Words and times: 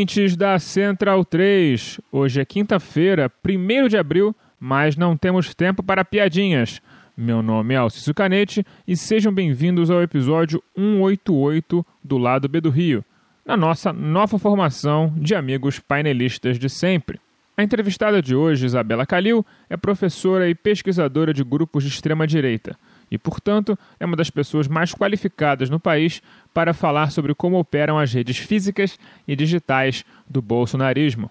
Ouvintes 0.00 0.34
da 0.34 0.58
Central 0.58 1.22
3. 1.26 2.00
Hoje 2.10 2.40
é 2.40 2.44
quinta-feira, 2.46 3.30
1 3.46 3.86
de 3.86 3.98
abril, 3.98 4.34
mas 4.58 4.96
não 4.96 5.14
temos 5.14 5.54
tempo 5.54 5.82
para 5.82 6.06
piadinhas. 6.06 6.80
Meu 7.14 7.42
nome 7.42 7.74
é 7.74 7.76
Alcício 7.76 8.14
Canete 8.14 8.64
e 8.88 8.96
sejam 8.96 9.30
bem-vindos 9.30 9.90
ao 9.90 10.00
episódio 10.00 10.62
188 10.74 11.84
do 12.02 12.16
Lado 12.16 12.48
B 12.48 12.62
do 12.62 12.70
Rio, 12.70 13.04
na 13.44 13.58
nossa 13.58 13.92
nova 13.92 14.38
formação 14.38 15.12
de 15.18 15.34
amigos 15.34 15.78
painelistas 15.78 16.58
de 16.58 16.70
sempre. 16.70 17.20
A 17.54 17.62
entrevistada 17.62 18.22
de 18.22 18.34
hoje, 18.34 18.64
Isabela 18.64 19.04
Calil, 19.04 19.44
é 19.68 19.76
professora 19.76 20.48
e 20.48 20.54
pesquisadora 20.54 21.34
de 21.34 21.44
grupos 21.44 21.84
de 21.84 21.90
extrema-direita 21.90 22.74
e, 23.10 23.18
portanto, 23.18 23.78
é 23.98 24.06
uma 24.06 24.16
das 24.16 24.30
pessoas 24.30 24.68
mais 24.68 24.94
qualificadas 24.94 25.68
no 25.68 25.80
país 25.80 26.22
para 26.54 26.72
falar 26.72 27.10
sobre 27.10 27.34
como 27.34 27.58
operam 27.58 27.98
as 27.98 28.12
redes 28.12 28.38
físicas 28.38 28.98
e 29.26 29.34
digitais 29.34 30.04
do 30.28 30.40
bolsonarismo. 30.40 31.30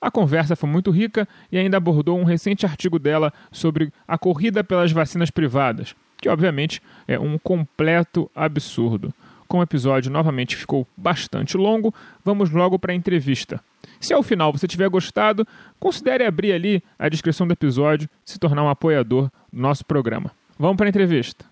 A 0.00 0.10
conversa 0.10 0.54
foi 0.54 0.68
muito 0.68 0.90
rica 0.90 1.26
e 1.50 1.56
ainda 1.56 1.78
abordou 1.78 2.18
um 2.18 2.24
recente 2.24 2.66
artigo 2.66 2.98
dela 2.98 3.32
sobre 3.50 3.90
a 4.06 4.18
corrida 4.18 4.62
pelas 4.62 4.92
vacinas 4.92 5.30
privadas, 5.30 5.94
que 6.20 6.28
obviamente 6.28 6.82
é 7.08 7.18
um 7.18 7.38
completo 7.38 8.30
absurdo. 8.34 9.14
Como 9.48 9.62
o 9.62 9.64
episódio 9.64 10.10
novamente 10.10 10.56
ficou 10.56 10.86
bastante 10.96 11.56
longo, 11.56 11.94
vamos 12.22 12.50
logo 12.50 12.78
para 12.78 12.92
a 12.92 12.94
entrevista. 12.94 13.62
Se 14.00 14.12
ao 14.12 14.22
final 14.22 14.52
você 14.52 14.66
tiver 14.66 14.88
gostado, 14.88 15.46
considere 15.78 16.26
abrir 16.26 16.52
ali 16.52 16.82
a 16.98 17.08
descrição 17.08 17.46
do 17.46 17.52
episódio 17.52 18.08
e 18.26 18.30
se 18.30 18.38
tornar 18.38 18.62
um 18.62 18.68
apoiador 18.68 19.30
do 19.52 19.60
nosso 19.60 19.84
programa. 19.84 20.30
Vamos 20.58 20.76
para 20.76 20.86
a 20.86 20.88
entrevista. 20.88 21.44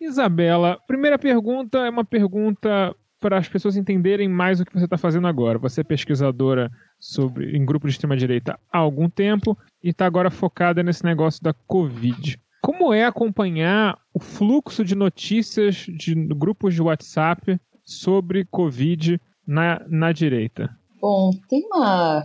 Isabela, 0.00 0.78
primeira 0.86 1.18
pergunta 1.18 1.78
é 1.78 1.90
uma 1.90 2.04
pergunta 2.04 2.94
para 3.18 3.38
as 3.38 3.48
pessoas 3.48 3.76
entenderem 3.76 4.28
mais 4.28 4.60
o 4.60 4.64
que 4.64 4.72
você 4.72 4.84
está 4.84 4.98
fazendo 4.98 5.26
agora. 5.26 5.58
Você 5.58 5.80
é 5.80 5.84
pesquisadora 5.84 6.70
sobre, 7.00 7.56
em 7.56 7.64
grupo 7.64 7.86
de 7.86 7.92
extrema-direita 7.92 8.58
há 8.70 8.78
algum 8.78 9.08
tempo 9.08 9.56
e 9.82 9.90
está 9.90 10.06
agora 10.06 10.30
focada 10.30 10.82
nesse 10.82 11.04
negócio 11.04 11.42
da 11.42 11.54
Covid. 11.66 12.38
Como 12.62 12.92
é 12.92 13.04
acompanhar 13.04 13.98
o 14.12 14.18
fluxo 14.18 14.84
de 14.84 14.94
notícias 14.94 15.86
de 15.88 16.14
grupos 16.14 16.74
de 16.74 16.82
WhatsApp 16.82 17.58
sobre 17.84 18.44
Covid 18.44 19.20
na, 19.46 19.84
na 19.88 20.12
direita? 20.12 20.76
Bom, 21.00 21.30
tem 21.48 21.64
uma 21.66 22.22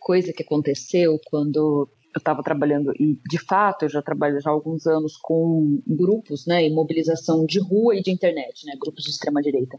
coisa 0.00 0.32
que 0.32 0.42
aconteceu 0.42 1.18
quando 1.26 1.88
eu 2.14 2.18
estava 2.18 2.42
trabalhando, 2.42 2.92
e 2.98 3.18
de 3.28 3.38
fato 3.38 3.84
eu 3.84 3.88
já 3.88 4.00
trabalho 4.00 4.40
já 4.40 4.48
há 4.48 4.52
alguns 4.52 4.86
anos 4.86 5.16
com 5.16 5.82
grupos, 5.86 6.46
né, 6.46 6.64
e 6.64 6.70
mobilização 6.70 7.44
de 7.44 7.58
rua 7.58 7.96
e 7.96 8.02
de 8.02 8.12
internet, 8.12 8.64
né, 8.64 8.74
grupos 8.80 9.02
de 9.02 9.10
extrema-direita. 9.10 9.78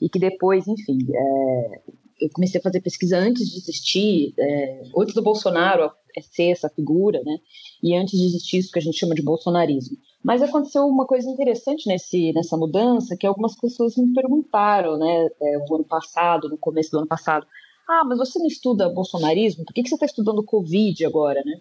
E 0.00 0.08
que 0.08 0.18
depois, 0.18 0.68
enfim, 0.68 0.98
é, 1.12 1.80
eu 2.20 2.28
comecei 2.34 2.60
a 2.60 2.62
fazer 2.62 2.82
pesquisa 2.82 3.18
antes 3.18 3.48
de 3.48 3.56
existir, 3.56 4.34
é, 4.38 4.82
antes 4.98 5.14
do 5.14 5.22
Bolsonaro 5.22 5.90
ser 6.20 6.50
essa 6.50 6.68
figura, 6.68 7.22
né, 7.24 7.38
e 7.82 7.94
antes 7.94 8.18
de 8.18 8.26
existir 8.26 8.58
isso 8.58 8.72
que 8.72 8.78
a 8.78 8.82
gente 8.82 8.98
chama 8.98 9.14
de 9.14 9.22
bolsonarismo. 9.22 9.96
Mas 10.22 10.42
aconteceu 10.42 10.86
uma 10.86 11.06
coisa 11.06 11.30
interessante 11.30 11.88
nesse, 11.88 12.30
nessa 12.34 12.58
mudança, 12.58 13.16
que 13.16 13.26
algumas 13.26 13.56
pessoas 13.58 13.96
me 13.96 14.12
perguntaram, 14.12 14.98
né, 14.98 15.28
é, 15.40 15.56
ano 15.56 15.84
passado, 15.84 16.46
no 16.48 16.58
começo 16.58 16.90
do 16.90 16.98
ano 16.98 17.06
passado, 17.06 17.46
ah, 17.88 18.04
mas 18.04 18.18
você 18.18 18.38
não 18.38 18.46
estuda 18.46 18.88
bolsonarismo? 18.88 19.64
Por 19.64 19.74
que, 19.74 19.82
que 19.82 19.88
você 19.88 19.96
está 19.96 20.06
estudando 20.06 20.44
Covid 20.44 21.04
agora, 21.04 21.42
né? 21.44 21.60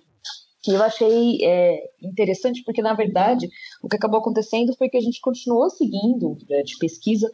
E 0.67 0.71
eu 0.71 0.83
achei 0.83 1.39
é, 1.43 1.89
interessante 2.01 2.63
porque, 2.63 2.81
na 2.81 2.93
verdade, 2.93 3.47
o 3.81 3.87
que 3.87 3.95
acabou 3.95 4.19
acontecendo 4.19 4.75
foi 4.75 4.89
que 4.89 4.97
a 4.97 5.01
gente 5.01 5.21
continuou 5.21 5.69
seguindo 5.69 6.37
né, 6.49 6.63
de 6.63 6.77
pesquisa 6.77 7.29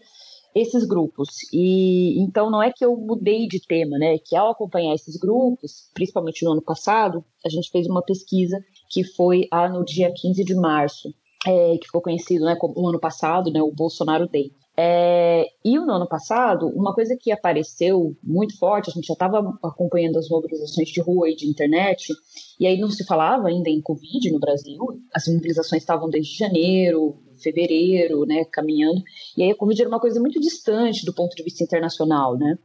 esses 0.55 0.85
grupos. 0.85 1.29
E 1.51 2.17
então 2.21 2.49
não 2.49 2.63
é 2.63 2.71
que 2.71 2.85
eu 2.85 2.95
mudei 2.95 3.45
de 3.45 3.59
tema, 3.59 3.97
né? 3.97 4.17
Que 4.17 4.35
ao 4.37 4.51
acompanhar 4.51 4.95
esses 4.95 5.17
grupos, 5.17 5.89
principalmente 5.93 6.45
no 6.45 6.53
ano 6.53 6.61
passado, 6.61 7.25
a 7.45 7.49
gente 7.49 7.69
fez 7.69 7.85
uma 7.87 8.01
pesquisa 8.01 8.63
que 8.89 9.03
foi 9.03 9.47
ah, 9.51 9.67
no 9.67 9.83
dia 9.83 10.13
15 10.15 10.43
de 10.45 10.55
março, 10.55 11.13
é, 11.45 11.77
que 11.77 11.85
ficou 11.85 12.01
conhecido 12.01 12.45
né, 12.45 12.55
como 12.55 12.73
o 12.75 12.89
ano 12.89 12.99
passado, 12.99 13.51
né, 13.51 13.61
o 13.61 13.71
Bolsonaro 13.71 14.27
Day. 14.27 14.51
É, 14.77 15.45
e 15.63 15.77
no 15.77 15.89
ano 15.89 16.07
passado, 16.07 16.67
uma 16.67 16.93
coisa 16.93 17.15
que 17.15 17.31
apareceu 17.31 18.15
muito 18.21 18.57
forte, 18.57 18.89
a 18.89 18.93
gente 18.93 19.07
já 19.07 19.13
estava 19.13 19.57
acompanhando 19.63 20.17
as 20.17 20.27
mobilizações 20.27 20.89
de 20.89 20.99
rua 20.99 21.29
e 21.29 21.35
de 21.35 21.47
internet, 21.47 22.13
e 22.59 22.67
aí 22.67 22.77
não 22.77 22.89
se 22.89 23.05
falava 23.05 23.47
ainda 23.47 23.69
em 23.69 23.81
Covid 23.81 24.31
no 24.31 24.39
Brasil, 24.39 24.77
as 25.13 25.27
mobilizações 25.27 25.81
estavam 25.81 26.09
desde 26.09 26.37
janeiro, 26.37 27.15
fevereiro, 27.41 28.25
né, 28.25 28.43
caminhando, 28.51 29.01
e 29.37 29.43
aí 29.43 29.51
a 29.51 29.55
Covid 29.55 29.81
era 29.81 29.89
uma 29.89 29.99
coisa 29.99 30.19
muito 30.19 30.41
distante 30.41 31.05
do 31.05 31.13
ponto 31.13 31.35
de 31.35 31.43
vista 31.43 31.63
internacional, 31.63 32.37
né. 32.37 32.57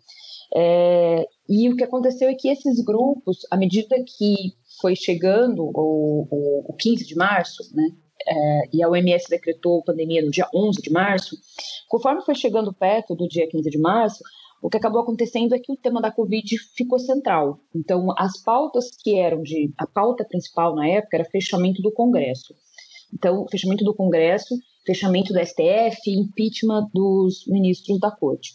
É, 0.52 1.28
e 1.48 1.68
o 1.68 1.76
que 1.76 1.84
aconteceu 1.84 2.28
é 2.28 2.34
que 2.34 2.48
esses 2.48 2.82
grupos, 2.82 3.46
à 3.52 3.56
medida 3.56 3.94
que 4.04 4.52
foi 4.80 4.96
chegando 4.96 5.62
o, 5.62 6.26
o, 6.28 6.64
o 6.70 6.72
15 6.72 7.06
de 7.06 7.14
março, 7.14 7.62
né, 7.72 7.88
é, 8.26 8.60
e 8.72 8.82
a 8.82 8.88
OMS 8.88 9.28
decretou 9.28 9.82
pandemia 9.82 10.22
no 10.22 10.30
dia 10.30 10.48
11 10.54 10.82
de 10.82 10.90
março, 10.90 11.36
conforme 11.88 12.22
foi 12.22 12.34
chegando 12.34 12.72
perto 12.72 13.14
do 13.14 13.28
dia 13.28 13.48
15 13.48 13.70
de 13.70 13.78
março, 13.78 14.22
o 14.62 14.68
que 14.68 14.76
acabou 14.76 15.00
acontecendo 15.00 15.54
é 15.54 15.58
que 15.58 15.72
o 15.72 15.76
tema 15.76 16.02
da 16.02 16.12
Covid 16.12 16.58
ficou 16.76 16.98
central. 16.98 17.58
Então, 17.74 18.08
as 18.18 18.42
pautas 18.42 18.90
que 18.90 19.18
eram 19.18 19.42
de. 19.42 19.72
A 19.78 19.86
pauta 19.86 20.24
principal 20.24 20.74
na 20.74 20.86
época 20.86 21.16
era 21.16 21.24
fechamento 21.24 21.80
do 21.80 21.90
Congresso. 21.90 22.54
Então, 23.12 23.46
fechamento 23.50 23.84
do 23.84 23.94
Congresso, 23.94 24.54
fechamento 24.86 25.32
do 25.32 25.40
STF, 25.40 26.10
impeachment 26.10 26.90
dos 26.92 27.46
ministros 27.46 27.98
da 27.98 28.10
Corte. 28.10 28.50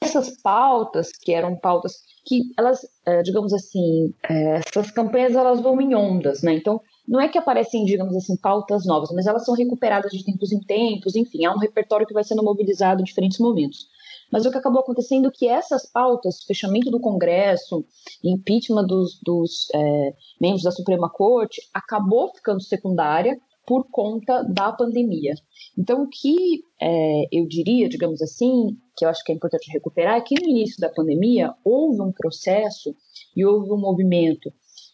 Essas 0.00 0.40
pautas, 0.42 1.12
que 1.12 1.32
eram 1.32 1.56
pautas 1.56 1.98
que 2.24 2.40
elas, 2.58 2.80
é, 3.06 3.22
digamos 3.22 3.52
assim, 3.52 4.12
é, 4.28 4.56
essas 4.56 4.90
campanhas 4.90 5.34
elas 5.34 5.60
vão 5.60 5.80
em 5.80 5.94
ondas, 5.94 6.42
né? 6.42 6.54
Então, 6.54 6.80
não 7.06 7.20
é 7.20 7.28
que 7.28 7.38
aparecem, 7.38 7.84
digamos 7.84 8.14
assim, 8.16 8.36
pautas 8.36 8.86
novas, 8.86 9.10
mas 9.12 9.26
elas 9.26 9.44
são 9.44 9.54
recuperadas 9.54 10.12
de 10.12 10.24
tempos 10.24 10.52
em 10.52 10.60
tempos, 10.60 11.16
enfim, 11.16 11.44
há 11.44 11.54
um 11.54 11.58
repertório 11.58 12.06
que 12.06 12.14
vai 12.14 12.24
sendo 12.24 12.42
mobilizado 12.42 13.00
em 13.00 13.04
diferentes 13.04 13.38
momentos. 13.38 13.88
Mas 14.30 14.46
o 14.46 14.50
que 14.50 14.56
acabou 14.56 14.80
acontecendo 14.80 15.28
é 15.28 15.30
que 15.30 15.46
essas 15.46 15.84
pautas, 15.84 16.42
fechamento 16.44 16.90
do 16.90 17.00
Congresso, 17.00 17.84
impeachment 18.24 18.86
dos, 18.86 19.20
dos 19.22 19.66
é, 19.74 20.14
membros 20.40 20.62
da 20.62 20.70
Suprema 20.70 21.10
Corte, 21.10 21.60
acabou 21.74 22.32
ficando 22.34 22.62
secundária 22.62 23.38
por 23.66 23.86
conta 23.90 24.42
da 24.42 24.72
pandemia. 24.72 25.34
Então, 25.78 26.02
o 26.02 26.08
que 26.08 26.62
é, 26.80 27.24
eu 27.30 27.46
diria, 27.46 27.88
digamos 27.88 28.20
assim, 28.22 28.76
que 28.96 29.04
eu 29.04 29.08
acho 29.08 29.22
que 29.22 29.32
é 29.32 29.34
importante 29.34 29.70
recuperar, 29.70 30.16
é 30.16 30.20
que 30.20 30.34
no 30.40 30.48
início 30.48 30.80
da 30.80 30.88
pandemia 30.88 31.54
houve 31.62 32.00
um 32.00 32.12
processo 32.12 32.94
e 33.36 33.44
houve 33.44 33.70
um 33.70 33.78
movimento 33.78 34.52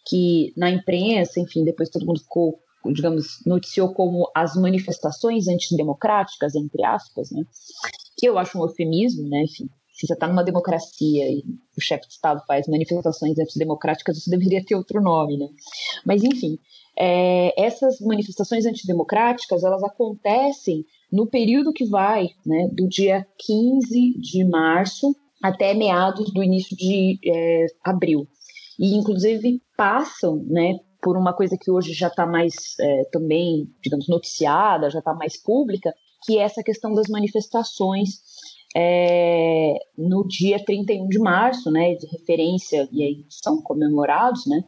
que 0.09 0.53
na 0.57 0.71
imprensa, 0.71 1.39
enfim, 1.39 1.65
depois 1.65 1.91
todo 1.91 2.07
mundo 2.07 2.21
ficou, 2.21 2.59
digamos, 2.93 3.41
noticiou 3.45 3.93
como 3.93 4.31
as 4.35 4.57
manifestações 4.57 5.49
antidemocráticas, 5.49 6.55
entre 6.55 6.85
aspas, 6.85 7.31
né? 7.31 7.43
Que 8.17 8.29
eu 8.29 8.39
acho 8.39 8.59
um 8.59 8.63
eufemismo, 8.63 9.29
né? 9.29 9.43
Enfim, 9.43 9.69
se 9.93 10.07
você 10.07 10.15
está 10.15 10.27
numa 10.27 10.45
democracia 10.45 11.29
e 11.29 11.45
o 11.77 11.81
chefe 11.81 12.07
de 12.07 12.15
Estado 12.15 12.43
faz 12.47 12.67
manifestações 12.69 13.39
antidemocráticas, 13.39 14.17
isso 14.17 14.31
deveria 14.31 14.65
ter 14.65 14.77
outro 14.77 15.03
nome, 15.03 15.37
né? 15.37 15.49
Mas, 16.07 16.23
enfim, 16.23 16.59
é, 16.97 17.53
essas 17.61 18.01
manifestações 18.01 18.65
antidemocráticas, 18.65 19.63
elas 19.63 19.83
acontecem 19.85 20.85
no 21.13 21.27
período 21.27 21.73
que 21.73 21.85
vai, 21.85 22.29
né, 22.47 22.69
do 22.73 22.89
dia 22.89 23.27
15 23.39 24.19
de 24.19 24.45
março 24.45 25.15
até 25.43 25.75
meados 25.75 26.33
do 26.33 26.43
início 26.43 26.77
de 26.77 27.19
é, 27.25 27.67
abril. 27.85 28.27
E 28.79 28.97
inclusive 28.97 29.61
passam, 29.77 30.45
né, 30.47 30.79
por 31.03 31.17
uma 31.17 31.33
coisa 31.33 31.57
que 31.61 31.71
hoje 31.71 31.93
já 31.93 32.09
está 32.09 32.27
mais 32.27 32.55
é, 32.81 33.05
também, 33.13 33.69
digamos, 33.83 34.09
noticiada, 34.09 34.91
já 34.91 34.99
está 34.99 35.15
mais 35.15 35.41
pública, 35.41 35.93
que 36.25 36.39
é 36.39 36.43
essa 36.43 36.63
questão 36.63 36.93
das 36.93 37.09
manifestações 37.09 38.21
é, 38.77 39.75
no 39.97 40.27
dia 40.27 40.63
31 40.63 41.09
de 41.09 41.19
março, 41.19 41.71
né, 41.71 41.95
de 41.95 42.07
referência, 42.09 42.89
e 42.93 43.03
aí 43.03 43.25
são 43.29 43.63
comemorados, 43.63 44.47
né, 44.47 44.63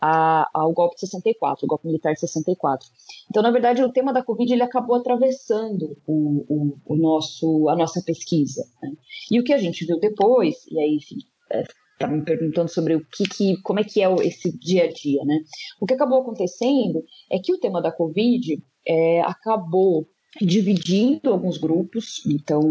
a, 0.00 0.48
ao 0.52 0.72
golpe 0.72 0.96
de 0.96 1.00
64, 1.00 1.64
o 1.64 1.68
golpe 1.68 1.86
militar 1.86 2.12
de 2.12 2.20
64. 2.20 2.86
Então, 3.30 3.42
na 3.42 3.50
verdade, 3.50 3.82
o 3.82 3.92
tema 3.92 4.12
da 4.12 4.22
Covid 4.22 4.52
ele 4.52 4.62
acabou 4.62 4.96
atravessando 4.96 5.96
o, 6.06 6.44
o, 6.48 6.78
o 6.84 6.96
nosso, 6.96 7.68
a 7.68 7.76
nossa 7.76 8.02
pesquisa. 8.02 8.64
Né? 8.82 8.92
E 9.30 9.40
o 9.40 9.44
que 9.44 9.52
a 9.52 9.58
gente 9.58 9.86
viu 9.86 9.98
depois, 9.98 10.66
e 10.70 10.78
aí, 10.78 10.96
enfim, 10.96 11.16
é, 11.50 11.62
tá 11.98 12.06
me 12.06 12.22
perguntando 12.22 12.68
sobre 12.68 12.94
o 12.94 13.04
que, 13.04 13.24
que, 13.24 13.60
como 13.62 13.80
é 13.80 13.84
que 13.84 14.02
é 14.02 14.14
esse 14.26 14.56
dia 14.56 14.84
a 14.84 14.92
dia, 14.92 15.24
né? 15.24 15.40
O 15.80 15.86
que 15.86 15.94
acabou 15.94 16.20
acontecendo 16.20 17.02
é 17.30 17.38
que 17.38 17.52
o 17.52 17.58
tema 17.58 17.82
da 17.82 17.90
Covid 17.90 18.62
é, 18.86 19.20
acabou 19.22 20.06
dividindo 20.40 21.30
alguns 21.30 21.58
grupos, 21.58 22.22
então 22.26 22.62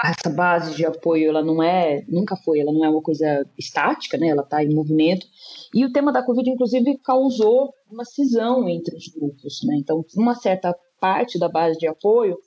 essa 0.00 0.30
base 0.30 0.76
de 0.76 0.86
apoio 0.86 1.28
ela 1.28 1.42
não 1.42 1.60
é 1.60 2.04
nunca 2.08 2.36
foi 2.36 2.60
ela 2.60 2.72
não 2.72 2.84
é 2.84 2.88
uma 2.88 3.02
coisa 3.02 3.44
estática 3.58 4.16
né? 4.16 4.28
Ela 4.28 4.42
está 4.42 4.62
em 4.62 4.72
movimento. 4.72 5.26
E 5.74 5.84
o 5.84 5.92
tema 5.92 6.12
da 6.12 6.22
covid 6.22 6.48
inclusive 6.48 6.98
causou 6.98 7.72
uma 7.90 8.04
cisão 8.04 8.68
entre 8.68 8.96
os 8.96 9.08
grupos 9.08 9.60
né? 9.64 9.76
Então 9.78 10.04
uma 10.16 10.36
certa 10.36 10.74
parte 11.00 11.38
da 11.38 11.48
base 11.48 11.78
de 11.78 11.88
apoio 11.88 12.38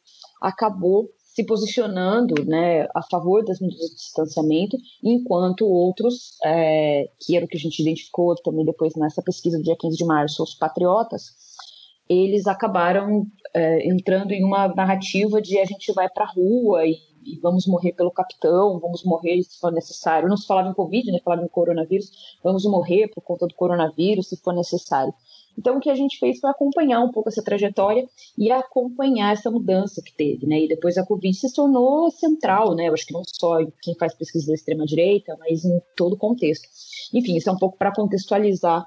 acabou 0.41 1.09
se 1.33 1.45
posicionando 1.45 2.35
né, 2.45 2.87
a 2.93 3.01
favor 3.09 3.43
das 3.43 3.59
medidas 3.59 3.89
de 3.89 3.95
distanciamento, 3.95 4.77
enquanto 5.01 5.65
outros, 5.65 6.37
é, 6.43 7.09
que 7.19 7.35
era 7.35 7.45
o 7.45 7.47
que 7.47 7.57
a 7.57 7.59
gente 7.59 7.81
identificou 7.81 8.35
também 8.35 8.65
depois 8.65 8.93
nessa 8.95 9.21
pesquisa 9.21 9.57
do 9.57 9.63
dia 9.63 9.77
15 9.79 9.97
de 9.97 10.05
março, 10.05 10.43
os 10.43 10.53
patriotas, 10.53 11.23
eles 12.09 12.47
acabaram 12.47 13.25
é, 13.53 13.87
entrando 13.87 14.33
em 14.33 14.43
uma 14.43 14.67
narrativa 14.67 15.41
de 15.41 15.57
a 15.57 15.63
gente 15.63 15.93
vai 15.93 16.09
para 16.09 16.25
a 16.25 16.31
rua 16.31 16.85
e, 16.85 16.97
e, 17.23 17.39
vamos 17.39 17.65
morrer 17.65 17.93
pelo 17.93 18.11
capitão, 18.11 18.77
vamos 18.81 19.05
morrer 19.05 19.41
se 19.43 19.57
for 19.57 19.71
necessário. 19.71 20.27
Não 20.27 20.35
se 20.35 20.45
falava 20.45 20.67
em 20.67 20.73
Covid, 20.73 21.09
né, 21.09 21.19
falava 21.23 21.43
em 21.43 21.47
coronavírus, 21.47 22.11
vamos 22.43 22.65
morrer 22.65 23.07
por 23.07 23.21
conta 23.21 23.47
do 23.47 23.55
coronavírus 23.55 24.27
se 24.27 24.35
for 24.35 24.53
necessário. 24.53 25.13
Então, 25.57 25.77
o 25.77 25.79
que 25.79 25.89
a 25.89 25.95
gente 25.95 26.17
fez 26.17 26.39
foi 26.39 26.49
acompanhar 26.49 27.01
um 27.01 27.11
pouco 27.11 27.29
essa 27.29 27.43
trajetória 27.43 28.07
e 28.37 28.51
acompanhar 28.51 29.33
essa 29.33 29.51
mudança 29.51 30.01
que 30.01 30.13
teve, 30.15 30.47
né? 30.47 30.61
E 30.61 30.67
depois 30.67 30.97
a 30.97 31.05
Covid 31.05 31.35
se 31.35 31.53
tornou 31.53 32.09
central, 32.11 32.75
né? 32.75 32.87
Eu 32.87 32.93
acho 32.93 33.05
que 33.05 33.13
não 33.13 33.23
só 33.25 33.57
quem 33.81 33.95
faz 33.95 34.13
pesquisa 34.13 34.47
da 34.47 34.53
extrema-direita, 34.53 35.35
mas 35.39 35.65
em 35.65 35.81
todo 35.95 36.13
o 36.13 36.17
contexto. 36.17 36.67
Enfim, 37.13 37.37
isso 37.37 37.49
é 37.49 37.53
um 37.53 37.57
pouco 37.57 37.77
para 37.77 37.93
contextualizar 37.93 38.85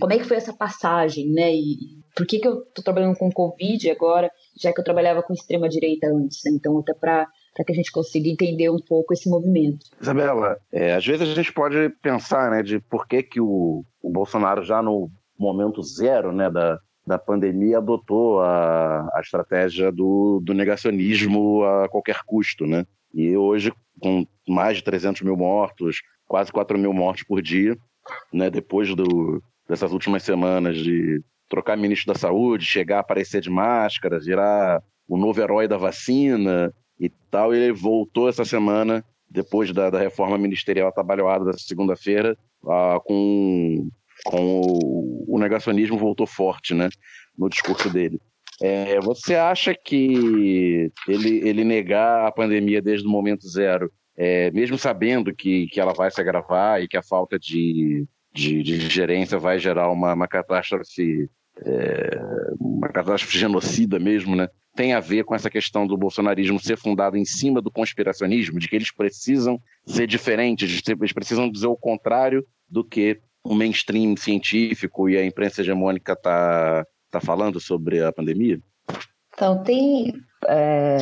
como 0.00 0.12
é 0.12 0.18
que 0.18 0.24
foi 0.24 0.36
essa 0.36 0.52
passagem, 0.52 1.28
né? 1.28 1.54
E 1.54 1.76
por 2.14 2.26
que, 2.26 2.38
que 2.38 2.48
eu 2.48 2.62
estou 2.62 2.84
trabalhando 2.84 3.16
com 3.16 3.30
Covid 3.30 3.90
agora, 3.90 4.30
já 4.60 4.72
que 4.72 4.80
eu 4.80 4.84
trabalhava 4.84 5.22
com 5.22 5.32
extrema-direita 5.32 6.08
antes, 6.08 6.40
né? 6.44 6.52
Então, 6.54 6.78
até 6.78 6.92
para 6.92 7.26
para 7.56 7.64
que 7.64 7.72
a 7.72 7.74
gente 7.74 7.90
consiga 7.90 8.28
entender 8.28 8.68
um 8.68 8.78
pouco 8.78 9.14
esse 9.14 9.30
movimento. 9.30 9.86
Isabela, 9.98 10.58
é, 10.70 10.94
às 10.94 11.06
vezes 11.06 11.22
a 11.22 11.34
gente 11.34 11.50
pode 11.50 11.88
pensar 12.02 12.50
né, 12.50 12.62
de 12.62 12.78
por 12.78 13.08
que, 13.08 13.22
que 13.22 13.40
o, 13.40 13.82
o 14.02 14.10
Bolsonaro 14.10 14.62
já 14.62 14.82
no 14.82 15.10
momento 15.38 15.82
zero 15.82 16.32
né, 16.32 16.50
da, 16.50 16.78
da 17.06 17.18
pandemia, 17.18 17.78
adotou 17.78 18.40
a, 18.40 19.08
a 19.14 19.20
estratégia 19.20 19.92
do, 19.92 20.40
do 20.42 20.52
negacionismo 20.52 21.62
a 21.64 21.88
qualquer 21.88 22.20
custo. 22.26 22.66
Né? 22.66 22.84
E 23.14 23.36
hoje, 23.36 23.72
com 24.00 24.26
mais 24.48 24.78
de 24.78 24.84
300 24.84 25.22
mil 25.22 25.36
mortos, 25.36 26.02
quase 26.26 26.50
4 26.50 26.78
mil 26.78 26.92
mortes 26.92 27.24
por 27.24 27.40
dia, 27.40 27.76
né, 28.32 28.50
depois 28.50 28.94
do, 28.94 29.42
dessas 29.68 29.92
últimas 29.92 30.22
semanas 30.22 30.76
de 30.76 31.22
trocar 31.48 31.76
ministro 31.76 32.12
da 32.12 32.18
saúde, 32.18 32.64
chegar 32.64 32.98
a 32.98 33.00
aparecer 33.00 33.40
de 33.40 33.50
máscara, 33.50 34.18
virar 34.18 34.82
o 35.08 35.16
novo 35.16 35.40
herói 35.40 35.68
da 35.68 35.76
vacina 35.76 36.72
e 36.98 37.08
tal, 37.30 37.54
ele 37.54 37.72
voltou 37.72 38.28
essa 38.28 38.44
semana, 38.44 39.04
depois 39.30 39.72
da, 39.72 39.90
da 39.90 40.00
reforma 40.00 40.36
ministerial 40.36 40.88
atabalhoada 40.88 41.44
da 41.44 41.52
segunda-feira, 41.52 42.36
uh, 42.64 43.00
com 43.04 43.88
com 44.26 44.60
o, 44.60 45.24
o 45.28 45.38
negacionismo 45.38 45.96
voltou 45.96 46.26
forte, 46.26 46.74
né, 46.74 46.88
no 47.36 47.48
discurso 47.48 47.88
dele. 47.90 48.20
É, 48.60 48.98
você 49.00 49.34
acha 49.34 49.74
que 49.74 50.90
ele, 51.06 51.48
ele 51.48 51.64
negar 51.64 52.26
a 52.26 52.32
pandemia 52.32 52.80
desde 52.80 53.06
o 53.06 53.10
momento 53.10 53.46
zero, 53.48 53.90
é, 54.16 54.50
mesmo 54.50 54.78
sabendo 54.78 55.34
que, 55.34 55.66
que 55.66 55.78
ela 55.78 55.92
vai 55.92 56.10
se 56.10 56.20
agravar 56.20 56.82
e 56.82 56.88
que 56.88 56.96
a 56.96 57.02
falta 57.02 57.38
de, 57.38 58.06
de, 58.32 58.62
de 58.62 58.80
gerência 58.88 59.38
vai 59.38 59.58
gerar 59.58 59.90
uma, 59.90 60.14
uma 60.14 60.26
catástrofe, 60.26 61.28
é, 61.64 62.18
uma 62.58 62.88
catástrofe 62.88 63.38
genocida 63.38 63.98
mesmo, 63.98 64.34
né? 64.34 64.48
Tem 64.74 64.92
a 64.92 65.00
ver 65.00 65.24
com 65.24 65.34
essa 65.34 65.50
questão 65.50 65.86
do 65.86 65.96
bolsonarismo 65.96 66.58
ser 66.58 66.76
fundado 66.76 67.16
em 67.16 67.24
cima 67.24 67.62
do 67.62 67.70
conspiracionismo, 67.70 68.58
de 68.58 68.68
que 68.68 68.76
eles 68.76 68.92
precisam 68.92 69.60
ser 69.86 70.06
diferentes, 70.06 70.82
eles 70.86 71.12
precisam 71.12 71.50
dizer 71.50 71.66
o 71.66 71.76
contrário 71.76 72.44
do 72.68 72.84
que 72.84 73.20
o 73.50 73.54
mainstream 73.54 74.16
científico 74.16 75.08
e 75.08 75.16
a 75.16 75.24
imprensa 75.24 75.60
hegemônica 75.60 76.12
está 76.12 76.84
tá 77.10 77.20
falando 77.20 77.60
sobre 77.60 78.02
a 78.02 78.12
pandemia? 78.12 78.58
Então, 79.34 79.62
tem. 79.62 80.12
É, 80.48 80.96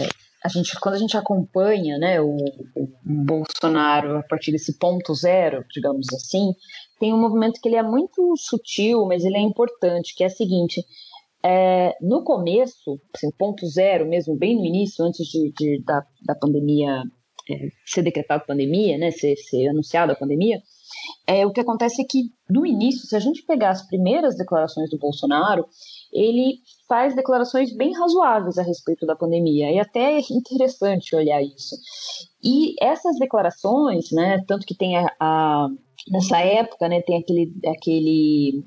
a 0.44 0.48
gente, 0.48 0.78
quando 0.78 0.96
a 0.96 0.98
gente 0.98 1.16
acompanha 1.16 1.96
né, 1.98 2.20
o, 2.20 2.36
o, 2.76 2.88
Bolsonaro 3.02 4.18
a 4.18 4.22
partir 4.22 4.52
desse 4.52 4.78
ponto 4.78 5.14
zero, 5.14 5.64
digamos 5.72 6.06
assim, 6.12 6.52
tem 7.00 7.14
um 7.14 7.20
movimento 7.20 7.60
que 7.60 7.68
ele 7.68 7.76
é 7.76 7.82
muito 7.82 8.34
sutil, 8.36 9.06
mas 9.06 9.24
ele 9.24 9.36
é 9.36 9.40
importante, 9.40 10.14
que 10.14 10.22
é 10.22 10.26
o 10.26 10.30
seguinte. 10.30 10.84
É, 11.42 11.94
no 12.00 12.22
começo, 12.24 13.00
assim, 13.14 13.30
ponto 13.38 13.66
zero 13.66 14.06
mesmo, 14.06 14.36
bem 14.36 14.56
no 14.56 14.64
início, 14.64 15.04
antes 15.04 15.26
de, 15.26 15.52
de 15.56 15.82
da, 15.84 16.02
da 16.26 16.34
pandemia 16.34 17.02
é, 17.50 17.68
ser 17.84 18.02
decretada 18.02 18.44
pandemia, 18.44 18.98
né, 18.98 19.10
ser, 19.10 19.36
ser 19.36 19.68
anunciada 19.68 20.12
a 20.12 20.16
pandemia, 20.16 20.60
é, 21.26 21.46
o 21.46 21.52
que 21.52 21.60
acontece 21.60 22.02
é 22.02 22.04
que, 22.04 22.30
no 22.48 22.66
início, 22.66 23.06
se 23.06 23.16
a 23.16 23.20
gente 23.20 23.44
pegar 23.46 23.70
as 23.70 23.86
primeiras 23.86 24.36
declarações 24.36 24.90
do 24.90 24.98
Bolsonaro, 24.98 25.66
ele 26.12 26.58
faz 26.88 27.14
declarações 27.14 27.74
bem 27.74 27.92
razoáveis 27.92 28.58
a 28.58 28.62
respeito 28.62 29.06
da 29.06 29.16
pandemia, 29.16 29.70
e 29.70 29.78
até 29.78 30.18
é 30.18 30.20
interessante 30.30 31.16
olhar 31.16 31.42
isso. 31.42 31.76
E 32.42 32.74
essas 32.80 33.18
declarações, 33.18 34.10
né, 34.12 34.42
tanto 34.46 34.66
que 34.66 34.76
tem 34.76 34.96
a, 34.96 35.10
a 35.18 35.68
nessa 36.10 36.38
época, 36.38 36.88
né, 36.88 37.00
tem 37.00 37.18
aquele, 37.18 37.52
aquele 37.66 38.64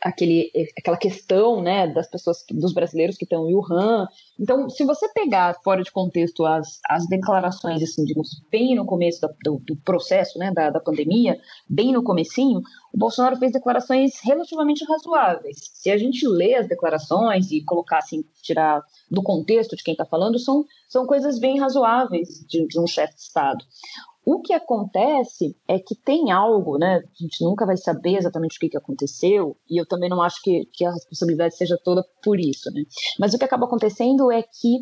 aquele, 0.00 0.50
aquela 0.78 0.96
questão 0.96 1.62
né, 1.62 1.86
das 1.86 2.08
pessoas, 2.08 2.44
dos 2.50 2.72
brasileiros 2.72 3.16
que 3.16 3.24
estão 3.24 3.48
em 3.48 3.54
Wuhan. 3.54 4.08
Então, 4.38 4.68
se 4.68 4.84
você 4.84 5.08
pegar 5.08 5.54
fora 5.62 5.82
de 5.82 5.92
contexto 5.92 6.44
as, 6.44 6.80
as 6.88 7.06
declarações, 7.06 7.82
assim, 7.82 8.04
digamos, 8.04 8.42
bem 8.50 8.74
no 8.74 8.84
começo 8.84 9.20
do, 9.44 9.58
do 9.60 9.76
processo 9.76 10.38
né, 10.38 10.50
da, 10.52 10.70
da 10.70 10.80
pandemia, 10.80 11.38
bem 11.68 11.92
no 11.92 12.02
comecinho, 12.02 12.60
o 12.92 12.98
Bolsonaro 12.98 13.36
fez 13.36 13.52
declarações 13.52 14.20
relativamente 14.22 14.84
razoáveis. 14.84 15.58
Se 15.74 15.90
a 15.90 15.96
gente 15.96 16.26
lê 16.26 16.54
as 16.54 16.68
declarações 16.68 17.50
e 17.50 17.62
colocar 17.64 17.98
assim, 17.98 18.24
tirar 18.42 18.82
do 19.10 19.22
contexto 19.22 19.76
de 19.76 19.82
quem 19.82 19.92
está 19.92 20.04
falando, 20.04 20.38
são, 20.38 20.64
são 20.88 21.06
coisas 21.06 21.38
bem 21.38 21.58
razoáveis 21.58 22.44
de, 22.48 22.66
de 22.66 22.80
um 22.80 22.86
chefe 22.86 23.14
de 23.14 23.20
Estado. 23.20 23.64
O 24.24 24.40
que 24.40 24.52
acontece 24.52 25.56
é 25.66 25.78
que 25.78 25.96
tem 25.96 26.30
algo, 26.30 26.78
né? 26.78 26.98
A 26.98 27.22
gente 27.22 27.44
nunca 27.44 27.66
vai 27.66 27.76
saber 27.76 28.16
exatamente 28.16 28.56
o 28.56 28.60
que, 28.60 28.68
que 28.68 28.76
aconteceu, 28.76 29.56
e 29.68 29.80
eu 29.80 29.86
também 29.86 30.08
não 30.08 30.22
acho 30.22 30.40
que, 30.42 30.64
que 30.72 30.84
a 30.84 30.92
responsabilidade 30.92 31.56
seja 31.56 31.76
toda 31.82 32.04
por 32.22 32.38
isso, 32.38 32.70
né? 32.72 32.84
Mas 33.18 33.34
o 33.34 33.38
que 33.38 33.44
acaba 33.44 33.66
acontecendo 33.66 34.30
é 34.30 34.42
que 34.42 34.78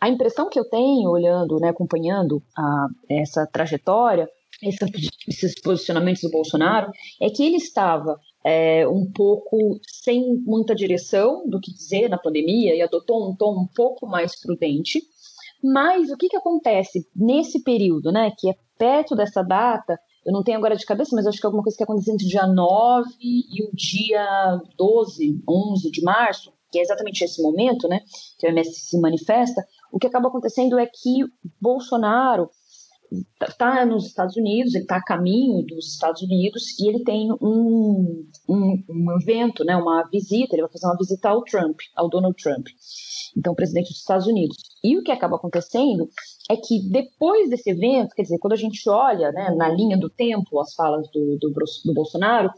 a 0.00 0.08
impressão 0.08 0.48
que 0.50 0.58
eu 0.58 0.68
tenho, 0.68 1.10
olhando, 1.10 1.58
né, 1.58 1.70
acompanhando 1.70 2.42
a, 2.56 2.86
essa 3.08 3.46
trajetória, 3.46 4.28
esses 4.62 5.60
posicionamentos 5.60 6.22
do 6.22 6.30
Bolsonaro, 6.30 6.92
é 7.20 7.30
que 7.30 7.42
ele 7.42 7.56
estava 7.56 8.18
é, 8.44 8.86
um 8.86 9.10
pouco 9.10 9.80
sem 9.88 10.36
muita 10.44 10.74
direção 10.74 11.48
do 11.48 11.60
que 11.60 11.72
dizer 11.72 12.08
na 12.08 12.18
pandemia 12.18 12.74
e 12.74 12.82
adotou 12.82 13.28
um 13.28 13.34
tom 13.34 13.62
um 13.62 13.66
pouco 13.66 14.06
mais 14.06 14.38
prudente. 14.40 15.00
Mas 15.62 16.10
o 16.10 16.16
que, 16.16 16.28
que 16.28 16.36
acontece 16.36 17.06
nesse 17.14 17.62
período, 17.62 18.10
né, 18.10 18.32
que 18.36 18.50
é 18.50 18.56
perto 18.82 19.14
dessa 19.14 19.44
data, 19.44 19.96
eu 20.26 20.32
não 20.32 20.42
tenho 20.42 20.58
agora 20.58 20.74
de 20.74 20.84
cabeça, 20.84 21.14
mas 21.14 21.24
acho 21.24 21.38
que 21.38 21.46
é 21.46 21.48
alguma 21.48 21.62
coisa 21.62 21.78
que 21.78 21.84
aconteceu 21.84 22.14
entre 22.14 22.26
o 22.26 22.28
dia 22.28 22.48
9 22.48 23.10
e 23.20 23.62
o 23.62 23.70
dia 23.72 24.60
12, 24.76 25.40
11 25.48 25.90
de 25.92 26.02
março, 26.02 26.52
que 26.68 26.80
é 26.80 26.82
exatamente 26.82 27.22
esse 27.22 27.40
momento, 27.40 27.86
né, 27.86 28.00
que 28.40 28.44
o 28.44 28.50
MS 28.50 28.74
se 28.74 29.00
manifesta, 29.00 29.64
o 29.92 30.00
que 30.00 30.06
acaba 30.08 30.26
acontecendo 30.26 30.80
é 30.80 30.86
que 30.86 31.24
Bolsonaro 31.60 32.50
está 33.40 33.86
nos 33.86 34.06
Estados 34.06 34.36
Unidos, 34.36 34.74
ele 34.74 34.82
está 34.82 34.96
a 34.96 35.04
caminho 35.04 35.64
dos 35.64 35.92
Estados 35.92 36.22
Unidos 36.22 36.76
e 36.80 36.88
ele 36.88 37.04
tem 37.04 37.30
um, 37.40 38.26
um, 38.48 38.84
um 38.88 39.20
evento, 39.20 39.64
né, 39.64 39.76
uma 39.76 40.02
visita, 40.10 40.56
ele 40.56 40.62
vai 40.62 40.72
fazer 40.72 40.86
uma 40.86 40.96
visita 40.96 41.28
ao 41.28 41.44
Trump, 41.44 41.78
ao 41.94 42.08
Donald 42.08 42.34
Trump, 42.42 42.66
então 43.36 43.54
presidente 43.54 43.88
dos 43.88 43.98
Estados 43.98 44.26
Unidos. 44.26 44.56
E 44.82 44.98
o 44.98 45.02
que 45.02 45.12
acaba 45.12 45.36
acontecendo 45.36 46.08
é 46.50 46.56
que 46.56 46.80
depois 46.90 47.48
desse 47.48 47.70
evento, 47.70 48.14
quer 48.14 48.22
dizer, 48.22 48.38
quando 48.38 48.54
a 48.54 48.56
gente 48.56 48.88
olha 48.88 49.30
né, 49.32 49.50
na 49.56 49.68
linha 49.68 49.96
do 49.96 50.10
tempo 50.10 50.60
as 50.60 50.74
falas 50.74 51.08
do, 51.10 51.38
do, 51.38 51.50
do 51.50 51.94
Bolsonaro, 51.94 52.50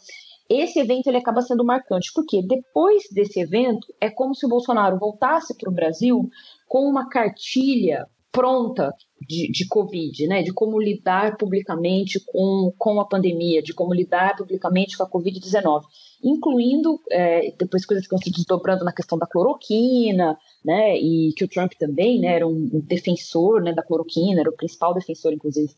esse 0.48 0.78
evento 0.78 1.06
ele 1.06 1.16
acaba 1.16 1.40
sendo 1.40 1.64
marcante, 1.64 2.12
porque 2.14 2.42
depois 2.42 3.04
desse 3.10 3.40
evento 3.40 3.86
é 4.00 4.10
como 4.10 4.34
se 4.34 4.44
o 4.44 4.48
Bolsonaro 4.48 4.98
voltasse 4.98 5.56
para 5.56 5.70
o 5.70 5.74
Brasil 5.74 6.28
com 6.68 6.86
uma 6.86 7.08
cartilha 7.08 8.06
pronta 8.34 8.92
de, 9.20 9.50
de 9.50 9.66
Covid, 9.68 10.26
né? 10.26 10.42
De 10.42 10.52
como 10.52 10.80
lidar 10.80 11.36
publicamente 11.36 12.20
com, 12.26 12.74
com 12.76 13.00
a 13.00 13.06
pandemia, 13.06 13.62
de 13.62 13.72
como 13.72 13.94
lidar 13.94 14.36
publicamente 14.36 14.98
com 14.98 15.04
a 15.04 15.08
Covid-19, 15.10 15.82
incluindo 16.22 17.00
é, 17.10 17.54
depois 17.56 17.86
coisas 17.86 18.04
que 18.04 18.12
estão 18.12 18.18
se 18.18 18.36
desdobrando 18.36 18.84
na 18.84 18.92
questão 18.92 19.16
da 19.16 19.26
cloroquina, 19.26 20.36
né? 20.64 20.98
E 20.98 21.32
que 21.36 21.44
o 21.44 21.48
Trump 21.48 21.72
também 21.78 22.20
né, 22.20 22.34
era 22.34 22.46
um, 22.46 22.68
defensor 22.84 23.62
né, 23.62 23.72
da 23.72 23.84
cloroquina, 23.84 24.40
era 24.40 24.50
o 24.50 24.56
principal 24.56 24.92
defensor, 24.92 25.32
inclusive. 25.32 25.72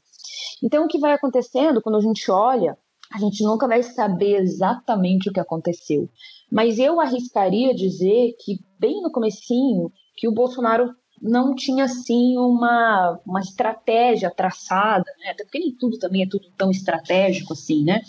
Então, 0.63 0.87
o 0.87 0.89
que 0.89 0.99
vai 0.99 1.13
acontecendo 1.13 1.83
quando 1.83 1.97
a 1.97 2.01
gente 2.01 2.31
olha 2.31 2.77
a 3.13 3.19
gente 3.19 3.41
nunca 3.45 3.69
vai 3.69 3.85
saber 3.85 4.43
exatamente 4.43 5.29
o 5.29 5.33
que 5.33 5.39
aconteceu. 5.39 6.09
Mas 6.51 6.77
eu 6.77 7.01
arriscaria 7.01 7.73
dizer 7.73 8.35
que 8.41 8.59
bem 8.81 9.01
no 9.01 9.13
comecinho 9.13 9.93
que 10.17 10.27
o 10.27 10.33
Bolsonaro 10.33 10.93
não 11.21 11.55
tinha 11.55 11.85
assim 11.85 12.37
uma, 12.37 13.19
uma 13.27 13.41
estratégia 13.41 14.31
traçada, 14.31 15.05
né? 15.19 15.31
até 15.31 15.45
porque 15.45 15.59
nem 15.59 15.73
tudo 15.73 15.99
também 15.99 16.23
é 16.23 16.29
tudo 16.29 16.49
tão 16.57 16.71
estratégico 16.71 17.53
assim, 17.53 17.85
né? 17.85 18.03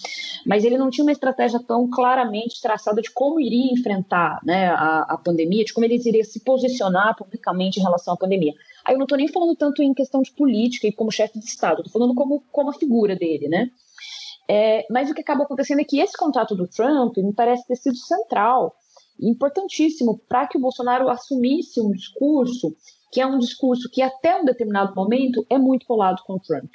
Mas 0.45 0.63
ele 0.63 0.77
não 0.77 0.89
tinha 0.89 1.03
uma 1.03 1.11
estratégia 1.11 1.59
tão 1.59 1.89
claramente 1.89 2.61
traçada 2.61 3.01
de 3.01 3.11
como 3.11 3.39
iria 3.39 3.73
enfrentar 3.73 4.39
né, 4.43 4.67
a, 4.69 5.05
a 5.09 5.17
pandemia, 5.17 5.63
de 5.63 5.73
como 5.73 5.85
ele 5.85 5.95
iria 5.95 6.23
se 6.23 6.39
posicionar 6.41 7.15
publicamente 7.15 7.79
em 7.79 7.83
relação 7.83 8.13
à 8.13 8.17
pandemia. 8.17 8.53
Aí 8.85 8.93
eu 8.93 8.97
não 8.97 9.05
estou 9.05 9.17
nem 9.17 9.27
falando 9.27 9.55
tanto 9.55 9.81
em 9.81 9.93
questão 9.93 10.21
de 10.21 10.31
política 10.31 10.87
e 10.87 10.91
como 10.91 11.11
chefe 11.11 11.39
de 11.39 11.45
Estado, 11.45 11.81
estou 11.81 11.93
falando 11.93 12.15
como, 12.15 12.43
como 12.51 12.69
a 12.69 12.73
figura 12.73 13.15
dele, 13.15 13.47
né? 13.47 13.69
É, 14.49 14.85
mas 14.89 15.09
o 15.09 15.13
que 15.13 15.21
acaba 15.21 15.43
acontecendo 15.43 15.81
é 15.81 15.83
que 15.83 15.99
esse 15.99 16.17
contato 16.17 16.55
do 16.55 16.67
Trump 16.67 17.17
me 17.17 17.33
parece 17.33 17.67
ter 17.67 17.75
sido 17.75 17.97
central, 17.97 18.73
importantíssimo, 19.19 20.19
para 20.29 20.47
que 20.47 20.57
o 20.57 20.61
Bolsonaro 20.61 21.09
assumisse 21.09 21.81
um 21.81 21.91
discurso 21.91 22.73
que 23.11 23.21
é 23.21 23.25
um 23.25 23.37
discurso 23.37 23.89
que 23.91 24.01
até 24.01 24.39
um 24.39 24.45
determinado 24.45 24.93
momento 24.95 25.45
é 25.49 25.57
muito 25.57 25.85
colado 25.85 26.21
com 26.25 26.33
o 26.33 26.39
Trump. 26.39 26.69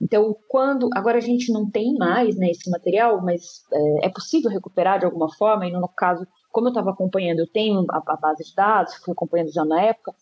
Então, 0.00 0.34
quando 0.48 0.88
agora 0.94 1.18
a 1.18 1.22
gente 1.22 1.52
não 1.52 1.70
tem 1.70 1.94
mais 1.94 2.36
né, 2.36 2.50
esse 2.50 2.70
material, 2.70 3.22
mas 3.22 3.62
é, 3.72 4.06
é 4.06 4.08
possível 4.08 4.50
recuperar 4.50 4.98
de 4.98 5.04
alguma 5.04 5.32
forma, 5.34 5.66
e 5.66 5.72
no 5.72 5.86
caso, 5.88 6.26
como 6.50 6.68
eu 6.68 6.70
estava 6.70 6.90
acompanhando, 6.90 7.40
eu 7.40 7.46
tenho 7.46 7.84
a, 7.90 7.98
a, 7.98 8.16
base 8.16 8.44
de 8.44 8.54
dados, 8.54 8.94
fui 8.96 9.12
acompanhando 9.12 9.52
já 9.52 9.64
na 9.64 9.82
época, 9.82 10.14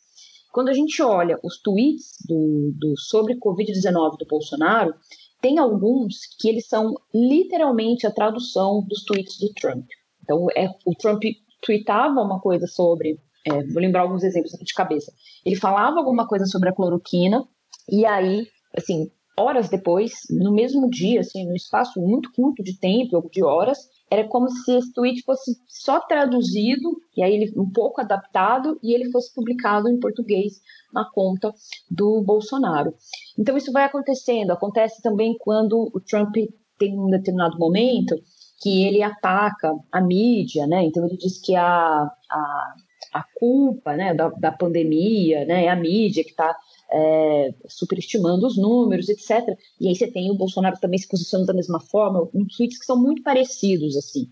quando 0.53 0.69
a 0.69 0.73
gente 0.73 1.01
olha 1.03 1.39
os 1.45 1.61
tweets 1.61 2.17
do, 2.27 2.73
do 2.75 2.97
sobre 2.99 3.39
Covid-19 3.39 4.19
do 4.19 4.27
Bolsonaro, 4.27 4.95
tem 5.41 5.59
alguns 5.59 6.27
que 6.41 6.49
eles 6.49 6.67
são 6.67 6.95
literalmente 7.15 8.07
a 8.07 8.11
tradução 8.11 8.83
dos 8.83 9.05
tweets 9.05 9.39
do 9.39 9.53
Trump. 9.55 9.87
Então, 10.23 10.49
é, 10.57 10.69
o 10.85 10.95
Trump 10.95 11.23
tweetava 11.63 12.21
uma 12.21 12.41
coisa 12.41 12.67
sobre, 12.67 13.21
é, 13.49 13.67
vou 13.73 13.81
lembrar 13.83 14.03
alguns 14.03 14.23
exemplos 14.23 14.55
aqui 14.55 14.65
de 14.65 14.75
cabeça. 14.75 15.13
Ele 15.45 15.57
falava 15.57 15.99
alguma 15.99 16.27
coisa 16.27 16.47
sobre 16.47 16.69
a 16.69 16.75
cloroquina, 16.75 17.47
e 17.91 18.05
aí, 18.05 18.47
assim, 18.77 19.11
horas 19.39 19.69
depois, 19.69 20.13
no 20.31 20.53
mesmo 20.53 20.91
dia, 20.91 21.21
assim, 21.21 21.47
no 21.47 21.55
espaço 21.55 22.01
muito 22.01 22.31
curto 22.33 22.63
de 22.63 22.79
tempo, 22.79 23.29
de 23.31 23.43
horas, 23.43 23.79
era 24.11 24.27
como 24.27 24.49
se 24.51 24.73
esse 24.73 24.93
tweet 24.93 25.23
fosse 25.23 25.53
só 25.67 26.01
traduzido, 26.01 27.01
e 27.17 27.23
aí 27.23 27.35
ele 27.35 27.53
um 27.57 27.71
pouco 27.71 28.01
adaptado, 28.01 28.79
e 28.83 28.93
ele 28.93 29.11
fosse 29.11 29.33
publicado 29.35 29.89
em 29.89 30.01
português 30.01 30.55
na 30.93 31.05
conta 31.13 31.53
do 31.91 32.23
Bolsonaro. 32.23 32.95
Então 33.39 33.57
isso 33.57 33.73
vai 33.73 33.85
acontecendo. 33.85 34.51
Acontece 34.51 35.03
também 35.03 35.37
quando 35.39 35.91
o 35.95 36.01
Trump 36.01 36.35
tem 36.79 36.99
um 36.99 37.11
determinado 37.11 37.59
momento 37.59 38.17
que 38.61 38.85
ele 38.85 39.03
ataca 39.03 39.73
a 39.93 40.01
mídia, 40.01 40.67
né? 40.67 40.85
Então 40.85 41.05
ele 41.07 41.17
diz 41.17 41.41
que 41.41 41.55
a, 41.55 42.11
a, 42.31 42.75
a 43.13 43.23
culpa 43.23 43.97
né, 43.97 44.15
da, 44.15 44.29
da 44.29 44.53
pandemia 44.53 45.45
né, 45.45 45.69
a 45.69 45.77
mídia 45.77 46.25
que 46.25 46.31
está 46.31 46.57
é, 46.91 47.55
superestimando 47.67 48.47
os 48.47 48.57
números, 48.57 49.09
etc. 49.09 49.59
E 49.81 49.89
aí 49.89 49.95
você 49.95 50.11
tem 50.11 50.31
o 50.31 50.37
Bolsonaro 50.37 50.79
também 50.81 50.99
se 50.99 51.09
posicionando 51.09 51.47
da 51.47 51.55
mesma 51.55 51.81
forma, 51.81 52.29
em 52.35 52.47
tweets 52.47 52.79
que 52.79 52.87
são 52.87 52.97
muito 52.97 53.23
parecidos, 53.23 53.97
assim. 53.97 54.29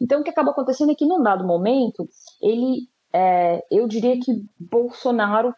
Então, 0.00 0.20
o 0.20 0.24
que 0.24 0.30
acaba 0.30 0.52
acontecendo 0.52 0.92
é 0.92 0.94
que, 0.94 1.04
num 1.04 1.22
dado 1.22 1.44
momento, 1.44 2.08
ele, 2.40 2.88
é, 3.12 3.64
eu 3.70 3.88
diria 3.88 4.18
que 4.20 4.44
Bolsonaro 4.58 5.52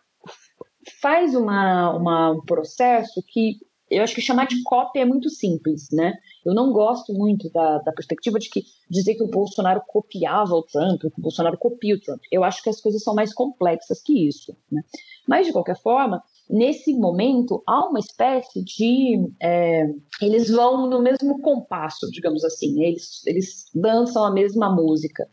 faz 1.00 1.34
uma, 1.34 1.94
uma, 1.94 2.30
um 2.30 2.40
processo 2.40 3.22
que 3.28 3.58
eu 3.90 4.02
acho 4.02 4.14
que 4.14 4.20
chamar 4.20 4.46
de 4.46 4.62
cópia 4.62 5.00
é 5.00 5.04
muito 5.04 5.28
simples, 5.28 5.88
né? 5.92 6.14
Eu 6.44 6.54
não 6.54 6.72
gosto 6.72 7.12
muito 7.12 7.50
da, 7.50 7.78
da 7.78 7.92
perspectiva 7.92 8.38
de 8.38 8.48
que 8.48 8.62
dizer 8.88 9.14
que 9.14 9.22
o 9.22 9.28
Bolsonaro 9.28 9.82
copiava 9.86 10.54
o 10.54 10.62
Trump, 10.62 11.00
que 11.00 11.06
o 11.06 11.12
Bolsonaro 11.22 11.58
copia 11.58 11.94
o 11.94 12.00
Trump. 12.00 12.20
Eu 12.30 12.44
acho 12.44 12.62
que 12.62 12.70
as 12.70 12.80
coisas 12.80 13.02
são 13.02 13.14
mais 13.14 13.32
complexas 13.32 14.02
que 14.02 14.26
isso. 14.26 14.56
Né? 14.70 14.82
Mas, 15.28 15.46
de 15.46 15.52
qualquer 15.52 15.76
forma, 15.80 16.22
nesse 16.48 16.92
momento 16.94 17.62
há 17.66 17.86
uma 17.86 18.00
espécie 18.00 18.62
de. 18.64 19.30
É, 19.40 19.86
eles 20.20 20.50
vão 20.50 20.88
no 20.88 21.00
mesmo 21.00 21.40
compasso, 21.40 22.10
digamos 22.10 22.44
assim, 22.44 22.82
eles, 22.82 23.24
eles 23.26 23.70
dançam 23.74 24.24
a 24.24 24.32
mesma 24.32 24.74
música. 24.74 25.28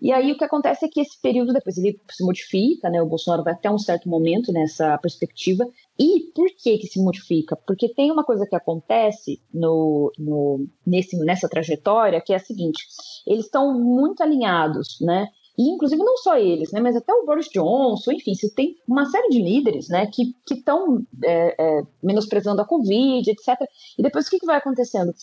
E 0.00 0.12
aí 0.12 0.32
o 0.32 0.36
que 0.36 0.44
acontece 0.44 0.84
é 0.84 0.88
que 0.88 1.00
esse 1.00 1.20
período 1.20 1.52
depois 1.52 1.78
ele 1.78 1.98
se 2.10 2.24
modifica, 2.24 2.90
né? 2.90 3.00
O 3.00 3.06
Bolsonaro 3.06 3.42
vai 3.42 3.54
até 3.54 3.70
um 3.70 3.78
certo 3.78 4.08
momento 4.08 4.52
nessa 4.52 4.96
perspectiva. 4.98 5.66
E 5.98 6.30
por 6.34 6.48
que 6.50 6.78
que 6.78 6.86
se 6.86 7.00
modifica? 7.00 7.56
Porque 7.56 7.88
tem 7.88 8.10
uma 8.10 8.24
coisa 8.24 8.46
que 8.46 8.54
acontece 8.54 9.40
no, 9.52 10.12
no, 10.18 10.66
nesse, 10.86 11.16
nessa 11.18 11.48
trajetória 11.48 12.20
que 12.20 12.32
é 12.32 12.36
a 12.36 12.40
seguinte: 12.40 12.84
eles 13.26 13.46
estão 13.46 13.78
muito 13.78 14.22
alinhados, 14.22 14.98
né? 15.00 15.28
E, 15.58 15.70
inclusive, 15.70 16.02
não 16.02 16.18
só 16.18 16.36
eles, 16.36 16.70
né, 16.70 16.80
mas 16.80 16.96
até 16.96 17.12
o 17.14 17.24
Boris 17.24 17.48
Johnson, 17.48 18.12
enfim, 18.12 18.34
você 18.34 18.50
tem 18.50 18.76
uma 18.86 19.06
série 19.06 19.28
de 19.28 19.40
líderes 19.42 19.88
né, 19.88 20.06
que 20.06 20.34
estão 20.50 21.02
é, 21.24 21.54
é, 21.58 21.82
menosprezando 22.02 22.60
a 22.60 22.66
Covid, 22.66 23.30
etc. 23.30 23.56
E 23.98 24.02
depois 24.02 24.26
o 24.26 24.30
que, 24.30 24.38
que 24.38 24.44
vai 24.44 24.56
acontecendo? 24.56 25.14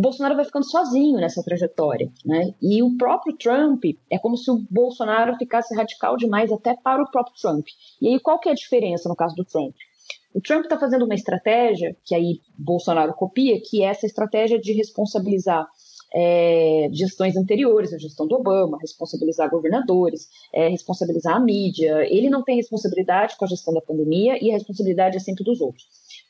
O 0.00 0.02
Bolsonaro 0.02 0.34
vai 0.34 0.46
ficando 0.46 0.64
sozinho 0.64 1.18
nessa 1.18 1.42
trajetória, 1.42 2.10
né? 2.24 2.54
E 2.62 2.82
o 2.82 2.96
próprio 2.96 3.36
Trump 3.36 3.84
é 4.08 4.18
como 4.18 4.34
se 4.34 4.50
o 4.50 4.64
Bolsonaro 4.70 5.36
ficasse 5.36 5.74
radical 5.74 6.16
demais 6.16 6.50
até 6.50 6.74
para 6.74 7.02
o 7.02 7.10
próprio 7.10 7.36
Trump. 7.38 7.66
E 8.00 8.08
aí 8.08 8.18
qual 8.18 8.38
que 8.38 8.48
é 8.48 8.52
a 8.52 8.54
diferença 8.54 9.10
no 9.10 9.14
caso 9.14 9.36
do 9.36 9.44
Trump? 9.44 9.74
O 10.32 10.40
Trump 10.40 10.64
está 10.64 10.78
fazendo 10.78 11.04
uma 11.04 11.14
estratégia 11.14 11.94
que 12.02 12.14
aí 12.14 12.40
Bolsonaro 12.56 13.12
copia, 13.12 13.60
que 13.60 13.82
é 13.82 13.88
essa 13.88 14.06
estratégia 14.06 14.58
de 14.58 14.72
responsabilizar 14.72 15.68
é, 16.14 16.88
gestões 16.92 17.36
anteriores, 17.36 17.92
a 17.92 17.98
gestão 17.98 18.26
do 18.26 18.36
Obama, 18.36 18.78
responsabilizar 18.80 19.50
governadores, 19.50 20.30
é, 20.54 20.68
responsabilizar 20.68 21.36
a 21.36 21.40
mídia. 21.40 22.06
Ele 22.08 22.30
não 22.30 22.42
tem 22.42 22.56
responsabilidade 22.56 23.36
com 23.36 23.44
a 23.44 23.48
gestão 23.48 23.74
da 23.74 23.82
pandemia 23.82 24.42
e 24.42 24.50
a 24.50 24.54
responsabilidade 24.54 25.18
é 25.18 25.20
sempre 25.20 25.44
dos 25.44 25.60
outros. 25.60 25.86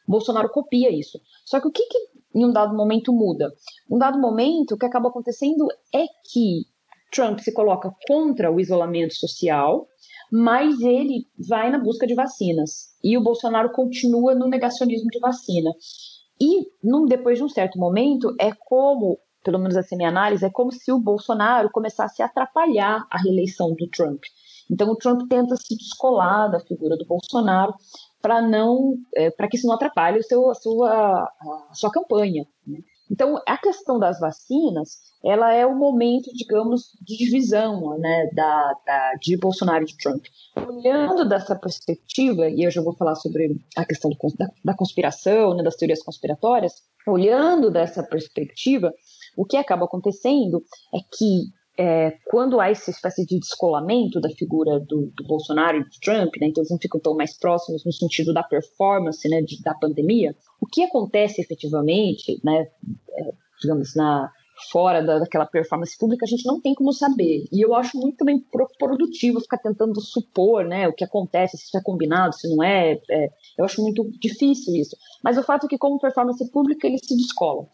Bolsonaro 0.09 0.49
copia 0.49 0.91
isso. 0.91 1.21
Só 1.45 1.61
que 1.61 1.69
o 1.69 1.71
que, 1.71 1.87
que 1.87 2.20
em 2.35 2.45
um 2.45 2.53
dado 2.53 2.77
momento 2.77 3.13
muda? 3.13 3.53
Um 3.91 3.99
dado 3.99 4.19
momento, 4.19 4.75
o 4.75 4.79
que 4.79 4.87
acaba 4.87 5.09
acontecendo 5.09 5.67
é 5.95 6.05
que 6.33 6.65
Trump 7.13 7.41
se 7.41 7.53
coloca 7.53 7.93
contra 8.07 8.51
o 8.51 8.61
isolamento 8.61 9.15
social, 9.15 9.87
mas 10.31 10.81
ele 10.81 11.27
vai 11.49 11.71
na 11.71 11.79
busca 11.79 12.07
de 12.07 12.15
vacinas. 12.15 12.91
E 13.03 13.17
o 13.19 13.23
Bolsonaro 13.23 13.73
continua 13.73 14.35
no 14.35 14.49
negacionismo 14.49 15.09
de 15.11 15.19
vacina. 15.19 15.71
E 16.41 16.69
num, 16.83 17.05
depois 17.05 17.39
de 17.39 17.45
um 17.45 17.49
certo 17.49 17.79
momento, 17.79 18.35
é 18.41 18.53
como, 18.53 19.19
pelo 19.45 19.59
menos 19.59 19.77
essa 19.77 19.95
é 19.95 19.97
minha 19.97 20.09
análise, 20.09 20.45
é 20.45 20.51
como 20.51 20.73
se 20.73 20.91
o 20.93 21.01
Bolsonaro 21.01 21.69
começasse 21.71 22.23
a 22.23 22.27
atrapalhar 22.27 23.07
a 23.11 23.19
reeleição 23.19 23.75
do 23.75 23.89
Trump. 23.89 24.23
Então 24.71 24.89
o 24.91 24.97
Trump 24.97 25.29
tenta 25.29 25.57
se 25.57 25.77
descolar 25.77 26.49
da 26.49 26.61
figura 26.61 26.97
do 26.97 27.05
Bolsonaro 27.05 27.75
para 28.21 28.43
não 28.43 28.97
é, 29.15 29.31
para 29.31 29.49
que 29.49 29.57
isso 29.57 29.67
não 29.67 29.75
atrapalhe 29.75 30.19
o 30.19 30.23
seu, 30.23 30.51
a, 30.51 30.55
sua, 30.55 31.33
a 31.71 31.75
sua 31.75 31.91
campanha. 31.91 32.47
Né? 32.67 32.81
Então, 33.11 33.43
a 33.47 33.59
questão 33.59 33.99
das 33.99 34.21
vacinas, 34.21 34.99
ela 35.25 35.53
é 35.53 35.67
o 35.67 35.75
momento, 35.75 36.33
digamos, 36.33 36.97
de 37.03 37.17
divisão 37.17 37.99
né, 37.99 38.31
da, 38.33 38.73
da, 38.87 39.15
de 39.21 39.37
Bolsonaro 39.37 39.83
e 39.83 39.87
de 39.87 39.97
Trump. 39.97 40.25
Olhando 40.57 41.29
dessa 41.29 41.57
perspectiva, 41.57 42.49
e 42.49 42.63
eu 42.63 42.71
já 42.71 42.81
vou 42.81 42.95
falar 42.95 43.17
sobre 43.17 43.61
a 43.77 43.85
questão 43.85 44.11
do, 44.11 44.17
da, 44.39 44.49
da, 44.65 44.75
conspiração, 44.75 45.55
né, 45.55 45.63
das 45.65 45.75
teorias 45.75 46.03
conspiratórias, 46.03 46.85
olhando 47.05 47.69
dessa 47.69 48.03
perspectiva, 48.05 48.95
o 49.37 49.45
que 49.45 49.57
acaba 49.57 49.87
acontecendo 49.87 50.63
é 50.95 50.99
que 51.01 51.51
é, 51.79 52.13
quando 52.27 52.61
há 52.61 52.69
essa 52.69 52.91
espécie 52.91 53.25
de 53.25 53.39
descolamento 53.39 54.21
da 54.21 54.29
figura 54.31 54.79
do, 54.81 55.13
do 55.15 55.25
Bolsonaro 55.27 55.79
e 55.79 55.85
do 55.85 55.91
Trump, 56.03 56.35
né, 56.41 56.49
então 56.49 56.63
eles 56.63 56.71
não 56.71 56.79
ficam 56.79 57.01
tão 57.01 57.15
mais 57.15 57.39
próximos 57.39 57.85
no 57.85 57.93
sentido 57.93 58.35
da 58.35 58.43
performance 58.43 59.27
né, 59.29 59.41
de, 59.43 59.63
da 59.63 59.75
pandemia, 59.75 60.35
o 60.61 60.67
que 60.67 60.83
acontece 60.83 61.41
efetivamente, 61.41 62.41
né, 62.45 62.67
é, 63.11 63.33
digamos, 63.63 63.95
na, 63.95 64.31
fora 64.71 65.03
da, 65.03 65.19
daquela 65.19 65.47
performance 65.47 65.97
pública, 65.97 66.25
a 66.25 66.29
gente 66.29 66.45
não 66.45 66.61
tem 66.61 66.75
como 66.75 66.93
saber. 66.93 67.45
E 67.51 67.65
eu 67.65 67.75
acho 67.75 67.97
muito 67.97 68.19
também 68.19 68.45
produtivo 68.79 69.41
ficar 69.41 69.59
tentando 69.59 70.01
supor 70.01 70.65
né, 70.65 70.89
o 70.89 70.93
que 70.93 71.05
acontece, 71.05 71.57
se 71.57 71.65
isso 71.65 71.79
é 71.79 71.83
combinado, 71.83 72.35
se 72.35 72.49
não 72.55 72.63
é, 72.63 73.01
é. 73.11 73.31
Eu 73.57 73.65
acho 73.65 73.81
muito 73.83 74.11
difícil 74.21 74.75
isso. 74.75 74.97
Mas 75.23 75.39
o 75.39 75.43
fato 75.43 75.67
é 75.67 75.69
que, 75.69 75.79
como 75.79 75.99
performance 75.99 76.51
pública, 76.51 76.87
eles 76.87 77.01
se 77.05 77.17
descolam. 77.17 77.69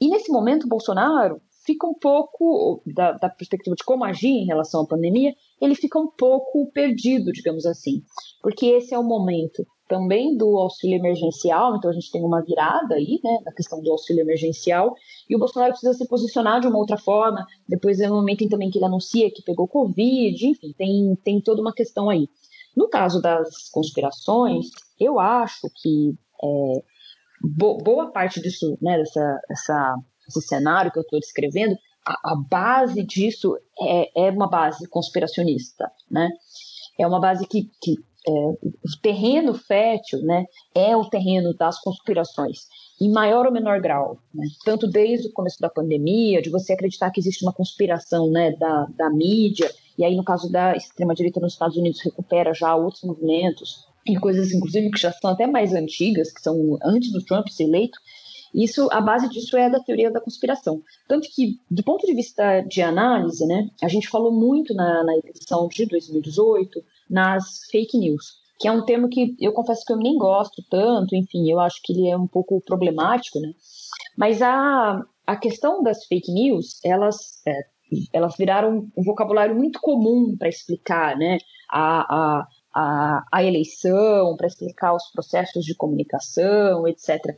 E 0.00 0.08
nesse 0.08 0.30
momento, 0.30 0.68
Bolsonaro 0.68 1.40
fica 1.70 1.86
um 1.86 1.94
pouco, 1.94 2.82
da, 2.84 3.12
da, 3.12 3.28
perspectiva 3.28 3.76
de 3.76 3.84
como 3.84 4.04
agir 4.04 4.28
em 4.28 4.46
relação 4.46 4.82
à 4.82 4.86
pandemia, 4.86 5.32
ele 5.60 5.74
fica 5.76 5.98
um 5.98 6.10
pouco 6.10 6.70
perdido, 6.72 7.32
digamos 7.32 7.64
assim, 7.64 8.02
porque 8.42 8.66
esse 8.66 8.92
é 8.92 8.98
o 8.98 9.04
momento 9.04 9.64
também 9.88 10.36
do 10.36 10.56
auxílio 10.58 10.96
emergencial, 10.96 11.76
então 11.76 11.90
a 11.90 11.92
gente 11.92 12.10
tem 12.10 12.22
uma 12.22 12.42
virada 12.42 12.94
aí, 12.94 13.20
né, 13.22 13.38
na 13.44 13.52
questão 13.52 13.80
do 13.82 13.90
auxílio 13.90 14.22
emergencial, 14.22 14.94
e 15.28 15.34
o 15.34 15.38
Bolsonaro 15.38 15.72
precisa 15.72 15.94
se 15.94 16.06
posicionar 16.08 16.60
de 16.60 16.66
uma 16.66 16.78
outra 16.78 16.96
forma, 16.96 17.44
depois 17.68 18.00
é 18.00 18.10
o 18.10 18.14
momento 18.14 18.48
também 18.48 18.70
que 18.70 18.78
ele 18.78 18.84
anuncia 18.84 19.30
que 19.30 19.42
pegou 19.42 19.68
Covid, 19.68 20.46
enfim, 20.46 20.72
tem, 20.76 21.16
tem 21.24 21.40
toda 21.40 21.60
uma 21.60 21.74
questão 21.74 22.08
aí. 22.08 22.28
No 22.76 22.88
caso 22.88 23.20
das 23.20 23.68
conspirações, 23.70 24.66
eu 24.98 25.18
acho 25.18 25.68
que 25.82 26.14
é, 26.42 26.82
bo 27.42 27.78
boa 27.78 28.12
parte 28.12 28.40
disso, 28.40 28.78
né, 28.80 28.96
dessa, 28.96 29.40
essa 29.50 29.96
esse 30.30 30.46
cenário 30.46 30.90
que 30.90 30.98
eu 30.98 31.02
estou 31.02 31.20
descrevendo, 31.20 31.76
a, 32.06 32.32
a, 32.32 32.34
base 32.36 33.02
disso 33.02 33.56
é, 33.80 34.26
é 34.26 34.30
uma 34.30 34.48
base 34.48 34.88
conspiracionista, 34.88 35.90
né? 36.10 36.28
É 36.98 37.06
uma 37.06 37.20
base 37.20 37.46
que, 37.46 37.70
que 37.82 37.96
é, 38.26 38.30
o 38.30 39.00
terreno 39.02 39.54
fértil, 39.54 40.20
né, 40.22 40.44
é 40.74 40.94
o 40.96 41.08
terreno 41.08 41.54
das 41.54 41.80
conspirações, 41.80 42.66
em 43.00 43.10
maior 43.10 43.46
ou 43.46 43.52
menor 43.52 43.80
grau, 43.80 44.18
né? 44.34 44.46
tanto 44.64 44.86
desde 44.86 45.28
o 45.28 45.32
começo 45.32 45.58
da 45.58 45.70
pandemia, 45.70 46.42
de 46.42 46.50
você 46.50 46.74
acreditar 46.74 47.10
que 47.10 47.20
existe 47.20 47.42
uma 47.42 47.52
conspiração, 47.52 48.30
né, 48.30 48.52
da, 48.52 48.86
da 48.96 49.10
mídia, 49.10 49.70
e 49.96 50.04
aí 50.04 50.14
no 50.14 50.24
caso 50.24 50.50
da 50.50 50.76
extrema 50.76 51.14
direita 51.14 51.40
nos 51.40 51.54
Estados 51.54 51.76
Unidos 51.76 52.00
recupera 52.02 52.52
já 52.52 52.74
outros 52.74 53.02
movimentos 53.04 53.86
e 54.06 54.16
coisas 54.16 54.52
inclusive 54.52 54.90
que 54.90 55.00
já 55.00 55.12
são 55.12 55.30
até 55.30 55.46
mais 55.46 55.72
antigas, 55.72 56.30
que 56.30 56.42
são 56.42 56.78
antes 56.82 57.12
do 57.12 57.24
Trump 57.24 57.48
ser 57.48 57.64
eleito, 57.64 57.98
isso, 58.54 58.88
a 58.90 59.00
base 59.00 59.28
disso 59.28 59.56
é 59.56 59.70
da 59.70 59.80
teoria 59.80 60.10
da 60.10 60.20
conspiração. 60.20 60.82
Tanto 61.06 61.28
que, 61.32 61.58
do 61.70 61.82
ponto 61.82 62.06
de 62.06 62.14
vista 62.14 62.60
de 62.62 62.82
análise, 62.82 63.46
né, 63.46 63.68
a 63.82 63.88
gente 63.88 64.08
falou 64.08 64.32
muito 64.32 64.74
na, 64.74 65.04
na 65.04 65.16
edição 65.16 65.68
de 65.68 65.86
2018 65.86 66.82
nas 67.08 67.64
fake 67.70 67.96
news, 67.96 68.40
que 68.58 68.68
é 68.68 68.72
um 68.72 68.84
termo 68.84 69.08
que 69.08 69.36
eu 69.40 69.52
confesso 69.52 69.84
que 69.84 69.92
eu 69.92 69.96
nem 69.96 70.18
gosto 70.18 70.62
tanto, 70.68 71.14
enfim, 71.14 71.50
eu 71.50 71.60
acho 71.60 71.80
que 71.82 71.92
ele 71.92 72.08
é 72.08 72.16
um 72.16 72.26
pouco 72.26 72.60
problemático, 72.60 73.38
né? 73.40 73.52
Mas 74.16 74.42
a, 74.42 75.02
a 75.26 75.36
questão 75.36 75.82
das 75.82 76.04
fake 76.04 76.32
news, 76.32 76.80
elas, 76.84 77.40
é, 77.46 77.54
elas 78.12 78.36
viraram 78.36 78.90
um 78.96 79.02
vocabulário 79.02 79.54
muito 79.54 79.80
comum 79.80 80.36
para 80.36 80.48
explicar, 80.48 81.16
né? 81.16 81.38
A, 81.70 82.00
a, 82.14 82.48
a, 82.74 83.24
a 83.32 83.44
eleição, 83.44 84.36
para 84.36 84.46
explicar 84.46 84.94
os 84.94 85.10
processos 85.10 85.64
de 85.64 85.74
comunicação, 85.74 86.86
etc. 86.86 87.36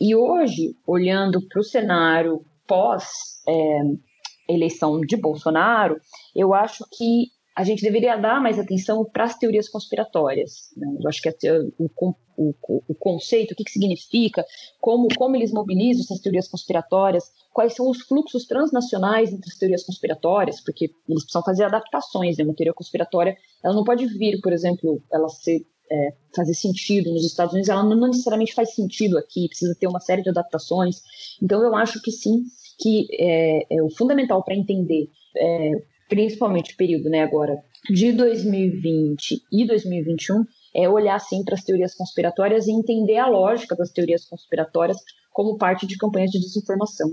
E 0.00 0.14
hoje, 0.14 0.76
olhando 0.86 1.40
para 1.48 1.60
o 1.60 1.64
cenário 1.64 2.44
pós-eleição 2.66 5.02
é, 5.02 5.06
de 5.06 5.16
Bolsonaro, 5.16 5.98
eu 6.34 6.52
acho 6.52 6.84
que 6.92 7.30
a 7.56 7.64
gente 7.64 7.82
deveria 7.82 8.16
dar 8.16 8.38
mais 8.38 8.58
atenção 8.58 9.02
para 9.02 9.24
as 9.24 9.38
teorias 9.38 9.66
conspiratórias. 9.66 10.68
Né? 10.76 10.86
Eu 11.00 11.08
acho 11.08 11.22
que 11.22 11.30
o, 11.78 12.14
o, 12.36 12.54
o, 12.86 12.94
conceito, 12.94 13.52
o 13.52 13.56
que, 13.56 13.64
que 13.64 13.70
significa, 13.70 14.44
como, 14.78 15.08
como 15.16 15.36
eles 15.36 15.50
mobilizam 15.50 16.04
essas 16.04 16.20
teorias 16.20 16.48
conspiratórias, 16.48 17.24
quais 17.54 17.74
são 17.74 17.88
os 17.88 18.02
fluxos 18.02 18.44
transnacionais 18.44 19.32
entre 19.32 19.50
as 19.50 19.56
teorias 19.56 19.84
conspiratórias, 19.84 20.60
porque 20.60 20.90
eles 21.08 21.22
precisam 21.22 21.42
fazer 21.42 21.64
adaptações. 21.64 22.36
Né? 22.36 22.44
Uma 22.44 22.54
teoria 22.54 22.74
conspiratória 22.74 23.34
ela 23.64 23.74
não 23.74 23.84
pode 23.84 24.06
vir, 24.06 24.38
por 24.42 24.52
exemplo, 24.52 25.02
ela 25.10 25.30
ser 25.30 25.66
é, 25.90 26.14
fazer 26.34 26.54
sentido 26.54 27.12
nos 27.12 27.24
Estados 27.24 27.52
Unidos, 27.52 27.68
ela 27.68 27.82
não 27.82 28.08
necessariamente 28.08 28.54
faz 28.54 28.74
sentido 28.74 29.18
aqui, 29.18 29.48
precisa 29.48 29.76
ter 29.78 29.86
uma 29.86 30.00
série 30.00 30.22
de 30.22 30.30
adaptações. 30.30 31.00
Então, 31.42 31.62
eu 31.62 31.74
acho 31.74 32.00
que 32.02 32.10
sim, 32.10 32.44
que 32.78 33.06
é, 33.12 33.76
é 33.76 33.82
o 33.82 33.90
fundamental 33.90 34.42
para 34.42 34.54
entender, 34.54 35.08
é, 35.36 35.70
principalmente 36.08 36.74
o 36.74 36.76
período 36.76 37.08
né, 37.08 37.22
agora 37.22 37.56
de 37.90 38.12
2020 38.12 39.42
e 39.52 39.66
2021, 39.66 40.44
é 40.74 40.88
olhar 40.88 41.18
sim 41.20 41.42
para 41.44 41.54
as 41.54 41.64
teorias 41.64 41.94
conspiratórias 41.94 42.66
e 42.66 42.72
entender 42.72 43.16
a 43.16 43.28
lógica 43.28 43.74
das 43.74 43.90
teorias 43.90 44.24
conspiratórias 44.24 44.98
como 45.32 45.56
parte 45.56 45.86
de 45.86 45.96
campanhas 45.96 46.30
de 46.30 46.40
desinformação. 46.40 47.10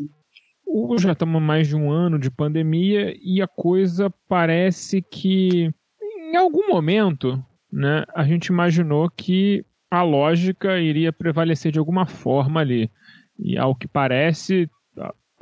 Já 0.97 1.11
estamos 1.11 1.41
mais 1.41 1.67
de 1.67 1.75
um 1.75 1.91
ano 1.91 2.17
de 2.17 2.31
pandemia 2.31 3.13
e 3.21 3.41
a 3.41 3.47
coisa 3.47 4.09
parece 4.27 5.01
que, 5.01 5.69
em 6.01 6.35
algum 6.35 6.67
momento, 6.67 7.43
né, 7.73 8.05
a 8.13 8.23
gente 8.23 8.47
imaginou 8.47 9.09
que 9.09 9.65
a 9.89 10.03
lógica 10.03 10.79
iria 10.79 11.11
prevalecer 11.11 11.71
de 11.71 11.79
alguma 11.79 12.05
forma 12.05 12.59
ali. 12.59 12.89
E 13.37 13.57
ao 13.57 13.73
que 13.75 13.87
parece, 13.87 14.69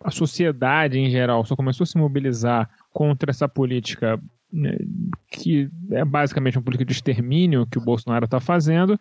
a 0.04 0.12
sociedade 0.12 0.98
em 0.98 1.10
geral 1.10 1.46
só 1.46 1.56
começou 1.56 1.84
a 1.84 1.88
se 1.88 1.98
mobilizar 1.98 2.70
contra 2.92 3.32
essa 3.32 3.50
política 3.50 4.20
né, 4.52 4.78
que 5.30 5.70
é 5.92 6.04
basicamente 6.04 6.58
uma 6.58 6.64
política 6.64 6.86
de 6.86 6.94
extermínio 6.94 7.68
que 7.68 7.78
o 7.78 7.82
Bolsonaro 7.82 8.26
está 8.26 8.40
fazendo 8.40 9.00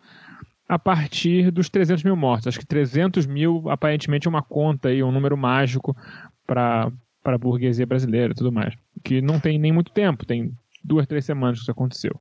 a 0.67 0.79
partir 0.79 1.51
dos 1.51 1.69
300 1.69 2.03
mil 2.03 2.15
mortos. 2.15 2.47
Acho 2.47 2.59
que 2.59 2.65
300 2.65 3.25
mil 3.25 3.69
aparentemente 3.69 4.27
é 4.27 4.29
uma 4.29 4.41
conta 4.41 4.89
aí, 4.89 5.03
um 5.03 5.11
número 5.11 5.37
mágico 5.37 5.95
para 6.45 6.91
a 7.25 7.37
burguesia 7.37 7.85
brasileira 7.85 8.31
e 8.31 8.35
tudo 8.35 8.51
mais. 8.51 8.73
Que 9.03 9.21
não 9.21 9.39
tem 9.39 9.57
nem 9.59 9.71
muito 9.71 9.91
tempo, 9.91 10.25
tem 10.25 10.53
duas, 10.83 11.05
três 11.07 11.25
semanas 11.25 11.57
que 11.57 11.63
isso 11.63 11.71
aconteceu. 11.71 12.19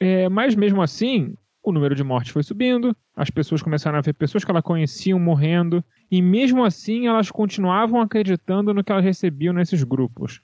É, 0.00 0.28
mas 0.28 0.54
mesmo 0.54 0.80
assim, 0.80 1.34
o 1.62 1.72
número 1.72 1.94
de 1.94 2.04
mortes 2.04 2.32
foi 2.32 2.42
subindo, 2.42 2.96
as 3.16 3.30
pessoas 3.30 3.62
começaram 3.62 3.98
a 3.98 4.02
ver 4.02 4.14
pessoas 4.14 4.44
que 4.44 4.50
elas 4.50 4.62
conheciam 4.62 5.18
morrendo, 5.18 5.84
e 6.10 6.22
mesmo 6.22 6.64
assim 6.64 7.06
elas 7.06 7.30
continuavam 7.30 8.00
acreditando 8.00 8.72
no 8.72 8.82
que 8.82 8.92
elas 8.92 9.04
recebiam 9.04 9.52
nesses 9.52 9.82
grupos. 9.82 10.40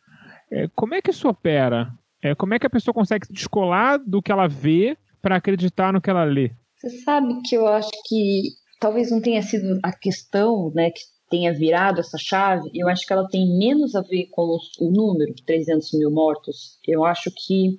É, 0.50 0.68
como 0.74 0.94
é 0.94 1.00
que 1.00 1.10
isso 1.10 1.28
opera? 1.28 1.92
É, 2.22 2.34
como 2.34 2.54
é 2.54 2.58
que 2.58 2.66
a 2.66 2.70
pessoa 2.70 2.94
consegue 2.94 3.26
se 3.26 3.32
descolar 3.32 3.98
do 3.98 4.22
que 4.22 4.32
ela 4.32 4.46
vê 4.46 4.96
para 5.22 5.36
acreditar 5.36 5.92
no 5.92 6.00
que 6.00 6.10
ela 6.10 6.24
lê? 6.24 6.50
Você 6.76 6.90
sabe 7.00 7.40
que 7.42 7.54
eu 7.54 7.66
acho 7.66 7.90
que 8.06 8.42
talvez 8.80 9.10
não 9.10 9.20
tenha 9.20 9.42
sido 9.42 9.78
a 9.82 9.92
questão 9.92 10.70
né, 10.74 10.90
que 10.90 11.00
tenha 11.30 11.52
virado 11.52 12.00
essa 12.00 12.18
chave, 12.18 12.70
eu 12.74 12.88
acho 12.88 13.06
que 13.06 13.12
ela 13.12 13.26
tem 13.28 13.58
menos 13.58 13.94
a 13.94 14.02
ver 14.02 14.28
com 14.30 14.58
o 14.80 14.90
número, 14.90 15.34
300 15.46 15.92
mil 15.94 16.10
mortos. 16.10 16.78
Eu 16.86 17.04
acho 17.04 17.30
que 17.46 17.78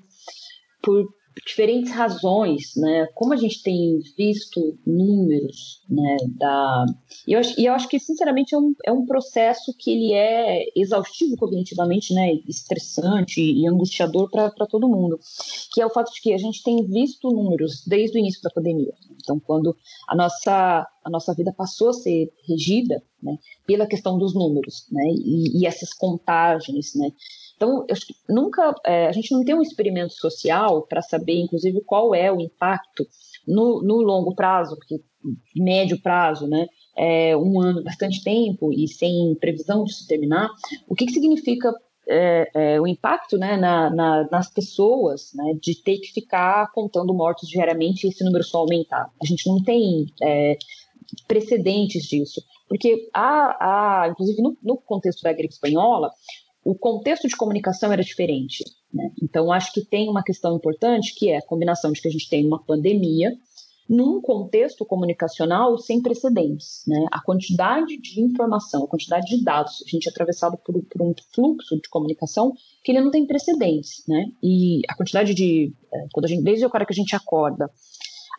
por 0.82 1.06
diferentes 1.44 1.92
razões, 1.92 2.76
né? 2.76 3.08
Como 3.14 3.34
a 3.34 3.36
gente 3.36 3.62
tem 3.62 4.00
visto 4.18 4.78
números, 4.86 5.82
né? 5.90 6.18
Da 6.38 6.86
e 7.28 7.34
eu, 7.34 7.40
acho, 7.40 7.60
e 7.60 7.66
eu 7.66 7.74
acho 7.74 7.88
que 7.88 8.00
sinceramente 8.00 8.54
é 8.54 8.58
um, 8.58 8.76
é 8.86 8.92
um 8.92 9.06
processo 9.06 9.74
que 9.78 9.92
ele 9.92 10.14
é 10.14 10.66
exaustivo 10.76 11.36
cognitivamente, 11.36 12.14
né? 12.14 12.34
Estressante 12.48 13.42
e 13.42 13.68
angustiador 13.68 14.30
para 14.30 14.68
todo 14.68 14.88
mundo, 14.88 15.20
que 15.74 15.82
é 15.82 15.86
o 15.86 15.90
fato 15.90 16.14
de 16.14 16.22
que 16.22 16.34
a 16.34 16.38
gente 16.38 16.64
tem 16.64 16.86
visto 16.86 17.30
números 17.30 17.84
desde 17.86 18.18
o 18.18 18.20
início 18.20 18.42
da 18.42 18.50
pandemia. 18.50 18.94
Então, 19.22 19.40
quando 19.40 19.76
a 20.08 20.16
nossa 20.16 20.88
a 21.04 21.10
nossa 21.10 21.36
vida 21.36 21.54
passou 21.56 21.90
a 21.90 21.94
ser 21.94 22.34
regida, 22.48 23.02
né? 23.22 23.38
Pela 23.68 23.86
questão 23.86 24.18
dos 24.18 24.34
números, 24.34 24.88
né? 24.92 25.04
E, 25.10 25.62
e 25.62 25.66
essas 25.68 25.94
contagens, 25.94 26.96
né? 26.96 27.12
Então, 27.56 27.86
eu 27.88 27.96
nunca, 28.30 28.74
é, 28.86 29.08
a 29.08 29.12
gente 29.12 29.32
não 29.32 29.44
tem 29.44 29.56
um 29.56 29.62
experimento 29.62 30.14
social 30.14 30.82
para 30.84 31.02
saber, 31.02 31.40
inclusive, 31.40 31.82
qual 31.82 32.14
é 32.14 32.32
o 32.32 32.42
impacto 32.42 33.08
no, 33.48 33.82
no 33.82 33.98
longo 33.98 34.36
prazo, 34.36 34.76
porque 34.76 35.02
médio 35.56 36.00
prazo, 36.02 36.48
né, 36.48 36.68
é 36.98 37.36
um 37.36 37.60
ano, 37.60 37.84
bastante 37.84 38.24
tempo 38.24 38.72
e 38.72 38.88
sem 38.88 39.36
previsão 39.36 39.84
de 39.84 39.94
se 39.94 40.08
terminar, 40.08 40.50
o 40.88 40.96
que, 40.96 41.06
que 41.06 41.14
significa 41.14 41.74
é, 42.08 42.50
é, 42.54 42.82
o 42.82 42.88
impacto 42.88 43.38
né, 43.38 43.58
na, 43.58 43.90
na, 43.90 44.28
nas 44.30 44.50
pessoas 44.50 45.32
né, 45.34 45.54
de 45.60 45.82
ter 45.82 45.98
que 45.98 46.14
ficar 46.14 46.72
contando 46.72 47.14
mortos 47.14 47.50
diariamente 47.50 48.06
e 48.06 48.10
esse 48.10 48.24
número 48.24 48.44
só 48.44 48.60
aumentar. 48.60 49.10
A 49.22 49.26
gente 49.26 49.48
não 49.48 49.62
tem 49.64 50.06
é, 50.22 50.58
precedentes 51.28 52.04
disso. 52.04 52.42
Porque 52.68 53.10
há, 53.14 54.04
há 54.04 54.10
inclusive 54.10 54.42
no, 54.42 54.58
no, 54.62 54.78
contexto 54.78 55.22
da 55.22 55.34
gripe 55.34 55.54
espanhola, 55.54 56.12
o 56.66 56.74
contexto 56.74 57.28
de 57.28 57.38
comunicação 57.38 57.94
era 57.94 58.04
diferente. 58.04 58.66
Né? 58.92 59.12
Então, 59.22 59.52
acho 59.52 59.72
que 59.72 59.86
tem 59.86 60.10
uma 60.10 60.24
questão 60.24 60.56
importante 60.56 61.14
que 61.14 61.30
é 61.30 61.38
a 61.38 61.46
combinação 61.46 61.92
de 61.92 62.02
que 62.02 62.08
a 62.08 62.12
gente 62.12 62.28
tem 62.28 62.44
uma 62.46 62.62
pandemia, 62.62 63.32
num 63.88 64.20
contexto 64.20 64.84
comunicacional 64.84 65.78
sem 65.78 66.02
precedentes. 66.02 66.84
Né? 66.88 67.06
A 67.12 67.22
quantidade 67.22 67.96
de 67.98 68.20
informação, 68.20 68.84
a 68.84 68.88
quantidade 68.88 69.28
de 69.28 69.44
dados, 69.44 69.84
a 69.86 69.90
gente 69.90 70.08
é 70.08 70.12
atravessado 70.12 70.58
por, 70.58 70.74
por, 70.86 71.02
um 71.04 71.14
fluxo 71.32 71.76
de 71.76 71.88
comunicação 71.88 72.52
que 72.84 72.92
ele 72.92 73.02
não 73.02 73.12
tem 73.12 73.28
precedentes. 73.28 74.04
Né? 74.08 74.26
E 74.42 74.82
a 74.90 74.96
quantidade 74.96 75.36
de. 75.36 75.72
É, 75.94 76.08
quando 76.12 76.26
a 76.26 76.28
gente, 76.28 76.44
desde 76.44 76.66
o 76.66 76.70
cara 76.72 76.84
que 76.84 76.94
a 76.94 76.96
gente 76.96 77.16
acorda, 77.16 77.70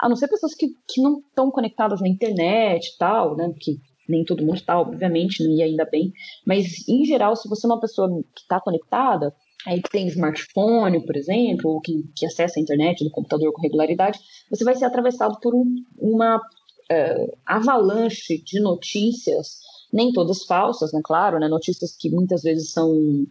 a 0.00 0.08
não 0.08 0.16
ser 0.16 0.26
pessoas 0.26 0.52
que, 0.52 0.74
que 0.88 1.00
não 1.00 1.20
estão 1.20 1.48
conectadas 1.48 2.00
na 2.00 2.08
internet 2.08 2.88
e 2.88 2.98
tal, 2.98 3.36
né? 3.36 3.54
que 3.60 3.78
nem 4.08 4.24
todo 4.24 4.44
mundo 4.44 4.56
está, 4.56 4.80
obviamente, 4.80 5.42
e 5.42 5.62
ainda 5.62 5.84
bem, 5.84 6.12
mas 6.46 6.88
em 6.88 7.04
geral, 7.04 7.36
se 7.36 7.48
você 7.48 7.66
é 7.66 7.70
uma 7.70 7.80
pessoa 7.80 8.08
que 8.34 8.42
está 8.42 8.60
conectada, 8.60 9.34
aí 9.66 9.82
que 9.82 9.90
tem 9.90 10.06
smartphone, 10.06 11.04
por 11.04 11.16
exemplo, 11.16 11.72
ou 11.72 11.80
que, 11.80 12.04
que 12.14 12.24
acessa 12.24 12.58
a 12.58 12.62
internet 12.62 13.02
do 13.04 13.10
computador 13.10 13.52
com 13.52 13.62
regularidade, 13.62 14.18
você 14.48 14.64
vai 14.64 14.76
ser 14.76 14.84
atravessado 14.84 15.38
por 15.40 15.54
um, 15.54 15.84
uma 15.98 16.36
uh, 16.36 17.38
avalanche 17.44 18.38
de 18.38 18.60
notícias, 18.60 19.58
nem 19.92 20.12
todas 20.12 20.44
falsas, 20.44 20.92
né? 20.92 21.00
Claro, 21.02 21.38
né? 21.38 21.48
Notícias 21.48 21.96
que 21.96 22.10
muitas 22.10 22.42
vezes 22.42 22.70
são 22.70 23.26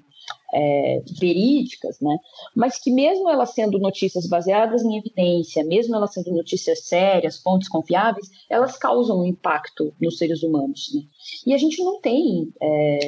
é, 0.53 1.01
verídicas, 1.19 1.99
né? 1.99 2.17
Mas 2.55 2.79
que 2.79 2.89
mesmo 2.89 3.29
elas 3.29 3.53
sendo 3.53 3.77
notícias 3.77 4.27
baseadas 4.27 4.83
em 4.83 4.97
evidência, 4.97 5.63
mesmo 5.63 5.95
elas 5.95 6.13
sendo 6.13 6.31
notícias 6.31 6.85
sérias, 6.85 7.41
fontes 7.41 7.67
confiáveis, 7.67 8.29
elas 8.49 8.77
causam 8.77 9.19
um 9.19 9.25
impacto 9.25 9.93
nos 10.01 10.17
seres 10.17 10.43
humanos. 10.43 10.91
Né? 10.93 11.01
E 11.47 11.53
a 11.53 11.57
gente 11.57 11.83
não 11.83 11.99
tem, 11.99 12.53
é, 12.61 12.99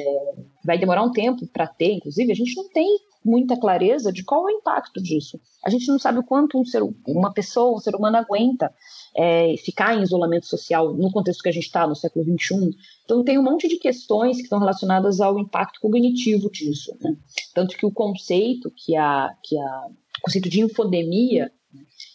vai 0.64 0.78
demorar 0.78 1.02
um 1.02 1.12
tempo 1.12 1.46
para 1.46 1.66
ter, 1.66 1.94
inclusive, 1.94 2.30
a 2.30 2.36
gente 2.36 2.54
não 2.54 2.68
tem 2.68 2.98
muita 3.24 3.58
clareza 3.58 4.12
de 4.12 4.24
qual 4.24 4.48
é 4.48 4.52
o 4.52 4.56
impacto 4.58 5.02
disso. 5.02 5.40
A 5.64 5.70
gente 5.70 5.88
não 5.88 5.98
sabe 5.98 6.18
o 6.18 6.24
quanto 6.24 6.58
um 6.58 6.64
ser, 6.64 6.82
uma 7.06 7.32
pessoa, 7.32 7.76
um 7.76 7.80
ser 7.80 7.94
humano 7.94 8.16
aguenta 8.16 8.72
é, 9.16 9.56
ficar 9.58 9.96
em 9.96 10.02
isolamento 10.02 10.46
social 10.46 10.94
no 10.94 11.10
contexto 11.10 11.42
que 11.42 11.48
a 11.48 11.52
gente 11.52 11.66
está, 11.66 11.86
no 11.86 11.96
século 11.96 12.24
XXI. 12.24 12.70
Então, 13.04 13.24
tem 13.24 13.38
um 13.38 13.42
monte 13.42 13.68
de 13.68 13.76
questões 13.76 14.36
que 14.36 14.44
estão 14.44 14.58
relacionadas 14.58 15.20
ao 15.20 15.38
impacto 15.38 15.80
cognitivo 15.80 16.50
disso. 16.50 16.96
Né? 17.00 17.16
Tanto 17.54 17.76
que 17.76 17.84
o 17.84 17.92
conceito 17.92 18.72
que 18.74 18.96
a, 18.96 19.34
que 19.42 19.58
a 19.58 19.88
o 20.18 20.22
conceito 20.22 20.48
de 20.48 20.60
infodemia, 20.60 21.50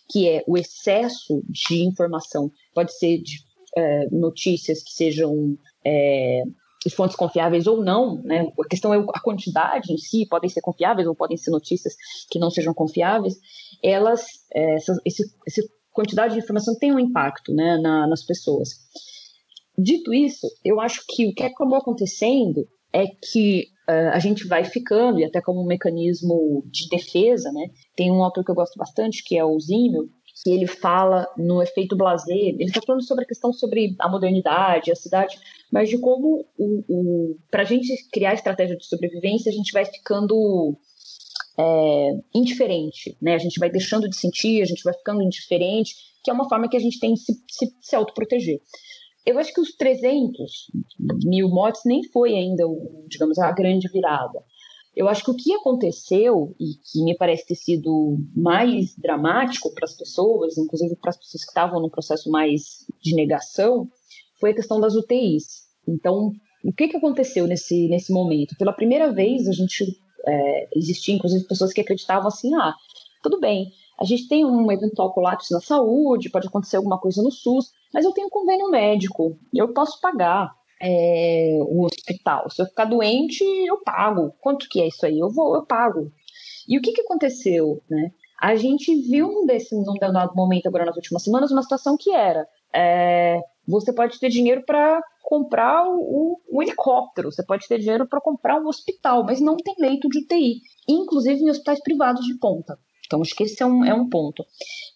que 0.09 0.27
é 0.27 0.43
o 0.45 0.57
excesso 0.57 1.41
de 1.47 1.83
informação, 1.83 2.51
pode 2.73 2.93
ser 2.93 3.19
de 3.19 3.39
é, 3.75 4.09
notícias 4.11 4.83
que 4.83 4.91
sejam 4.91 5.57
é, 5.85 6.43
fontes 6.89 7.15
confiáveis 7.15 7.67
ou 7.67 7.83
não, 7.83 8.21
né? 8.23 8.51
A 8.59 8.67
questão 8.67 8.93
é 8.93 8.97
a 8.97 9.19
quantidade 9.19 9.91
em 9.93 9.97
si, 9.97 10.25
podem 10.29 10.49
ser 10.49 10.61
confiáveis 10.61 11.07
ou 11.07 11.15
podem 11.15 11.37
ser 11.37 11.51
notícias 11.51 11.95
que 12.29 12.39
não 12.39 12.49
sejam 12.49 12.73
confiáveis. 12.73 13.35
Elas, 13.83 14.25
é, 14.53 14.75
essa, 14.75 14.95
esse, 15.05 15.23
essa 15.47 15.61
quantidade 15.91 16.33
de 16.33 16.39
informação 16.39 16.75
tem 16.77 16.93
um 16.93 16.99
impacto, 16.99 17.53
né, 17.53 17.77
na, 17.77 18.07
nas 18.07 18.23
pessoas. 18.23 18.69
Dito 19.77 20.13
isso, 20.13 20.47
eu 20.63 20.79
acho 20.79 21.03
que 21.07 21.27
o 21.27 21.33
que 21.33 21.43
acabou 21.43 21.77
acontecendo 21.77 22.67
é 22.91 23.07
que 23.07 23.65
uh, 23.89 24.11
a 24.13 24.19
gente 24.19 24.47
vai 24.47 24.63
ficando, 24.63 25.19
e 25.19 25.25
até 25.25 25.41
como 25.41 25.61
um 25.61 25.65
mecanismo 25.65 26.63
de 26.67 26.87
defesa, 26.89 27.51
né? 27.51 27.67
Tem 27.95 28.11
um 28.11 28.23
autor 28.23 28.45
que 28.45 28.51
eu 28.51 28.55
gosto 28.55 28.77
bastante, 28.77 29.23
que 29.23 29.35
é 29.35 29.43
o 29.43 29.59
Zimmel, 29.59 30.05
que 30.41 30.49
ele 30.49 30.65
fala 30.65 31.27
no 31.37 31.61
efeito 31.61 31.95
blazer, 31.95 32.35
ele 32.35 32.63
está 32.65 32.81
falando 32.81 33.05
sobre 33.05 33.23
a 33.23 33.27
questão 33.27 33.53
sobre 33.53 33.95
a 33.99 34.09
modernidade, 34.09 34.91
a 34.91 34.95
cidade, 34.95 35.37
mas 35.71 35.89
de 35.89 35.97
como 35.97 36.45
o, 36.57 36.83
o 36.89 37.37
para 37.51 37.61
a 37.61 37.65
gente 37.65 37.93
criar 38.11 38.33
estratégia 38.33 38.75
de 38.75 38.85
sobrevivência, 38.85 39.51
a 39.51 39.53
gente 39.53 39.71
vai 39.71 39.85
ficando 39.85 40.75
é, 41.57 42.09
indiferente, 42.33 43.15
né? 43.21 43.35
A 43.35 43.39
gente 43.39 43.59
vai 43.59 43.69
deixando 43.69 44.09
de 44.09 44.15
sentir, 44.15 44.61
a 44.61 44.65
gente 44.65 44.83
vai 44.83 44.93
ficando 44.93 45.21
indiferente, 45.21 45.93
que 46.23 46.31
é 46.31 46.33
uma 46.33 46.49
forma 46.49 46.67
que 46.67 46.77
a 46.77 46.79
gente 46.79 46.99
tem 46.99 47.13
de 47.13 47.19
se, 47.19 47.33
se, 47.49 47.75
se 47.81 47.95
autoproteger. 47.95 48.59
Eu 49.25 49.39
acho 49.39 49.53
que 49.53 49.61
os 49.61 49.73
300 49.75 50.71
mil 51.25 51.47
mortes 51.47 51.81
nem 51.85 52.03
foi 52.11 52.35
ainda, 52.35 52.63
digamos, 53.07 53.37
a 53.39 53.51
grande 53.51 53.87
virada. 53.87 54.43
Eu 54.95 55.09
acho 55.09 55.23
que 55.23 55.31
o 55.31 55.35
que 55.35 55.53
aconteceu, 55.53 56.55
e 56.59 56.75
que 56.75 57.03
me 57.03 57.17
parece 57.17 57.47
ter 57.47 57.55
sido 57.55 58.17
mais 58.35 58.95
dramático 58.95 59.73
para 59.73 59.85
as 59.85 59.95
pessoas, 59.95 60.57
inclusive 60.57 60.95
para 60.95 61.09
as 61.09 61.17
pessoas 61.17 61.43
que 61.43 61.49
estavam 61.49 61.81
no 61.81 61.89
processo 61.89 62.29
mais 62.29 62.85
de 63.01 63.15
negação, 63.15 63.87
foi 64.39 64.51
a 64.51 64.55
questão 64.55 64.79
das 64.79 64.93
UTIs. 64.95 65.63
Então, 65.87 66.31
o 66.63 66.71
que, 66.71 66.87
que 66.87 66.97
aconteceu 66.97 67.47
nesse, 67.47 67.87
nesse 67.87 68.13
momento? 68.13 68.55
Pela 68.57 68.71
primeira 68.71 69.11
vez, 69.11 69.47
a 69.47 69.51
gente 69.51 69.83
é, 70.27 70.69
existia, 70.75 71.15
inclusive, 71.15 71.47
pessoas 71.47 71.73
que 71.73 71.81
acreditavam 71.81 72.27
assim: 72.27 72.53
ah, 72.55 72.73
tudo 73.23 73.39
bem, 73.39 73.71
a 73.99 74.05
gente 74.05 74.27
tem 74.27 74.45
um 74.45 74.71
eventual 74.71 75.13
colapso 75.13 75.53
na 75.53 75.61
saúde, 75.61 76.29
pode 76.29 76.47
acontecer 76.47 76.77
alguma 76.77 76.99
coisa 76.99 77.21
no 77.21 77.31
SUS, 77.31 77.71
mas 77.93 78.05
eu 78.05 78.11
tenho 78.11 78.27
um 78.27 78.29
convênio 78.29 78.69
médico, 78.69 79.37
eu 79.53 79.73
posso 79.73 79.99
pagar 79.99 80.53
é, 80.83 81.57
o 81.61 81.85
hospital. 81.85 82.49
Se 82.49 82.61
eu 82.61 82.65
ficar 82.65 82.85
doente, 82.85 83.43
eu 83.43 83.81
pago. 83.81 84.33
Quanto 84.41 84.67
que 84.67 84.81
é 84.81 84.87
isso 84.87 85.05
aí? 85.05 85.17
Eu 85.17 85.29
vou, 85.29 85.55
eu 85.55 85.65
pago. 85.65 86.11
E 86.67 86.77
o 86.77 86.81
que, 86.81 86.91
que 86.91 87.01
aconteceu, 87.01 87.81
né? 87.89 88.11
A 88.41 88.55
gente 88.55 88.93
viu 89.09 89.45
desse, 89.45 89.73
num 89.73 89.93
dado 89.93 90.35
momento 90.35 90.67
agora 90.67 90.85
nas 90.85 90.95
últimas 90.97 91.23
semanas 91.23 91.51
uma 91.51 91.61
situação 91.61 91.95
que 91.97 92.11
era 92.11 92.45
é, 92.73 93.39
você 93.67 93.93
pode 93.93 94.19
ter 94.19 94.29
dinheiro 94.29 94.63
para 94.65 95.01
comprar 95.21 95.85
o, 95.87 96.61
helicóptero, 96.61 97.31
você 97.31 97.43
pode 97.43 97.67
ter 97.67 97.79
dinheiro 97.79 98.07
para 98.07 98.19
comprar 98.19 98.59
um 98.59 98.67
hospital, 98.67 99.23
mas 99.23 99.39
não 99.39 99.55
tem 99.55 99.75
leito 99.79 100.09
de 100.09 100.19
UTI, 100.19 100.61
inclusive 100.87 101.41
em 101.41 101.49
hospitais 101.49 101.81
privados 101.81 102.25
de 102.25 102.37
ponta. 102.37 102.77
Então, 103.13 103.21
acho 103.21 103.35
que 103.35 103.43
esse 103.43 103.61
é 103.61 103.65
um, 103.65 103.85
é 103.85 103.93
um 103.93 104.09
ponto. 104.09 104.43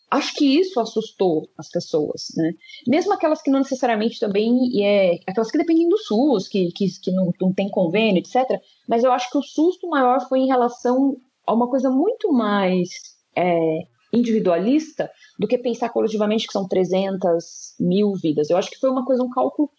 Acho 0.09 0.33
que 0.33 0.59
isso 0.59 0.79
assustou 0.79 1.47
as 1.55 1.69
pessoas, 1.69 2.29
né? 2.35 2.51
Mesmo 2.87 3.13
aquelas 3.13 3.43
que 3.43 3.51
não 3.51 3.59
necessariamente 3.59 4.19
também, 4.19 4.71
é, 4.83 5.19
aquelas 5.27 5.51
que 5.51 5.57
dependem 5.57 5.87
do 5.87 5.99
SUS, 5.99 6.47
que, 6.47 6.71
que, 6.71 6.87
que 6.99 7.11
não, 7.11 7.31
não 7.39 7.53
tem 7.53 7.69
convênio, 7.69 8.19
etc. 8.19 8.59
Mas 8.89 9.03
eu 9.03 9.11
acho 9.11 9.29
que 9.29 9.37
o 9.37 9.43
susto 9.43 9.87
maior 9.87 10.27
foi 10.27 10.39
em 10.39 10.47
relação 10.47 11.17
a 11.45 11.53
uma 11.53 11.69
coisa 11.69 11.91
muito 11.91 12.33
mais 12.33 12.89
é, 13.35 13.81
individualista 14.11 15.11
do 15.37 15.47
que 15.47 15.59
pensar 15.59 15.89
coletivamente 15.89 16.47
que 16.47 16.53
são 16.53 16.67
300 16.67 17.75
mil 17.79 18.13
vidas. 18.13 18.49
Eu 18.49 18.57
acho 18.57 18.71
que 18.71 18.79
foi 18.79 18.89
uma 18.89 19.05
coisa, 19.05 19.21
um 19.21 19.29
cálculo. 19.29 19.69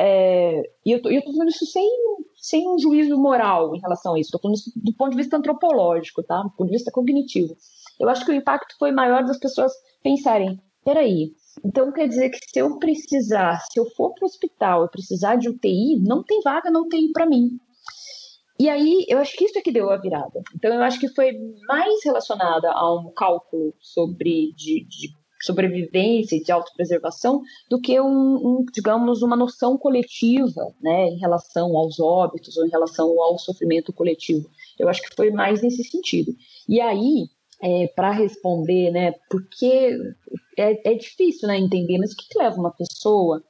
É, 0.00 0.62
e 0.86 0.92
eu 0.92 1.02
tô 1.02 1.08
falando 1.08 1.48
isso 1.48 1.66
sem, 1.66 1.88
sem 2.36 2.68
um 2.68 2.78
juízo 2.78 3.16
moral 3.16 3.74
em 3.74 3.80
relação 3.80 4.14
a 4.14 4.20
isso, 4.20 4.28
estou 4.28 4.40
falando 4.40 4.56
isso 4.56 4.70
do 4.76 4.94
ponto 4.94 5.10
de 5.10 5.16
vista 5.16 5.36
antropológico, 5.36 6.22
tá? 6.22 6.40
do 6.42 6.50
ponto 6.50 6.66
de 6.66 6.76
vista 6.76 6.92
cognitivo 6.92 7.56
eu 7.98 8.08
acho 8.08 8.24
que 8.24 8.30
o 8.30 8.34
impacto 8.34 8.76
foi 8.78 8.92
maior 8.92 9.24
das 9.24 9.38
pessoas 9.38 9.72
pensarem: 10.02 10.60
peraí, 10.84 11.32
então 11.64 11.92
quer 11.92 12.08
dizer 12.08 12.30
que 12.30 12.38
se 12.38 12.58
eu 12.58 12.78
precisar, 12.78 13.60
se 13.70 13.78
eu 13.78 13.86
for 13.90 14.14
para 14.14 14.24
o 14.24 14.28
hospital 14.28 14.84
e 14.84 14.90
precisar 14.90 15.36
de 15.36 15.48
UTI, 15.48 16.00
não 16.00 16.22
tem 16.22 16.40
vaga 16.42 16.70
não 16.70 16.88
tem 16.88 17.10
para 17.12 17.26
mim. 17.26 17.58
E 18.60 18.68
aí, 18.68 19.06
eu 19.08 19.18
acho 19.18 19.36
que 19.36 19.44
isso 19.44 19.56
é 19.56 19.62
que 19.62 19.70
deu 19.70 19.88
a 19.88 19.96
virada. 19.96 20.42
Então, 20.56 20.74
eu 20.74 20.82
acho 20.82 20.98
que 20.98 21.08
foi 21.14 21.30
mais 21.68 22.04
relacionada 22.04 22.68
a 22.72 22.92
um 22.92 23.12
cálculo 23.12 23.72
sobre 23.80 24.52
de, 24.56 24.84
de 24.84 25.12
sobrevivência 25.40 26.36
e 26.36 26.42
de 26.42 26.52
autopreservação 26.52 27.42
do 27.70 27.80
que 27.80 28.00
um, 28.00 28.06
um, 28.06 28.64
digamos, 28.72 29.22
uma 29.22 29.36
noção 29.36 29.78
coletiva, 29.78 30.74
né, 30.80 31.08
em 31.08 31.18
relação 31.18 31.76
aos 31.76 32.00
óbitos 32.00 32.56
ou 32.56 32.66
em 32.66 32.70
relação 32.70 33.20
ao 33.20 33.38
sofrimento 33.38 33.92
coletivo. 33.92 34.48
Eu 34.78 34.88
acho 34.88 35.02
que 35.02 35.14
foi 35.14 35.30
mais 35.30 35.62
nesse 35.62 35.84
sentido. 35.84 36.32
E 36.68 36.80
aí, 36.80 37.28
é, 37.60 37.88
para 37.88 38.10
responder, 38.10 38.90
né? 38.90 39.12
Porque 39.30 39.96
é, 40.56 40.92
é 40.92 40.94
difícil 40.94 41.48
né, 41.48 41.58
entender, 41.58 41.98
mas 41.98 42.12
o 42.12 42.16
que, 42.16 42.28
que 42.28 42.38
leva 42.38 42.56
uma 42.56 42.72
pessoa. 42.72 43.42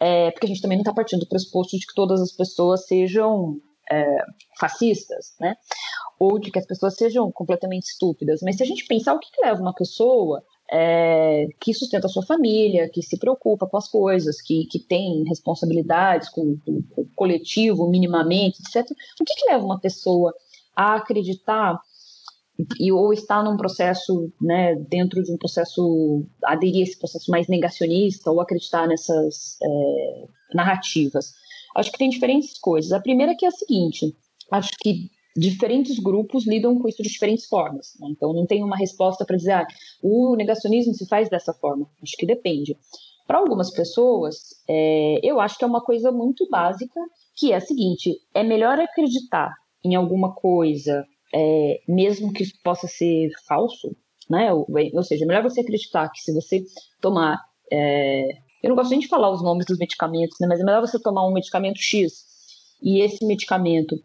É, 0.00 0.30
porque 0.30 0.46
a 0.46 0.48
gente 0.48 0.62
também 0.62 0.78
não 0.78 0.82
está 0.82 0.94
partindo 0.94 1.20
do 1.20 1.28
pressuposto 1.28 1.76
de 1.76 1.84
que 1.84 1.94
todas 1.94 2.20
as 2.20 2.30
pessoas 2.30 2.86
sejam 2.86 3.56
é, 3.90 4.18
fascistas, 4.60 5.34
né? 5.40 5.56
Ou 6.20 6.38
de 6.38 6.50
que 6.52 6.58
as 6.58 6.66
pessoas 6.66 6.94
sejam 6.94 7.30
completamente 7.32 7.86
estúpidas. 7.86 8.40
Mas 8.42 8.56
se 8.56 8.62
a 8.62 8.66
gente 8.66 8.86
pensar 8.86 9.14
o 9.14 9.18
que, 9.18 9.30
que 9.32 9.44
leva 9.44 9.60
uma 9.60 9.74
pessoa 9.74 10.42
é, 10.70 11.46
que 11.60 11.72
sustenta 11.72 12.06
a 12.06 12.10
sua 12.10 12.24
família, 12.24 12.90
que 12.90 13.02
se 13.02 13.18
preocupa 13.18 13.66
com 13.66 13.76
as 13.76 13.88
coisas, 13.88 14.40
que, 14.42 14.66
que 14.66 14.78
tem 14.78 15.24
responsabilidades 15.24 16.28
com, 16.28 16.58
com, 16.58 16.82
com 16.82 17.02
o 17.02 17.08
coletivo 17.14 17.88
minimamente, 17.88 18.60
etc. 18.60 18.90
O 19.20 19.24
que, 19.24 19.34
que 19.34 19.50
leva 19.50 19.64
uma 19.64 19.80
pessoa 19.80 20.34
a 20.76 20.96
acreditar 20.96 21.80
e 22.78 22.90
ou 22.90 23.12
está 23.12 23.42
num 23.42 23.56
processo, 23.56 24.32
né, 24.40 24.74
dentro 24.74 25.22
de 25.22 25.32
um 25.32 25.38
processo, 25.38 26.26
aderir 26.44 26.80
a 26.80 26.82
esse 26.82 26.98
processo 26.98 27.30
mais 27.30 27.46
negacionista 27.46 28.30
ou 28.30 28.40
acreditar 28.40 28.86
nessas 28.88 29.56
é, 29.62 30.24
narrativas. 30.54 31.32
Acho 31.76 31.92
que 31.92 31.98
tem 31.98 32.10
diferentes 32.10 32.58
coisas. 32.58 32.92
A 32.92 33.00
primeira 33.00 33.32
é 33.32 33.34
que 33.36 33.44
é 33.44 33.48
a 33.48 33.52
seguinte, 33.52 34.12
acho 34.50 34.72
que 34.80 35.08
diferentes 35.38 35.98
grupos 35.98 36.46
lidam 36.46 36.78
com 36.78 36.88
isso 36.88 37.02
de 37.02 37.08
diferentes 37.08 37.46
formas. 37.46 37.94
Né? 38.00 38.08
Então, 38.10 38.32
não 38.32 38.46
tem 38.46 38.62
uma 38.62 38.76
resposta 38.76 39.24
para 39.24 39.36
dizer, 39.36 39.52
ah, 39.52 39.66
o 40.02 40.34
negacionismo 40.36 40.94
se 40.94 41.06
faz 41.06 41.28
dessa 41.28 41.52
forma. 41.52 41.88
Acho 42.02 42.16
que 42.16 42.26
depende. 42.26 42.76
Para 43.26 43.38
algumas 43.38 43.70
pessoas, 43.70 44.36
é, 44.68 45.20
eu 45.22 45.38
acho 45.38 45.58
que 45.58 45.64
é 45.64 45.66
uma 45.66 45.82
coisa 45.82 46.10
muito 46.10 46.48
básica, 46.48 46.98
que 47.36 47.52
é 47.52 47.56
a 47.56 47.60
seguinte: 47.60 48.16
é 48.34 48.42
melhor 48.42 48.80
acreditar 48.80 49.52
em 49.84 49.94
alguma 49.94 50.34
coisa 50.34 51.04
é, 51.34 51.80
mesmo 51.86 52.32
que 52.32 52.44
possa 52.64 52.88
ser 52.88 53.28
falso, 53.46 53.94
né? 54.30 54.50
Ou, 54.52 54.66
ou 54.94 55.02
seja, 55.02 55.24
é 55.24 55.26
melhor 55.26 55.42
você 55.42 55.60
acreditar 55.60 56.08
que 56.08 56.22
se 56.22 56.32
você 56.32 56.64
tomar. 57.02 57.38
É, 57.70 58.28
eu 58.62 58.70
não 58.70 58.76
gosto 58.76 58.90
nem 58.90 59.00
de 59.00 59.08
falar 59.08 59.30
os 59.30 59.42
nomes 59.42 59.66
dos 59.66 59.78
medicamentos, 59.78 60.38
né? 60.40 60.46
Mas 60.48 60.60
é 60.60 60.64
melhor 60.64 60.80
você 60.80 60.98
tomar 60.98 61.26
um 61.26 61.32
medicamento 61.32 61.78
X 61.78 62.27
e 62.82 63.00
esse 63.00 63.24
medicamento 63.26 63.96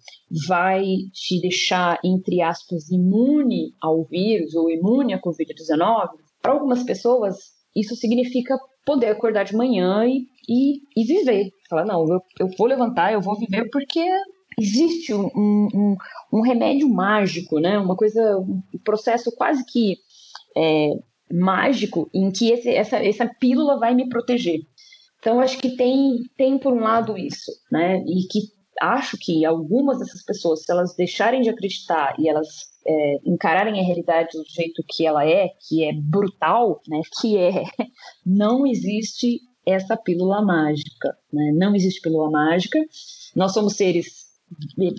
vai 0.47 0.83
te 1.13 1.39
deixar, 1.41 1.99
entre 2.03 2.41
aspas, 2.41 2.89
imune 2.89 3.73
ao 3.81 4.03
vírus 4.05 4.55
ou 4.55 4.69
imune 4.69 5.13
à 5.13 5.21
Covid-19. 5.21 6.09
Para 6.41 6.53
algumas 6.53 6.83
pessoas, 6.83 7.35
isso 7.75 7.95
significa 7.95 8.57
poder 8.85 9.07
acordar 9.07 9.43
de 9.43 9.55
manhã 9.55 10.05
e, 10.05 10.27
e, 10.47 10.81
e 10.95 11.05
viver. 11.05 11.49
Falar, 11.69 11.85
não, 11.85 12.05
eu, 12.07 12.21
eu 12.39 12.49
vou 12.57 12.67
levantar, 12.67 13.13
eu 13.13 13.21
vou 13.21 13.37
viver 13.37 13.69
porque 13.71 14.05
existe 14.59 15.13
um, 15.13 15.29
um, 15.35 15.95
um, 16.31 16.41
remédio 16.41 16.89
mágico, 16.89 17.59
né? 17.59 17.77
Uma 17.79 17.95
coisa, 17.95 18.37
um 18.37 18.61
processo 18.83 19.31
quase 19.35 19.65
que 19.65 19.97
é, 20.55 20.91
mágico 21.31 22.09
em 22.13 22.31
que 22.31 22.51
esse, 22.51 22.69
essa, 22.69 22.97
essa 22.97 23.27
pílula 23.39 23.79
vai 23.79 23.95
me 23.95 24.09
proteger. 24.09 24.59
Então, 25.19 25.39
acho 25.39 25.57
que 25.57 25.75
tem, 25.75 26.17
tem 26.37 26.57
por 26.59 26.73
um 26.73 26.81
lado 26.81 27.17
isso, 27.17 27.51
né? 27.71 28.03
E 28.05 28.27
que 28.27 28.39
acho 28.91 29.17
que 29.17 29.45
algumas 29.45 29.99
dessas 29.99 30.23
pessoas, 30.23 30.63
se 30.63 30.71
elas 30.71 30.95
deixarem 30.95 31.41
de 31.41 31.49
acreditar 31.49 32.15
e 32.19 32.27
elas 32.27 32.47
é, 32.85 33.19
encararem 33.25 33.79
a 33.79 33.83
realidade 33.83 34.37
do 34.37 34.43
jeito 34.49 34.83
que 34.87 35.05
ela 35.05 35.25
é, 35.25 35.49
que 35.67 35.83
é 35.85 35.93
brutal, 35.93 36.81
né? 36.87 37.01
Que 37.19 37.37
é 37.37 37.63
não 38.25 38.67
existe 38.67 39.39
essa 39.65 39.95
pílula 39.95 40.41
mágica, 40.41 41.17
né? 41.31 41.51
Não 41.55 41.75
existe 41.75 42.01
pílula 42.01 42.29
mágica. 42.29 42.79
Nós 43.35 43.53
somos 43.53 43.73
seres 43.75 44.23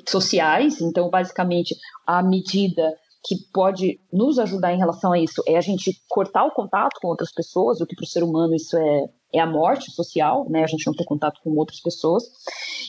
sociais, 0.09 0.81
então 0.81 1.11
basicamente 1.11 1.77
a 2.07 2.23
medida 2.23 2.97
que 3.25 3.37
pode 3.53 3.99
nos 4.13 4.39
ajudar 4.39 4.75
em 4.75 4.79
relação 4.79 5.13
a 5.13 5.19
isso 5.19 5.43
é 5.47 5.57
a 5.57 5.61
gente 5.61 5.99
cortar 6.09 6.45
o 6.45 6.53
contato 6.53 7.01
com 7.01 7.09
outras 7.09 7.33
pessoas, 7.33 7.81
o 7.81 7.87
que 7.87 7.97
para 7.97 8.05
o 8.05 8.07
ser 8.07 8.23
humano 8.23 8.55
isso 8.55 8.77
é, 8.77 9.05
é 9.33 9.41
a 9.41 9.47
morte 9.47 9.91
social, 9.91 10.47
né? 10.51 10.63
A 10.63 10.67
gente 10.67 10.87
não 10.87 10.95
ter 10.95 11.05
contato 11.05 11.41
com 11.43 11.51
outras 11.57 11.81
pessoas. 11.81 12.25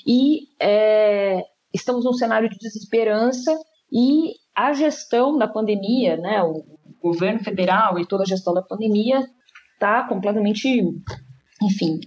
E 0.05 0.49
é, 0.61 1.41
estamos 1.73 2.03
num 2.03 2.13
cenário 2.13 2.49
de 2.49 2.57
desesperança 2.57 3.57
e 3.91 4.33
a 4.53 4.73
gestão 4.73 5.37
da 5.37 5.47
pandemia, 5.47 6.17
né? 6.17 6.43
O 6.43 6.63
governo 7.01 7.39
federal 7.41 7.97
e 7.97 8.05
toda 8.05 8.23
a 8.23 8.27
gestão 8.27 8.53
da 8.53 8.61
pandemia 8.61 9.25
está 9.73 10.03
completamente, 10.07 10.81
enfim, 11.61 11.99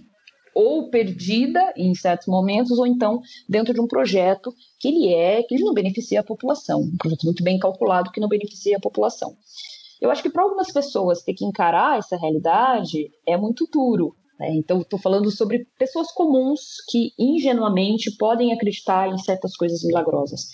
ou 0.59 0.89
perdida 0.89 1.73
em 1.77 1.95
certos 1.95 2.27
momentos, 2.27 2.77
ou 2.77 2.85
então 2.85 3.21
dentro 3.47 3.73
de 3.73 3.79
um 3.79 3.87
projeto 3.87 4.53
que 4.77 4.89
ele 4.89 5.13
é, 5.13 5.41
que 5.41 5.55
ele 5.55 5.63
não 5.63 5.73
beneficia 5.73 6.19
a 6.19 6.23
população, 6.23 6.81
um 6.81 6.97
projeto 6.97 7.23
muito 7.23 7.41
bem 7.41 7.57
calculado 7.57 8.11
que 8.11 8.19
não 8.19 8.27
beneficia 8.27 8.75
a 8.75 8.81
população. 8.81 9.37
Eu 10.01 10.11
acho 10.11 10.21
que 10.21 10.29
para 10.29 10.43
algumas 10.43 10.69
pessoas 10.71 11.23
ter 11.23 11.33
que 11.33 11.45
encarar 11.45 11.97
essa 11.97 12.17
realidade 12.17 13.09
é 13.25 13.37
muito 13.37 13.67
duro. 13.71 14.15
Né? 14.37 14.55
Então, 14.55 14.81
estou 14.81 14.99
falando 14.99 15.31
sobre 15.31 15.65
pessoas 15.77 16.11
comuns 16.11 16.61
que 16.89 17.11
ingenuamente 17.17 18.15
podem 18.17 18.53
acreditar 18.53 19.09
em 19.09 19.17
certas 19.17 19.55
coisas 19.55 19.81
milagrosas. 19.83 20.47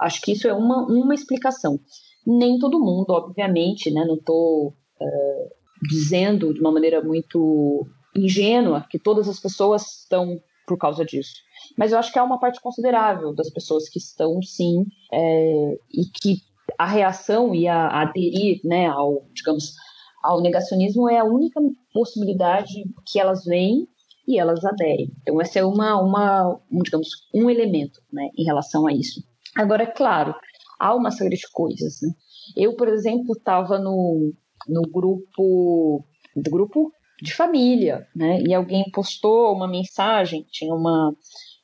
Acho 0.00 0.20
que 0.20 0.32
isso 0.32 0.48
é 0.48 0.52
uma, 0.52 0.84
uma 0.86 1.14
explicação. 1.14 1.78
Nem 2.26 2.58
todo 2.58 2.80
mundo, 2.80 3.10
obviamente, 3.10 3.90
né? 3.90 4.04
não 4.04 4.16
estou 4.16 4.68
uh, 4.68 5.48
dizendo 5.88 6.52
de 6.52 6.60
uma 6.60 6.72
maneira 6.72 7.02
muito 7.02 7.86
ingênua 8.16 8.86
que 8.88 8.98
todas 8.98 9.28
as 9.28 9.40
pessoas 9.40 10.00
estão 10.00 10.40
por 10.66 10.78
causa 10.78 11.04
disso. 11.04 11.34
Mas 11.76 11.92
eu 11.92 11.98
acho 11.98 12.12
que 12.12 12.18
há 12.18 12.24
uma 12.24 12.38
parte 12.38 12.60
considerável 12.60 13.34
das 13.34 13.50
pessoas 13.50 13.88
que 13.88 13.98
estão, 13.98 14.40
sim, 14.42 14.86
é, 15.12 15.78
e 15.92 16.04
que 16.06 16.38
a 16.78 16.86
reação 16.86 17.54
e 17.54 17.68
a, 17.68 17.86
a 17.86 18.02
aderir 18.02 18.60
né, 18.64 18.86
ao, 18.86 19.26
digamos, 19.32 19.74
ao 20.22 20.40
negacionismo 20.40 21.08
é 21.08 21.18
a 21.18 21.24
única 21.24 21.60
possibilidade 21.92 22.84
que 23.06 23.20
elas 23.20 23.44
veem 23.44 23.86
e 24.26 24.38
elas 24.38 24.64
aderem. 24.64 25.12
Então, 25.20 25.40
esse 25.40 25.58
é 25.58 25.64
uma, 25.64 26.00
uma 26.00 26.58
um, 26.70 26.82
digamos, 26.82 27.08
um 27.34 27.50
elemento 27.50 28.00
né, 28.12 28.30
em 28.36 28.44
relação 28.44 28.86
a 28.86 28.92
isso. 28.92 29.22
Agora, 29.54 29.82
é 29.82 29.86
claro, 29.86 30.34
há 30.80 30.94
uma 30.94 31.10
série 31.10 31.36
de 31.36 31.48
coisas. 31.52 32.00
Né? 32.02 32.10
Eu, 32.56 32.74
por 32.74 32.88
exemplo, 32.88 33.32
estava 33.36 33.78
no, 33.78 34.32
no 34.66 34.82
grupo 34.82 36.04
do 36.34 36.50
grupo 36.50 36.90
de 37.20 37.34
família, 37.34 38.06
né? 38.14 38.40
E 38.42 38.52
alguém 38.52 38.84
postou 38.90 39.52
uma 39.52 39.68
mensagem, 39.68 40.46
tinha 40.50 40.74
uma, 40.74 41.14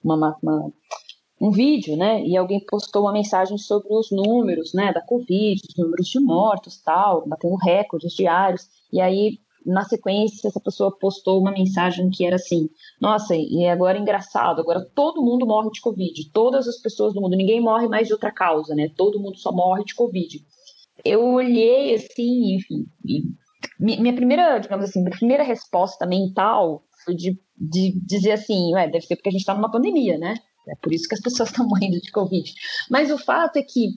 uma, 0.03 0.37
uma, 0.43 0.73
um 1.41 1.51
vídeo, 1.51 1.97
né? 1.97 2.25
E 2.25 2.37
alguém 2.37 2.65
postou 2.65 3.03
uma 3.03 3.13
mensagem 3.13 3.59
sobre 3.59 3.93
os 3.93 4.11
números, 4.11 4.73
né? 4.75 4.93
Da 4.93 5.01
Covid, 5.01 5.61
os 5.69 5.77
números 5.77 6.09
de 6.09 6.21
mortos, 6.21 6.81
tal, 6.83 7.27
batendo 7.27 7.57
recordes 7.57 8.15
diários. 8.15 8.69
E 8.93 9.01
aí, 9.01 9.39
na 9.65 9.85
sequência, 9.85 10.49
essa 10.49 10.61
pessoa 10.61 10.97
postou 10.97 11.41
uma 11.41 11.51
mensagem 11.51 12.11
que 12.11 12.25
era 12.25 12.37
assim: 12.37 12.69
Nossa, 13.01 13.35
e 13.37 13.67
agora 13.67 13.99
é 13.99 14.01
engraçado, 14.01 14.61
agora 14.61 14.85
todo 14.95 15.23
mundo 15.23 15.47
morre 15.47 15.71
de 15.71 15.81
Covid, 15.81 16.31
todas 16.33 16.69
as 16.69 16.77
pessoas 16.81 17.13
do 17.13 17.21
mundo, 17.21 17.37
ninguém 17.37 17.61
morre 17.61 17.89
mais 17.89 18.07
de 18.07 18.13
outra 18.13 18.33
causa, 18.33 18.75
né? 18.75 18.91
Todo 18.97 19.21
mundo 19.21 19.39
só 19.39 19.53
morre 19.53 19.85
de 19.85 19.95
Covid. 19.95 20.39
Eu 21.05 21.25
olhei 21.25 21.95
assim, 21.95 22.57
enfim, 22.57 22.85
e 23.07 23.23
minha 23.81 24.14
primeira, 24.14 24.59
digamos 24.59 24.85
assim, 24.85 25.01
minha 25.01 25.16
primeira 25.16 25.43
resposta 25.43 26.07
mental 26.07 26.85
foi 27.05 27.14
de, 27.14 27.40
de 27.57 27.99
dizer 28.05 28.33
assim, 28.33 28.75
ué, 28.75 28.88
deve 28.88 29.07
ser 29.07 29.16
porque 29.16 29.31
a 29.31 29.33
gente 29.33 29.40
está 29.40 29.55
numa 29.55 29.71
pandemia, 29.71 30.19
né? 30.19 30.35
É 30.69 30.75
por 30.77 30.93
isso 30.93 31.09
que 31.09 31.14
as 31.14 31.21
pessoas 31.23 31.49
estão 31.49 31.66
morrendo 31.66 32.01
de 32.01 32.12
Covid. 32.12 32.53
Mas 32.90 33.11
o 33.11 33.19
fato 33.19 33.57
é 33.57 33.62
que 33.62 33.95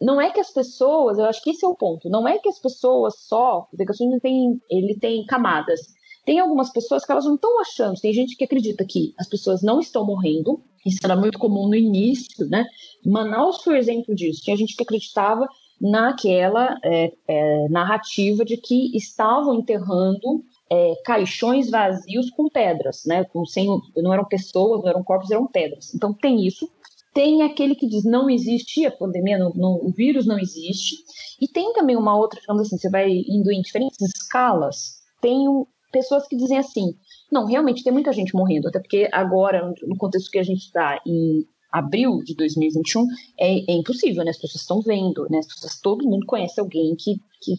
não 0.00 0.20
é 0.20 0.30
que 0.30 0.40
as 0.40 0.50
pessoas, 0.50 1.18
eu 1.18 1.24
acho 1.26 1.42
que 1.42 1.50
esse 1.50 1.64
é 1.64 1.68
o 1.68 1.76
ponto, 1.76 2.10
não 2.10 2.26
é 2.26 2.38
que 2.38 2.48
as 2.48 2.58
pessoas 2.58 3.14
só, 3.20 3.68
o 3.72 3.76
negacionismo 3.76 4.20
tem, 4.20 4.60
ele 4.68 4.98
tem 4.98 5.24
camadas. 5.26 5.80
Tem 6.24 6.38
algumas 6.38 6.72
pessoas 6.72 7.04
que 7.04 7.10
elas 7.10 7.24
não 7.24 7.34
estão 7.34 7.60
achando, 7.60 8.00
tem 8.00 8.12
gente 8.12 8.36
que 8.36 8.44
acredita 8.44 8.84
que 8.84 9.12
as 9.18 9.28
pessoas 9.28 9.62
não 9.62 9.80
estão 9.80 10.04
morrendo, 10.04 10.62
isso 10.84 10.98
era 11.04 11.16
muito 11.16 11.38
comum 11.38 11.68
no 11.68 11.74
início, 11.76 12.48
né? 12.48 12.64
Manaus 13.04 13.62
foi 13.62 13.78
exemplo 13.78 14.14
disso. 14.14 14.42
Tinha 14.42 14.56
gente 14.56 14.74
que 14.76 14.82
acreditava 14.82 15.48
naquela 15.82 16.78
é, 16.84 17.12
é, 17.26 17.68
narrativa 17.68 18.44
de 18.44 18.56
que 18.56 18.96
estavam 18.96 19.52
enterrando 19.54 20.44
é, 20.70 20.94
caixões 21.04 21.68
vazios 21.68 22.30
com 22.30 22.48
pedras, 22.48 23.02
né? 23.04 23.24
Com, 23.24 23.44
sem, 23.44 23.66
não 23.96 24.14
eram 24.14 24.24
pessoas, 24.24 24.80
não 24.80 24.88
eram 24.88 25.02
corpos, 25.02 25.32
eram 25.32 25.46
pedras. 25.48 25.92
Então 25.92 26.14
tem 26.14 26.46
isso. 26.46 26.70
Tem 27.12 27.42
aquele 27.42 27.74
que 27.74 27.86
diz 27.86 28.04
não 28.04 28.30
existe 28.30 28.86
a 28.86 28.90
pandemia, 28.92 29.36
não, 29.36 29.52
não, 29.54 29.74
o 29.74 29.90
vírus 29.90 30.24
não 30.24 30.38
existe. 30.38 30.94
E 31.40 31.48
tem 31.48 31.72
também 31.74 31.96
uma 31.96 32.16
outra, 32.16 32.40
digamos 32.40 32.62
assim, 32.62 32.78
você 32.78 32.88
vai 32.88 33.10
indo 33.10 33.50
em 33.50 33.60
diferentes 33.60 34.00
escalas. 34.00 35.02
Tem 35.20 35.44
pessoas 35.90 36.26
que 36.26 36.36
dizem 36.36 36.56
assim, 36.56 36.94
não, 37.30 37.44
realmente 37.44 37.82
tem 37.82 37.92
muita 37.92 38.12
gente 38.12 38.34
morrendo, 38.34 38.68
até 38.68 38.78
porque 38.78 39.10
agora, 39.12 39.74
no 39.82 39.96
contexto 39.96 40.30
que 40.30 40.38
a 40.38 40.42
gente 40.42 40.62
está 40.62 40.98
em 41.06 41.44
abril 41.72 42.22
de 42.22 42.34
2021, 42.34 43.06
é, 43.38 43.72
é 43.72 43.74
impossível, 43.74 44.24
né? 44.24 44.30
As 44.30 44.38
pessoas 44.38 44.62
estão 44.62 44.80
vendo, 44.80 45.26
né? 45.30 45.38
As 45.38 45.46
pessoas, 45.46 45.80
todo 45.80 46.08
mundo 46.08 46.26
conhece 46.26 46.60
alguém 46.60 46.94
que, 46.96 47.16
que, 47.40 47.56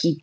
que 0.00 0.16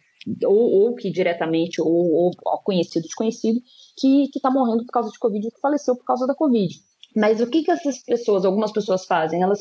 ou, 0.46 0.58
ou 0.58 0.96
que 0.96 1.10
diretamente, 1.12 1.82
ou, 1.82 2.13
ou 2.13 2.32
conhecido, 2.63 3.04
desconhecido, 3.04 3.62
que 3.98 4.30
está 4.36 4.50
morrendo 4.50 4.86
por 4.86 4.92
causa 4.92 5.12
de 5.12 5.20
Covid 5.20 5.46
ou 5.46 5.52
que 5.52 5.62
faleceu 5.62 5.96
por 5.96 6.04
causa 6.04 6.26
da 6.26 6.36
Covid. 6.36 6.74
Mas 7.15 7.39
o 7.42 7.48
que, 7.48 7.63
que 7.63 7.72
essas 7.72 8.04
pessoas, 8.04 8.46
algumas 8.46 8.72
pessoas 8.72 9.06
fazem? 9.06 9.42
Elas, 9.42 9.60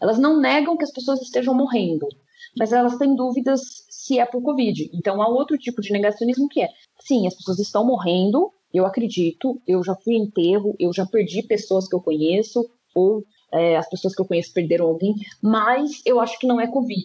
elas 0.00 0.18
não 0.18 0.40
negam 0.40 0.76
que 0.76 0.84
as 0.84 0.92
pessoas 0.92 1.20
estejam 1.20 1.54
morrendo, 1.54 2.06
mas 2.56 2.72
elas 2.72 2.96
têm 2.98 3.14
dúvidas 3.14 3.60
se 3.88 4.18
é 4.18 4.24
por 4.24 4.42
Covid. 4.42 4.90
Então 4.94 5.20
há 5.22 5.28
outro 5.28 5.58
tipo 5.58 5.80
de 5.80 5.92
negacionismo 5.92 6.48
que 6.48 6.62
é, 6.62 6.68
sim, 7.00 7.26
as 7.26 7.34
pessoas 7.34 7.58
estão 7.58 7.84
morrendo, 7.84 8.52
eu 8.72 8.84
acredito, 8.84 9.60
eu 9.66 9.82
já 9.82 9.94
fui 9.94 10.14
enterro, 10.14 10.74
eu 10.78 10.92
já 10.92 11.06
perdi 11.06 11.42
pessoas 11.42 11.88
que 11.88 11.94
eu 11.94 12.00
conheço, 12.00 12.68
ou 12.94 13.24
é, 13.52 13.76
as 13.76 13.88
pessoas 13.88 14.14
que 14.14 14.22
eu 14.22 14.26
conheço 14.26 14.52
perderam 14.52 14.86
alguém, 14.86 15.14
mas 15.42 16.02
eu 16.04 16.20
acho 16.20 16.38
que 16.38 16.46
não 16.46 16.60
é 16.60 16.66
Covid. 16.66 17.04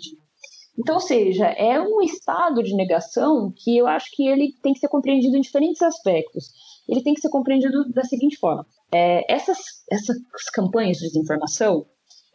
Então, 0.77 0.95
ou 0.95 1.01
seja, 1.01 1.45
é 1.47 1.79
um 1.79 2.01
estado 2.01 2.63
de 2.63 2.75
negação 2.75 3.53
que 3.55 3.77
eu 3.77 3.85
acho 3.85 4.07
que 4.11 4.27
ele 4.27 4.53
tem 4.61 4.73
que 4.73 4.79
ser 4.79 4.87
compreendido 4.87 5.37
em 5.37 5.41
diferentes 5.41 5.81
aspectos. 5.81 6.51
Ele 6.89 7.03
tem 7.03 7.13
que 7.13 7.21
ser 7.21 7.29
compreendido 7.29 7.87
da 7.91 8.03
seguinte 8.03 8.37
forma: 8.37 8.65
é, 8.91 9.31
essas, 9.31 9.59
essas 9.89 10.17
campanhas 10.53 10.97
de 10.97 11.07
desinformação, 11.07 11.85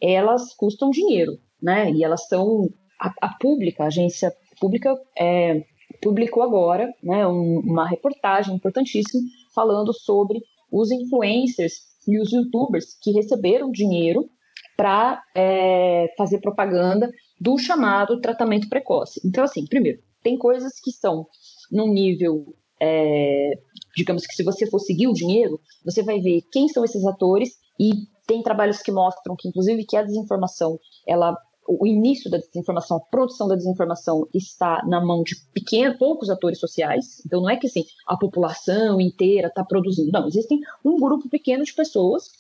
elas 0.01 0.55
custam 0.55 0.91
dinheiro, 0.91 1.33
né? 1.61 1.91
E 1.91 2.05
elas 2.05 2.29
são 2.29 2.69
a, 3.01 3.13
a 3.21 3.35
pública, 3.41 3.85
a 3.85 3.89
agência 3.89 4.33
pública 4.61 4.95
é, 5.19 5.65
publicou 6.03 6.43
agora, 6.43 6.93
né, 7.03 7.27
um, 7.27 7.61
uma 7.61 7.89
reportagem 7.89 8.55
importantíssima 8.55 9.23
falando 9.55 9.93
sobre 9.93 10.41
os 10.71 10.91
influencers 10.91 11.75
e 12.09 12.19
os 12.19 12.33
youtubers 12.33 12.97
que 13.01 13.13
receberam 13.13 13.71
dinheiro 13.71 14.29
para 14.77 15.23
é, 15.37 16.07
fazer 16.17 16.41
propaganda 16.41 17.11
do 17.39 17.59
chamado 17.59 18.21
tratamento 18.21 18.69
precoce. 18.69 19.21
Então, 19.25 19.45
assim, 19.45 19.67
primeiro, 19.67 20.01
tem 20.23 20.39
coisas 20.39 20.81
que 20.83 20.91
são 20.91 21.27
num 21.71 21.93
nível, 21.93 22.55
é, 22.81 23.51
digamos 23.95 24.27
que 24.27 24.35
se 24.35 24.43
você 24.43 24.67
for 24.69 24.79
seguir 24.79 25.07
o 25.07 25.13
dinheiro, 25.13 25.61
você 25.85 26.03
vai 26.03 26.19
ver 26.21 26.43
quem 26.51 26.69
são 26.69 26.85
esses 26.85 27.05
atores 27.05 27.51
e 27.79 27.91
tem 28.27 28.43
trabalhos 28.43 28.83
que 28.83 28.91
mostram 28.91 29.37
que, 29.39 29.49
inclusive, 29.49 29.85
que 29.85 29.97
a 29.97 30.03
desinformação 30.03 30.79
ela 31.07 31.37
o 31.69 31.87
início 31.87 32.31
da 32.31 32.39
desinformação, 32.39 32.97
a 32.97 33.01
produção 33.01 33.47
da 33.47 33.55
desinformação 33.55 34.27
está 34.33 34.83
na 34.87 35.05
mão 35.05 35.23
de 35.23 35.37
pequenos, 35.53 35.99
poucos 35.99 36.31
atores 36.31 36.59
sociais. 36.59 37.23
Então 37.27 37.43
não 37.43 37.51
é 37.51 37.57
que 37.57 37.67
assim, 37.67 37.85
a 38.07 38.17
população 38.17 38.99
inteira 38.99 39.49
está 39.49 39.63
produzindo. 39.63 40.11
Não, 40.11 40.27
existem 40.27 40.59
um 40.83 40.97
grupo 40.97 41.29
pequeno 41.29 41.63
de 41.63 41.75
pessoas. 41.75 42.31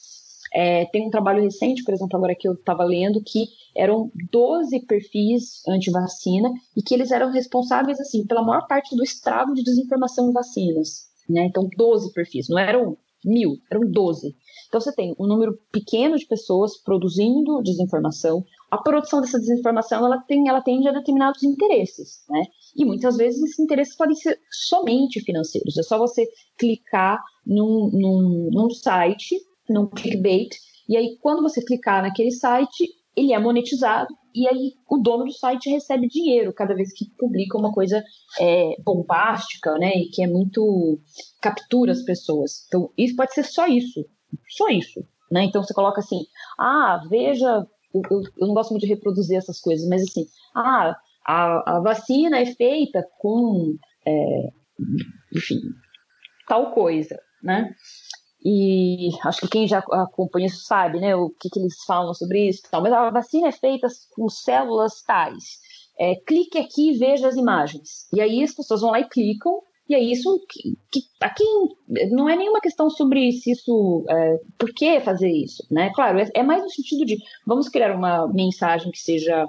É, 0.54 0.86
tem 0.86 1.06
um 1.06 1.10
trabalho 1.10 1.42
recente, 1.42 1.84
por 1.84 1.92
exemplo, 1.92 2.16
agora 2.16 2.34
que 2.34 2.48
eu 2.48 2.54
estava 2.54 2.82
lendo, 2.82 3.22
que 3.22 3.48
eram 3.76 4.10
12 4.32 4.80
perfis 4.86 5.62
anti-vacina 5.68 6.50
e 6.74 6.82
que 6.82 6.94
eles 6.94 7.10
eram 7.10 7.30
responsáveis 7.30 8.00
assim 8.00 8.26
pela 8.26 8.42
maior 8.42 8.66
parte 8.66 8.96
do 8.96 9.02
estrago 9.02 9.52
de 9.52 9.62
desinformação 9.62 10.30
em 10.30 10.32
vacinas. 10.32 11.08
Né? 11.28 11.44
Então, 11.44 11.68
12 11.76 12.14
perfis, 12.14 12.48
não 12.48 12.58
eram 12.58 12.96
mil, 13.24 13.58
eram 13.70 13.82
12. 13.90 14.34
Então 14.68 14.80
você 14.80 14.94
tem 14.94 15.14
um 15.18 15.26
número 15.26 15.58
pequeno 15.72 16.16
de 16.16 16.26
pessoas 16.26 16.76
produzindo 16.76 17.62
desinformação. 17.62 18.44
A 18.70 18.78
produção 18.78 19.20
dessa 19.20 19.38
desinformação 19.38 20.04
ela 20.04 20.18
tem, 20.20 20.48
ela 20.48 20.60
tende 20.60 20.88
a 20.88 20.92
determinados 20.92 21.42
interesses, 21.42 22.24
né? 22.28 22.42
E 22.76 22.84
muitas 22.84 23.16
vezes 23.16 23.42
esses 23.42 23.58
interesses 23.58 23.96
podem 23.96 24.14
ser 24.14 24.38
somente 24.50 25.20
financeiros. 25.20 25.78
É 25.78 25.82
só 25.82 25.98
você 25.98 26.26
clicar 26.58 27.18
num, 27.46 27.90
num, 27.92 28.50
num 28.52 28.70
site, 28.70 29.36
num 29.68 29.86
clickbait, 29.86 30.50
e 30.88 30.96
aí 30.96 31.16
quando 31.20 31.42
você 31.42 31.64
clicar 31.64 32.02
naquele 32.02 32.30
site, 32.30 32.88
ele 33.16 33.32
é 33.32 33.38
monetizado 33.38 34.14
e 34.34 34.46
aí 34.46 34.74
o 34.88 34.98
dono 34.98 35.24
do 35.24 35.32
site 35.32 35.68
recebe 35.68 36.06
dinheiro 36.06 36.52
cada 36.52 36.74
vez 36.74 36.92
que 36.92 37.06
publica 37.18 37.58
uma 37.58 37.72
coisa 37.72 38.02
é, 38.38 38.76
bombástica, 38.84 39.76
né, 39.78 39.90
e 39.96 40.10
que 40.10 40.22
é 40.22 40.28
muito 40.28 41.00
captura 41.40 41.92
as 41.92 42.02
pessoas. 42.02 42.64
Então 42.66 42.90
isso 42.96 43.16
pode 43.16 43.34
ser 43.34 43.44
só 43.44 43.66
isso, 43.66 44.06
só 44.48 44.68
isso, 44.68 45.04
né? 45.30 45.44
Então 45.44 45.62
você 45.62 45.74
coloca 45.74 46.00
assim, 46.00 46.20
ah, 46.58 47.02
veja, 47.08 47.66
eu, 47.94 48.02
eu, 48.10 48.22
eu 48.38 48.46
não 48.46 48.54
gosto 48.54 48.70
muito 48.70 48.82
de 48.82 48.88
reproduzir 48.88 49.36
essas 49.36 49.60
coisas, 49.60 49.88
mas 49.88 50.02
assim, 50.02 50.26
ah, 50.54 50.96
a, 51.26 51.76
a 51.76 51.80
vacina 51.80 52.38
é 52.38 52.46
feita 52.46 53.06
com, 53.18 53.76
é, 54.06 54.48
enfim, 55.34 55.60
tal 56.46 56.72
coisa, 56.72 57.18
né? 57.42 57.74
E 58.44 59.10
acho 59.24 59.40
que 59.42 59.48
quem 59.48 59.66
já 59.66 59.78
acompanha 59.78 60.46
isso 60.46 60.64
sabe, 60.64 61.00
né, 61.00 61.14
o 61.14 61.28
que, 61.30 61.50
que 61.50 61.58
eles 61.58 61.82
falam 61.84 62.14
sobre 62.14 62.48
isso. 62.48 62.62
Tal. 62.70 62.80
Mas 62.82 62.92
a 62.92 63.10
vacina 63.10 63.48
é 63.48 63.52
feita 63.52 63.88
com 64.14 64.28
células 64.28 65.02
tais. 65.02 65.58
É, 65.98 66.14
clique 66.14 66.56
aqui 66.56 66.92
e 66.92 66.98
veja 66.98 67.26
as 67.26 67.36
imagens. 67.36 68.06
E 68.12 68.20
aí 68.20 68.42
as 68.42 68.54
pessoas 68.54 68.80
vão 68.80 68.92
lá 68.92 69.00
e 69.00 69.08
clicam 69.08 69.60
e 69.88 69.94
é 69.94 70.00
isso 70.00 70.44
que, 70.48 70.76
que 70.92 71.00
aqui 71.20 71.44
não 72.10 72.28
é 72.28 72.36
nenhuma 72.36 72.60
questão 72.60 72.90
sobre 72.90 73.32
se 73.32 73.52
isso, 73.52 74.04
é, 74.08 74.40
por 74.58 74.72
que 74.74 75.00
fazer 75.00 75.30
isso, 75.30 75.66
né? 75.70 75.90
Claro, 75.94 76.18
é, 76.18 76.28
é, 76.34 76.42
mais 76.42 76.62
no 76.62 76.70
sentido 76.70 77.06
de 77.06 77.16
vamos 77.46 77.68
criar 77.68 77.96
uma 77.96 78.26
mensagem 78.28 78.92
que 78.92 78.98
seja 78.98 79.46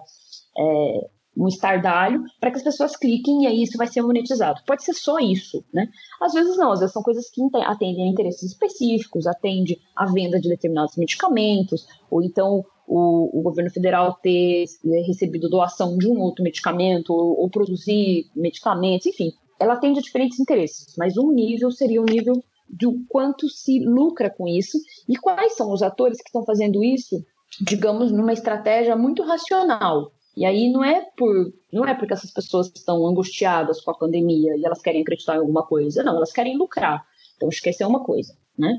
é, 0.57 1.09
um 1.35 1.47
estardalho 1.47 2.23
para 2.39 2.51
que 2.51 2.57
as 2.57 2.63
pessoas 2.63 2.95
cliquem 2.95 3.43
e 3.43 3.47
aí 3.47 3.63
isso 3.63 3.77
vai 3.77 3.87
ser 3.87 4.01
monetizado. 4.01 4.61
Pode 4.65 4.83
ser 4.83 4.93
só 4.93 5.19
isso, 5.19 5.63
né? 5.73 5.87
Às 6.21 6.33
vezes 6.33 6.57
não, 6.57 6.71
às 6.71 6.79
vezes 6.79 6.93
são 6.93 7.03
coisas 7.03 7.29
que 7.29 7.41
atendem 7.65 8.05
a 8.05 8.11
interesses 8.11 8.43
específicos, 8.43 9.27
atende 9.27 9.77
a 9.95 10.05
venda 10.05 10.39
de 10.39 10.47
determinados 10.47 10.95
medicamentos, 10.95 11.85
ou 12.09 12.21
então 12.21 12.65
o, 12.87 13.39
o, 13.39 13.41
governo 13.41 13.69
federal 13.69 14.15
ter 14.15 14.65
é, 14.85 15.01
recebido 15.01 15.47
doação 15.47 15.97
de 15.97 16.07
um 16.07 16.19
outro 16.19 16.43
medicamento, 16.43 17.13
ou, 17.13 17.41
ou, 17.41 17.49
produzir 17.49 18.25
medicamentos, 18.35 19.05
enfim, 19.05 19.31
ela 19.59 19.73
atende 19.73 19.99
a 19.99 20.01
diferentes 20.01 20.39
interesses, 20.39 20.95
mas 20.97 21.17
um 21.17 21.31
nível 21.31 21.71
seria 21.71 21.99
o 21.99 22.03
um 22.03 22.11
nível 22.11 22.43
de 22.69 22.87
quanto 23.07 23.49
se 23.49 23.79
lucra 23.79 24.29
com 24.29 24.47
isso 24.47 24.77
e 25.07 25.15
quais 25.17 25.55
são 25.55 25.71
os 25.71 25.81
atores 25.81 26.19
que 26.19 26.29
estão 26.29 26.45
fazendo 26.45 26.83
isso, 26.83 27.23
digamos, 27.61 28.11
numa 28.11 28.33
estratégia 28.33 28.95
muito 28.95 29.23
racional. 29.23 30.11
E 30.37 30.45
aí 30.45 30.71
não 30.71 30.83
é 30.83 31.05
por 31.17 31.53
não 31.73 31.85
é 31.85 31.93
porque 31.93 32.13
essas 32.13 32.31
pessoas 32.31 32.71
estão 32.73 33.05
angustiadas 33.05 33.81
com 33.81 33.91
a 33.91 33.97
pandemia 33.97 34.55
e 34.55 34.65
elas 34.65 34.81
querem 34.81 35.01
acreditar 35.01 35.35
em 35.35 35.39
alguma 35.39 35.63
coisa, 35.63 36.03
não, 36.03 36.15
elas 36.15 36.31
querem 36.31 36.57
lucrar. 36.57 37.03
Então 37.35 37.49
esquecer 37.49 37.85
uma 37.85 38.03
coisa, 38.03 38.35
né? 38.57 38.77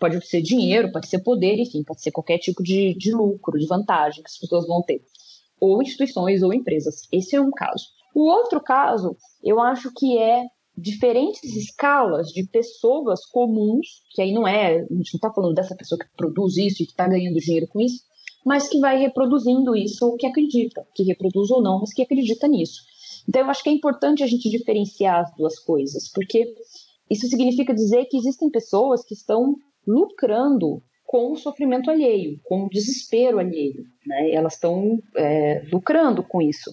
Pode 0.00 0.24
ser 0.26 0.42
dinheiro, 0.42 0.90
pode 0.92 1.08
ser 1.08 1.20
poder, 1.20 1.58
enfim, 1.58 1.82
pode 1.82 2.02
ser 2.02 2.10
qualquer 2.10 2.38
tipo 2.38 2.62
de, 2.62 2.94
de 2.94 3.12
lucro, 3.12 3.58
de 3.58 3.66
vantagem 3.66 4.22
que 4.22 4.30
as 4.30 4.38
pessoas 4.38 4.66
vão 4.66 4.82
ter. 4.82 5.00
Ou 5.60 5.82
instituições 5.82 6.42
ou 6.42 6.52
empresas. 6.52 7.02
Esse 7.10 7.36
é 7.36 7.40
um 7.40 7.50
caso. 7.50 7.86
O 8.16 8.30
outro 8.30 8.62
caso, 8.62 9.14
eu 9.44 9.60
acho 9.60 9.92
que 9.94 10.16
é 10.16 10.42
diferentes 10.74 11.54
escalas 11.54 12.28
de 12.28 12.48
pessoas 12.48 13.26
comuns, 13.26 13.86
que 14.14 14.22
aí 14.22 14.32
não 14.32 14.48
é, 14.48 14.76
a 14.76 14.80
gente 14.80 15.12
não 15.12 15.18
está 15.18 15.30
falando 15.30 15.54
dessa 15.54 15.76
pessoa 15.76 15.98
que 15.98 16.06
produz 16.16 16.56
isso 16.56 16.82
e 16.82 16.86
que 16.86 16.92
está 16.92 17.06
ganhando 17.06 17.38
dinheiro 17.38 17.66
com 17.68 17.78
isso, 17.78 18.02
mas 18.42 18.70
que 18.70 18.80
vai 18.80 18.98
reproduzindo 18.98 19.76
isso 19.76 20.16
que 20.16 20.26
acredita, 20.26 20.82
que 20.94 21.02
reproduz 21.02 21.50
ou 21.50 21.62
não, 21.62 21.80
mas 21.80 21.92
que 21.92 22.00
acredita 22.00 22.48
nisso. 22.48 22.80
Então 23.28 23.42
eu 23.42 23.50
acho 23.50 23.62
que 23.62 23.68
é 23.68 23.72
importante 23.72 24.22
a 24.22 24.26
gente 24.26 24.48
diferenciar 24.48 25.20
as 25.20 25.36
duas 25.36 25.58
coisas, 25.58 26.10
porque 26.10 26.54
isso 27.10 27.26
significa 27.26 27.74
dizer 27.74 28.06
que 28.06 28.16
existem 28.16 28.48
pessoas 28.48 29.04
que 29.04 29.12
estão 29.12 29.56
lucrando 29.86 30.82
com 31.04 31.32
o 31.32 31.36
sofrimento 31.36 31.90
alheio, 31.90 32.40
com 32.44 32.64
o 32.64 32.70
desespero 32.70 33.38
alheio, 33.38 33.84
né? 34.06 34.30
Elas 34.30 34.54
estão 34.54 35.02
é, 35.14 35.66
lucrando 35.70 36.22
com 36.22 36.40
isso. 36.40 36.70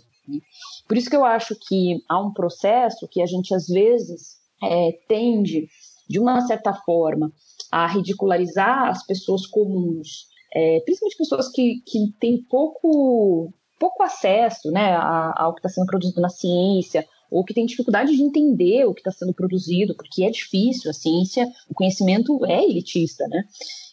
Por 0.87 0.97
isso 0.97 1.09
que 1.09 1.15
eu 1.15 1.25
acho 1.25 1.55
que 1.67 2.03
há 2.09 2.19
um 2.19 2.33
processo 2.33 3.07
que 3.07 3.21
a 3.21 3.25
gente 3.25 3.53
às 3.53 3.67
vezes 3.67 4.37
é, 4.61 4.91
tende, 5.07 5.67
de 6.09 6.19
uma 6.19 6.41
certa 6.41 6.73
forma, 6.73 7.31
a 7.71 7.87
ridicularizar 7.87 8.89
as 8.89 9.05
pessoas 9.05 9.45
comuns, 9.45 10.27
é, 10.53 10.79
principalmente 10.81 11.17
pessoas 11.17 11.49
que, 11.49 11.81
que 11.85 12.13
têm 12.19 12.43
pouco, 12.43 13.51
pouco 13.79 14.03
acesso 14.03 14.71
né, 14.71 14.95
ao 14.95 15.53
que 15.53 15.59
está 15.59 15.69
sendo 15.69 15.87
produzido 15.87 16.21
na 16.21 16.29
ciência, 16.29 17.05
ou 17.33 17.43
que 17.43 17.53
têm 17.53 17.65
dificuldade 17.65 18.15
de 18.15 18.21
entender 18.21 18.85
o 18.85 18.93
que 18.93 18.99
está 18.99 19.11
sendo 19.11 19.33
produzido, 19.33 19.95
porque 19.95 20.23
é 20.23 20.29
difícil, 20.29 20.91
a 20.91 20.93
ciência, 20.93 21.51
o 21.67 21.73
conhecimento 21.73 22.45
é 22.45 22.63
elitista, 22.63 23.27
né? 23.27 23.43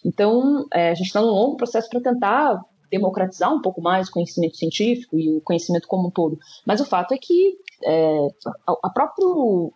Então, 0.04 0.66
é, 0.70 0.90
a 0.90 0.94
gente 0.94 1.06
está 1.06 1.22
num 1.22 1.28
longo 1.28 1.56
processo 1.56 1.88
para 1.88 2.02
tentar 2.02 2.60
democratizar 2.90 3.52
um 3.52 3.60
pouco 3.60 3.80
mais 3.80 4.08
o 4.08 4.12
conhecimento 4.12 4.56
científico 4.56 5.18
e 5.18 5.30
o 5.30 5.40
conhecimento 5.40 5.86
como 5.86 6.08
um 6.08 6.10
todo. 6.10 6.38
Mas 6.66 6.80
o 6.80 6.84
fato 6.84 7.14
é 7.14 7.18
que 7.18 7.56
é, 7.84 8.28
a, 8.66 8.74
a, 8.84 8.90
próprio, 8.90 9.72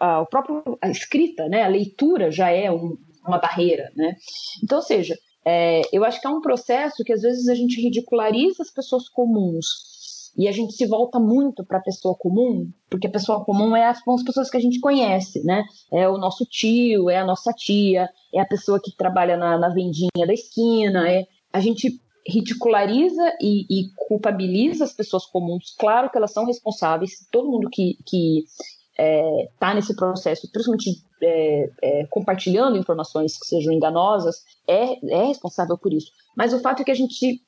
a, 0.00 0.20
a, 0.20 0.26
próprio, 0.26 0.78
a 0.80 0.88
escrita, 0.88 1.48
né, 1.48 1.62
a 1.62 1.68
leitura 1.68 2.30
já 2.30 2.50
é 2.50 2.70
um, 2.70 2.96
uma 3.26 3.38
barreira. 3.38 3.90
Né? 3.96 4.16
Então, 4.62 4.78
ou 4.78 4.84
seja, 4.84 5.16
é, 5.44 5.82
eu 5.92 6.04
acho 6.04 6.20
que 6.20 6.26
é 6.26 6.30
um 6.30 6.40
processo 6.40 7.04
que 7.04 7.12
às 7.12 7.22
vezes 7.22 7.48
a 7.48 7.54
gente 7.54 7.80
ridiculariza 7.80 8.62
as 8.62 8.70
pessoas 8.70 9.08
comuns 9.08 9.66
e 10.36 10.46
a 10.48 10.52
gente 10.52 10.74
se 10.74 10.86
volta 10.86 11.18
muito 11.18 11.64
para 11.64 11.78
a 11.78 11.82
pessoa 11.82 12.14
comum, 12.14 12.70
porque 12.90 13.06
a 13.06 13.10
pessoa 13.10 13.42
comum 13.42 13.74
é 13.74 13.86
as, 13.86 14.06
as 14.06 14.22
pessoas 14.22 14.50
que 14.50 14.56
a 14.56 14.60
gente 14.60 14.80
conhece, 14.80 15.42
né? 15.44 15.64
É 15.90 16.06
o 16.08 16.18
nosso 16.18 16.44
tio, 16.44 17.08
é 17.08 17.18
a 17.18 17.24
nossa 17.24 17.52
tia, 17.52 18.08
é 18.34 18.40
a 18.40 18.44
pessoa 18.44 18.78
que 18.82 18.94
trabalha 18.94 19.36
na, 19.36 19.58
na 19.58 19.70
vendinha 19.70 20.26
da 20.26 20.34
esquina, 20.34 21.10
é 21.10 21.24
a 21.52 21.58
gente 21.58 21.98
ridiculariza 22.28 23.22
e, 23.40 23.66
e, 23.70 23.90
culpabiliza 23.94 24.84
as 24.84 24.92
pessoas 24.92 25.24
comuns. 25.26 25.74
Claro 25.78 26.10
que 26.10 26.18
elas 26.18 26.32
são 26.32 26.44
responsáveis, 26.44 27.26
todo 27.30 27.50
mundo 27.50 27.70
que 27.70 27.96
está 28.98 29.70
é, 29.70 29.74
nesse 29.74 29.94
processo, 29.94 30.50
principalmente 30.50 31.02
é, 31.22 31.70
é, 31.82 32.06
compartilhando 32.06 32.76
informações 32.76 33.38
que 33.38 33.46
sejam 33.46 33.72
enganosas, 33.72 34.42
é, 34.66 34.98
é 35.08 35.26
responsável 35.26 35.78
por 35.78 35.92
isso. 35.92 36.10
Mas 36.36 36.52
o 36.52 36.60
fato 36.60 36.82
é 36.82 36.84
que 36.84 36.90
a 36.90 36.94
gente 36.94 37.42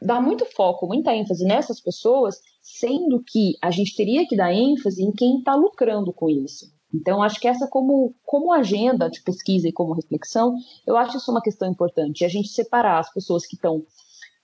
dá 0.00 0.20
muito 0.20 0.44
foco, 0.46 0.86
muita 0.86 1.14
ênfase 1.14 1.44
nessas 1.44 1.80
pessoas, 1.80 2.40
sendo 2.62 3.22
que 3.22 3.54
a 3.62 3.70
gente 3.70 3.94
teria 3.94 4.26
que 4.26 4.36
dar 4.36 4.52
ênfase 4.52 5.02
em 5.02 5.12
quem 5.12 5.38
está 5.38 5.54
lucrando 5.54 6.12
com 6.12 6.28
isso. 6.28 6.74
Então, 6.94 7.22
acho 7.22 7.40
que 7.40 7.48
essa, 7.48 7.66
como, 7.68 8.14
como 8.24 8.52
agenda 8.52 9.10
de 9.10 9.22
pesquisa 9.22 9.68
e 9.68 9.72
como 9.72 9.94
reflexão, 9.94 10.54
eu 10.86 10.96
acho 10.96 11.16
isso 11.16 11.30
uma 11.30 11.42
questão 11.42 11.70
importante. 11.70 12.24
A 12.24 12.28
gente 12.28 12.48
separar 12.48 12.98
as 12.98 13.12
pessoas 13.12 13.46
que 13.46 13.56
estão 13.56 13.84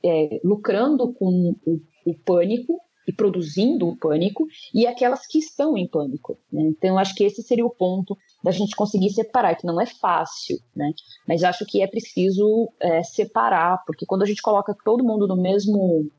é, 0.04 0.40
lucrando 0.44 1.12
com 1.14 1.54
o, 1.64 1.80
o, 2.06 2.14
pânico 2.24 2.80
e 3.06 3.12
produzindo 3.12 3.88
o 3.88 3.96
pânico 3.96 4.46
e 4.72 4.86
aquelas 4.86 5.26
que 5.26 5.38
estão 5.38 5.76
em 5.76 5.88
pânico. 5.88 6.38
Né? 6.52 6.62
Então, 6.62 6.98
acho 6.98 7.14
que 7.14 7.24
esse 7.24 7.42
seria 7.42 7.66
o 7.66 7.74
ponto 7.74 8.16
da 8.42 8.50
gente 8.50 8.76
conseguir 8.76 9.10
separar, 9.10 9.56
que 9.56 9.66
não 9.66 9.80
é 9.80 9.86
fácil, 9.86 10.58
né? 10.74 10.92
mas 11.26 11.42
acho 11.42 11.64
que 11.66 11.82
é 11.82 11.86
preciso 11.86 12.72
é, 12.80 13.02
separar, 13.02 13.82
porque 13.86 14.06
quando 14.06 14.22
a 14.22 14.26
gente 14.26 14.42
coloca 14.42 14.76
todo 14.84 15.04
mundo 15.04 15.26
no 15.26 15.36
mesmo, 15.36 16.10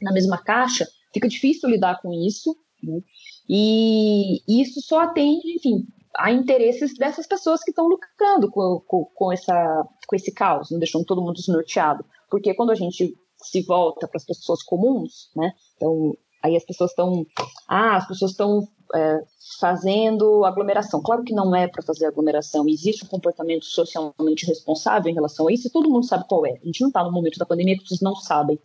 na 0.00 0.12
mesma 0.12 0.38
caixa, 0.38 0.86
fica 1.12 1.28
difícil 1.28 1.68
lidar 1.68 2.00
com 2.00 2.12
isso, 2.12 2.56
né? 2.82 3.00
e 3.48 4.42
isso 4.48 4.80
só 4.80 5.00
atende, 5.00 5.56
enfim, 5.56 5.86
a 6.16 6.30
interesses 6.30 6.94
dessas 6.94 7.26
pessoas 7.26 7.62
que 7.62 7.70
estão 7.70 7.86
lucrando 7.88 8.50
com, 8.50 8.80
com, 8.86 9.04
com, 9.04 9.32
essa, 9.32 9.86
com 10.06 10.16
esse 10.16 10.32
caos, 10.32 10.70
não 10.70 10.78
deixando 10.78 11.04
todo 11.04 11.20
mundo 11.20 11.34
desnorteado. 11.34 12.04
Porque 12.30 12.54
quando 12.54 12.70
a 12.70 12.74
gente 12.74 13.14
se 13.44 13.62
volta 13.62 14.08
para 14.08 14.16
as 14.16 14.24
pessoas 14.24 14.62
comuns, 14.62 15.30
né? 15.34 15.52
Então, 15.76 16.16
aí 16.42 16.56
as 16.56 16.64
pessoas 16.64 16.90
estão. 16.90 17.26
Ah, 17.68 17.96
as 17.96 18.08
pessoas 18.08 18.32
estão 18.32 18.68
é, 18.94 19.24
fazendo 19.60 20.44
aglomeração. 20.44 21.02
Claro 21.02 21.24
que 21.24 21.32
não 21.32 21.54
é 21.54 21.66
para 21.66 21.82
fazer 21.82 22.06
aglomeração. 22.06 22.68
Existe 22.68 23.04
um 23.04 23.08
comportamento 23.08 23.64
socialmente 23.64 24.46
responsável 24.46 25.10
em 25.10 25.14
relação 25.14 25.48
a 25.48 25.52
isso 25.52 25.68
e 25.68 25.70
todo 25.70 25.90
mundo 25.90 26.06
sabe 26.06 26.26
qual 26.28 26.44
é. 26.46 26.52
A 26.52 26.66
gente 26.66 26.80
não 26.80 26.88
está 26.88 27.02
no 27.02 27.12
momento 27.12 27.38
da 27.38 27.46
pandemia 27.46 27.76
que 27.76 27.86
vocês 27.86 28.00
não 28.00 28.14
sabem. 28.14 28.58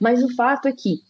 Mas 0.00 0.22
o 0.22 0.34
fato 0.34 0.68
é 0.68 0.72
que 0.72 1.00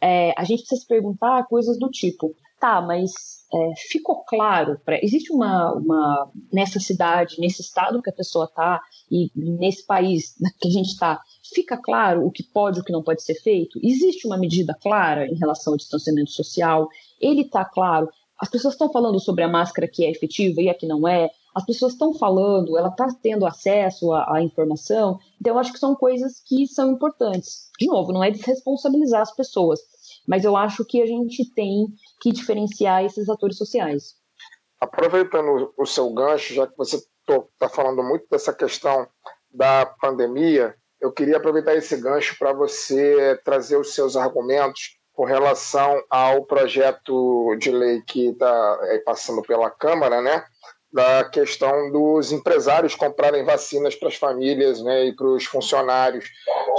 é, 0.00 0.32
a 0.36 0.44
gente 0.44 0.60
precisa 0.60 0.80
se 0.80 0.86
perguntar 0.86 1.46
coisas 1.46 1.78
do 1.78 1.88
tipo, 1.90 2.34
tá, 2.58 2.80
mas 2.80 3.12
é, 3.52 3.72
ficou 3.88 4.24
claro, 4.24 4.80
pra, 4.84 4.98
existe 5.02 5.32
uma, 5.32 5.72
uma, 5.74 6.30
nessa 6.52 6.78
cidade, 6.78 7.40
nesse 7.40 7.62
estado 7.62 8.00
que 8.00 8.10
a 8.10 8.12
pessoa 8.12 8.44
está 8.44 8.80
e 9.10 9.30
nesse 9.34 9.84
país 9.84 10.36
que 10.60 10.68
a 10.68 10.70
gente 10.70 10.90
está, 10.90 11.20
fica 11.52 11.76
claro 11.76 12.24
o 12.24 12.30
que 12.30 12.44
pode 12.44 12.78
e 12.78 12.80
o 12.80 12.84
que 12.84 12.92
não 12.92 13.02
pode 13.02 13.22
ser 13.22 13.34
feito? 13.34 13.80
Existe 13.82 14.26
uma 14.26 14.38
medida 14.38 14.76
clara 14.80 15.26
em 15.26 15.34
relação 15.34 15.72
ao 15.72 15.76
distanciamento 15.76 16.30
social? 16.30 16.88
Ele 17.20 17.42
está 17.42 17.64
claro? 17.64 18.08
As 18.38 18.48
pessoas 18.48 18.74
estão 18.74 18.90
falando 18.90 19.18
sobre 19.20 19.42
a 19.44 19.48
máscara 19.48 19.88
que 19.88 20.04
é 20.04 20.10
efetiva 20.10 20.62
e 20.62 20.68
a 20.68 20.74
que 20.74 20.86
não 20.86 21.06
é? 21.06 21.30
As 21.54 21.64
pessoas 21.66 21.92
estão 21.92 22.14
falando, 22.14 22.78
ela 22.78 22.88
está 22.88 23.08
tendo 23.20 23.44
acesso 23.44 24.12
à, 24.12 24.36
à 24.36 24.42
informação? 24.42 25.18
Então, 25.40 25.54
eu 25.54 25.58
acho 25.58 25.72
que 25.72 25.78
são 25.78 25.96
coisas 25.96 26.40
que 26.40 26.66
são 26.66 26.92
importantes. 26.92 27.68
De 27.78 27.86
novo, 27.86 28.12
não 28.12 28.22
é 28.22 28.30
desresponsabilizar 28.30 29.22
as 29.22 29.34
pessoas, 29.34 29.80
mas 30.30 30.44
eu 30.44 30.56
acho 30.56 30.84
que 30.84 31.02
a 31.02 31.06
gente 31.06 31.52
tem 31.54 31.88
que 32.20 32.30
diferenciar 32.30 33.04
esses 33.04 33.28
atores 33.28 33.56
sociais. 33.56 34.14
Aproveitando 34.80 35.74
o 35.76 35.84
seu 35.84 36.08
gancho, 36.14 36.54
já 36.54 36.68
que 36.68 36.78
você 36.78 37.02
está 37.28 37.68
falando 37.68 38.00
muito 38.04 38.26
dessa 38.30 38.52
questão 38.52 39.08
da 39.50 39.84
pandemia, 40.00 40.76
eu 41.00 41.10
queria 41.10 41.38
aproveitar 41.38 41.74
esse 41.74 41.96
gancho 41.96 42.36
para 42.38 42.52
você 42.52 43.40
trazer 43.44 43.76
os 43.76 43.92
seus 43.92 44.16
argumentos 44.16 45.00
com 45.12 45.24
relação 45.24 46.00
ao 46.08 46.44
projeto 46.44 47.56
de 47.58 47.72
lei 47.72 48.00
que 48.02 48.28
está 48.28 48.78
é, 48.84 48.98
passando 48.98 49.42
pela 49.42 49.68
Câmara, 49.68 50.22
né? 50.22 50.44
Da 50.92 51.24
questão 51.24 51.90
dos 51.90 52.30
empresários 52.30 52.94
comprarem 52.94 53.44
vacinas 53.44 53.96
para 53.96 54.06
as 54.08 54.14
famílias 54.14 54.80
né, 54.80 55.06
e 55.06 55.16
para 55.16 55.26
os 55.26 55.44
funcionários, 55.44 56.28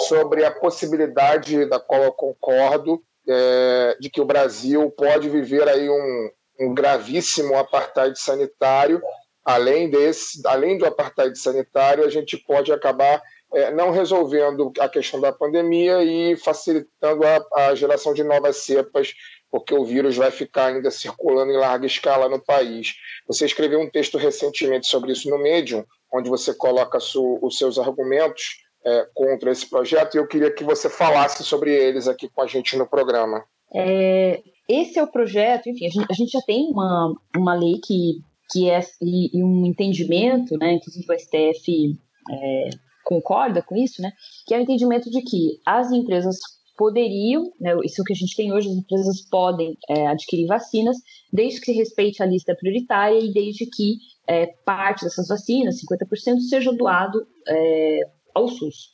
sobre 0.08 0.46
a 0.46 0.52
possibilidade, 0.52 1.66
da 1.66 1.80
qual 1.80 2.02
eu 2.04 2.14
concordo, 2.14 3.02
é, 3.32 3.98
de 4.00 4.10
que 4.10 4.22
o 4.22 4.26
Brasil 4.26 4.90
pode 4.92 5.30
viver 5.30 5.68
aí 5.68 5.90
um, 5.90 6.30
um 6.60 6.74
gravíssimo 6.74 7.56
apartheid 7.58 8.20
sanitário. 8.20 9.02
Além 9.44 9.90
desse, 9.90 10.42
além 10.46 10.78
do 10.78 10.86
apartheid 10.86 11.38
sanitário, 11.38 12.06
a 12.06 12.10
gente 12.10 12.38
pode 12.38 12.72
acabar 12.72 13.22
é, 13.54 13.72
não 13.72 13.92
resolvendo 13.92 14.72
a 14.80 14.88
questão 14.88 15.20
da 15.20 15.32
pandemia 15.32 16.04
e 16.04 16.36
facilitando 16.38 17.24
a, 17.26 17.68
a, 17.68 17.76
geração 17.76 18.14
de 18.14 18.24
novas 18.24 18.58
cepas, 18.58 19.14
porque 19.50 19.74
o 19.74 19.84
vírus 19.84 20.16
vai 20.16 20.32
ficar 20.32 20.68
ainda 20.68 20.90
circulando 20.92 21.52
em 21.52 21.58
larga 21.58 21.86
escala 21.86 22.30
no 22.30 22.40
país. 22.40 22.96
Você 23.28 23.46
escreveu 23.46 23.80
um 23.80 23.90
texto 23.90 24.18
recentemente 24.18 24.88
sobre 24.88 25.12
isso 25.12 25.30
no 25.30 25.38
Medium, 25.38 25.84
onde 26.14 26.30
você 26.30 26.54
coloca 26.54 27.00
su, 27.00 27.40
os 27.42 27.58
seus 27.58 27.78
argumentos 27.78 28.62
é, 28.86 29.08
contra 29.14 29.52
esse 29.52 29.70
projeto 29.70 30.16
e 30.16 30.18
eu 30.18 30.28
queria 30.28 30.52
que 30.52 30.64
você 30.64 30.90
falasse 30.90 31.44
sobre 31.44 31.74
eles 31.74 32.08
aqui 32.08 32.30
com 32.30 32.42
a 32.42 32.48
gente 32.48 32.78
no 32.78 32.88
programa. 32.88 33.44
É, 33.74 34.42
esse 34.68 35.00
é 35.00 35.04
o 35.04 35.12
projeto, 35.12 35.70
enfim, 35.70 35.86
a 35.86 35.90
gente, 35.90 36.08
a 36.10 36.14
gente, 36.14 36.32
já 36.32 36.42
tem 36.42 36.70
uma, 36.72 37.14
uma 37.36 37.54
lei 37.54 37.80
que, 37.84 38.22
que 38.52 38.70
é 38.70 38.80
e, 39.02 39.38
e 39.38 39.44
um 39.44 39.66
entendimento, 39.66 40.58
né, 40.58 40.74
inclusive 40.74 41.06
o 41.10 41.20
STF 41.20 41.98
é, 42.32 42.70
concorda 43.04 43.62
com 43.62 43.76
isso, 43.76 44.02
né, 44.02 44.12
que 44.46 44.54
é 44.54 44.58
o 44.58 44.62
entendimento 44.62 45.10
de 45.10 45.22
que 45.22 45.60
as 45.66 45.92
empresas 45.92 46.38
poderiam, 46.78 47.44
né, 47.60 47.76
isso 47.84 48.00
é 48.00 48.02
o 48.02 48.06
que 48.06 48.14
a 48.14 48.16
gente 48.16 48.36
tem 48.36 48.52
hoje, 48.52 48.68
as 48.68 48.76
empresas 48.76 49.22
podem 49.30 49.78
é, 49.90 50.08
adquirir 50.08 50.48
vacinas, 50.48 50.98
desde 51.32 51.60
que 51.60 51.68
se 51.68 51.74
respeite 51.74 52.22
a 52.22 52.26
lista 52.26 52.56
prioritária 52.56 53.20
e 53.20 53.32
desde 53.32 53.66
que 53.66 53.98
é, 54.28 54.48
parte 54.66 55.04
dessas 55.04 55.28
vacinas, 55.28 55.82
50%, 55.82 56.40
seja 56.40 56.74
doado 56.74 57.26
é, 57.48 58.00
ao 58.34 58.48
SUS. 58.48 58.92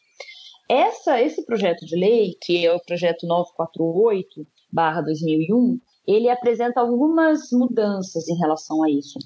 Essa, 0.70 1.22
esse 1.22 1.46
projeto 1.46 1.86
de 1.86 1.96
lei, 1.96 2.36
que 2.42 2.66
é 2.66 2.74
o 2.74 2.80
projeto 2.80 3.26
948/2001, 3.26 5.80
ele 6.06 6.30
apresenta 6.30 6.82
algumas 6.82 7.50
mudanças 7.52 8.28
em 8.28 8.38
relação 8.38 8.84
a 8.84 8.90
isso. 8.90 9.18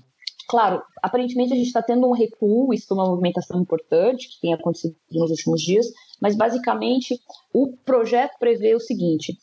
Claro, 0.48 0.84
aparentemente 1.02 1.54
a 1.54 1.56
gente 1.56 1.68
está 1.68 1.82
tendo 1.82 2.08
um 2.08 2.12
recuo, 2.12 2.74
isso 2.74 2.88
é 2.92 2.94
uma 2.94 3.08
movimentação 3.08 3.62
importante 3.62 4.28
que 4.28 4.42
tem 4.42 4.54
acontecido 4.54 4.96
nos 5.12 5.32
últimos 5.32 5.62
dias, 5.62 5.88
mas 6.22 6.36
basicamente 6.36 7.18
o 7.54 7.74
projeto 7.86 8.38
prevê 8.38 8.76
o 8.76 8.80
seguinte: 8.80 9.38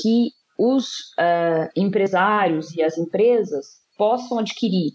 que 0.00 0.30
os 0.58 0.86
uh, 1.18 1.68
empresários 1.76 2.74
e 2.74 2.82
as 2.82 2.96
empresas 2.96 3.66
possam 3.98 4.38
adquirir 4.38 4.92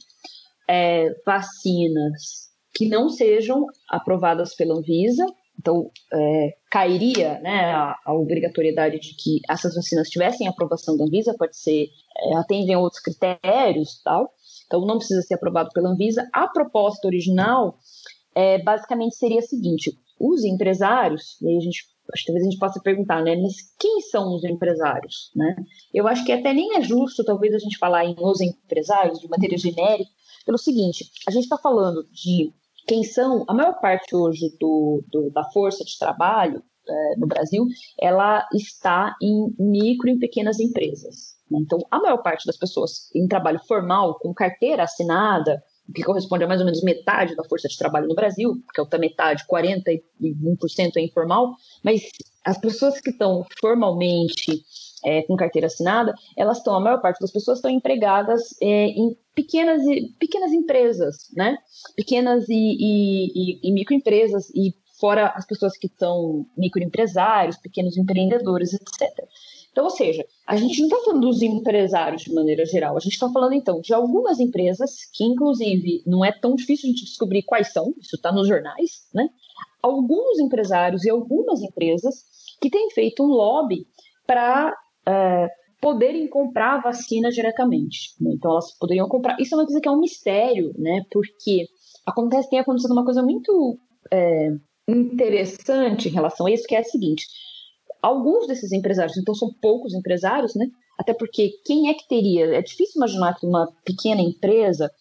é, 0.67 1.13
vacinas 1.25 2.50
que 2.73 2.87
não 2.87 3.09
sejam 3.09 3.65
aprovadas 3.89 4.55
pela 4.55 4.75
Anvisa. 4.75 5.25
Então, 5.59 5.91
é, 6.11 6.55
cairia 6.71 7.39
né, 7.39 7.71
a, 7.71 7.95
a, 8.05 8.13
obrigatoriedade 8.13 8.99
de 8.99 9.15
que 9.15 9.41
essas 9.49 9.75
vacinas 9.75 10.09
tivessem 10.09 10.47
aprovação 10.47 10.97
da 10.97 11.03
Anvisa, 11.03 11.35
pode 11.37 11.55
ser, 11.55 11.87
é, 12.17 12.35
atendem 12.37 12.75
outros 12.75 13.01
critérios 13.01 14.01
tal. 14.03 14.31
Então, 14.65 14.85
não 14.85 14.97
precisa 14.97 15.21
ser 15.21 15.35
aprovado 15.35 15.69
pela 15.73 15.89
Anvisa. 15.89 16.27
A 16.33 16.47
proposta 16.47 17.07
original, 17.07 17.77
é, 18.33 18.61
basicamente, 18.63 19.15
seria 19.15 19.39
a 19.39 19.43
seguinte: 19.43 19.91
os 20.19 20.43
empresários, 20.43 21.39
e 21.41 21.47
aí 21.47 21.57
a 21.57 21.61
gente 21.61 21.91
acho 22.13 22.23
que 22.23 22.27
talvez 22.27 22.45
a 22.45 22.49
gente 22.49 22.59
possa 22.59 22.79
perguntar, 22.81 23.23
né? 23.23 23.35
Mas 23.35 23.55
quem 23.79 24.01
são 24.01 24.35
os 24.35 24.43
empresários, 24.43 25.31
né? 25.35 25.55
Eu 25.93 26.07
acho 26.07 26.25
que 26.25 26.31
até 26.31 26.53
nem 26.53 26.75
é 26.75 26.81
justo, 26.81 27.23
talvez, 27.23 27.53
a 27.53 27.59
gente 27.59 27.77
falar 27.77 28.05
em 28.05 28.15
os 28.17 28.41
empresários 28.41 29.19
de 29.19 29.27
maneira 29.27 29.57
genérica, 29.57 30.09
pelo 30.45 30.57
seguinte: 30.57 31.09
a 31.27 31.31
gente 31.31 31.43
está 31.43 31.57
falando 31.57 32.03
de 32.11 32.53
quem 32.87 33.03
são, 33.03 33.45
a 33.47 33.53
maior 33.53 33.79
parte 33.79 34.15
hoje 34.15 34.55
do, 34.59 35.03
do 35.11 35.29
da 35.31 35.43
força 35.51 35.83
de 35.83 35.97
trabalho 35.97 36.61
é, 36.87 37.15
no 37.17 37.27
Brasil, 37.27 37.65
ela 37.99 38.45
está 38.53 39.15
em 39.21 39.53
micro 39.59 40.09
e 40.09 40.19
pequenas 40.19 40.59
empresas. 40.59 41.35
Né? 41.49 41.59
Então, 41.61 41.79
a 41.91 41.99
maior 41.99 42.21
parte 42.21 42.45
das 42.45 42.57
pessoas 42.57 43.09
em 43.15 43.27
trabalho 43.27 43.59
formal, 43.67 44.17
com 44.19 44.33
carteira 44.33 44.83
assinada, 44.83 45.61
que 45.93 46.03
corresponde 46.03 46.43
a 46.43 46.47
mais 46.47 46.59
ou 46.59 46.65
menos 46.65 46.83
metade 46.83 47.35
da 47.35 47.43
força 47.43 47.67
de 47.67 47.77
trabalho 47.77 48.07
no 48.07 48.15
Brasil, 48.15 48.53
porque 48.65 48.79
é 48.79 48.83
outra 48.83 48.99
metade, 48.99 49.45
41% 49.51 50.01
é 50.95 51.01
informal, 51.01 51.53
mas 51.83 52.01
as 52.45 52.57
pessoas 52.57 52.99
que 53.01 53.09
estão 53.09 53.45
formalmente 53.59 54.63
é, 55.03 55.23
com 55.23 55.35
carteira 55.35 55.67
assinada, 55.67 56.13
elas 56.37 56.57
estão, 56.57 56.75
a 56.75 56.79
maior 56.79 57.01
parte 57.01 57.19
das 57.19 57.31
pessoas 57.31 57.57
estão 57.57 57.71
empregadas 57.71 58.55
é, 58.61 58.87
em 58.87 59.15
pequenas, 59.35 59.81
pequenas 60.19 60.51
empresas, 60.51 61.29
né? 61.35 61.57
Pequenas 61.95 62.47
e, 62.49 62.53
e, 62.53 63.31
e, 63.35 63.69
e 63.69 63.71
microempresas, 63.71 64.49
e 64.51 64.73
fora 64.99 65.33
as 65.35 65.45
pessoas 65.45 65.75
que 65.77 65.89
são 65.97 66.45
microempresários, 66.55 67.57
pequenos 67.57 67.97
empreendedores, 67.97 68.73
etc. 68.73 69.27
Então, 69.71 69.85
ou 69.85 69.89
seja, 69.89 70.25
a 70.45 70.57
gente 70.57 70.79
não 70.79 70.87
está 70.87 70.99
falando 71.03 71.27
dos 71.27 71.41
empresários 71.41 72.23
de 72.23 72.33
maneira 72.33 72.65
geral, 72.65 72.97
a 72.97 72.99
gente 72.99 73.13
está 73.13 73.29
falando 73.29 73.53
então 73.53 73.79
de 73.79 73.93
algumas 73.93 74.39
empresas 74.39 75.05
que, 75.13 75.23
inclusive, 75.23 76.03
não 76.05 76.23
é 76.23 76.31
tão 76.31 76.55
difícil 76.55 76.87
a 76.87 76.91
gente 76.91 77.05
descobrir 77.05 77.41
quais 77.43 77.71
são, 77.71 77.93
isso 77.99 78.15
está 78.15 78.31
nos 78.31 78.47
jornais, 78.47 79.07
né? 79.13 79.29
Alguns 79.81 80.39
empresários 80.39 81.05
e 81.05 81.09
algumas 81.09 81.61
empresas 81.61 82.25
que 82.61 82.69
têm 82.69 82.91
feito 82.91 83.23
um 83.23 83.27
lobby 83.27 83.87
para 84.27 84.75
é, 85.07 85.47
poderem 85.81 86.27
comprar 86.27 86.75
a 86.75 86.81
vacina 86.81 87.29
diretamente. 87.29 88.13
Né? 88.19 88.31
Então, 88.35 88.51
elas 88.51 88.77
poderiam 88.77 89.07
comprar. 89.07 89.39
Isso 89.39 89.55
é 89.55 89.57
uma 89.57 89.65
coisa 89.65 89.81
que 89.81 89.87
é 89.87 89.91
um 89.91 89.99
mistério, 89.99 90.73
né? 90.77 91.01
Porque 91.11 91.65
acontece, 92.05 92.49
tem 92.49 92.59
acontecido 92.59 92.91
uma 92.91 93.05
coisa 93.05 93.23
muito 93.23 93.79
é, 94.11 94.49
interessante 94.87 96.07
em 96.07 96.11
relação 96.11 96.45
a 96.45 96.51
isso, 96.51 96.67
que 96.67 96.75
é 96.75 96.79
a 96.79 96.83
seguinte: 96.83 97.25
alguns 98.01 98.47
desses 98.47 98.71
empresários, 98.71 99.17
então 99.17 99.33
são 99.33 99.51
poucos 99.61 99.93
empresários, 99.93 100.55
né? 100.55 100.67
Até 100.99 101.13
porque 101.13 101.49
quem 101.65 101.89
é 101.89 101.93
que 101.93 102.07
teria? 102.07 102.45
É 102.55 102.61
difícil 102.61 102.93
imaginar 102.97 103.33
que 103.35 103.45
uma 103.45 103.67
pequena 103.83 104.21
empresa 104.21 104.91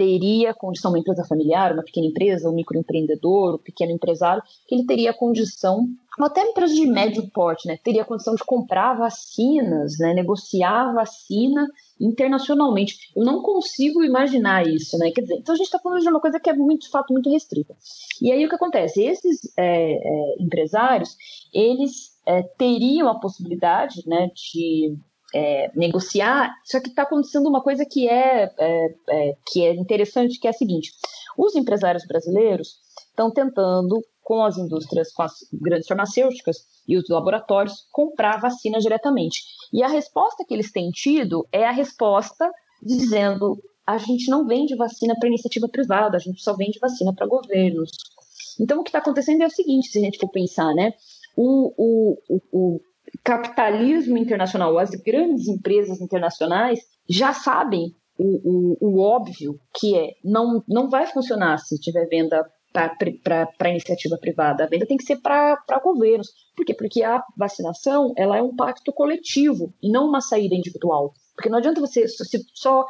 teria 0.00 0.54
condição, 0.54 0.90
uma 0.90 0.98
empresa 0.98 1.26
familiar, 1.26 1.74
uma 1.74 1.82
pequena 1.82 2.06
empresa, 2.06 2.48
um 2.48 2.54
microempreendedor, 2.54 3.56
um 3.56 3.58
pequeno 3.58 3.92
empresário, 3.92 4.42
que 4.66 4.74
ele 4.74 4.86
teria 4.86 5.12
condição, 5.12 5.86
ou 6.18 6.24
até 6.24 6.40
empresa 6.40 6.74
de 6.74 6.86
médio 6.86 7.28
porte, 7.30 7.68
né, 7.68 7.78
teria 7.84 8.02
condição 8.02 8.34
de 8.34 8.42
comprar 8.42 8.94
vacinas, 8.94 9.98
né, 9.98 10.14
negociar 10.14 10.94
vacina 10.94 11.68
internacionalmente. 12.00 13.10
Eu 13.14 13.26
não 13.26 13.42
consigo 13.42 14.02
imaginar 14.02 14.66
isso, 14.66 14.96
né? 14.96 15.10
Quer 15.10 15.20
dizer, 15.20 15.34
então 15.34 15.54
a 15.54 15.58
gente 15.58 15.66
está 15.66 15.78
falando 15.78 16.00
de 16.00 16.08
uma 16.08 16.18
coisa 16.18 16.40
que 16.40 16.48
é 16.48 16.54
muito, 16.54 16.84
de 16.84 16.88
fato, 16.88 17.12
muito 17.12 17.30
restrita. 17.30 17.76
E 18.22 18.32
aí 18.32 18.42
o 18.42 18.48
que 18.48 18.54
acontece? 18.54 19.02
Esses 19.02 19.52
é, 19.54 19.92
é, 19.92 20.42
empresários, 20.42 21.14
eles 21.52 22.18
é, 22.24 22.42
teriam 22.42 23.06
a 23.06 23.20
possibilidade, 23.20 24.02
né, 24.06 24.30
de 24.34 24.96
é, 25.34 25.70
negociar, 25.74 26.52
só 26.64 26.80
que 26.80 26.88
está 26.88 27.02
acontecendo 27.02 27.48
uma 27.48 27.62
coisa 27.62 27.84
que 27.84 28.08
é, 28.08 28.52
é, 28.58 28.94
é, 29.08 29.36
que 29.46 29.64
é 29.64 29.74
interessante, 29.74 30.38
que 30.38 30.46
é 30.46 30.50
a 30.50 30.54
seguinte: 30.54 30.92
os 31.36 31.54
empresários 31.54 32.06
brasileiros 32.06 32.78
estão 33.08 33.30
tentando, 33.30 34.02
com 34.22 34.44
as 34.44 34.56
indústrias, 34.56 35.12
com 35.12 35.22
as 35.22 35.32
grandes 35.52 35.88
farmacêuticas 35.88 36.58
e 36.86 36.96
os 36.96 37.08
laboratórios, 37.08 37.86
comprar 37.90 38.40
vacina 38.40 38.78
diretamente. 38.78 39.40
E 39.72 39.82
a 39.82 39.88
resposta 39.88 40.44
que 40.46 40.54
eles 40.54 40.70
têm 40.70 40.90
tido 40.90 41.46
é 41.52 41.66
a 41.66 41.72
resposta 41.72 42.50
dizendo: 42.82 43.60
a 43.86 43.98
gente 43.98 44.30
não 44.30 44.46
vende 44.46 44.76
vacina 44.76 45.14
para 45.18 45.28
iniciativa 45.28 45.68
privada, 45.68 46.16
a 46.16 46.20
gente 46.20 46.42
só 46.42 46.54
vende 46.56 46.78
vacina 46.78 47.12
para 47.14 47.26
governos. 47.26 47.90
Então, 48.60 48.80
o 48.80 48.82
que 48.82 48.90
está 48.90 48.98
acontecendo 48.98 49.42
é 49.42 49.46
o 49.46 49.50
seguinte: 49.50 49.88
se 49.88 49.98
a 49.98 50.02
gente 50.02 50.18
for 50.18 50.30
pensar, 50.30 50.72
né? 50.74 50.92
O, 51.36 51.72
o, 51.76 52.40
o, 52.52 52.80
capitalismo 53.24 54.16
internacional, 54.16 54.78
as 54.78 54.90
grandes 54.90 55.48
empresas 55.48 56.00
internacionais 56.00 56.80
já 57.08 57.32
sabem 57.32 57.94
o, 58.18 58.76
o, 58.82 58.88
o 58.88 59.00
óbvio, 59.00 59.58
que 59.74 59.96
é 59.96 60.12
não, 60.22 60.62
não 60.68 60.88
vai 60.88 61.06
funcionar 61.06 61.58
se 61.58 61.78
tiver 61.78 62.06
venda 62.06 62.44
para 62.72 63.70
iniciativa 63.70 64.16
privada. 64.18 64.64
A 64.64 64.66
venda 64.66 64.86
tem 64.86 64.96
que 64.96 65.04
ser 65.04 65.16
para 65.16 65.80
governos. 65.82 66.28
Por 66.54 66.64
quê? 66.64 66.74
Porque 66.74 67.02
a 67.02 67.22
vacinação 67.36 68.12
ela 68.16 68.36
é 68.36 68.42
um 68.42 68.54
pacto 68.54 68.92
coletivo 68.92 69.74
e 69.82 69.90
não 69.90 70.06
uma 70.06 70.20
saída 70.20 70.54
individual. 70.54 71.12
Porque 71.34 71.48
não 71.48 71.58
adianta 71.58 71.80
você, 71.80 72.06
se 72.06 72.38
só 72.54 72.84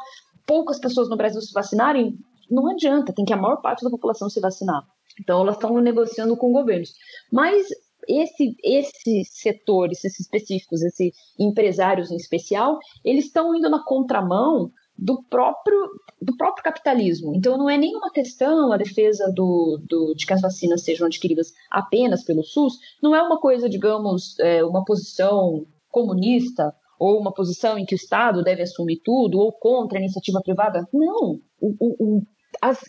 poucas 0.45 0.79
pessoas 0.79 1.09
no 1.09 1.17
Brasil 1.17 1.41
se 1.41 1.53
vacinarem, 1.53 2.17
não 2.49 2.69
adianta, 2.69 3.13
tem 3.13 3.25
que 3.25 3.33
a 3.33 3.37
maior 3.37 3.61
parte 3.61 3.83
da 3.83 3.89
população 3.89 4.29
se 4.29 4.39
vacinar. 4.39 4.83
Então 5.19 5.41
elas 5.41 5.55
estão 5.55 5.79
negociando 5.79 6.37
com 6.37 6.51
governos. 6.51 6.93
Mas 7.31 7.67
esse, 8.07 8.55
esses 8.63 9.29
setores, 9.31 10.03
esses 10.03 10.21
específicos, 10.21 10.81
esses 10.81 11.11
empresários 11.39 12.11
em 12.11 12.15
especial, 12.15 12.77
eles 13.03 13.25
estão 13.25 13.55
indo 13.55 13.69
na 13.69 13.83
contramão 13.83 14.71
do 14.97 15.23
próprio, 15.23 15.89
do 16.21 16.37
próprio 16.37 16.63
capitalismo. 16.63 17.33
Então, 17.35 17.57
não 17.57 17.69
é 17.69 17.77
nenhuma 17.77 18.11
questão 18.11 18.71
a 18.71 18.77
defesa 18.77 19.31
do, 19.33 19.81
do, 19.89 20.13
de 20.13 20.25
que 20.25 20.33
as 20.33 20.41
vacinas 20.41 20.83
sejam 20.83 21.07
adquiridas 21.07 21.51
apenas 21.71 22.23
pelo 22.23 22.43
SUS, 22.43 22.77
não 23.01 23.15
é 23.15 23.21
uma 23.21 23.39
coisa, 23.39 23.67
digamos, 23.67 24.37
é, 24.39 24.63
uma 24.63 24.83
posição 24.85 25.65
comunista 25.89 26.73
ou 26.99 27.19
uma 27.19 27.33
posição 27.33 27.79
em 27.79 27.85
que 27.85 27.95
o 27.95 27.97
Estado 27.97 28.43
deve 28.43 28.61
assumir 28.61 29.01
tudo, 29.03 29.39
ou 29.39 29.51
contra 29.51 29.97
a 29.97 30.01
iniciativa 30.01 30.39
privada. 30.39 30.87
Não. 30.93 31.39
O, 31.59 31.75
o, 31.79 31.95
o, 31.99 32.21
as, 32.61 32.79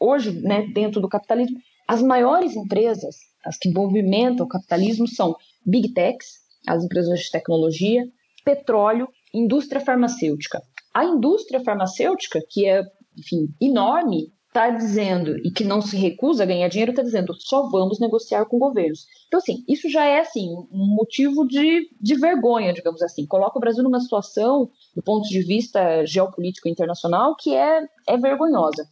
hoje, 0.00 0.32
né, 0.40 0.66
dentro 0.74 1.00
do 1.00 1.08
capitalismo, 1.08 1.56
as 1.86 2.02
maiores 2.02 2.56
empresas, 2.56 3.16
as 3.44 3.56
que 3.56 3.70
movimentam 3.70 4.46
o 4.46 4.48
capitalismo, 4.48 5.08
são 5.08 5.34
big 5.64 5.92
techs, 5.92 6.40
as 6.66 6.84
empresas 6.84 7.20
de 7.20 7.30
tecnologia, 7.30 8.06
petróleo, 8.44 9.08
indústria 9.32 9.80
farmacêutica. 9.80 10.60
A 10.94 11.04
indústria 11.04 11.60
farmacêutica, 11.60 12.40
que 12.48 12.66
é, 12.66 12.82
enfim, 13.16 13.48
enorme, 13.60 14.32
está 14.50 14.68
dizendo, 14.68 15.38
e 15.38 15.50
que 15.50 15.62
não 15.62 15.80
se 15.80 15.96
recusa 15.96 16.42
a 16.42 16.46
ganhar 16.46 16.66
dinheiro, 16.68 16.90
está 16.90 17.02
dizendo, 17.02 17.32
só 17.38 17.68
vamos 17.68 18.00
negociar 18.00 18.44
com 18.46 18.58
governos. 18.58 19.06
Então, 19.28 19.38
assim, 19.38 19.64
isso 19.68 19.88
já 19.88 20.04
é, 20.04 20.18
assim, 20.18 20.48
um 20.72 20.86
motivo 20.96 21.46
de, 21.46 21.88
de 22.00 22.14
vergonha, 22.16 22.72
digamos 22.72 23.00
assim. 23.00 23.24
Coloca 23.26 23.56
o 23.56 23.60
Brasil 23.60 23.84
numa 23.84 24.00
situação, 24.00 24.68
do 24.94 25.02
ponto 25.02 25.28
de 25.28 25.40
vista 25.42 26.04
geopolítico 26.04 26.68
internacional, 26.68 27.36
que 27.36 27.54
é, 27.54 27.86
é 28.08 28.16
vergonhosa. 28.16 28.84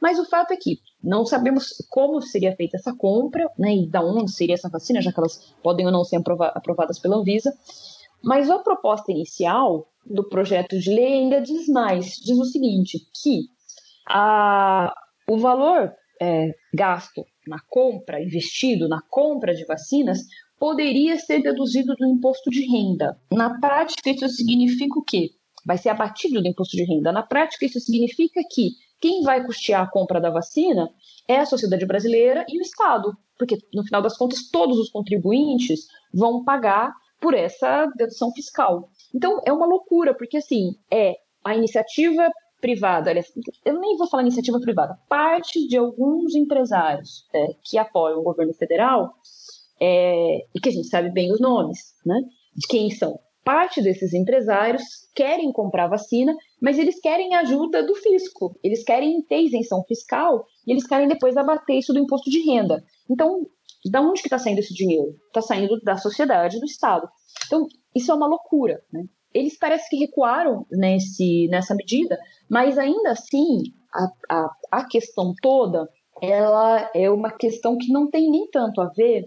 Mas 0.00 0.18
o 0.18 0.24
fato 0.26 0.52
é 0.52 0.56
que 0.56 0.78
não 1.02 1.24
sabemos 1.24 1.68
como 1.88 2.20
seria 2.20 2.54
feita 2.54 2.76
essa 2.76 2.94
compra, 2.94 3.50
né, 3.58 3.74
e 3.74 3.88
da 3.88 4.02
onde 4.02 4.30
seria 4.30 4.54
essa 4.54 4.68
vacina, 4.68 5.00
já 5.00 5.12
que 5.12 5.18
elas 5.18 5.54
podem 5.62 5.86
ou 5.86 5.92
não 5.92 6.04
ser 6.04 6.20
aprovadas 6.54 6.98
pela 6.98 7.16
Anvisa. 7.16 7.52
Mas 8.22 8.50
a 8.50 8.58
proposta 8.58 9.12
inicial 9.12 9.88
do 10.04 10.28
projeto 10.28 10.78
de 10.78 10.90
lei 10.90 11.14
ainda 11.14 11.40
diz 11.40 11.68
mais, 11.68 12.16
diz 12.16 12.38
o 12.38 12.44
seguinte, 12.44 12.98
que 13.22 13.48
a, 14.08 14.94
o 15.28 15.38
valor 15.38 15.92
é, 16.20 16.54
gasto 16.74 17.24
na 17.46 17.58
compra, 17.68 18.22
investido 18.22 18.88
na 18.88 19.00
compra 19.10 19.54
de 19.54 19.64
vacinas, 19.64 20.20
poderia 20.58 21.18
ser 21.18 21.42
deduzido 21.42 21.94
do 21.94 22.06
imposto 22.06 22.50
de 22.50 22.66
renda. 22.66 23.18
Na 23.30 23.58
prática, 23.58 24.10
isso 24.10 24.28
significa 24.28 24.98
o 24.98 25.04
quê? 25.04 25.30
Vai 25.64 25.76
ser 25.78 25.90
abatido 25.90 26.40
do 26.40 26.48
imposto 26.48 26.76
de 26.76 26.84
renda. 26.84 27.12
Na 27.12 27.22
prática, 27.22 27.66
isso 27.66 27.80
significa 27.80 28.40
que 28.50 28.70
quem 29.00 29.22
vai 29.22 29.44
custear 29.44 29.82
a 29.82 29.90
compra 29.90 30.20
da 30.20 30.30
vacina 30.30 30.88
é 31.28 31.38
a 31.38 31.46
sociedade 31.46 31.86
brasileira 31.86 32.44
e 32.48 32.58
o 32.58 32.62
Estado, 32.62 33.16
porque 33.38 33.58
no 33.72 33.84
final 33.84 34.02
das 34.02 34.16
contas 34.16 34.48
todos 34.50 34.78
os 34.78 34.90
contribuintes 34.90 35.86
vão 36.12 36.44
pagar 36.44 36.92
por 37.20 37.34
essa 37.34 37.86
dedução 37.96 38.32
fiscal. 38.32 38.88
Então 39.14 39.40
é 39.44 39.52
uma 39.52 39.66
loucura, 39.66 40.14
porque 40.14 40.38
assim, 40.38 40.76
é 40.90 41.14
a 41.44 41.54
iniciativa 41.54 42.30
privada, 42.60 43.12
eu 43.64 43.78
nem 43.78 43.96
vou 43.96 44.08
falar 44.08 44.22
iniciativa 44.22 44.58
privada, 44.58 44.98
parte 45.08 45.68
de 45.68 45.76
alguns 45.76 46.34
empresários 46.34 47.26
é, 47.32 47.48
que 47.62 47.78
apoiam 47.78 48.18
o 48.20 48.24
governo 48.24 48.54
federal, 48.54 49.14
é, 49.80 50.46
e 50.54 50.60
que 50.60 50.68
a 50.68 50.72
gente 50.72 50.88
sabe 50.88 51.10
bem 51.10 51.32
os 51.32 51.40
nomes, 51.40 51.94
né? 52.04 52.18
De 52.54 52.66
quem 52.66 52.90
são. 52.90 53.18
Parte 53.46 53.80
desses 53.80 54.12
empresários 54.12 54.82
querem 55.14 55.52
comprar 55.52 55.86
vacina, 55.86 56.34
mas 56.60 56.80
eles 56.80 56.98
querem 56.98 57.36
ajuda 57.36 57.86
do 57.86 57.94
fisco. 57.94 58.58
Eles 58.60 58.82
querem 58.82 59.22
ter 59.22 59.40
isenção 59.40 59.84
fiscal 59.84 60.44
e 60.66 60.72
eles 60.72 60.84
querem 60.84 61.06
depois 61.06 61.36
abater 61.36 61.78
isso 61.78 61.92
do 61.92 62.00
imposto 62.00 62.28
de 62.28 62.40
renda. 62.40 62.82
Então, 63.08 63.46
da 63.88 64.00
onde 64.00 64.20
que 64.20 64.26
está 64.26 64.36
saindo 64.36 64.58
esse 64.58 64.74
dinheiro? 64.74 65.14
Está 65.28 65.40
saindo 65.40 65.80
da 65.82 65.96
sociedade, 65.96 66.58
do 66.58 66.66
Estado. 66.66 67.08
Então, 67.46 67.68
isso 67.94 68.10
é 68.10 68.14
uma 68.16 68.26
loucura. 68.26 68.82
Né? 68.92 69.04
Eles 69.32 69.56
parecem 69.56 69.90
que 69.90 70.04
recuaram 70.04 70.66
nesse, 70.68 71.46
nessa 71.46 71.72
medida, 71.76 72.18
mas 72.50 72.76
ainda 72.76 73.12
assim, 73.12 73.62
a, 73.94 74.08
a, 74.28 74.50
a 74.72 74.88
questão 74.88 75.32
toda 75.40 75.88
ela 76.20 76.90
é 76.92 77.08
uma 77.08 77.30
questão 77.30 77.78
que 77.78 77.92
não 77.92 78.10
tem 78.10 78.28
nem 78.28 78.50
tanto 78.50 78.80
a 78.80 78.88
ver 78.88 79.24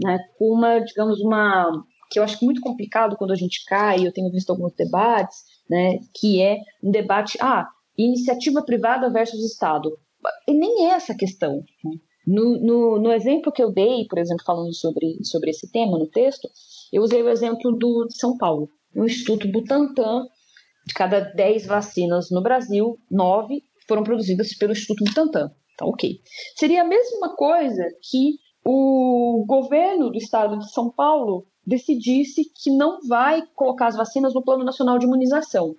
né, 0.00 0.16
com 0.38 0.52
uma, 0.52 0.78
digamos, 0.78 1.20
uma 1.20 1.72
que 2.10 2.18
eu 2.18 2.22
acho 2.22 2.44
muito 2.44 2.60
complicado 2.60 3.16
quando 3.16 3.32
a 3.32 3.36
gente 3.36 3.64
cai, 3.66 4.06
eu 4.06 4.12
tenho 4.12 4.30
visto 4.30 4.50
alguns 4.50 4.74
debates, 4.74 5.44
né, 5.68 5.98
que 6.14 6.40
é 6.42 6.58
um 6.82 6.90
debate, 6.90 7.38
ah, 7.40 7.68
iniciativa 7.96 8.62
privada 8.62 9.10
versus 9.10 9.44
Estado. 9.44 9.98
E 10.46 10.52
nem 10.52 10.86
é 10.86 10.90
essa 10.90 11.12
a 11.12 11.16
questão. 11.16 11.62
Né? 11.84 11.92
No, 12.26 12.58
no, 12.60 12.98
no, 13.00 13.12
exemplo 13.12 13.52
que 13.52 13.62
eu 13.62 13.72
dei, 13.72 14.06
por 14.08 14.18
exemplo, 14.18 14.44
falando 14.44 14.74
sobre, 14.74 15.18
sobre 15.24 15.50
esse 15.50 15.70
tema 15.70 15.98
no 15.98 16.06
texto, 16.06 16.48
eu 16.92 17.02
usei 17.02 17.22
o 17.22 17.28
exemplo 17.28 17.72
do, 17.72 18.06
de 18.06 18.18
São 18.18 18.36
Paulo. 18.36 18.68
No 18.94 19.06
Instituto 19.06 19.50
Butantan, 19.50 20.26
de 20.86 20.94
cada 20.94 21.20
10 21.20 21.66
vacinas 21.66 22.30
no 22.30 22.42
Brasil, 22.42 22.98
9 23.10 23.62
foram 23.86 24.02
produzidas 24.02 24.54
pelo 24.54 24.72
Instituto 24.72 25.04
Butantan. 25.04 25.50
Então, 25.74 25.88
ok. 25.88 26.20
Seria 26.56 26.82
a 26.82 26.86
mesma 26.86 27.34
coisa 27.36 27.84
que 28.10 28.34
o 28.64 29.44
governo 29.46 30.10
do 30.10 30.18
estado 30.18 30.58
de 30.58 30.70
São 30.72 30.90
Paulo 30.90 31.46
decidisse 31.68 32.46
que 32.46 32.70
não 32.70 33.06
vai 33.06 33.42
colocar 33.54 33.88
as 33.88 33.96
vacinas 33.96 34.32
no 34.32 34.42
Plano 34.42 34.64
Nacional 34.64 34.98
de 34.98 35.04
Imunização. 35.04 35.76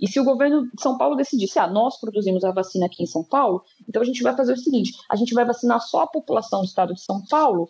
E 0.00 0.08
se 0.08 0.18
o 0.18 0.24
governo 0.24 0.68
de 0.74 0.82
São 0.82 0.98
Paulo 0.98 1.14
decidisse, 1.14 1.58
ah, 1.58 1.66
nós 1.68 2.00
produzimos 2.00 2.42
a 2.42 2.50
vacina 2.50 2.86
aqui 2.86 3.02
em 3.02 3.06
São 3.06 3.22
Paulo, 3.22 3.62
então 3.88 4.02
a 4.02 4.04
gente 4.04 4.22
vai 4.22 4.34
fazer 4.34 4.52
o 4.52 4.56
seguinte: 4.56 4.92
a 5.08 5.14
gente 5.14 5.34
vai 5.34 5.44
vacinar 5.44 5.80
só 5.80 6.02
a 6.02 6.06
população 6.06 6.60
do 6.60 6.66
estado 6.66 6.92
de 6.92 7.00
São 7.00 7.22
Paulo. 7.26 7.68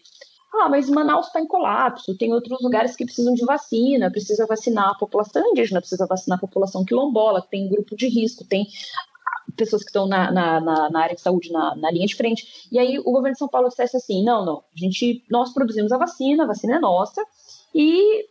Ah, 0.54 0.68
mas 0.68 0.88
Manaus 0.88 1.26
está 1.26 1.40
em 1.40 1.46
colapso, 1.46 2.16
tem 2.16 2.32
outros 2.32 2.58
lugares 2.62 2.96
que 2.96 3.04
precisam 3.04 3.34
de 3.34 3.44
vacina, 3.44 4.10
precisa 4.10 4.46
vacinar 4.46 4.90
a 4.90 4.94
população 4.94 5.46
indígena, 5.50 5.80
precisa 5.80 6.06
vacinar 6.06 6.38
a 6.38 6.40
população 6.40 6.86
quilombola, 6.86 7.42
tem 7.42 7.68
grupo 7.68 7.94
de 7.94 8.08
risco, 8.08 8.44
tem 8.44 8.66
pessoas 9.56 9.82
que 9.82 9.90
estão 9.90 10.06
na, 10.06 10.30
na, 10.30 10.60
na, 10.60 10.90
na 10.90 11.00
área 11.02 11.14
de 11.14 11.20
saúde 11.20 11.52
na, 11.52 11.74
na, 11.76 11.90
linha 11.90 12.06
de 12.06 12.14
frente. 12.14 12.68
E 12.70 12.78
aí 12.78 12.98
o 12.98 13.12
governo 13.12 13.32
de 13.32 13.38
São 13.38 13.48
Paulo 13.48 13.68
dissesse 13.68 13.96
assim: 13.96 14.24
não, 14.24 14.44
não, 14.44 14.58
a 14.58 14.78
gente, 14.78 15.24
nós 15.30 15.52
produzimos 15.52 15.92
a 15.92 15.98
vacina, 15.98 16.44
a 16.44 16.46
vacina 16.46 16.76
é 16.76 16.78
nossa, 16.78 17.22
e 17.74 18.26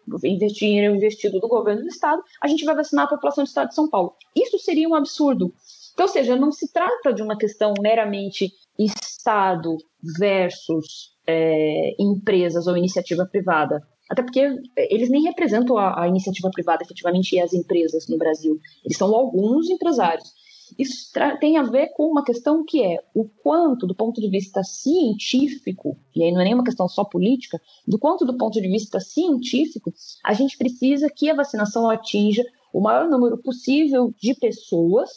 dinheiro 0.54 0.96
investido 0.96 1.40
do 1.40 1.48
governo 1.48 1.82
do 1.82 1.88
estado, 1.88 2.22
a 2.42 2.48
gente 2.48 2.66
vai 2.66 2.76
vacinar 2.76 3.06
a 3.06 3.10
população 3.10 3.44
do 3.44 3.48
estado 3.48 3.70
de 3.70 3.76
São 3.76 3.90
Paulo. 3.90 4.14
Isso 4.36 4.58
seria 4.60 4.88
um 4.88 4.96
absurdo. 4.96 5.54
Então, 5.94 6.06
ou 6.06 6.12
seja, 6.12 6.36
não 6.36 6.52
se 6.52 6.72
trata 6.72 7.14
de 7.14 7.24
uma 7.24 7.38
questão 7.38 7.74
meramente 7.82 8.52
Estado 8.78 9.78
versus 10.20 11.16
é, 11.26 11.96
empresas 12.00 12.68
ou 12.68 12.78
iniciativa 12.78 13.26
privada. 13.26 13.82
Até 14.10 14.22
porque 14.22 14.48
eles 14.78 15.10
nem 15.10 15.24
representam 15.24 15.78
a, 15.78 16.04
a 16.04 16.08
iniciativa 16.08 16.50
privada 16.52 16.84
efetivamente 16.84 17.36
e 17.36 17.42
as 17.42 17.54
empresas 17.54 18.08
no 18.08 18.18
Brasil. 18.18 18.60
Eles 18.86 18.98
são 18.98 19.14
alguns 19.14 19.70
empresários. 19.70 20.32
Isso 20.78 21.12
tem 21.40 21.58
a 21.58 21.64
ver 21.64 21.88
com 21.94 22.08
uma 22.08 22.24
questão 22.24 22.64
que 22.64 22.84
é 22.84 23.00
o 23.16 23.26
quanto, 23.26 23.88
do 23.88 23.96
ponto 23.96 24.22
de 24.22 24.30
vista 24.30 24.64
científico, 24.64 25.98
e 26.16 26.24
aí 26.24 26.32
não 26.32 26.42
é 26.42 26.44
nenhuma 26.44 26.64
questão 26.64 26.88
só 26.88 27.04
política, 27.04 27.60
do 27.88 27.98
quanto, 27.98 28.26
do 28.26 28.38
ponto 28.38 28.62
de 28.62 28.68
vista 28.68 29.00
científico, 29.00 29.92
a 30.24 30.34
gente 30.34 30.58
precisa 30.58 31.10
que 31.10 31.30
a 31.30 31.36
vacinação 31.36 31.90
atinja 31.90 32.44
o 32.72 32.82
maior 32.82 33.10
número 33.10 33.38
possível 33.38 34.14
de 34.22 34.36
pessoas 34.36 35.10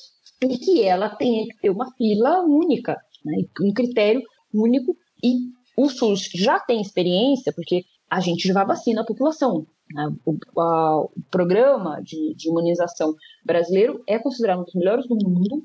e 0.43 0.57
que 0.57 0.83
ela 0.83 1.11
tenha 1.11 1.47
que 1.47 1.61
ter 1.61 1.71
uma 1.71 1.93
fila 1.93 2.43
única, 2.43 2.97
né, 3.25 3.45
um 3.61 3.73
critério 3.73 4.23
único. 4.55 4.97
E 5.23 5.51
o 5.77 5.89
SUS 5.89 6.31
já 6.35 6.59
tem 6.59 6.81
experiência, 6.81 7.53
porque 7.53 7.85
a 8.09 8.21
gente 8.21 8.49
já 8.49 8.65
vacina 8.65 9.03
a 9.03 9.07
população. 9.07 9.67
Né? 9.93 10.13
O, 10.25 10.37
a, 10.61 11.01
o, 11.03 11.11
programa 11.31 12.01
de, 12.03 12.35
de, 12.35 12.49
imunização 12.49 13.15
brasileiro 13.45 14.03
é 14.07 14.19
considerado 14.19 14.61
um 14.61 14.65
dos 14.65 14.75
melhores 14.75 15.07
do 15.07 15.17
mundo, 15.17 15.65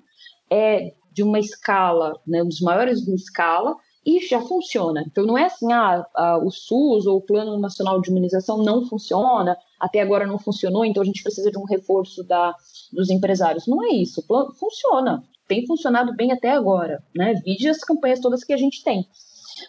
é 0.49 0.93
de 1.11 1.23
uma 1.23 1.39
escala, 1.39 2.19
né, 2.27 2.43
um 2.43 2.47
dos 2.47 2.59
maiores 2.59 3.01
de 3.01 3.13
escala, 3.13 3.75
e 4.05 4.19
já 4.19 4.39
funciona. 4.41 5.03
Então 5.07 5.25
não 5.25 5.37
é 5.37 5.45
assim, 5.45 5.71
ah, 5.71 6.37
o 6.43 6.51
SUS 6.51 7.07
ou 7.07 7.17
o 7.17 7.21
Plano 7.21 7.57
Nacional 7.57 7.99
de 8.01 8.11
Imunização 8.11 8.57
não 8.61 8.85
funciona, 8.85 9.57
até 9.79 10.01
agora 10.01 10.27
não 10.27 10.37
funcionou, 10.37 10.85
então 10.85 11.01
a 11.01 11.05
gente 11.05 11.23
precisa 11.23 11.49
de 11.49 11.57
um 11.57 11.63
reforço 11.63 12.23
da, 12.23 12.53
dos 12.91 13.09
empresários. 13.09 13.65
Não 13.65 13.83
é 13.83 13.89
isso, 13.89 14.23
funciona, 14.59 15.23
tem 15.47 15.65
funcionado 15.65 16.15
bem 16.15 16.31
até 16.31 16.51
agora, 16.51 17.03
né? 17.15 17.33
Vide 17.43 17.67
as 17.67 17.79
campanhas 17.79 18.19
todas 18.19 18.43
que 18.43 18.53
a 18.53 18.57
gente 18.57 18.83
tem. 18.83 19.07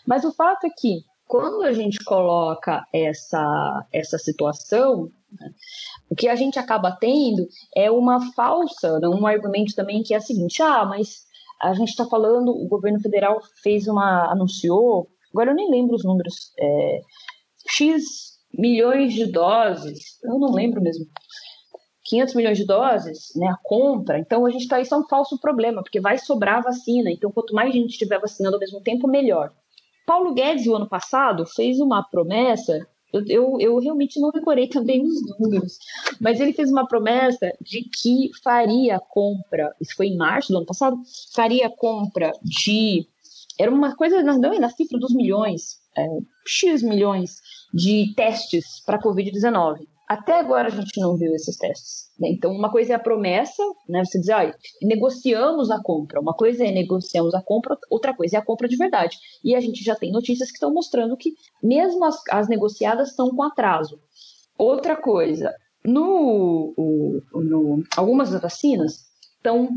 Mas 0.06 0.24
o 0.24 0.32
fato 0.32 0.66
é 0.66 0.70
que 0.70 1.04
quando 1.26 1.62
a 1.62 1.72
gente 1.72 2.02
coloca 2.04 2.84
essa, 2.92 3.86
essa 3.92 4.18
situação, 4.18 5.10
né, 5.32 5.50
o 6.08 6.14
que 6.14 6.28
a 6.28 6.36
gente 6.36 6.58
acaba 6.58 6.92
tendo 6.92 7.48
é 7.74 7.90
uma 7.90 8.32
falsa, 8.32 8.98
né, 9.00 9.08
um 9.08 9.26
argumento 9.26 9.74
também 9.74 10.02
que 10.02 10.14
é 10.14 10.18
o 10.18 10.22
seguinte: 10.22 10.62
ah, 10.62 10.84
mas 10.84 11.26
a 11.60 11.74
gente 11.74 11.88
está 11.88 12.06
falando, 12.06 12.50
o 12.50 12.68
governo 12.68 13.00
federal 13.00 13.40
fez 13.62 13.88
uma, 13.88 14.30
anunciou, 14.30 15.08
agora 15.32 15.50
eu 15.50 15.54
nem 15.54 15.70
lembro 15.70 15.96
os 15.96 16.04
números, 16.04 16.52
é, 16.58 17.00
X 17.68 18.04
milhões 18.54 19.12
de 19.12 19.26
doses, 19.26 20.18
eu 20.22 20.38
não 20.38 20.52
lembro 20.52 20.80
mesmo, 20.80 21.04
500 22.04 22.34
milhões 22.36 22.58
de 22.58 22.64
doses, 22.64 23.32
né, 23.34 23.48
a 23.48 23.56
compra, 23.64 24.18
então 24.18 24.46
a 24.46 24.50
gente 24.50 24.62
está, 24.62 24.80
isso 24.80 24.94
é 24.94 24.98
um 24.98 25.08
falso 25.08 25.40
problema, 25.40 25.82
porque 25.82 26.00
vai 26.00 26.18
sobrar 26.18 26.62
vacina, 26.62 27.10
então 27.10 27.32
quanto 27.32 27.54
mais 27.54 27.72
gente 27.72 27.90
estiver 27.90 28.20
vacinando 28.20 28.56
ao 28.56 28.60
mesmo 28.60 28.80
tempo, 28.80 29.08
melhor. 29.08 29.52
Paulo 30.06 30.32
Guedes, 30.32 30.66
o 30.68 30.76
ano 30.76 30.88
passado, 30.88 31.44
fez 31.44 31.80
uma 31.80 32.02
promessa. 32.08 32.86
Eu, 33.12 33.24
eu, 33.26 33.60
eu, 33.60 33.78
realmente 33.78 34.20
não 34.20 34.30
decorei 34.30 34.68
também 34.68 35.02
os 35.02 35.20
números, 35.38 35.78
mas 36.20 36.40
ele 36.40 36.52
fez 36.52 36.70
uma 36.70 36.86
promessa 36.86 37.52
de 37.60 37.82
que 37.82 38.30
faria 38.42 39.00
compra, 39.00 39.74
isso 39.80 39.94
foi 39.96 40.08
em 40.08 40.16
março 40.16 40.52
do 40.52 40.58
ano 40.58 40.66
passado, 40.66 40.96
faria 41.34 41.68
compra 41.68 42.32
de. 42.42 43.06
Era 43.58 43.70
uma 43.70 43.96
coisa, 43.96 44.22
não, 44.22 44.38
na 44.38 44.70
cifra 44.70 44.98
dos 44.98 45.14
milhões, 45.14 45.80
é, 45.96 46.06
X 46.46 46.82
milhões 46.82 47.36
de 47.72 48.12
testes 48.14 48.80
para 48.84 49.00
Covid-19. 49.00 49.86
Até 50.08 50.38
agora 50.38 50.68
a 50.68 50.70
gente 50.70 51.00
não 51.00 51.16
viu 51.16 51.34
esses 51.34 51.56
testes. 51.56 52.10
Né? 52.18 52.28
Então, 52.30 52.52
uma 52.52 52.70
coisa 52.70 52.92
é 52.92 52.96
a 52.96 53.00
promessa, 53.00 53.62
né? 53.88 54.04
Você 54.04 54.20
diz, 54.20 54.28
ah, 54.30 54.54
negociamos 54.80 55.68
a 55.70 55.82
compra. 55.82 56.20
Uma 56.20 56.32
coisa 56.32 56.64
é 56.64 56.70
negociamos 56.70 57.34
a 57.34 57.42
compra, 57.42 57.76
outra 57.90 58.14
coisa 58.14 58.36
é 58.36 58.38
a 58.38 58.44
compra 58.44 58.68
de 58.68 58.76
verdade. 58.76 59.16
E 59.42 59.54
a 59.54 59.60
gente 59.60 59.82
já 59.82 59.96
tem 59.96 60.12
notícias 60.12 60.48
que 60.48 60.56
estão 60.56 60.72
mostrando 60.72 61.16
que 61.16 61.34
mesmo 61.60 62.04
as, 62.04 62.16
as 62.30 62.48
negociadas 62.48 63.10
estão 63.10 63.30
com 63.30 63.42
atraso. 63.42 63.98
Outra 64.56 64.94
coisa, 64.94 65.52
no, 65.84 66.72
no, 67.34 67.82
algumas 67.96 68.30
vacinas 68.30 69.06
estão 69.36 69.68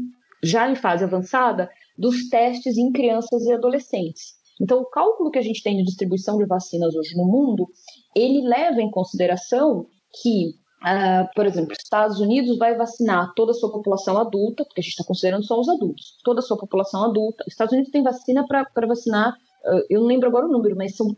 já 0.44 0.70
em 0.70 0.76
fase 0.76 1.04
avançada 1.04 1.70
dos 1.98 2.30
testes 2.30 2.78
em 2.78 2.92
crianças 2.92 3.44
e 3.46 3.52
adolescentes. 3.52 4.40
Então, 4.62 4.80
o 4.82 4.86
cálculo 4.86 5.32
que 5.32 5.40
a 5.40 5.42
gente 5.42 5.64
tem 5.64 5.78
de 5.78 5.84
distribuição 5.84 6.38
de 6.38 6.46
vacinas 6.46 6.94
hoje 6.96 7.16
no 7.16 7.26
mundo, 7.26 7.68
ele 8.16 8.42
leva 8.48 8.82
em 8.82 8.92
consideração 8.92 9.88
que, 10.22 10.50
uh, 10.84 11.28
por 11.36 11.46
exemplo, 11.46 11.74
Estados 11.74 12.20
Unidos 12.20 12.58
vai 12.58 12.76
vacinar 12.76 13.34
toda 13.36 13.52
a 13.52 13.56
sua 13.56 13.72
população 13.72 14.18
adulta, 14.18 14.64
porque 14.66 14.82
a 14.82 14.84
gente 14.84 14.92
está 14.92 15.04
considerando 15.04 15.46
só 15.46 15.60
os 15.60 15.70
adultos, 15.70 16.18
toda 16.24 16.40
a 16.40 16.44
sua 16.44 16.58
população 16.58 17.04
adulta. 17.04 17.44
Estados 17.48 17.74
Unidos 17.74 17.92
tem 17.92 18.04
vacina 18.04 18.46
para 18.48 18.88
vacinar, 18.88 19.34
uh, 19.66 19.86
eu 19.90 20.02
não 20.02 20.08
lembro 20.08 20.28
agora 20.28 20.46
o 20.46 20.52
número, 20.52 20.76
mas 20.76 20.96
são 20.96 21.16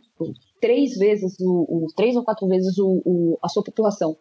três 0.60 0.98
vezes, 0.98 1.40
o, 1.40 1.66
o 1.68 1.88
três 1.96 2.16
ou 2.16 2.24
quatro 2.24 2.48
vezes 2.48 2.78
o, 2.78 3.02
o, 3.06 3.40
a 3.42 3.50
sua 3.50 3.64
população. 3.64 4.16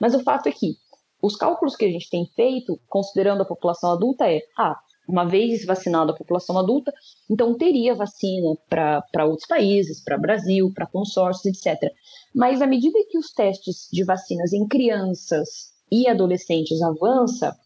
Mas 0.00 0.14
o 0.14 0.20
fato 0.20 0.48
é 0.48 0.52
que 0.52 0.76
os 1.22 1.36
cálculos 1.36 1.74
que 1.74 1.86
a 1.86 1.90
gente 1.90 2.10
tem 2.10 2.26
feito, 2.36 2.78
considerando 2.86 3.42
a 3.42 3.46
população 3.46 3.92
adulta, 3.92 4.30
é: 4.30 4.40
ah, 4.58 4.78
uma 5.08 5.24
vez 5.24 5.64
vacinada 5.64 6.12
a 6.12 6.16
população 6.16 6.58
adulta, 6.58 6.92
então 7.30 7.56
teria 7.56 7.94
vacina 7.94 8.56
para 8.68 9.26
outros 9.26 9.46
países, 9.46 10.02
para 10.02 10.18
Brasil, 10.18 10.72
para 10.74 10.86
consórcios, 10.86 11.46
etc. 11.46 11.90
Mas 12.34 12.62
à 12.62 12.66
medida 12.66 12.98
que 13.08 13.18
os 13.18 13.32
testes 13.32 13.88
de 13.92 14.04
vacinas 14.04 14.52
em 14.52 14.66
crianças 14.66 15.72
e 15.90 16.08
adolescentes 16.08 16.80
avança, 16.82 17.56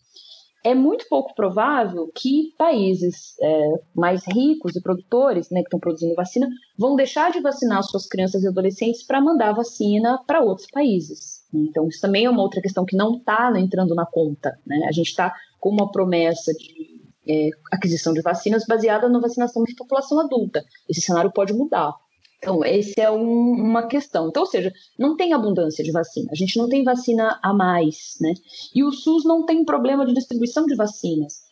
é 0.65 0.75
muito 0.75 1.07
pouco 1.09 1.35
provável 1.35 2.11
que 2.15 2.53
países 2.59 3.35
é, 3.41 3.73
mais 3.95 4.23
ricos 4.27 4.75
e 4.75 4.83
produtores, 4.83 5.51
né, 5.51 5.61
que 5.61 5.69
estão 5.69 5.79
produzindo 5.79 6.15
vacina, 6.15 6.49
vão 6.77 6.97
deixar 6.97 7.31
de 7.31 7.41
vacinar 7.41 7.83
suas 7.85 8.07
crianças 8.07 8.43
e 8.43 8.49
adolescentes 8.49 9.05
para 9.05 9.21
mandar 9.21 9.53
vacina 9.53 10.19
para 10.27 10.43
outros 10.43 10.67
países. 10.71 11.45
Então, 11.55 11.89
isso 11.89 12.01
também 12.01 12.25
é 12.25 12.31
uma 12.31 12.43
outra 12.43 12.61
questão 12.61 12.85
que 12.85 12.97
não 12.97 13.17
está 13.17 13.53
entrando 13.57 13.95
na 13.95 14.05
conta. 14.05 14.59
Né? 14.67 14.85
A 14.89 14.93
gente 14.93 15.09
está 15.09 15.33
com 15.61 15.71
uma 15.71 15.91
promessa 15.91 16.53
de 16.53 16.98
é, 17.29 17.51
aquisição 17.73 18.13
de 18.13 18.23
vacinas 18.23 18.65
baseada 18.67 19.09
na 19.09 19.21
vacinação 19.21 19.63
de 19.65 19.75
população 19.75 20.21
adulta. 20.21 20.65
Esse 20.89 21.01
cenário 21.01 21.33
pode 21.33 21.53
mudar. 21.53 21.95
Então, 22.39 22.65
essa 22.65 23.01
é 23.01 23.11
um, 23.11 23.53
uma 23.53 23.87
questão. 23.87 24.29
Então, 24.29 24.43
ou 24.43 24.49
seja, 24.49 24.73
não 24.99 25.17
tem 25.17 25.33
abundância 25.33 25.85
de 25.85 25.91
vacina. 25.91 26.29
A 26.31 26.37
gente 26.37 26.57
não 26.57 26.69
tem 26.69 26.85
vacina 26.85 27.39
a 27.43 27.53
mais, 27.53 28.17
né? 28.21 28.33
E 28.75 28.85
o 28.85 28.93
SUS 28.93 29.25
não 29.25 29.45
tem 29.45 29.65
problema 29.65 30.07
de 30.07 30.15
distribuição 30.15 30.65
de 30.65 30.77
vacinas. 30.77 31.43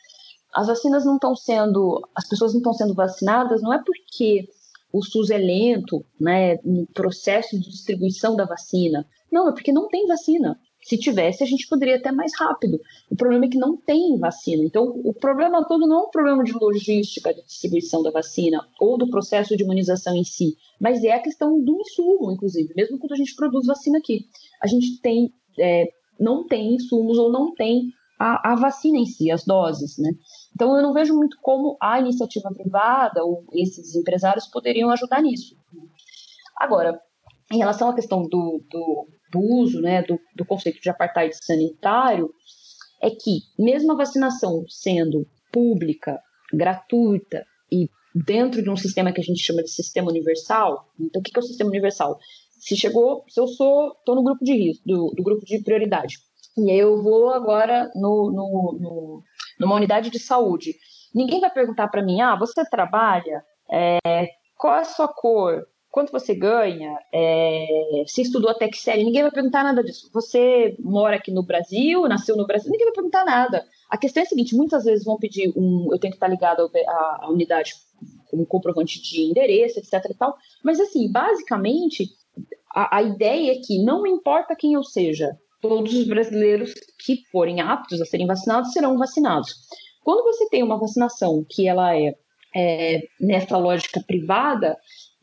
As 0.55 0.68
vacinas 0.68 1.05
não 1.05 1.16
estão 1.16 1.35
sendo, 1.35 2.01
as 2.14 2.27
pessoas 2.29 2.53
não 2.53 2.61
estão 2.61 2.72
sendo 2.72 2.95
vacinadas, 2.95 3.61
não 3.61 3.74
é 3.74 3.83
porque 3.85 4.49
o 4.93 5.03
SUS 5.03 5.31
é 5.31 5.37
lento, 5.37 6.05
né, 6.18 6.57
no 6.64 6.87
processo 6.87 7.59
de 7.59 7.68
distribuição 7.68 8.35
da 8.35 8.47
vacina. 8.47 9.07
Não, 9.31 9.49
é 9.49 9.53
porque 9.53 9.72
não 9.72 9.89
tem 9.89 10.07
vacina. 10.07 10.59
Se 10.87 10.97
tivesse, 10.97 11.43
a 11.43 11.47
gente 11.47 11.66
poderia 11.66 11.97
até 11.97 12.12
mais 12.12 12.30
rápido. 12.39 12.80
O 13.11 13.16
problema 13.16 13.47
é 13.47 13.49
que 13.49 13.59
não 13.59 13.76
tem 13.76 14.16
vacina. 14.18 14.62
Então, 14.62 14.84
o 15.05 15.12
problema 15.12 15.66
todo 15.66 15.84
não 15.84 15.97
é 15.97 16.03
um 16.05 16.11
problema 16.11 16.45
de 16.45 16.53
logística 16.53 17.34
de 17.34 17.43
distribuição 17.43 18.05
da 18.05 18.12
vacina 18.12 18.64
ou 18.78 18.97
do 18.97 19.11
processo 19.11 19.57
de 19.57 19.64
imunização 19.64 20.14
em 20.14 20.22
si, 20.22 20.57
mas 20.80 21.03
é 21.03 21.11
a 21.11 21.20
questão 21.20 21.61
do 21.61 21.80
insumo, 21.80 22.30
inclusive. 22.30 22.72
Mesmo 22.76 23.01
quando 23.01 23.14
a 23.14 23.16
gente 23.16 23.34
produz 23.34 23.66
vacina 23.66 23.99
aqui, 23.99 24.26
a 24.62 24.68
gente 24.68 25.01
tem, 25.01 25.34
é, 25.59 25.89
não 26.20 26.47
tem 26.47 26.76
insumos 26.76 27.18
ou 27.18 27.32
não 27.32 27.53
tem 27.53 27.93
a, 28.16 28.53
a, 28.53 28.55
vacina 28.55 28.97
em 28.97 29.07
si, 29.07 29.28
as 29.28 29.45
doses, 29.45 29.99
né? 29.99 30.12
Então 30.55 30.76
eu 30.76 30.84
não 30.84 30.93
vejo 30.93 31.16
muito 31.16 31.37
como 31.43 31.76
a 31.80 31.99
iniciativa 31.99 32.49
privada 32.55 33.24
ou 33.24 33.45
esses 33.55 33.97
empresários 33.97 34.47
poderiam 34.47 34.89
ajudar 34.91 35.20
nisso. 35.20 35.57
Agora, 36.57 37.03
em 37.53 37.59
relação 37.59 37.89
à 37.89 37.95
questão 37.95 38.22
do, 38.22 38.62
do 38.70 39.09
do 39.31 39.41
uso 39.41 39.81
né, 39.81 40.03
do, 40.03 40.20
do 40.35 40.45
conceito 40.45 40.81
de 40.81 40.91
apartheid 40.91 41.35
sanitário 41.37 42.33
é 43.03 43.11
que, 43.11 43.41
mesmo 43.59 43.93
a 43.93 43.97
vacinação 43.97 44.64
sendo 44.68 45.27
pública, 45.53 46.20
gratuita 46.53 47.45
e 47.70 47.89
dentro 48.14 48.62
de 48.62 48.70
um 48.70 48.77
sistema 48.77 49.12
que 49.12 49.20
a 49.20 49.24
gente 49.24 49.43
chama 49.43 49.62
de 49.62 49.70
sistema 49.70 50.11
universal, 50.11 50.89
então 50.99 51.20
o 51.20 51.22
que 51.22 51.31
é 51.35 51.39
o 51.39 51.43
sistema 51.43 51.70
universal? 51.70 52.18
Se 52.59 52.77
chegou, 52.77 53.24
se 53.29 53.39
eu 53.39 53.47
sou, 53.47 53.93
estou 53.93 54.14
no 54.14 54.22
grupo 54.22 54.45
de 54.45 54.55
risco, 54.55 54.83
do, 54.87 55.12
do, 55.14 55.22
grupo 55.22 55.45
de 55.45 55.62
prioridade, 55.62 56.16
e 56.57 56.70
aí 56.70 56.79
eu 56.79 57.03
vou 57.03 57.31
agora 57.31 57.91
no, 57.95 58.31
no, 58.31 58.79
no, 58.81 59.22
numa 59.61 59.77
unidade 59.77 60.09
de 60.09 60.18
saúde, 60.18 60.74
ninguém 61.14 61.41
vai 61.41 61.51
perguntar 61.51 61.89
para 61.89 62.03
mim, 62.03 62.20
ah, 62.22 62.37
você 62.37 62.64
trabalha, 62.64 63.45
é, 63.70 64.29
qual 64.57 64.77
é 64.77 64.81
a 64.81 64.85
sua 64.85 65.09
cor, 65.09 65.66
quanto 65.97 66.13
você 66.13 66.35
ganha, 66.35 66.95
é, 67.11 68.05
se 68.07 68.21
estudou 68.21 68.51
até 68.51 68.69
que 68.69 68.77
série, 68.77 69.03
ninguém 69.03 69.23
vai 69.23 69.31
perguntar 69.31 69.65
nada 69.65 69.83
disso. 69.83 70.11
Você 70.13 70.77
mora 70.79 71.17
aqui 71.17 71.33
no 71.33 71.43
Brasil, 71.43 72.07
nasceu 72.07 72.37
no 72.37 72.47
Brasil, 72.47 72.71
ninguém 72.71 72.89
vai 72.89 72.93
perguntar 72.93 73.25
nada. 73.25 73.65
A 73.89 73.97
questão 73.97 74.23
é 74.23 74.27
a 74.27 74.29
seguinte: 74.29 74.55
muitas 74.55 74.85
vezes 74.85 75.07
vão 75.07 75.17
pedir 75.17 75.51
um. 75.57 75.89
Eu 75.91 75.99
tenho 75.99 76.13
que 76.13 76.17
estar 76.17 76.29
ligado 76.29 76.71
à 76.87 77.31
unidade 77.31 77.73
com 78.29 78.43
um 78.43 78.45
comprovante 78.45 79.01
de 79.01 79.23
endereço, 79.23 79.79
etc. 79.79 80.05
E 80.11 80.15
tal, 80.15 80.37
mas, 80.63 80.79
assim, 80.79 81.11
basicamente, 81.11 82.05
a, 82.75 82.99
a 82.99 83.03
ideia 83.03 83.53
é 83.53 83.61
que 83.65 83.83
não 83.83 84.07
importa 84.07 84.55
quem 84.55 84.75
eu 84.75 84.85
seja, 84.85 85.35
todos 85.63 85.95
os 85.95 86.07
brasileiros 86.07 86.75
que 87.07 87.23
forem 87.33 87.63
aptos 87.63 88.03
a 88.03 88.05
serem 88.05 88.27
vacinados 88.27 88.71
serão 88.73 88.99
vacinados. 88.99 89.55
Quando 90.05 90.25
você 90.25 90.47
tem 90.51 90.63
uma 90.63 90.79
vacinação 90.79 91.43
que 91.49 91.67
ela 91.67 91.97
é, 91.97 92.15
é 92.55 93.01
nessa 93.19 93.57
lógica 93.57 94.05
privada, 94.07 94.77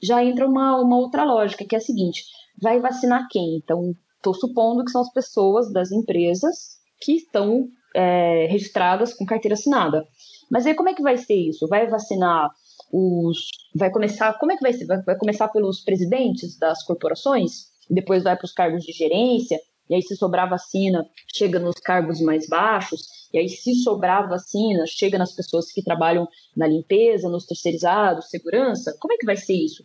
já 0.04 0.24
entra 0.24 0.47
uma, 0.47 0.80
uma 0.82 0.97
outra 0.97 1.24
lógica, 1.24 1.66
que 1.66 1.76
é 1.76 1.78
a 1.78 1.82
seguinte: 1.82 2.24
vai 2.62 2.80
vacinar 2.80 3.28
quem? 3.30 3.56
Então, 3.58 3.95
estou 4.18 4.34
supondo 4.34 4.84
que 4.84 4.91
são 4.91 5.01
as 5.01 5.12
pessoas 5.12 5.72
das 5.72 5.91
empresas 5.91 6.78
que 7.01 7.14
estão 7.14 7.68
é, 7.95 8.47
registradas 8.47 9.14
com 9.14 9.26
carteira 9.26 9.54
assinada. 9.54 10.06
Mas 10.51 10.66
aí 10.66 10.74
como 10.74 10.89
é 10.89 10.93
que 10.93 11.01
vai 11.01 11.18
ser 11.18 11.36
isso? 11.36 11.68
Vai 11.68 11.88
vacinar 11.88 12.49
os. 12.91 13.47
Vai 13.76 13.89
começar. 13.91 14.34
Como 14.39 14.51
é 14.51 14.56
que 14.56 14.62
vai 14.62 14.74
ser? 14.74 14.86
Vai, 14.86 15.01
vai 15.01 15.18
começar 15.18 15.47
pelos 15.49 15.82
presidentes 15.82 16.58
das 16.58 16.84
corporações? 16.84 17.72
Depois 17.89 18.24
vai 18.24 18.36
para 18.36 18.45
os 18.45 18.54
cargos 18.54 18.84
de 18.84 18.91
gerência, 18.91 19.60
e 19.94 19.98
aí 19.98 20.02
se 20.02 20.16
sobrar 20.16 20.50
vacina, 20.50 21.08
chega 21.32 21.60
nos 21.60 21.76
cargos 21.76 22.20
mais 22.20 22.48
baixos, 22.48 23.30
e 23.32 23.38
aí 23.38 23.48
se 23.48 23.76
sobrar 23.76 24.28
vacina, 24.28 24.88
chega 24.88 25.20
nas 25.20 25.34
pessoas 25.34 25.72
que 25.72 25.84
trabalham 25.84 26.28
na 26.58 26.66
limpeza, 26.66 27.30
nos 27.30 27.46
terceirizados, 27.46 28.32
segurança, 28.32 28.98
como 29.00 29.14
é 29.14 29.18
que 29.18 29.26
vai 29.26 29.38
ser 29.38 29.54
isso? 29.54 29.84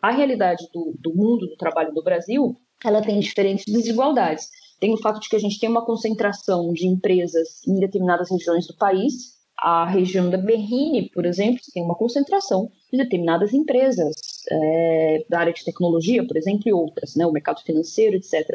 A 0.00 0.10
realidade 0.10 0.66
do, 0.72 0.94
do 0.98 1.14
mundo 1.14 1.46
do 1.46 1.56
trabalho 1.58 1.92
do 1.92 2.02
Brasil, 2.02 2.56
ela 2.82 3.02
tem 3.02 3.20
diferentes 3.20 3.66
desigualdades. 3.66 4.48
Tem 4.80 4.94
o 4.94 4.98
fato 5.02 5.20
de 5.20 5.28
que 5.28 5.36
a 5.36 5.38
gente 5.38 5.60
tem 5.60 5.68
uma 5.68 5.84
concentração 5.84 6.72
de 6.72 6.86
empresas 6.86 7.62
em 7.68 7.78
determinadas 7.78 8.30
regiões 8.30 8.66
do 8.66 8.74
país, 8.74 9.36
a 9.58 9.86
região 9.86 10.28
da 10.28 10.36
Berrine, 10.36 11.10
por 11.10 11.24
exemplo, 11.24 11.60
tem 11.72 11.82
uma 11.82 11.94
concentração 11.94 12.70
de 12.90 12.98
determinadas 12.98 13.54
empresas 13.54 14.14
é, 14.50 15.24
da 15.28 15.40
área 15.40 15.52
de 15.52 15.64
tecnologia, 15.64 16.26
por 16.26 16.36
exemplo, 16.36 16.62
e 16.66 16.72
outras, 16.72 17.14
né, 17.16 17.26
o 17.26 17.32
mercado 17.32 17.62
financeiro, 17.62 18.16
etc. 18.16 18.46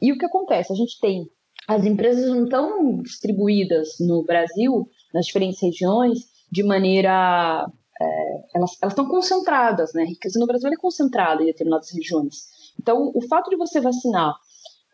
E 0.00 0.12
o 0.12 0.18
que 0.18 0.26
acontece? 0.26 0.72
A 0.72 0.76
gente 0.76 0.98
tem 1.00 1.28
as 1.68 1.84
empresas 1.84 2.30
não 2.30 2.44
estão 2.44 3.02
distribuídas 3.02 3.96
no 4.00 4.24
Brasil, 4.24 4.88
nas 5.12 5.26
diferentes 5.26 5.60
regiões, 5.60 6.20
de 6.50 6.62
maneira 6.62 7.70
é, 8.00 8.44
elas 8.54 8.72
estão 8.82 9.06
concentradas, 9.06 9.92
né? 9.92 10.04
Riqueza 10.04 10.40
no 10.40 10.46
Brasil 10.46 10.70
é 10.70 10.76
concentrada 10.76 11.42
em 11.42 11.46
determinadas 11.46 11.90
regiões. 11.92 12.46
Então, 12.80 13.12
o 13.14 13.20
fato 13.28 13.50
de 13.50 13.56
você 13.56 13.82
vacinar 13.82 14.34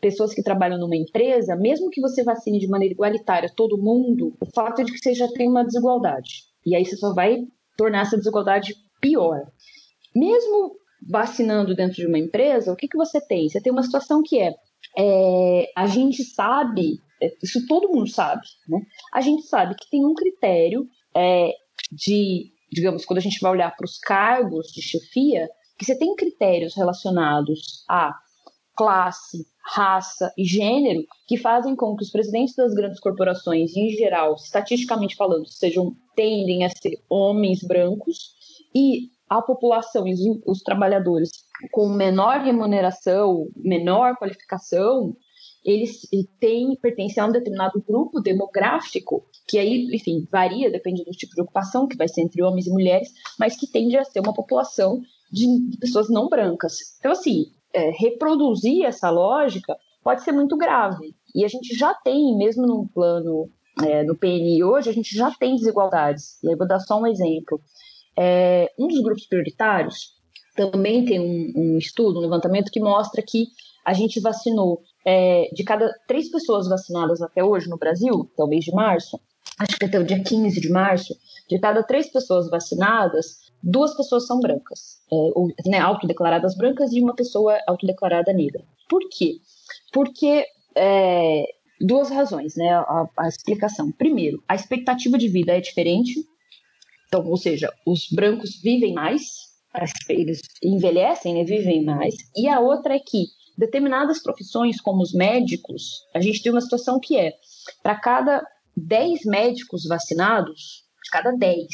pessoas 0.00 0.34
que 0.34 0.42
trabalham 0.42 0.78
numa 0.78 0.96
empresa, 0.96 1.54
mesmo 1.54 1.90
que 1.90 2.00
você 2.00 2.24
vacine 2.24 2.58
de 2.58 2.66
maneira 2.66 2.92
igualitária 2.92 3.52
todo 3.54 3.78
mundo, 3.78 4.36
o 4.40 4.46
fato 4.52 4.80
é 4.80 4.84
de 4.84 4.90
que 4.92 4.98
você 4.98 5.14
já 5.14 5.28
tem 5.28 5.48
uma 5.48 5.64
desigualdade. 5.64 6.42
E 6.66 6.74
aí 6.74 6.84
você 6.84 6.96
só 6.96 7.14
vai 7.14 7.46
tornar 7.76 8.02
essa 8.02 8.16
desigualdade 8.16 8.74
pior. 9.00 9.46
Mesmo 10.14 10.76
vacinando 11.08 11.74
dentro 11.74 11.96
de 11.96 12.06
uma 12.06 12.18
empresa, 12.18 12.72
o 12.72 12.76
que, 12.76 12.88
que 12.88 12.96
você 12.96 13.20
tem? 13.20 13.48
Você 13.48 13.60
tem 13.60 13.72
uma 13.72 13.82
situação 13.82 14.22
que 14.22 14.40
é, 14.40 14.54
é 14.96 15.70
a 15.76 15.86
gente 15.86 16.24
sabe, 16.24 17.00
é, 17.22 17.32
isso 17.42 17.66
todo 17.66 17.88
mundo 17.88 18.08
sabe, 18.08 18.42
né? 18.68 18.80
A 19.12 19.20
gente 19.20 19.42
sabe 19.46 19.74
que 19.74 19.90
tem 19.90 20.04
um 20.04 20.14
critério 20.14 20.86
é, 21.16 21.52
de, 21.90 22.50
digamos, 22.72 23.04
quando 23.04 23.18
a 23.18 23.22
gente 23.22 23.40
vai 23.40 23.52
olhar 23.52 23.74
para 23.76 23.84
os 23.84 23.98
cargos 23.98 24.68
de 24.68 24.82
chefia, 24.82 25.48
que 25.78 25.84
você 25.84 25.98
tem 25.98 26.14
critérios 26.14 26.74
relacionados 26.74 27.84
a 27.88 28.14
classe, 28.76 29.46
raça 29.64 30.32
e 30.36 30.44
gênero 30.44 31.04
que 31.26 31.36
fazem 31.36 31.74
com 31.74 31.96
que 31.96 32.04
os 32.04 32.10
presidentes 32.10 32.54
das 32.54 32.74
grandes 32.74 33.00
corporações, 33.00 33.76
em 33.76 33.90
geral, 33.90 34.34
estatisticamente 34.34 35.16
falando, 35.16 35.46
sejam 35.48 35.94
tendem 36.14 36.64
a 36.64 36.70
ser 36.70 37.02
homens 37.08 37.60
brancos 37.62 38.34
e 38.74 39.08
a 39.28 39.40
população 39.40 40.06
e 40.06 40.12
os, 40.12 40.20
os 40.46 40.62
trabalhadores 40.62 41.30
com 41.70 41.88
menor 41.88 42.40
remuneração, 42.40 43.48
menor 43.56 44.16
qualificação, 44.16 45.16
eles 45.64 46.06
têm, 46.38 46.76
pertencem 46.76 47.22
a 47.22 47.26
um 47.26 47.32
determinado 47.32 47.82
grupo 47.82 48.20
demográfico, 48.20 49.24
que 49.48 49.58
aí, 49.58 49.88
enfim, 49.94 50.26
varia, 50.30 50.70
depende 50.70 51.04
do 51.04 51.10
tipo 51.12 51.34
de 51.34 51.40
ocupação, 51.40 51.88
que 51.88 51.96
vai 51.96 52.06
ser 52.06 52.20
entre 52.20 52.42
homens 52.42 52.66
e 52.66 52.70
mulheres, 52.70 53.08
mas 53.38 53.56
que 53.56 53.66
tende 53.66 53.96
a 53.96 54.04
ser 54.04 54.20
uma 54.20 54.34
população 54.34 55.00
de, 55.32 55.46
pessoas 55.80 56.10
não 56.10 56.28
brancas. 56.28 56.76
Então, 56.98 57.12
assim, 57.12 57.46
é, 57.72 57.90
reproduzir 57.90 58.84
essa 58.84 59.08
lógica 59.10 59.76
pode 60.02 60.22
ser 60.22 60.32
muito 60.32 60.56
grave. 60.56 61.14
E 61.34 61.44
a 61.44 61.48
gente 61.48 61.74
já 61.74 61.94
tem, 61.94 62.36
mesmo 62.36 62.66
no 62.66 62.86
plano, 62.88 63.50
é, 63.82 64.04
no 64.04 64.14
PNI 64.14 64.62
hoje, 64.62 64.90
a 64.90 64.92
gente 64.92 65.16
já 65.16 65.30
tem 65.30 65.56
desigualdades. 65.56 66.42
E 66.42 66.50
aí 66.50 66.56
vou 66.56 66.68
dar 66.68 66.78
só 66.80 67.00
um 67.00 67.06
exemplo. 67.06 67.58
É, 68.16 68.70
um 68.78 68.86
dos 68.86 69.02
grupos 69.02 69.26
prioritários 69.26 70.14
também 70.54 71.04
tem 71.04 71.20
um, 71.20 71.52
um, 71.56 71.78
estudo, 71.78 72.18
um 72.18 72.22
levantamento 72.22 72.70
que 72.70 72.80
mostra 72.80 73.22
que 73.22 73.48
a 73.84 73.92
gente 73.92 74.20
vacinou 74.20 74.82
é, 75.06 75.48
de 75.52 75.62
cada 75.64 75.92
três 76.06 76.30
pessoas 76.30 76.68
vacinadas 76.68 77.20
até 77.20 77.44
hoje 77.44 77.68
no 77.68 77.76
Brasil, 77.76 78.28
até 78.32 78.42
o 78.42 78.46
mês 78.46 78.64
de 78.64 78.72
março, 78.72 79.20
acho 79.58 79.76
que 79.76 79.84
até 79.84 79.98
o 79.98 80.04
dia 80.04 80.22
15 80.22 80.60
de 80.60 80.70
março, 80.70 81.14
de 81.48 81.58
cada 81.58 81.82
três 81.82 82.10
pessoas 82.10 82.48
vacinadas, 82.48 83.40
duas 83.62 83.94
pessoas 83.94 84.26
são 84.26 84.40
brancas, 84.40 85.00
é, 85.12 85.16
ou, 85.34 85.48
né, 85.66 85.78
autodeclaradas 85.78 86.56
brancas 86.56 86.92
e 86.92 87.00
uma 87.00 87.14
pessoa 87.14 87.58
autodeclarada 87.66 88.32
negra. 88.32 88.64
Por 88.88 89.00
quê? 89.10 89.38
Porque 89.92 90.46
é, 90.76 91.44
duas 91.80 92.10
razões, 92.10 92.56
né? 92.56 92.70
A, 92.70 93.08
a, 93.18 93.28
explicação. 93.28 93.90
Primeiro, 93.92 94.42
a 94.48 94.54
expectativa 94.54 95.18
de 95.18 95.28
vida 95.28 95.56
é 95.56 95.60
diferente. 95.60 96.24
Então, 97.06 97.26
ou 97.26 97.36
seja, 97.36 97.72
os 97.86 98.08
brancos 98.10 98.60
vivem 98.60 98.92
mais, 98.92 99.43
eles 100.08 100.40
envelhecem, 100.62 101.34
né, 101.34 101.44
vivem 101.44 101.84
mais. 101.84 102.14
E 102.36 102.48
a 102.48 102.60
outra 102.60 102.94
é 102.94 102.98
que 102.98 103.26
determinadas 103.56 104.22
profissões, 104.22 104.80
como 104.80 105.02
os 105.02 105.12
médicos, 105.12 106.04
a 106.14 106.20
gente 106.20 106.42
tem 106.42 106.52
uma 106.52 106.60
situação 106.60 106.98
que 107.00 107.16
é, 107.16 107.34
para 107.82 107.94
cada 107.96 108.46
10 108.76 109.24
médicos 109.24 109.86
vacinados, 109.86 110.84
de 111.02 111.10
cada 111.10 111.32
10, 111.32 111.68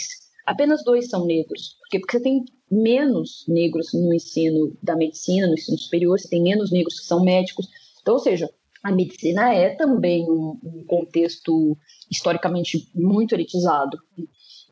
apenas 0.47 0.85
dois 0.85 1.09
são 1.09 1.25
negros. 1.25 1.77
Por 1.79 1.89
quê? 1.91 1.99
Porque 2.01 2.19
você 2.19 2.23
tem 2.23 2.45
menos 2.71 3.45
negros 3.49 3.93
no 3.93 4.15
ensino 4.15 4.77
da 4.83 4.97
medicina, 4.97 5.47
no 5.47 5.55
ensino 5.55 5.79
superior, 5.79 6.19
você 6.19 6.29
tem 6.29 6.43
menos 6.43 6.71
negros 6.71 7.01
que 7.01 7.07
são 7.07 7.25
médicos. 7.25 7.67
Então, 8.01 8.15
ou 8.15 8.21
seja, 8.21 8.51
a 8.83 8.93
medicina 8.93 9.53
é 9.53 9.75
também 9.75 10.31
um, 10.31 10.59
um 10.63 10.85
contexto 10.87 11.77
historicamente 12.11 12.91
muito 12.95 13.35
elitizado. 13.35 13.99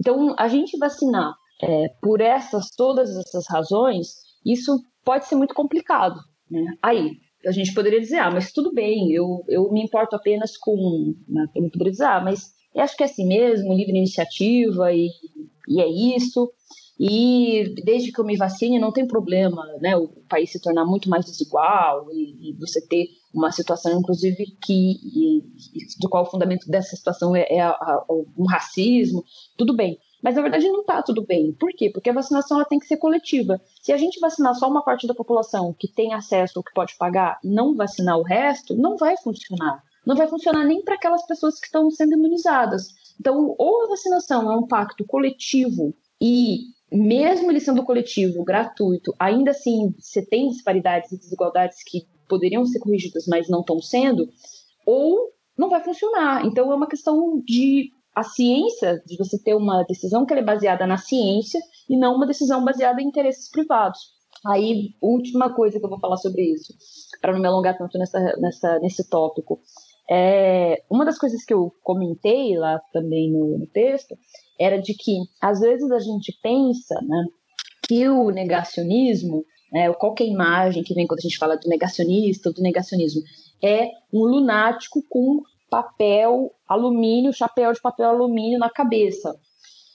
Então, 0.01 0.35
a 0.39 0.49
gente 0.49 0.79
vacinar 0.79 1.35
é, 1.63 1.89
por 2.01 2.21
essas 2.21 2.71
todas 2.71 3.17
essas 3.17 3.47
razões, 3.49 4.15
isso 4.45 4.81
pode 5.05 5.27
ser 5.27 5.35
muito 5.35 5.55
complicado. 5.55 6.21
Né? 6.51 6.65
Aí, 6.83 7.13
a 7.47 7.53
gente 7.53 7.73
poderia 7.73 8.01
dizer, 8.01 8.19
ah, 8.19 8.31
mas 8.31 8.53
tudo 8.53 8.73
bem, 8.73 9.13
eu, 9.13 9.45
eu 9.49 9.71
me 9.71 9.83
importo 9.83 10.17
apenas 10.17 10.57
com. 10.57 11.15
Né? 11.29 11.47
Eu 11.55 11.71
poderia 11.71 11.93
dizer, 11.93 12.05
ah, 12.05 12.21
mas 12.21 12.53
eu 12.75 12.83
acho 12.83 12.97
que 12.97 13.03
é 13.03 13.07
assim 13.07 13.27
mesmo, 13.27 13.75
livre 13.75 13.97
iniciativa 13.97 14.93
e, 14.93 15.09
e 15.69 15.81
é 15.81 16.17
isso. 16.17 16.51
E 17.01 17.75
desde 17.85 18.11
que 18.11 18.21
eu 18.21 18.25
me 18.25 18.37
vacine, 18.37 18.79
não 18.79 18.93
tem 18.93 19.07
problema, 19.07 19.65
né? 19.81 19.97
O 19.97 20.09
país 20.29 20.51
se 20.51 20.61
tornar 20.61 20.85
muito 20.85 21.09
mais 21.09 21.25
desigual 21.25 22.09
e, 22.11 22.51
e 22.51 22.57
você 22.59 22.85
ter 22.85 23.07
uma 23.33 23.53
situação, 23.53 24.01
inclusive, 24.01 24.45
que 24.61 24.73
e, 24.75 25.43
do 26.01 26.09
qual 26.09 26.25
o 26.25 26.31
fundamento 26.31 26.69
dessa 26.69 26.97
situação 26.97 27.37
é, 27.37 27.47
é 27.49 27.61
a, 27.61 27.71
a, 27.71 28.05
um 28.37 28.47
racismo. 28.47 29.23
Tudo 29.57 29.77
bem. 29.77 29.97
Mas 30.23 30.35
na 30.35 30.43
verdade 30.43 30.69
não 30.69 30.81
está 30.81 31.03
tudo 31.03 31.25
bem. 31.25 31.53
Por 31.53 31.71
quê? 31.73 31.91
Porque 31.91 32.11
a 32.11 32.15
vacinação 32.15 32.59
ela 32.59 32.67
tem 32.67 32.79
que 32.79 32.87
ser 32.87 32.97
coletiva. 32.97 33.61
Se 33.83 33.93
a 33.93 33.97
gente 33.97 34.21
vacinar 34.21 34.55
só 34.55 34.69
uma 34.69 34.83
parte 34.83 35.07
da 35.07 35.15
população 35.15 35.75
que 35.79 35.89
tem 35.89 36.15
acesso 36.15 36.55
ou 36.59 36.63
que 36.63 36.73
pode 36.75 36.97
pagar, 36.97 37.39
não 37.43 37.75
vacinar 37.75 38.19
o 38.19 38.25
resto, 38.25 38.77
não 38.77 38.97
vai 38.97 39.17
funcionar. 39.17 39.83
Não 40.05 40.17
vai 40.17 40.27
funcionar 40.27 40.65
nem 40.65 40.83
para 40.83 40.95
aquelas 40.95 41.27
pessoas 41.27 41.61
que 41.61 41.67
estão 41.67 41.91
sendo 41.91 42.15
imunizadas. 42.15 42.89
Então, 43.21 43.55
ou 43.59 43.85
a 43.85 43.89
vacinação 43.89 44.51
é 44.51 44.57
um 44.57 44.67
pacto 44.67 45.05
coletivo 45.05 45.95
e 46.21 46.61
mesmo 46.91 47.51
ele 47.51 47.61
sendo 47.61 47.85
coletivo, 47.85 48.43
gratuito, 48.43 49.15
ainda 49.19 49.51
assim 49.51 49.95
você 49.99 50.25
tem 50.25 50.49
disparidades 50.49 51.13
e 51.13 51.19
desigualdades 51.19 51.83
que 51.85 52.07
poderiam 52.29 52.65
ser 52.65 52.79
corrigidas, 52.79 53.27
mas 53.27 53.49
não 53.49 53.61
estão 53.61 53.81
sendo, 53.81 54.29
ou 54.87 55.33
não 55.57 55.69
vai 55.69 55.83
funcionar. 55.83 56.47
Então 56.47 56.73
é 56.73 56.75
uma 56.75 56.89
questão 56.89 57.43
de 57.45 57.91
a 58.19 58.23
ciência, 58.25 59.01
de 59.07 59.17
você 59.17 59.39
ter 59.39 59.55
uma 59.55 59.85
decisão 59.85 60.27
que 60.27 60.35
é 60.35 60.43
baseada 60.43 60.87
na 60.87 60.99
ciência 60.99 61.61
e 61.89 61.97
não 61.97 62.17
uma 62.17 62.27
decisão 62.27 62.65
baseada 62.65 63.01
em 63.01 63.07
interesses 63.07 63.49
privados. 63.49 63.99
Aí, 64.45 64.95
última 65.01 65.55
coisa 65.55 65.79
que 65.79 65.85
eu 65.85 65.91
vou 65.91 66.01
falar 66.01 66.17
sobre 66.17 66.43
isso, 66.43 66.75
para 67.21 67.33
não 67.33 67.41
me 67.41 67.47
alongar 67.47 67.79
tanto 67.79 67.97
nessa, 67.97 68.19
nessa, 68.39 68.79
nesse 68.81 69.09
tópico. 69.09 69.61
É, 70.11 70.83
uma 70.91 71.05
das 71.05 71.17
coisas 71.17 71.45
que 71.45 71.55
eu 71.55 71.73
comentei 71.83 72.57
lá 72.57 72.81
também 72.93 73.31
no, 73.31 73.59
no 73.59 73.67
texto 73.69 74.17
era 74.59 74.81
de 74.81 74.95
que, 74.95 75.17
às 75.41 75.61
vezes, 75.61 75.89
a 75.91 76.01
gente 76.01 76.37
pensa 76.43 77.01
né, 77.03 77.25
que 77.87 78.09
o 78.09 78.31
negacionismo, 78.31 79.45
né, 79.73 79.93
qualquer 79.93 80.25
imagem 80.25 80.83
que 80.83 80.95
vem 80.95 81.07
quando 81.07 81.21
a 81.21 81.23
gente 81.23 81.39
fala 81.39 81.57
do 81.57 81.69
negacionista 81.69 82.49
ou 82.49 82.55
do 82.55 82.63
negacionismo, 82.63 83.23
é 83.63 83.91
um 84.13 84.25
lunático 84.25 85.05
com 85.09 85.41
papel 85.71 86.53
alumínio, 86.69 87.33
chapéu 87.33 87.73
de 87.73 87.81
papel 87.81 88.09
alumínio 88.09 88.59
na 88.59 88.71
cabeça. 88.71 89.39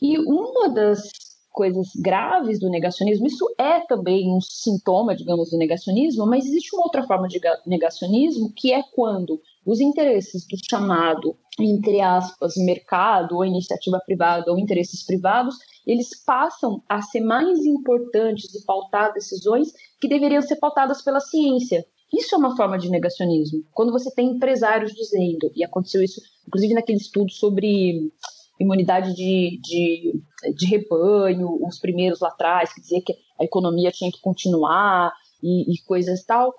E 0.01 0.17
uma 0.19 0.69
das 0.69 1.11
coisas 1.53 1.89
graves 1.95 2.59
do 2.59 2.69
negacionismo, 2.69 3.27
isso 3.27 3.45
é 3.59 3.79
também 3.81 4.35
um 4.35 4.41
sintoma, 4.41 5.15
digamos, 5.15 5.51
do 5.51 5.57
negacionismo, 5.57 6.25
mas 6.25 6.45
existe 6.45 6.75
uma 6.75 6.83
outra 6.83 7.03
forma 7.03 7.27
de 7.27 7.39
negacionismo 7.65 8.51
que 8.53 8.73
é 8.73 8.81
quando 8.95 9.39
os 9.65 9.79
interesses 9.79 10.45
do 10.47 10.57
chamado, 10.69 11.37
entre 11.59 12.01
aspas, 12.01 12.55
mercado 12.57 13.35
ou 13.35 13.45
iniciativa 13.45 14.01
privada 14.03 14.51
ou 14.51 14.57
interesses 14.57 15.05
privados, 15.05 15.55
eles 15.85 16.09
passam 16.25 16.81
a 16.89 17.01
ser 17.01 17.21
mais 17.21 17.65
importantes 17.65 18.53
e 18.55 18.65
pautar 18.65 19.13
decisões 19.13 19.71
que 20.01 20.07
deveriam 20.07 20.41
ser 20.41 20.55
pautadas 20.55 21.01
pela 21.01 21.19
ciência. 21.19 21.85
Isso 22.13 22.35
é 22.35 22.37
uma 22.37 22.55
forma 22.55 22.77
de 22.77 22.89
negacionismo. 22.89 23.63
Quando 23.73 23.91
você 23.91 24.13
tem 24.13 24.29
empresários 24.29 24.93
dizendo, 24.93 25.51
e 25.55 25.63
aconteceu 25.63 26.03
isso, 26.03 26.21
inclusive 26.47 26.75
naquele 26.75 26.99
estudo 26.99 27.31
sobre 27.31 28.11
imunidade 28.59 29.15
de, 29.15 29.59
de, 29.61 30.21
de 30.55 30.65
rebanho, 30.67 31.57
os 31.65 31.79
primeiros 31.79 32.19
lá 32.19 32.29
atrás, 32.29 32.71
que 32.71 32.81
dizia 32.81 33.01
que 33.01 33.13
a 33.39 33.43
economia 33.43 33.91
tinha 33.91 34.11
que 34.11 34.21
continuar 34.21 35.11
e, 35.41 35.73
e 35.73 35.81
coisas 35.85 36.23
tal. 36.23 36.53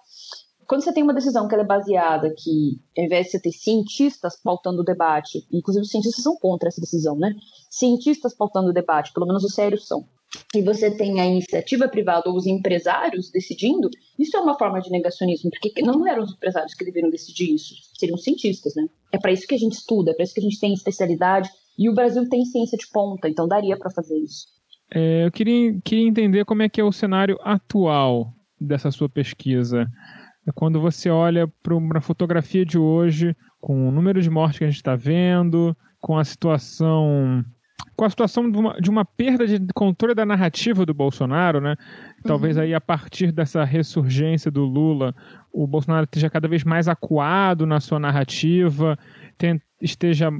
Quando 0.66 0.82
você 0.82 0.92
tem 0.92 1.02
uma 1.02 1.14
decisão 1.14 1.46
que 1.46 1.54
é 1.54 1.62
baseada 1.62 2.34
que, 2.36 2.80
ao 2.96 3.04
invés 3.04 3.26
de 3.26 3.32
você 3.32 3.40
ter 3.40 3.52
cientistas 3.52 4.40
pautando 4.42 4.80
o 4.80 4.84
debate, 4.84 5.46
inclusive 5.52 5.84
os 5.84 5.90
cientistas 5.90 6.24
são 6.24 6.36
contra 6.36 6.68
essa 6.68 6.80
decisão, 6.80 7.16
né? 7.16 7.34
Cientistas 7.70 8.34
pautando 8.34 8.70
o 8.70 8.72
debate, 8.72 9.12
pelo 9.12 9.26
menos 9.26 9.44
os 9.44 9.54
sérios 9.54 9.86
são, 9.86 10.04
e 10.54 10.62
você 10.62 10.90
tem 10.90 11.20
a 11.20 11.26
iniciativa 11.26 11.88
privada 11.88 12.28
ou 12.28 12.36
os 12.36 12.46
empresários 12.46 13.30
decidindo, 13.30 13.88
isso 14.18 14.36
é 14.36 14.40
uma 14.40 14.58
forma 14.58 14.80
de 14.80 14.90
negacionismo, 14.90 15.50
porque 15.50 15.82
não 15.82 16.06
eram 16.06 16.24
os 16.24 16.32
empresários 16.32 16.74
que 16.74 16.84
deveriam 16.84 17.10
decidir 17.10 17.54
isso, 17.54 17.74
seriam 17.98 18.16
cientistas, 18.16 18.74
né? 18.74 18.86
É 19.12 19.18
para 19.18 19.32
isso 19.32 19.46
que 19.46 19.54
a 19.54 19.58
gente 19.58 19.72
estuda, 19.72 20.10
é 20.10 20.14
para 20.14 20.24
isso 20.24 20.34
que 20.34 20.40
a 20.40 20.44
gente 20.44 20.60
tem 20.60 20.72
especialidade, 20.72 21.50
e 21.78 21.88
o 21.88 21.94
Brasil 21.94 22.28
tem 22.28 22.44
ciência 22.44 22.78
de 22.78 22.86
ponta, 22.92 23.28
então 23.28 23.48
daria 23.48 23.76
para 23.76 23.90
fazer 23.90 24.16
isso. 24.16 24.46
É, 24.92 25.26
eu 25.26 25.32
queria, 25.32 25.80
queria 25.84 26.06
entender 26.06 26.44
como 26.44 26.62
é 26.62 26.68
que 26.68 26.80
é 26.80 26.84
o 26.84 26.92
cenário 26.92 27.38
atual 27.42 28.32
dessa 28.60 28.90
sua 28.90 29.08
pesquisa. 29.08 29.86
É 30.46 30.52
quando 30.54 30.80
você 30.80 31.08
olha 31.10 31.48
para 31.62 31.74
uma 31.74 32.00
fotografia 32.00 32.64
de 32.64 32.78
hoje, 32.78 33.34
com 33.60 33.88
o 33.88 33.90
número 33.90 34.20
de 34.20 34.30
mortes 34.30 34.58
que 34.58 34.64
a 34.64 34.68
gente 34.68 34.76
está 34.76 34.94
vendo, 34.94 35.76
com 36.00 36.18
a 36.18 36.24
situação 36.24 37.42
com 37.96 38.04
a 38.04 38.10
situação 38.10 38.50
de 38.50 38.58
uma, 38.58 38.80
de 38.80 38.90
uma, 38.90 39.04
perda 39.04 39.46
de 39.46 39.72
controle 39.72 40.14
da 40.14 40.24
narrativa 40.24 40.84
do 40.84 40.94
Bolsonaro, 40.94 41.60
né? 41.60 41.76
Talvez 42.24 42.56
uhum. 42.56 42.62
aí 42.62 42.74
a 42.74 42.80
partir 42.80 43.30
dessa 43.30 43.64
ressurgência 43.64 44.50
do 44.50 44.64
Lula, 44.64 45.14
o 45.52 45.66
Bolsonaro 45.66 46.04
esteja 46.04 46.30
cada 46.30 46.48
vez 46.48 46.64
mais 46.64 46.88
acuado 46.88 47.66
na 47.66 47.80
sua 47.80 48.00
narrativa, 48.00 48.98
tem, 49.38 49.60
esteja 49.80 50.30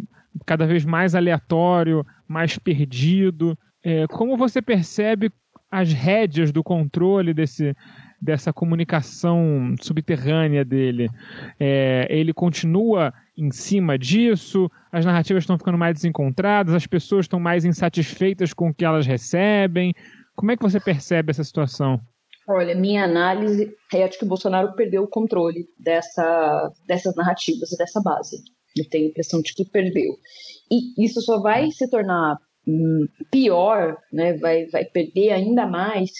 cada 0.45 0.67
vez 0.67 0.85
mais 0.85 1.15
aleatório, 1.15 2.05
mais 2.27 2.59
perdido. 2.59 3.57
É, 3.83 4.07
como 4.09 4.37
você 4.37 4.61
percebe 4.61 5.31
as 5.71 5.93
rédeas 5.93 6.53
do 6.53 6.63
controle 6.63 7.35
desse, 7.35 7.75
dessa 8.25 8.53
comunicação 8.53 9.75
subterrânea 9.81 10.65
dele? 10.65 11.11
É, 11.61 12.07
ele 12.09 12.33
continua 12.33 13.13
em 13.37 13.51
cima 13.51 13.99
disso? 13.99 14.71
As 14.91 15.05
narrativas 15.05 15.43
estão 15.43 15.59
ficando 15.59 15.77
mais 15.77 15.95
desencontradas? 15.95 16.75
As 16.75 16.87
pessoas 16.87 17.27
estão 17.27 17.39
mais 17.39 17.65
insatisfeitas 17.65 18.55
com 18.55 18.71
o 18.71 18.75
que 18.75 18.85
elas 18.85 19.07
recebem? 19.07 19.95
Como 20.35 20.51
é 20.51 20.57
que 20.57 20.63
você 20.63 20.81
percebe 20.81 21.31
essa 21.31 21.45
situação? 21.45 22.01
Olha, 22.49 22.75
minha 22.75 23.05
análise 23.05 23.75
é 23.93 24.09
de 24.09 24.19
que 24.19 24.25
o 24.25 24.29
Bolsonaro 24.29 24.75
perdeu 24.75 25.03
o 25.03 25.09
controle 25.09 25.67
dessa, 25.79 26.73
dessas 26.87 27.15
narrativas 27.15 27.73
e 27.73 27.77
dessa 27.77 28.01
base. 28.01 28.39
Eu 28.77 28.89
tenho 28.89 29.07
a 29.07 29.11
impressão 29.11 29.41
de 29.41 29.55
que 29.55 29.65
perdeu. 29.65 30.17
E 30.71 31.05
isso 31.05 31.21
só 31.21 31.41
vai 31.41 31.71
se 31.71 31.89
tornar 31.89 32.39
hum, 32.67 33.07
pior, 33.31 33.97
né? 34.13 34.37
vai, 34.39 34.67
vai 34.67 34.85
perder 34.85 35.31
ainda 35.33 35.67
mais 35.67 36.11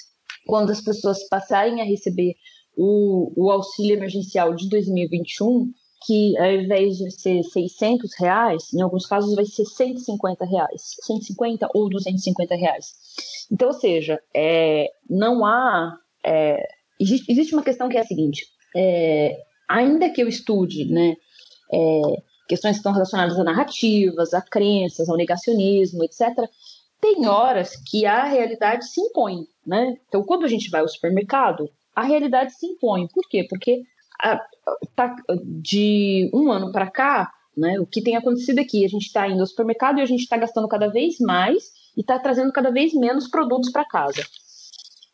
quando 0.47 0.71
as 0.71 0.81
pessoas 0.81 1.27
passarem 1.29 1.81
a 1.81 1.85
receber 1.85 2.35
o, 2.77 3.33
o 3.37 3.51
auxílio 3.51 3.97
emergencial 3.97 4.55
de 4.55 4.69
2021, 4.69 5.73
que 6.07 6.37
ao 6.39 6.53
invés 6.53 6.97
de 6.97 7.11
ser 7.11 7.43
600 7.43 8.11
reais, 8.19 8.73
em 8.75 8.83
alguns 8.83 9.07
casos 9.07 9.35
vai 9.35 9.45
ser 9.47 9.65
150 9.65 10.45
reais, 10.45 10.97
150 11.03 11.69
ou 11.75 11.89
250 11.89 12.55
reais. 12.55 12.93
Então, 13.51 13.69
ou 13.69 13.75
seja, 13.75 14.21
é, 14.35 14.91
não 15.09 15.45
há. 15.45 15.97
É, 16.25 16.67
existe, 17.01 17.31
existe, 17.31 17.55
uma 17.55 17.63
questão 17.63 17.89
que 17.89 17.97
é 17.97 18.01
a 18.01 18.05
seguinte: 18.05 18.47
é, 18.77 19.39
ainda 19.69 20.11
que 20.11 20.23
eu 20.23 20.29
estude 20.29 20.87
né, 20.87 21.17
é, 21.73 22.01
questões 22.49 22.73
que 22.73 22.79
estão 22.79 22.93
relacionadas 22.93 23.39
a 23.39 23.45
narrativas, 23.45 24.35
a 24.35 24.43
crenças, 24.43 25.09
ao 25.09 25.17
negacionismo, 25.17 26.05
etc., 26.05 26.21
tem 27.05 27.27
horas 27.27 27.77
que 27.77 28.07
a 28.07 28.25
realidade 28.25 28.89
se 28.89 28.99
impõe, 28.99 29.47
né? 29.67 29.95
Então, 30.09 30.25
quando 30.25 30.47
a 30.47 30.49
gente 30.49 30.71
vai 30.71 30.81
ao 30.81 30.89
supermercado, 30.89 31.69
a 31.95 32.03
realidade 32.03 32.55
se 32.55 32.65
impõe. 32.65 33.07
Por 33.09 33.29
quê? 33.29 33.47
Porque 33.47 33.83
a, 34.23 34.41
tá, 34.97 35.15
de 35.61 36.31
um 36.33 36.51
ano 36.51 36.73
para 36.73 36.91
cá, 36.91 37.31
né, 37.55 37.79
o 37.79 37.87
que 37.87 38.03
tem 38.03 38.17
acontecido 38.17 38.59
é 38.59 38.63
a 38.63 38.89
gente 38.89 39.05
está 39.05 39.29
indo 39.29 39.41
ao 39.41 39.47
supermercado 39.47 39.99
e 39.99 40.03
a 40.03 40.07
gente 40.07 40.23
está 40.23 40.39
gastando 40.39 40.67
cada 40.67 40.89
vez 40.89 41.19
mais 41.21 41.65
e 41.95 42.01
está 42.01 42.19
trazendo 42.19 42.51
cada 42.51 42.71
vez 42.71 42.95
menos 42.95 43.29
produtos 43.29 43.71
para 43.71 43.85
casa. 43.85 44.25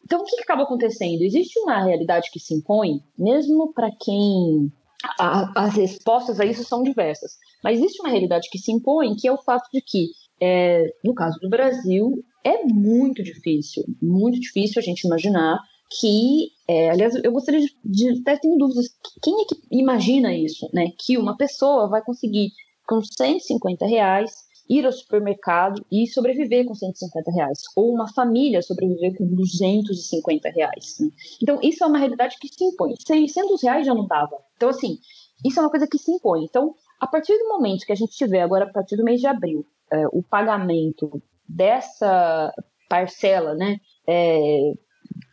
Então, 0.04 0.20
o 0.20 0.24
que, 0.24 0.36
que 0.36 0.42
acaba 0.44 0.62
acontecendo? 0.62 1.22
Existe 1.22 1.58
uma 1.58 1.82
realidade 1.82 2.30
que 2.30 2.38
se 2.38 2.54
impõe, 2.54 3.02
mesmo 3.18 3.72
para 3.72 3.90
quem 3.90 4.72
a, 5.18 5.64
as 5.64 5.74
respostas 5.74 6.38
a 6.38 6.44
isso 6.44 6.62
são 6.62 6.84
diversas. 6.84 7.32
Mas 7.64 7.78
existe 7.78 8.00
uma 8.00 8.10
realidade 8.10 8.48
que 8.48 8.58
se 8.58 8.70
impõe, 8.70 9.16
que 9.16 9.26
é 9.26 9.32
o 9.32 9.42
fato 9.42 9.68
de 9.72 9.80
que 9.80 10.10
é, 10.40 10.92
no 11.04 11.14
caso 11.14 11.38
do 11.40 11.48
Brasil, 11.48 12.24
é 12.44 12.64
muito 12.64 13.22
difícil, 13.22 13.84
muito 14.00 14.40
difícil 14.40 14.80
a 14.80 14.82
gente 14.82 15.04
imaginar 15.04 15.58
que, 15.98 16.52
é, 16.68 16.90
aliás, 16.90 17.14
eu 17.16 17.32
gostaria 17.32 17.60
de, 17.60 17.74
de 17.84 18.20
até 18.20 18.36
tenho 18.38 18.56
dúvidas, 18.56 18.88
quem 19.22 19.42
é 19.42 19.44
que 19.44 19.56
imagina 19.72 20.34
isso, 20.34 20.68
né? 20.72 20.86
Que 20.98 21.18
uma 21.18 21.36
pessoa 21.36 21.88
vai 21.88 22.02
conseguir 22.02 22.52
com 22.86 23.02
150 23.02 23.86
reais 23.86 24.30
ir 24.68 24.86
ao 24.86 24.92
supermercado 24.92 25.84
e 25.90 26.06
sobreviver 26.06 26.64
com 26.64 26.74
150 26.74 27.32
reais, 27.32 27.58
ou 27.74 27.92
uma 27.92 28.06
família 28.12 28.62
sobreviver 28.62 29.16
com 29.18 29.26
250 29.26 30.48
reais. 30.50 30.96
Né? 31.00 31.08
Então, 31.42 31.58
isso 31.60 31.82
é 31.82 31.86
uma 31.88 31.98
realidade 31.98 32.36
que 32.40 32.46
se 32.46 32.62
impõe. 32.62 32.94
600 33.04 33.60
reais 33.64 33.84
já 33.84 33.92
não 33.92 34.06
dava. 34.06 34.38
Então, 34.56 34.68
assim, 34.68 34.98
isso 35.44 35.58
é 35.58 35.62
uma 35.62 35.70
coisa 35.70 35.88
que 35.88 35.98
se 35.98 36.12
impõe. 36.12 36.44
Então, 36.44 36.72
a 37.00 37.06
partir 37.08 37.36
do 37.36 37.48
momento 37.48 37.84
que 37.84 37.92
a 37.92 37.96
gente 37.96 38.16
tiver, 38.16 38.42
agora 38.42 38.64
a 38.64 38.72
partir 38.72 38.96
do 38.96 39.02
mês 39.02 39.20
de 39.20 39.26
abril, 39.26 39.66
é, 39.92 40.06
o 40.12 40.22
pagamento 40.22 41.22
dessa 41.48 42.52
parcela 42.88 43.54
né, 43.54 43.78
é, 44.08 44.72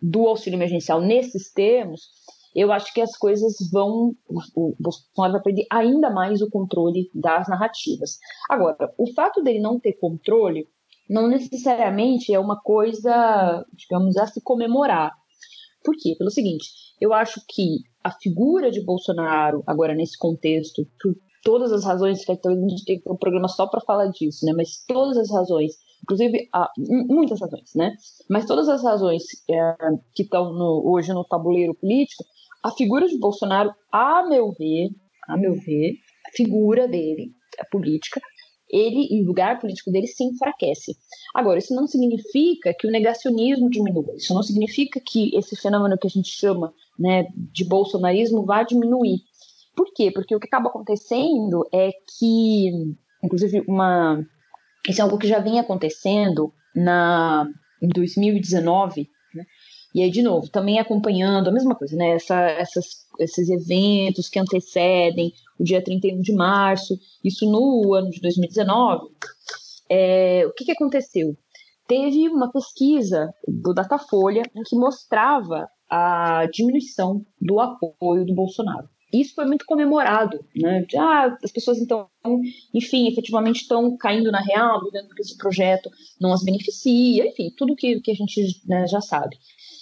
do 0.01 0.27
auxílio 0.27 0.57
emergencial 0.57 1.01
nesses 1.01 1.51
termos, 1.51 2.01
eu 2.55 2.71
acho 2.71 2.91
que 2.93 3.01
as 3.01 3.15
coisas 3.15 3.55
vão. 3.71 4.15
O 4.55 4.75
Bolsonaro 4.79 5.33
vai 5.33 5.41
perder 5.41 5.67
ainda 5.71 6.09
mais 6.09 6.41
o 6.41 6.49
controle 6.49 7.09
das 7.13 7.47
narrativas. 7.47 8.17
Agora, 8.49 8.91
o 8.97 9.13
fato 9.13 9.43
dele 9.43 9.59
não 9.59 9.79
ter 9.79 9.93
controle 9.93 10.67
não 11.09 11.27
necessariamente 11.27 12.33
é 12.33 12.39
uma 12.39 12.59
coisa, 12.59 13.63
digamos, 13.73 14.17
a 14.17 14.25
se 14.25 14.41
comemorar. 14.41 15.11
Por 15.83 15.95
quê? 15.95 16.15
Pelo 16.17 16.31
seguinte, 16.31 16.67
eu 16.99 17.13
acho 17.13 17.41
que 17.47 17.77
a 18.03 18.11
figura 18.11 18.71
de 18.71 18.83
Bolsonaro, 18.83 19.63
agora 19.65 19.93
nesse 19.93 20.17
contexto, 20.17 20.85
por 20.99 21.15
todas 21.47 21.71
as 21.71 21.85
razões, 21.85 22.25
que 22.25 22.31
a 22.33 22.35
gente 22.35 22.83
tem 22.83 23.01
um 23.07 23.15
programa 23.15 23.47
só 23.47 23.65
para 23.67 23.79
falar 23.79 24.07
disso, 24.07 24.45
né? 24.45 24.51
Mas 24.53 24.83
todas 24.85 25.15
as 25.15 25.31
razões, 25.31 25.75
inclusive 26.03 26.49
ah, 26.53 26.69
muitas 27.07 27.39
razões, 27.39 27.71
né? 27.73 27.95
Mas 28.29 28.45
todas 28.45 28.67
as 28.67 28.83
razões 28.83 29.23
é, 29.49 29.77
que 30.13 30.23
estão 30.23 30.51
hoje 30.83 31.13
no 31.13 31.23
tabuleiro 31.23 31.73
político, 31.73 32.25
a 32.61 32.69
figura 32.71 33.07
de 33.07 33.17
Bolsonaro, 33.17 33.73
a 33.89 34.27
meu 34.27 34.51
ver, 34.59 34.89
a 35.25 35.37
meu 35.37 35.53
ver, 35.53 35.93
a 36.27 36.35
figura 36.35 36.85
dele, 36.85 37.31
a 37.57 37.65
política, 37.71 38.19
ele 38.69 39.07
e 39.09 39.23
o 39.23 39.27
lugar 39.27 39.57
político 39.57 39.89
dele 39.89 40.07
se 40.07 40.25
enfraquece. 40.25 40.97
Agora, 41.33 41.59
isso 41.59 41.73
não 41.73 41.87
significa 41.87 42.73
que 42.77 42.85
o 42.85 42.91
negacionismo 42.91 43.69
diminua. 43.69 44.13
Isso 44.17 44.33
não 44.33 44.43
significa 44.43 44.99
que 44.99 45.33
esse 45.33 45.55
fenômeno 45.55 45.97
que 45.97 46.07
a 46.07 46.09
gente 46.09 46.27
chama 46.27 46.73
né, 46.99 47.25
de 47.53 47.63
bolsonarismo 47.63 48.45
vá 48.45 48.63
diminuir. 48.63 49.21
Por 49.77 49.93
quê? 49.93 50.09
Porque 50.11 50.35
o 50.35 50.39
que 50.39 50.47
acaba 50.47 50.69
acontecendo 50.69 51.63
é 51.71 51.91
que, 52.17 52.95
inclusive, 53.23 53.63
uma, 53.67 54.25
isso 54.89 54.99
é 54.99 55.03
algo 55.03 55.19
que 55.19 55.27
já 55.27 55.37
vem 55.37 55.59
acontecendo 55.59 56.51
na, 56.75 57.47
em 57.79 57.87
2019, 57.87 59.07
né? 59.35 59.45
E 59.93 60.01
aí, 60.01 60.09
de 60.09 60.23
novo, 60.23 60.49
também 60.49 60.79
acompanhando 60.79 61.49
a 61.49 61.51
mesma 61.51 61.75
coisa, 61.75 61.95
né? 61.95 62.09
Essa, 62.09 62.41
essas, 62.49 62.85
esses 63.19 63.49
eventos 63.49 64.27
que 64.29 64.39
antecedem 64.39 65.31
o 65.59 65.63
dia 65.63 65.83
31 65.83 66.21
de 66.21 66.33
março, 66.33 66.97
isso 67.23 67.45
no 67.49 67.93
ano 67.93 68.09
de 68.09 68.19
2019. 68.19 69.09
É, 69.89 70.43
o 70.47 70.53
que, 70.53 70.65
que 70.65 70.71
aconteceu? 70.71 71.37
Teve 71.87 72.27
uma 72.29 72.51
pesquisa 72.51 73.31
do 73.47 73.75
Datafolha 73.75 74.41
em 74.55 74.63
que 74.63 74.75
mostrava 74.75 75.69
a 75.87 76.47
diminuição 76.51 77.23
do 77.39 77.59
apoio 77.59 78.25
do 78.25 78.33
Bolsonaro 78.33 78.89
isso 79.11 79.35
foi 79.35 79.45
muito 79.45 79.65
comemorado, 79.65 80.43
né? 80.55 80.81
De, 80.81 80.97
ah, 80.97 81.37
as 81.43 81.51
pessoas 81.51 81.77
então, 81.77 82.09
enfim, 82.73 83.07
efetivamente 83.07 83.61
estão 83.61 83.95
caindo 83.97 84.31
na 84.31 84.41
real, 84.41 84.81
vendo 84.91 85.15
que 85.15 85.21
esse 85.21 85.37
projeto 85.37 85.89
não 86.19 86.33
as 86.33 86.43
beneficia, 86.43 87.25
enfim, 87.25 87.51
tudo 87.55 87.75
que, 87.75 88.01
que 88.01 88.11
a 88.11 88.15
gente 88.15 88.61
né, 88.65 88.85
já 88.87 88.99
sabe. 88.99 89.37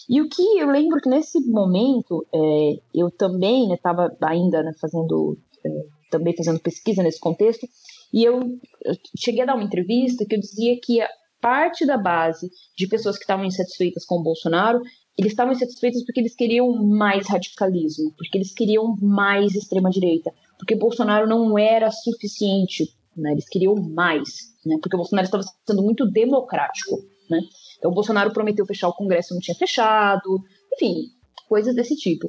E 0.07 0.21
o 0.21 0.30
que 0.30 0.59
eu 0.59 0.69
lembro 0.69 1.01
que 1.01 1.09
nesse 1.09 1.39
momento 1.47 2.26
é, 2.34 2.80
eu 2.93 3.09
também 3.09 3.73
estava 3.73 4.09
né, 4.09 4.15
ainda 4.21 4.61
né, 4.61 4.71
fazendo 4.80 5.38
é, 5.65 5.69
também 6.11 6.36
fazendo 6.36 6.59
pesquisa 6.59 7.01
nesse 7.01 7.19
contexto 7.19 7.67
e 8.13 8.23
eu, 8.23 8.39
eu 8.84 8.95
cheguei 9.17 9.41
a 9.41 9.45
dar 9.45 9.55
uma 9.55 9.63
entrevista 9.63 10.23
que 10.26 10.36
eu 10.36 10.39
dizia 10.39 10.80
que 10.80 10.99
parte 11.41 11.86
da 11.86 11.97
base 11.97 12.49
de 12.78 12.88
pessoas 12.88 13.17
que 13.17 13.23
estavam 13.23 13.45
insatisfeitas 13.45 14.05
com 14.05 14.15
o 14.15 14.23
Bolsonaro 14.23 14.82
eles 15.18 15.32
estavam 15.32 15.53
insatisfeitos 15.53 16.03
porque 16.03 16.20
eles 16.20 16.36
queriam 16.36 16.72
mais 16.84 17.28
radicalismo, 17.28 18.13
porque 18.18 18.38
eles 18.38 18.53
queriam 18.53 18.97
mais 19.01 19.55
extrema-direita, 19.55 20.32
porque 20.57 20.76
Bolsonaro 20.76 21.28
não 21.28 21.57
era 21.57 21.89
suficiente, 21.91 22.93
né? 23.16 23.32
eles 23.32 23.47
queriam 23.47 23.76
mais, 23.76 24.53
né? 24.66 24.78
porque 24.82 24.95
o 24.95 24.99
Bolsonaro 24.99 25.26
estava 25.26 25.43
sendo 25.66 25.82
muito 25.82 26.05
democrático. 26.05 26.97
Né? 27.30 27.39
Então, 27.78 27.91
o 27.91 27.93
Bolsonaro 27.93 28.34
prometeu 28.34 28.66
fechar 28.66 28.89
o 28.89 28.93
Congresso 28.93 29.34
não 29.34 29.41
tinha 29.41 29.55
fechado, 29.55 30.43
enfim, 30.74 31.09
coisas 31.47 31.74
desse 31.74 31.95
tipo. 31.95 32.28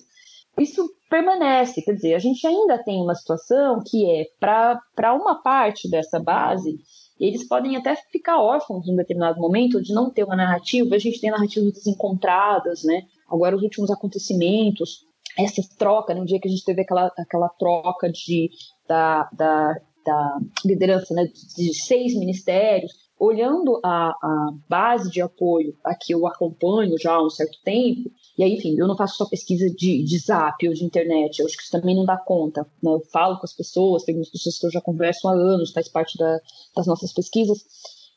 Isso 0.59 0.89
permanece, 1.11 1.83
quer 1.83 1.93
dizer, 1.93 2.15
a 2.15 2.19
gente 2.19 2.47
ainda 2.47 2.83
tem 2.83 3.01
uma 3.01 3.15
situação 3.15 3.81
que 3.85 4.09
é, 4.09 4.27
para 4.41 5.15
uma 5.15 5.43
parte 5.43 5.89
dessa 5.91 6.19
base, 6.19 6.79
eles 7.19 7.47
podem 7.49 7.77
até 7.77 7.97
ficar 7.97 8.41
órfãos 8.41 8.87
em 8.87 8.97
determinado 8.97 9.41
momento 9.41 9.81
de 9.81 9.93
não 9.93 10.11
ter 10.11 10.25
uma 10.25 10.37
narrativa. 10.37 10.95
A 10.95 10.99
gente 10.99 11.21
tem 11.21 11.31
narrativas 11.31 11.73
desencontradas, 11.73 12.85
né? 12.85 13.03
Agora, 13.29 13.57
os 13.57 13.63
últimos 13.63 13.91
acontecimentos, 13.91 15.05
essa 15.39 15.63
troca, 15.79 16.15
no 16.15 16.25
dia 16.25 16.41
que 16.41 16.49
a 16.49 16.51
gente 16.51 16.65
teve 16.65 16.83
aquela, 16.83 17.11
aquela 17.19 17.49
troca 17.49 18.11
de, 18.11 18.51
da, 18.87 19.29
da, 19.33 19.75
da 20.05 20.39
liderança 20.65 21.15
né, 21.15 21.27
de 21.57 21.75
seis 21.75 22.15
ministérios, 22.15 22.93
olhando 23.19 23.81
a, 23.83 24.11
a 24.11 24.51
base 24.69 25.11
de 25.11 25.23
apoio 25.23 25.75
a 25.83 25.95
que 25.95 26.13
eu 26.13 26.27
acompanho 26.27 26.99
já 26.99 27.15
há 27.15 27.25
um 27.25 27.31
certo 27.31 27.59
tempo, 27.65 28.11
e 28.39 28.43
aí, 28.43 28.55
enfim, 28.55 28.77
eu 28.79 28.87
não 28.87 28.97
faço 28.97 29.17
só 29.17 29.25
pesquisa 29.25 29.71
de, 29.71 30.03
de 30.03 30.19
zap 30.19 30.67
ou 30.69 30.75
de 30.75 30.85
internet, 30.85 31.39
eu 31.39 31.47
acho 31.47 31.57
que 31.57 31.63
isso 31.63 31.73
também 31.73 31.97
não 31.97 32.05
dá 32.05 32.19
conta. 32.19 32.67
Né? 32.83 32.93
Eu 32.93 33.01
falo 33.11 33.39
com 33.39 33.47
as 33.47 33.55
pessoas, 33.55 34.05
tem 34.05 34.15
algumas 34.15 34.31
pessoas 34.31 34.59
que 34.59 34.67
eu 34.67 34.71
já 34.71 34.81
converso 34.81 35.27
há 35.27 35.33
anos, 35.33 35.73
faz 35.73 35.89
parte 35.89 36.19
da, 36.19 36.39
das 36.77 36.87
nossas 36.87 37.13
pesquisas. 37.13 37.65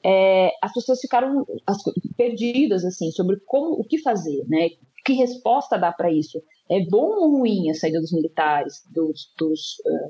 é, 0.03 0.51
as 0.61 0.73
pessoas 0.73 0.99
ficaram 0.99 1.45
as, 1.65 1.77
perdidas 2.17 2.83
assim 2.83 3.11
sobre 3.11 3.37
como 3.45 3.71
o 3.73 3.83
que 3.83 3.97
fazer, 3.97 4.45
né? 4.47 4.69
Que 5.05 5.13
resposta 5.13 5.77
dá 5.77 5.91
para 5.91 6.11
isso? 6.11 6.41
É 6.69 6.85
bom 6.85 7.15
ou 7.15 7.37
ruim 7.37 7.69
a 7.69 7.73
saída 7.73 7.99
dos 7.99 8.11
militares, 8.11 8.83
dos, 8.93 9.33
dos, 9.37 9.79
uh, 9.85 10.09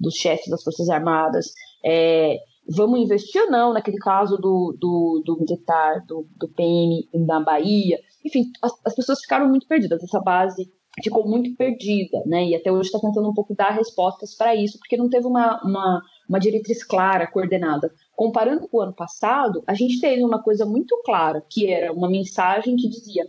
dos 0.00 0.14
chefes 0.14 0.48
das 0.48 0.62
forças 0.62 0.88
armadas? 0.88 1.52
É, 1.84 2.38
vamos 2.68 3.00
investir 3.00 3.42
ou 3.42 3.50
não 3.50 3.72
naquele 3.72 3.98
caso 3.98 4.36
do, 4.36 4.76
do, 4.78 5.22
do 5.24 5.38
militar, 5.38 6.04
do, 6.06 6.26
do 6.36 6.48
PM 6.48 7.08
na 7.14 7.40
Bahia? 7.40 7.98
Enfim, 8.24 8.50
as, 8.60 8.72
as 8.84 8.94
pessoas 8.94 9.20
ficaram 9.20 9.48
muito 9.48 9.66
perdidas. 9.66 10.02
Essa 10.02 10.20
base 10.20 10.70
ficou 11.02 11.26
muito 11.26 11.56
perdida, 11.56 12.22
né? 12.26 12.44
E 12.44 12.54
até 12.54 12.70
hoje 12.70 12.88
está 12.88 12.98
tentando 12.98 13.28
um 13.28 13.34
pouco 13.34 13.54
dar 13.54 13.70
respostas 13.70 14.34
para 14.34 14.54
isso, 14.54 14.78
porque 14.78 14.96
não 14.96 15.08
teve 15.08 15.26
uma, 15.26 15.62
uma, 15.62 16.02
uma 16.28 16.38
diretriz 16.38 16.84
clara, 16.84 17.26
coordenada. 17.26 17.90
Comparando 18.14 18.68
com 18.68 18.76
o 18.76 18.82
ano 18.82 18.92
passado, 18.92 19.62
a 19.66 19.74
gente 19.74 20.00
teve 20.00 20.22
uma 20.22 20.42
coisa 20.42 20.66
muito 20.66 21.00
clara, 21.04 21.42
que 21.48 21.70
era 21.70 21.92
uma 21.92 22.10
mensagem 22.10 22.76
que 22.76 22.88
dizia 22.88 23.26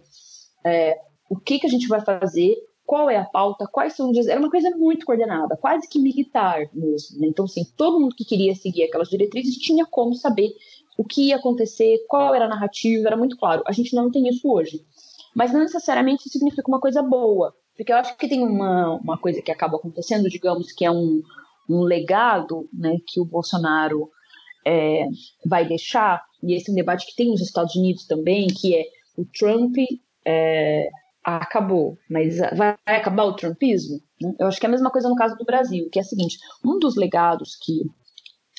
é, 0.65 0.97
o 1.29 1.37
que, 1.37 1.59
que 1.59 1.67
a 1.67 1.69
gente 1.69 1.87
vai 1.87 2.01
fazer, 2.01 2.55
qual 2.85 3.09
é 3.09 3.17
a 3.17 3.25
pauta, 3.25 3.65
quais 3.65 3.95
são 3.95 4.11
os. 4.11 4.27
Era 4.27 4.39
uma 4.39 4.51
coisa 4.51 4.69
muito 4.71 5.05
coordenada, 5.05 5.55
quase 5.55 5.87
que 5.87 5.99
militar 5.99 6.69
mesmo. 6.73 7.19
Né? 7.19 7.27
Então, 7.27 7.45
assim, 7.45 7.63
todo 7.77 7.99
mundo 7.99 8.15
que 8.15 8.25
queria 8.25 8.53
seguir 8.55 8.83
aquelas 8.83 9.09
diretrizes 9.09 9.55
tinha 9.55 9.85
como 9.85 10.15
saber 10.15 10.53
o 10.97 11.03
que 11.03 11.29
ia 11.29 11.37
acontecer, 11.37 12.05
qual 12.07 12.33
era 12.35 12.45
a 12.45 12.49
narrativa, 12.49 13.07
era 13.07 13.17
muito 13.17 13.37
claro. 13.37 13.63
A 13.65 13.71
gente 13.71 13.95
não 13.95 14.11
tem 14.11 14.27
isso 14.27 14.49
hoje. 14.49 14.85
Mas 15.35 15.51
não 15.51 15.61
necessariamente 15.61 16.29
significa 16.29 16.67
uma 16.67 16.79
coisa 16.79 17.01
boa. 17.01 17.55
Porque 17.75 17.91
eu 17.91 17.97
acho 17.97 18.15
que 18.17 18.27
tem 18.27 18.43
uma, 18.43 18.95
uma 18.95 19.17
coisa 19.17 19.41
que 19.41 19.51
acaba 19.51 19.77
acontecendo, 19.77 20.29
digamos, 20.29 20.71
que 20.71 20.85
é 20.85 20.91
um, 20.91 21.23
um 21.67 21.81
legado 21.81 22.69
né, 22.71 22.97
que 23.07 23.19
o 23.19 23.25
Bolsonaro 23.25 24.09
é, 24.65 25.07
vai 25.45 25.67
deixar, 25.67 26.23
e 26.41 26.53
esse 26.53 26.69
é 26.69 26.71
um 26.71 26.75
debate 26.75 27.05
que 27.05 27.15
tem 27.15 27.29
nos 27.29 27.41
Estados 27.41 27.75
Unidos 27.75 28.05
também, 28.05 28.47
que 28.47 28.75
é 28.75 28.85
o 29.17 29.25
Trump 29.25 29.75
é, 30.25 30.87
acabou, 31.23 31.97
mas 32.09 32.37
vai 32.55 32.75
acabar 32.85 33.23
o 33.23 33.35
trumpismo? 33.35 33.99
Eu 34.39 34.47
acho 34.47 34.59
que 34.59 34.65
é 34.65 34.69
a 34.69 34.71
mesma 34.71 34.91
coisa 34.91 35.09
no 35.09 35.15
caso 35.15 35.35
do 35.35 35.45
Brasil, 35.45 35.89
que 35.91 35.99
é 35.99 36.01
o 36.01 36.05
seguinte, 36.05 36.37
um 36.63 36.79
dos 36.79 36.95
legados 36.95 37.55
que 37.55 37.81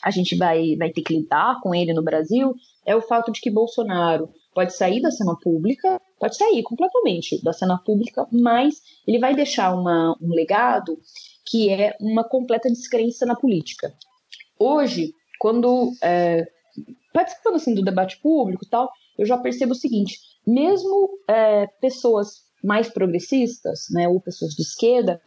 a 0.05 0.11
gente 0.11 0.37
vai, 0.37 0.77
vai 0.77 0.91
ter 0.91 1.01
que 1.01 1.15
lidar 1.15 1.61
com 1.63 1.75
ele 1.75 1.95
no 1.95 2.03
Brasil 2.03 2.55
é 2.85 2.95
o 2.95 3.01
fato 3.01 3.33
de 3.33 3.41
que 3.41 3.51
Bolsonaro 3.51 4.29
pode 4.55 4.77
sair 4.77 5.01
da 5.01 5.11
cena 5.11 5.35
pública, 5.35 5.99
pode 6.21 6.37
sair 6.37 6.63
completamente 6.63 7.43
da 7.43 7.55
cena 7.55 7.79
pública, 7.79 8.27
mas 8.31 8.83
ele 9.09 9.19
vai 9.19 9.35
deixar 9.35 9.75
uma, 9.75 10.15
um 10.21 10.29
legado 10.29 10.99
que 11.47 11.71
é 11.71 11.97
uma 11.99 12.23
completa 12.23 12.69
descrença 12.69 13.25
na 13.25 13.35
política. 13.35 13.95
Hoje, 14.59 15.15
quando 15.41 15.91
é, 16.03 16.47
participando 17.13 17.57
assim 17.57 17.75
do 17.75 17.83
debate 17.83 18.21
público 18.21 18.67
tal, 18.69 18.91
eu 19.19 19.25
já 19.25 19.39
percebo 19.39 19.73
o 19.73 19.77
seguinte: 19.77 20.19
mesmo 20.47 21.19
é, 21.27 21.67
pessoas 21.81 22.45
mais 22.63 22.91
progressistas, 22.91 23.87
né, 23.91 24.07
ou 24.07 24.21
pessoas 24.21 24.53
de 24.53 24.63
esquerda, 24.63 25.21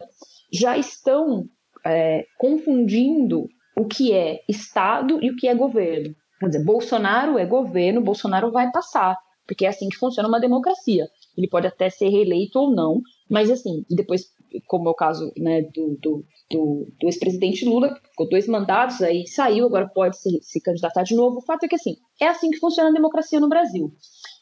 já 0.52 0.78
estão 0.78 1.44
é, 1.84 2.24
confundindo 2.38 3.48
o 3.78 3.86
que 3.86 4.12
é 4.12 4.40
Estado 4.48 5.18
e 5.22 5.30
o 5.30 5.36
que 5.36 5.46
é 5.46 5.54
governo. 5.54 6.14
Quer 6.40 6.46
dizer, 6.46 6.64
Bolsonaro 6.64 7.38
é 7.38 7.46
governo, 7.46 8.00
Bolsonaro 8.00 8.50
vai 8.50 8.70
passar, 8.70 9.16
porque 9.46 9.64
é 9.64 9.68
assim 9.68 9.88
que 9.88 9.96
funciona 9.96 10.28
uma 10.28 10.40
democracia. 10.40 11.08
Ele 11.36 11.48
pode 11.48 11.66
até 11.66 11.88
ser 11.88 12.08
reeleito 12.08 12.58
ou 12.58 12.74
não, 12.74 13.00
mas 13.30 13.50
assim, 13.50 13.84
depois, 13.88 14.26
como 14.66 14.88
é 14.88 14.90
o 14.90 14.94
caso 14.94 15.32
né, 15.36 15.62
do, 15.62 15.96
do, 16.00 16.24
do, 16.50 16.92
do 17.00 17.06
ex-presidente 17.06 17.64
Lula, 17.64 17.94
que 17.94 18.08
ficou 18.08 18.28
dois 18.28 18.46
mandatos, 18.48 19.00
aí 19.02 19.26
saiu, 19.26 19.66
agora 19.66 19.88
pode 19.88 20.18
se, 20.18 20.40
se 20.42 20.60
candidatar 20.60 21.02
de 21.02 21.14
novo. 21.14 21.38
O 21.38 21.44
fato 21.44 21.64
é 21.64 21.68
que 21.68 21.76
assim, 21.76 21.96
é 22.20 22.26
assim 22.26 22.50
que 22.50 22.58
funciona 22.58 22.90
a 22.90 22.92
democracia 22.92 23.40
no 23.40 23.48
Brasil. 23.48 23.92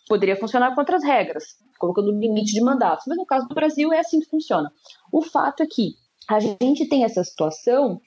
Poderia 0.09 0.37
funcionar 0.37 0.74
com 0.74 0.80
outras 0.80 1.03
regras, 1.03 1.45
colocando 1.78 2.12
limite 2.12 2.53
de 2.53 2.61
mandatos, 2.61 3.05
mas 3.07 3.16
no 3.16 3.26
caso 3.26 3.49
do 3.49 3.55
Brasil 3.55 3.93
é 3.93 4.01
assim 4.01 4.20
que 4.20 4.30
funciona. 4.30 4.70
O 5.12 5.20
fato 5.22 5.62
é 5.62 5.66
que 5.66 5.95
a 6.28 6.41
gente 6.41 6.89
tem 6.89 7.05
essa 7.05 7.22
situação, 7.22 8.01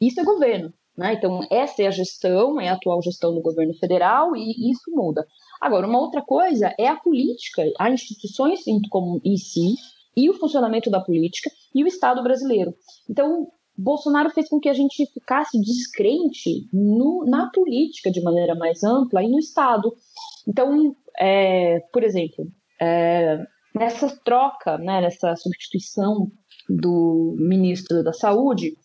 isso 0.00 0.20
é 0.20 0.24
governo. 0.24 0.72
Né? 0.96 1.14
Então, 1.14 1.40
essa 1.50 1.82
é 1.82 1.86
a 1.86 1.90
gestão, 1.90 2.60
é 2.60 2.68
a 2.68 2.74
atual 2.74 3.02
gestão 3.02 3.34
do 3.34 3.42
governo 3.42 3.74
federal 3.74 4.36
e 4.36 4.70
isso 4.70 4.90
muda. 4.90 5.26
Agora, 5.60 5.86
uma 5.86 6.00
outra 6.00 6.22
coisa 6.22 6.72
é 6.78 6.86
a 6.86 6.96
política, 6.96 7.64
as 7.78 7.94
instituições 7.94 8.60
em, 8.66 9.36
si, 9.36 9.74
e 10.16 10.30
o 10.30 10.34
funcionamento 10.34 10.90
da 10.90 11.00
política 11.00 11.50
e 11.74 11.82
o 11.82 11.86
Estado 11.86 12.22
brasileiro. 12.22 12.74
Então, 13.10 13.48
Bolsonaro 13.76 14.30
fez 14.30 14.48
com 14.48 14.60
que 14.60 14.68
a 14.68 14.74
gente 14.74 15.04
ficasse 15.12 15.60
descrente 15.60 16.68
no, 16.72 17.24
na 17.26 17.50
política 17.50 18.10
de 18.10 18.22
maneira 18.22 18.54
mais 18.54 18.84
ampla 18.84 19.22
e 19.22 19.28
no 19.28 19.38
Estado. 19.38 19.92
Então, 20.46 20.94
é, 21.18 21.80
por 21.92 22.04
exemplo, 22.04 22.46
é, 22.80 23.44
nessa 23.74 24.08
troca, 24.24 24.78
né, 24.78 25.00
nessa 25.00 25.34
substituição 25.34 26.30
do 26.68 27.34
ministro 27.36 28.04
da 28.04 28.12
Saúde, 28.12 28.76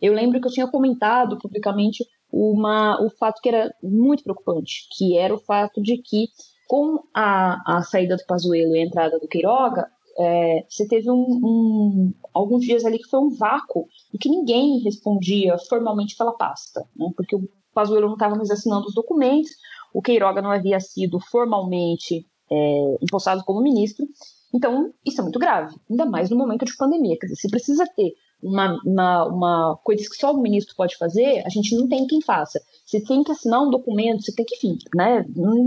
eu 0.00 0.12
lembro 0.12 0.40
que 0.40 0.46
eu 0.46 0.52
tinha 0.52 0.70
comentado 0.70 1.38
publicamente 1.38 2.04
uma, 2.30 3.00
o 3.00 3.10
fato 3.10 3.40
que 3.40 3.48
era 3.48 3.72
muito 3.82 4.24
preocupante, 4.24 4.88
que 4.96 5.16
era 5.16 5.34
o 5.34 5.38
fato 5.38 5.80
de 5.80 5.98
que 5.98 6.26
com 6.66 6.98
a, 7.14 7.76
a 7.76 7.82
saída 7.82 8.16
do 8.16 8.26
Pazuello 8.26 8.74
e 8.74 8.80
a 8.80 8.84
entrada 8.84 9.18
do 9.18 9.28
Queiroga, 9.28 9.86
é, 10.18 10.64
você 10.68 10.86
teve 10.86 11.10
um, 11.10 11.14
um, 11.14 12.14
alguns 12.32 12.64
dias 12.64 12.84
ali 12.84 12.98
que 12.98 13.08
foi 13.08 13.20
um 13.20 13.30
vácuo 13.30 13.86
e 14.12 14.18
que 14.18 14.28
ninguém 14.28 14.80
respondia 14.80 15.56
formalmente 15.68 16.16
pela 16.16 16.32
pasta, 16.32 16.84
né? 16.96 17.08
porque 17.16 17.36
o 17.36 17.48
Pazuello 17.72 18.06
não 18.06 18.14
estava 18.14 18.36
mais 18.36 18.50
assinando 18.50 18.86
os 18.86 18.94
documentos, 18.94 19.50
o 19.92 20.00
Queiroga 20.00 20.40
não 20.40 20.50
havia 20.50 20.78
sido 20.80 21.18
formalmente 21.20 22.26
é, 22.50 22.96
impostado 23.02 23.44
como 23.44 23.60
ministro, 23.60 24.06
então 24.54 24.92
isso 25.04 25.20
é 25.20 25.22
muito 25.22 25.38
grave, 25.38 25.74
ainda 25.90 26.06
mais 26.06 26.30
no 26.30 26.36
momento 26.36 26.64
de 26.64 26.76
pandemia, 26.76 27.16
quer 27.18 27.26
dizer, 27.26 27.40
você 27.40 27.48
precisa 27.48 27.84
ter 27.96 28.12
uma, 28.44 28.78
uma, 28.84 29.24
uma 29.26 29.76
coisa 29.82 30.08
que 30.08 30.16
só 30.16 30.32
o 30.32 30.40
ministro 30.40 30.74
pode 30.76 30.96
fazer, 30.96 31.42
a 31.46 31.48
gente 31.48 31.74
não 31.74 31.88
tem 31.88 32.06
quem 32.06 32.20
faça. 32.20 32.60
Você 32.84 33.00
tem 33.02 33.24
que 33.24 33.32
assinar 33.32 33.62
um 33.62 33.70
documento, 33.70 34.22
você 34.22 34.34
tem 34.34 34.44
que, 34.44 34.56
enfim, 34.56 34.78
né? 34.94 35.24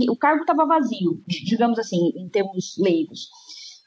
O 0.10 0.16
cargo 0.16 0.42
estava 0.42 0.66
vazio, 0.66 1.22
digamos 1.28 1.80
assim, 1.80 2.14
em 2.16 2.30
termos 2.30 2.76
leigos. 2.78 3.30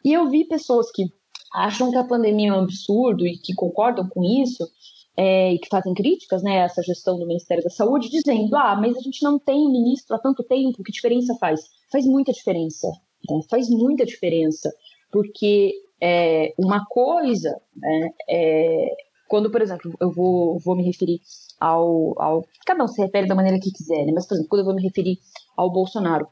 E 0.05 0.13
eu 0.13 0.29
vi 0.29 0.45
pessoas 0.45 0.91
que 0.91 1.05
acham 1.53 1.91
que 1.91 1.97
a 1.97 2.05
pandemia 2.05 2.51
é 2.51 2.53
um 2.53 2.61
absurdo 2.61 3.27
e 3.27 3.39
que 3.39 3.55
concordam 3.55 4.09
com 4.09 4.25
isso, 4.25 4.69
é, 5.17 5.53
e 5.53 5.59
que 5.59 5.69
fazem 5.69 5.95
críticas 5.95 6.43
né, 6.43 6.63
a 6.63 6.65
essa 6.65 6.83
gestão 6.83 7.19
do 7.19 7.27
Ministério 7.27 7.63
da 7.63 7.71
Saúde, 7.71 8.11
dizendo: 8.11 8.57
ah, 8.57 8.75
mas 8.75 8.97
a 8.97 9.01
gente 9.01 9.23
não 9.23 9.39
tem 9.39 9.71
ministro 9.71 10.17
há 10.17 10.19
tanto 10.19 10.43
tempo, 10.43 10.83
que 10.83 10.93
diferença 10.93 11.35
faz? 11.37 11.61
Faz 11.93 12.07
muita 12.07 12.33
diferença. 12.33 12.89
Né? 13.29 13.41
Faz 13.49 13.69
muita 13.69 14.05
diferença, 14.05 14.73
porque 15.13 15.75
é, 16.01 16.53
uma 16.59 16.85
coisa 16.87 17.61
né, 17.77 18.11
é, 18.29 18.95
quando, 19.29 19.51
por 19.51 19.63
exemplo, 19.63 19.93
eu 20.01 20.11
vou, 20.11 20.59
vou 20.59 20.77
me 20.77 20.85
referir 20.85 21.21
ao, 21.61 22.21
ao. 22.21 22.45
Cada 22.67 22.83
um 22.83 22.89
se 22.89 23.01
refere 23.01 23.29
da 23.29 23.35
maneira 23.35 23.61
que 23.61 23.71
quiser, 23.71 24.05
né? 24.05 24.13
mas, 24.13 24.27
por 24.27 24.35
exemplo, 24.35 24.49
quando 24.49 24.61
eu 24.61 24.67
vou 24.67 24.75
me 24.75 24.83
referir 24.83 25.19
ao 25.57 25.71
Bolsonaro, 25.71 26.27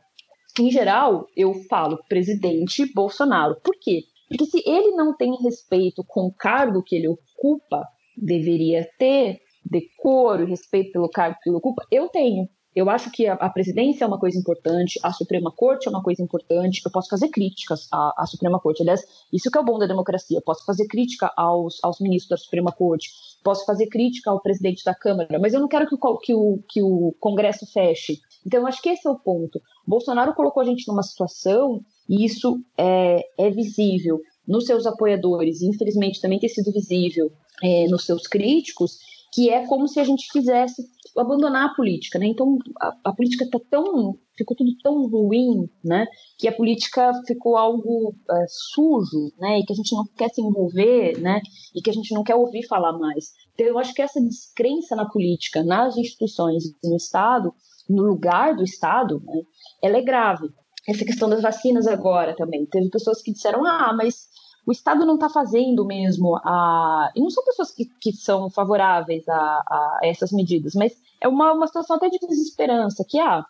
em 0.59 0.71
geral, 0.71 1.27
eu 1.37 1.55
falo 1.69 2.03
presidente 2.09 2.93
Bolsonaro. 2.93 3.57
Por 3.63 3.75
quê? 3.81 4.03
Porque 4.29 4.47
se 4.47 4.63
ele 4.67 4.97
não 4.97 5.17
tem 5.17 5.33
respeito 5.43 6.05
com 6.07 6.27
o 6.27 6.35
cargo 6.35 6.83
que 6.83 6.97
ele 6.97 7.09
ocupa, 7.09 7.87
deveria 8.17 8.89
ter 8.99 9.39
decoro 9.65 10.43
e 10.43 10.51
respeito 10.51 10.93
pelo 10.93 11.09
cargo 11.09 11.37
que 11.43 11.51
ele 11.51 11.57
ocupa, 11.57 11.87
eu 11.91 12.09
tenho. 12.09 12.49
Eu 12.79 12.89
acho 12.89 13.11
que 13.11 13.27
a, 13.27 13.35
a, 13.35 13.51
presidência 13.51 14.05
é 14.05 14.07
uma 14.07 14.21
coisa 14.21 14.39
importante, 14.39 15.01
a 15.03 15.13
Suprema 15.13 15.51
Corte 15.51 15.89
é 15.89 15.91
uma 15.91 16.01
coisa 16.01 16.23
importante. 16.23 16.81
Eu 16.85 16.93
posso 16.93 17.09
fazer 17.09 17.29
críticas 17.29 17.89
à, 17.91 18.23
à 18.23 18.25
Suprema 18.25 18.61
Corte. 18.61 18.83
Aliás, 18.83 19.03
isso 19.33 19.51
que 19.51 19.59
é 19.59 19.61
o 19.61 19.65
bom 19.65 19.81
da 19.81 19.87
democracia. 19.87 20.39
Eu 20.39 20.43
posso 20.43 20.65
fazer 20.65 20.87
crítica 20.87 21.33
aos, 21.37 21.83
aos 21.83 21.99
ministros 21.99 22.29
da 22.29 22.37
Suprema 22.37 22.71
Corte, 22.71 23.11
posso 23.43 23.67
fazer 23.67 23.89
crítica 23.89 24.31
ao 24.31 24.41
presidente 24.41 24.85
da 24.85 24.95
Câmara, 24.95 25.41
mas 25.41 25.55
eu 25.55 25.61
não 25.61 25.67
quero 25.67 25.89
que 25.89 25.97
o, 25.97 26.19
que 26.19 26.33
o, 26.33 26.63
que 26.69 26.81
o 26.81 27.13
Congresso 27.19 27.67
feche. 27.67 28.21
Então, 28.47 28.61
eu 28.61 28.67
acho 28.69 28.81
que 28.81 28.91
esse 28.91 29.09
é 29.09 29.11
o 29.11 29.19
ponto. 29.19 29.61
Bolsonaro 29.85 30.33
colocou 30.33 30.63
a 30.63 30.67
gente 30.67 30.87
numa 30.87 31.03
situação, 31.03 31.81
e 32.09 32.25
isso 32.25 32.63
é, 32.77 33.25
é 33.37 33.51
visível 33.51 34.21
nos 34.47 34.67
seus 34.67 34.87
apoiadores, 34.87 35.63
e 35.63 35.67
infelizmente 35.67 36.21
também 36.21 36.39
tem 36.39 36.49
sido 36.49 36.71
visível 36.71 37.33
é, 37.61 37.89
nos 37.89 38.05
seus 38.05 38.29
críticos, 38.29 38.99
que 39.33 39.51
é 39.51 39.67
como 39.67 39.87
se 39.89 40.01
a 40.01 40.05
gente 40.05 40.29
quisesse 40.33 40.83
abandonar 41.17 41.67
a 41.67 41.75
política, 41.75 42.19
né? 42.19 42.27
Então 42.27 42.59
a, 42.81 42.95
a 43.05 43.13
política 43.13 43.49
tá 43.51 43.59
tão 43.71 44.19
ficou 44.37 44.57
tudo 44.57 44.71
tão 44.83 45.09
ruim, 45.09 45.69
né? 45.85 46.07
Que 46.39 46.49
a 46.49 46.53
política 46.53 47.13
ficou 47.27 47.57
algo 47.57 48.15
é, 48.31 48.45
sujo, 48.49 49.33
né? 49.39 49.59
E 49.59 49.65
que 49.65 49.73
a 49.73 49.77
gente 49.77 49.95
não 49.95 50.05
quer 50.17 50.29
se 50.31 50.41
envolver, 50.41 51.21
né? 51.21 51.41
E 51.75 51.83
que 51.83 51.91
a 51.91 51.93
gente 51.93 52.15
não 52.15 52.23
quer 52.23 52.37
ouvir 52.37 52.67
falar 52.67 52.93
mais. 52.93 53.33
Então 53.55 53.67
eu 53.67 53.79
acho 53.79 53.93
que 53.93 54.03
essa 54.03 54.21
descrença 54.21 54.95
na 54.95 55.09
política, 55.09 55.65
nas 55.65 55.97
instituições, 55.97 56.65
no 56.85 56.97
Estado, 56.97 57.53
no 57.89 58.03
lugar 58.05 58.55
do 58.55 58.63
Estado, 58.63 59.21
né? 59.25 59.43
ela 59.83 59.99
é 59.99 60.03
grave. 60.03 60.49
Essa 60.89 61.05
questão 61.05 61.29
das 61.29 61.43
vacinas 61.43 61.87
agora 61.87 62.35
também. 62.37 62.65
Teve 62.67 62.89
pessoas 62.89 63.21
que 63.21 63.33
disseram, 63.33 63.67
ah, 63.67 63.93
mas 63.95 64.29
o 64.69 64.73
Estado 64.73 65.07
não 65.07 65.15
está 65.15 65.31
fazendo 65.31 65.83
mesmo 65.83 66.37
a. 66.45 67.11
E 67.17 67.21
não 67.23 67.31
são 67.31 67.43
pessoas 67.43 67.71
que, 67.71 67.87
que 67.99 68.13
são 68.13 68.51
favoráveis 68.51 69.27
a, 69.27 69.35
a 69.35 70.01
essas 70.03 70.31
medidas, 70.31 70.75
mas 70.75 70.93
é 71.23 71.27
uma, 71.27 71.55
uma 71.55 71.67
situação 71.67 71.97
até 71.97 72.11
de 72.11 72.19
desesperança, 72.19 73.03
que 73.09 73.19
ah, 73.19 73.47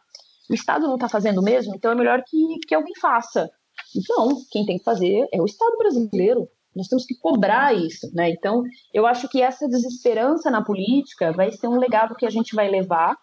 o 0.49 0.55
Estado 0.55 0.87
não 0.87 0.95
está 0.95 1.09
fazendo 1.09 1.43
mesmo, 1.43 1.75
então 1.75 1.91
é 1.91 1.95
melhor 1.97 2.23
que, 2.25 2.61
que 2.69 2.73
alguém 2.73 2.95
faça. 3.01 3.51
Então, 3.97 4.29
quem 4.49 4.65
tem 4.65 4.79
que 4.79 4.85
fazer 4.85 5.27
é 5.33 5.43
o 5.43 5.45
Estado 5.45 5.77
brasileiro. 5.77 6.49
Nós 6.77 6.87
temos 6.87 7.05
que 7.05 7.17
cobrar 7.17 7.75
isso, 7.75 8.09
né? 8.15 8.31
Então, 8.31 8.63
eu 8.95 9.05
acho 9.05 9.29
que 9.29 9.43
essa 9.43 9.67
desesperança 9.67 10.53
na 10.53 10.63
política 10.63 11.33
vai 11.33 11.51
ser 11.51 11.67
um 11.67 11.81
legado 11.81 12.15
que 12.15 12.27
a 12.27 12.31
gente 12.31 12.55
vai 12.55 12.71
levar 12.71 13.17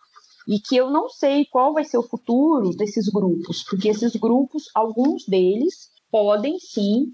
e 0.46 0.60
que 0.60 0.76
eu 0.76 0.90
não 0.90 1.08
sei 1.08 1.46
qual 1.46 1.74
vai 1.74 1.86
ser 1.86 1.98
o 1.98 2.04
futuro 2.04 2.72
desses 2.76 3.08
grupos, 3.08 3.64
porque 3.64 3.88
esses 3.88 4.18
grupos, 4.18 4.66
alguns 4.76 5.26
deles 5.26 5.90
podem 6.12 6.60
sim, 6.60 7.14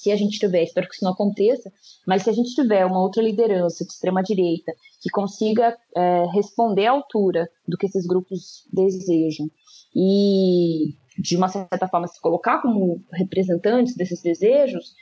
se 0.00 0.10
a 0.10 0.16
gente 0.16 0.38
tiver, 0.38 0.62
espero 0.62 0.88
que 0.88 0.94
isso 0.94 1.04
não 1.04 1.12
aconteça, 1.12 1.70
mas 2.06 2.22
se 2.22 2.30
a 2.30 2.32
gente 2.32 2.54
tiver 2.54 2.86
uma 2.86 3.02
outra 3.02 3.22
liderança 3.22 3.84
de 3.84 3.92
extrema 3.92 4.22
direita 4.22 4.72
que 4.98 5.10
consiga 5.10 5.76
é, 5.94 6.24
responder 6.32 6.86
à 6.86 6.92
altura 6.92 7.50
do 7.68 7.76
que 7.76 7.84
esses 7.84 8.06
grupos 8.06 8.64
desejam 8.72 9.50
e 9.94 10.94
de 11.18 11.36
uma 11.36 11.48
certa 11.48 11.86
forma 11.86 12.06
se 12.06 12.18
colocar 12.18 12.62
como 12.62 13.04
representantes 13.12 13.94
desses 13.94 14.22
desejos, 14.22 14.94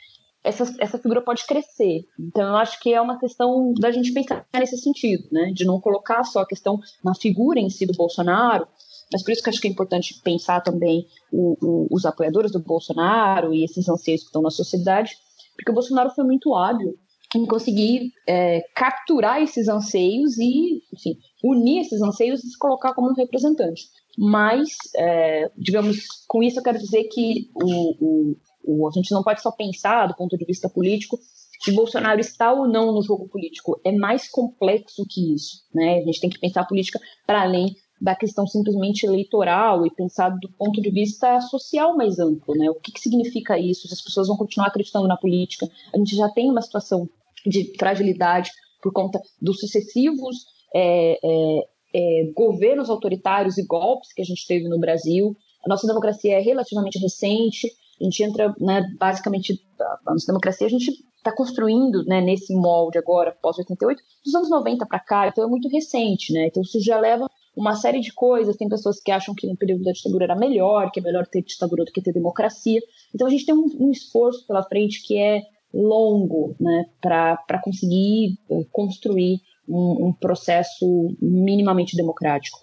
essa, 0.42 0.74
essa 0.80 0.98
figura 0.98 1.22
pode 1.22 1.46
crescer. 1.46 2.04
Então, 2.18 2.48
eu 2.48 2.56
acho 2.56 2.80
que 2.80 2.92
é 2.92 3.00
uma 3.00 3.20
questão 3.20 3.72
da 3.74 3.92
gente 3.92 4.12
pensar 4.12 4.44
nesse 4.52 4.78
sentido, 4.78 5.28
né? 5.30 5.52
De 5.52 5.64
não 5.64 5.80
colocar 5.80 6.24
só 6.24 6.40
a 6.40 6.46
questão 6.46 6.80
na 7.04 7.14
figura 7.14 7.60
em 7.60 7.70
si 7.70 7.86
do 7.86 7.92
Bolsonaro, 7.92 8.66
mas 9.12 9.22
por 9.22 9.32
isso 9.32 9.42
que 9.42 9.50
acho 9.50 9.60
que 9.60 9.68
é 9.68 9.70
importante 9.70 10.20
pensar 10.22 10.60
também 10.60 11.06
o, 11.32 11.56
o, 11.60 11.88
os 11.90 12.04
apoiadores 12.04 12.52
do 12.52 12.60
Bolsonaro 12.60 13.54
e 13.54 13.64
esses 13.64 13.88
anseios 13.88 14.20
que 14.22 14.26
estão 14.26 14.42
na 14.42 14.50
sociedade, 14.50 15.12
porque 15.56 15.70
o 15.70 15.74
Bolsonaro 15.74 16.10
foi 16.10 16.24
muito 16.24 16.54
hábil 16.54 16.94
em 17.34 17.44
conseguir 17.44 18.12
é, 18.26 18.62
capturar 18.74 19.42
esses 19.42 19.68
anseios 19.68 20.38
e, 20.38 20.82
enfim, 20.92 21.18
unir 21.44 21.80
esses 21.80 22.00
anseios 22.00 22.42
e 22.42 22.48
se 22.48 22.58
colocar 22.58 22.94
como 22.94 23.10
um 23.10 23.14
representante. 23.14 23.82
Mas, 24.16 24.70
é, 24.96 25.50
digamos, 25.56 26.06
com 26.26 26.42
isso 26.42 26.58
eu 26.58 26.62
quero 26.62 26.78
dizer 26.78 27.04
que 27.04 27.50
o, 27.54 28.34
o, 28.64 28.88
a 28.88 28.90
gente 28.92 29.12
não 29.12 29.22
pode 29.22 29.42
só 29.42 29.50
pensar 29.50 30.06
do 30.06 30.16
ponto 30.16 30.36
de 30.36 30.44
vista 30.44 30.68
político 30.68 31.18
se 31.60 31.72
Bolsonaro 31.72 32.20
está 32.20 32.52
ou 32.52 32.68
não 32.68 32.92
no 32.92 33.02
jogo 33.02 33.28
político. 33.28 33.80
É 33.84 33.92
mais 33.92 34.28
complexo 34.30 35.04
que 35.08 35.34
isso. 35.34 35.64
Né? 35.74 35.98
A 35.98 36.04
gente 36.04 36.20
tem 36.20 36.30
que 36.30 36.38
pensar 36.38 36.62
a 36.62 36.66
política 36.66 37.00
para 37.26 37.42
além 37.42 37.74
da 38.00 38.14
questão 38.14 38.46
simplesmente 38.46 39.04
eleitoral 39.04 39.84
e 39.84 39.90
pensar 39.90 40.30
do 40.30 40.48
ponto 40.50 40.80
de 40.80 40.90
vista 40.90 41.40
social 41.40 41.96
mais 41.96 42.18
amplo. 42.18 42.54
Né? 42.54 42.70
O 42.70 42.74
que, 42.74 42.92
que 42.92 43.00
significa 43.00 43.58
isso? 43.58 43.88
Se 43.88 43.94
as 43.94 44.02
pessoas 44.02 44.28
vão 44.28 44.36
continuar 44.36 44.68
acreditando 44.68 45.08
na 45.08 45.16
política? 45.16 45.68
A 45.92 45.98
gente 45.98 46.14
já 46.14 46.28
tem 46.28 46.50
uma 46.50 46.62
situação 46.62 47.08
de 47.46 47.72
fragilidade 47.78 48.50
por 48.82 48.92
conta 48.92 49.20
dos 49.40 49.58
sucessivos 49.58 50.46
é, 50.74 51.18
é, 51.22 51.68
é, 51.94 52.32
governos 52.34 52.90
autoritários 52.90 53.58
e 53.58 53.66
golpes 53.66 54.12
que 54.12 54.22
a 54.22 54.24
gente 54.24 54.46
teve 54.46 54.68
no 54.68 54.78
Brasil. 54.78 55.36
A 55.64 55.68
nossa 55.68 55.86
democracia 55.86 56.34
é 56.34 56.40
relativamente 56.40 56.98
recente, 56.98 57.66
a 58.00 58.04
gente 58.04 58.22
entra, 58.22 58.54
né, 58.60 58.82
basicamente, 58.98 59.60
a 59.80 60.12
nossa 60.12 60.26
democracia 60.26 60.66
a 60.66 60.70
gente 60.70 60.92
está 61.16 61.32
construindo 61.32 62.04
né, 62.04 62.20
nesse 62.20 62.54
molde 62.54 62.96
agora, 62.96 63.36
pós-88, 63.42 63.96
dos 64.24 64.34
anos 64.34 64.50
90 64.50 64.86
para 64.86 65.00
cá, 65.00 65.28
então 65.28 65.44
é 65.44 65.46
muito 65.46 65.68
recente, 65.68 66.32
né? 66.32 66.46
Então 66.46 66.62
isso 66.62 66.80
já 66.80 66.98
leva 66.98 67.28
uma 67.58 67.74
série 67.74 68.00
de 68.00 68.12
coisas. 68.12 68.56
Tem 68.56 68.68
pessoas 68.68 69.00
que 69.00 69.10
acham 69.10 69.34
que 69.34 69.46
no 69.46 69.56
período 69.56 69.82
da 69.82 69.92
ditadura 69.92 70.24
era 70.24 70.36
melhor, 70.36 70.90
que 70.92 71.00
é 71.00 71.02
melhor 71.02 71.26
ter 71.26 71.42
ditadura 71.42 71.84
do 71.84 71.92
que 71.92 72.00
ter 72.00 72.12
democracia. 72.12 72.80
Então 73.14 73.26
a 73.26 73.30
gente 73.30 73.44
tem 73.44 73.54
um, 73.54 73.66
um 73.80 73.90
esforço 73.90 74.46
pela 74.46 74.62
frente 74.62 75.02
que 75.04 75.18
é 75.18 75.42
longo, 75.74 76.56
né, 76.58 76.86
para 77.02 77.60
conseguir 77.62 78.38
eh, 78.50 78.66
construir 78.72 79.40
um, 79.68 80.06
um, 80.06 80.12
processo 80.14 81.14
minimamente 81.20 81.94
democrático. 81.94 82.58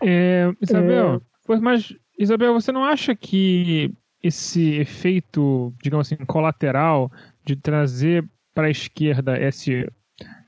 É, 0.00 0.52
Isabel, 0.62 1.20
é... 1.48 1.56
mas 1.58 1.92
Isabel, 2.16 2.54
você 2.54 2.70
não 2.70 2.84
acha 2.84 3.16
que 3.16 3.92
esse 4.22 4.74
efeito, 4.74 5.74
digamos 5.82 6.06
assim, 6.06 6.24
colateral 6.24 7.10
de 7.44 7.56
trazer 7.56 8.24
para 8.54 8.68
a 8.68 8.70
esquerda 8.70 9.36
esse, 9.36 9.90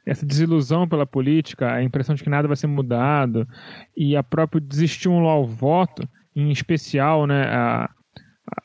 essa 0.08 0.24
desilusão 0.24 0.88
pela 0.88 1.06
política, 1.06 1.72
a 1.72 1.82
impressão 1.82 2.14
de 2.14 2.22
que 2.22 2.30
nada 2.30 2.48
vai 2.48 2.56
ser 2.56 2.66
mudado 2.66 3.46
e 3.96 4.16
a 4.16 4.22
próprio 4.22 4.60
desestímulo 4.60 5.28
ao 5.28 5.46
voto, 5.46 6.08
em 6.34 6.50
especial, 6.50 7.26
né, 7.26 7.44
a, 7.44 7.90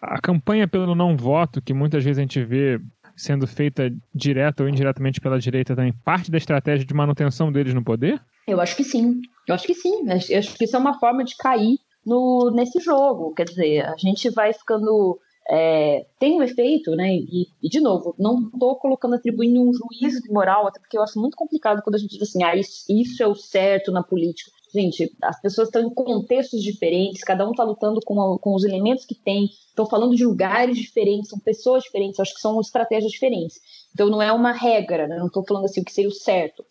a 0.02 0.22
campanha 0.22 0.68
pelo 0.68 0.96
não 0.96 1.18
voto, 1.18 1.62
que 1.62 1.74
muitas 1.74 2.04
vezes 2.04 2.18
a 2.18 2.22
gente 2.22 2.44
vê 2.44 2.80
sendo 3.16 3.46
feita 3.46 3.91
direta 4.14 4.64
ou 4.64 4.70
indiretamente 4.70 5.22
pela 5.22 5.39
direita 5.39 5.76
também, 5.76 5.94
parte 6.04 6.32
da 6.32 6.38
estratégia 6.38 6.86
de 6.86 6.94
manutenção 6.94 7.52
deles 7.52 7.74
no 7.74 7.84
poder? 7.84 8.22
Eu 8.48 8.60
acho 8.60 8.76
que 8.76 8.84
sim. 8.84 9.22
Eu 9.48 9.56
acho 9.56 9.68
que 9.68 9.74
sim. 9.74 10.10
Eu 10.30 10.39
acho 10.39 10.58
que 10.58 10.64
isso 10.64 10.76
é 10.76 10.80
uma 10.80 11.00
forma 11.00 11.24
de 11.24 11.36
cair 11.38 11.78
no, 12.06 12.52
nesse 12.54 12.80
jogo. 12.80 13.34
Quer 13.34 13.46
dizer, 13.46 13.86
a 13.86 13.96
gente 13.98 14.30
vai 14.30 14.54
ficando. 14.54 15.20
É, 15.50 16.06
tem 16.20 16.34
um 16.34 16.44
efeito, 16.44 16.96
né? 16.96 17.14
E, 17.16 17.48
e 17.62 17.70
de 17.70 17.80
novo, 17.82 18.16
não 18.18 18.48
estou 18.48 18.76
colocando, 18.78 19.16
atribuindo 19.16 19.62
um 19.62 19.74
juízo 19.74 20.22
de 20.22 20.32
moral, 20.32 20.68
até 20.68 20.80
porque 20.80 20.98
eu 20.98 21.02
acho 21.02 21.20
muito 21.20 21.36
complicado 21.36 21.82
quando 21.82 21.96
a 21.96 21.98
gente 21.98 22.18
diz 22.18 22.30
assim, 22.30 22.44
ah, 22.44 22.56
isso, 22.56 22.86
isso 22.89 23.22
é 23.22 23.28
o 23.28 23.36
certo 23.36 23.91
na 23.91 24.02
política. 24.02 24.52
Gente, 24.74 25.16
as 25.22 25.39
pessoas 25.39 25.68
estão 25.68 25.84
em 25.84 25.94
contextos 25.94 26.64
diferentes, 26.64 27.24
cada 27.24 27.48
um 27.48 27.52
está 27.52 27.64
lutando 27.64 28.00
com, 28.04 28.20
a, 28.20 28.39
com 28.39 28.56
os 28.56 28.64
elementos 28.64 29.06
que 29.06 29.14
tem, 29.14 29.46
estão 29.68 29.86
falando 29.86 30.16
de 30.16 30.26
lugares 30.26 30.78
diferentes, 30.78 31.30
são 31.30 31.38
pessoas 31.38 31.84
diferentes, 31.84 32.20
acho 32.20 32.34
que 32.34 32.41
são 32.41 32.60
estratégias 32.60 33.12
diferentes. 33.12 33.60
Então 33.94 34.10
não 34.10 34.22
é 34.22 34.32
uma 34.32 34.52
regra, 34.52 35.08
né? 35.08 35.18
não 35.18 35.28
estou 35.28 35.46
falando 35.46 35.66
assim 35.66 35.82
o 35.82 35.86
que 35.86 35.94
seria 35.94 36.10
o 36.10 36.14
certo. 36.14 36.66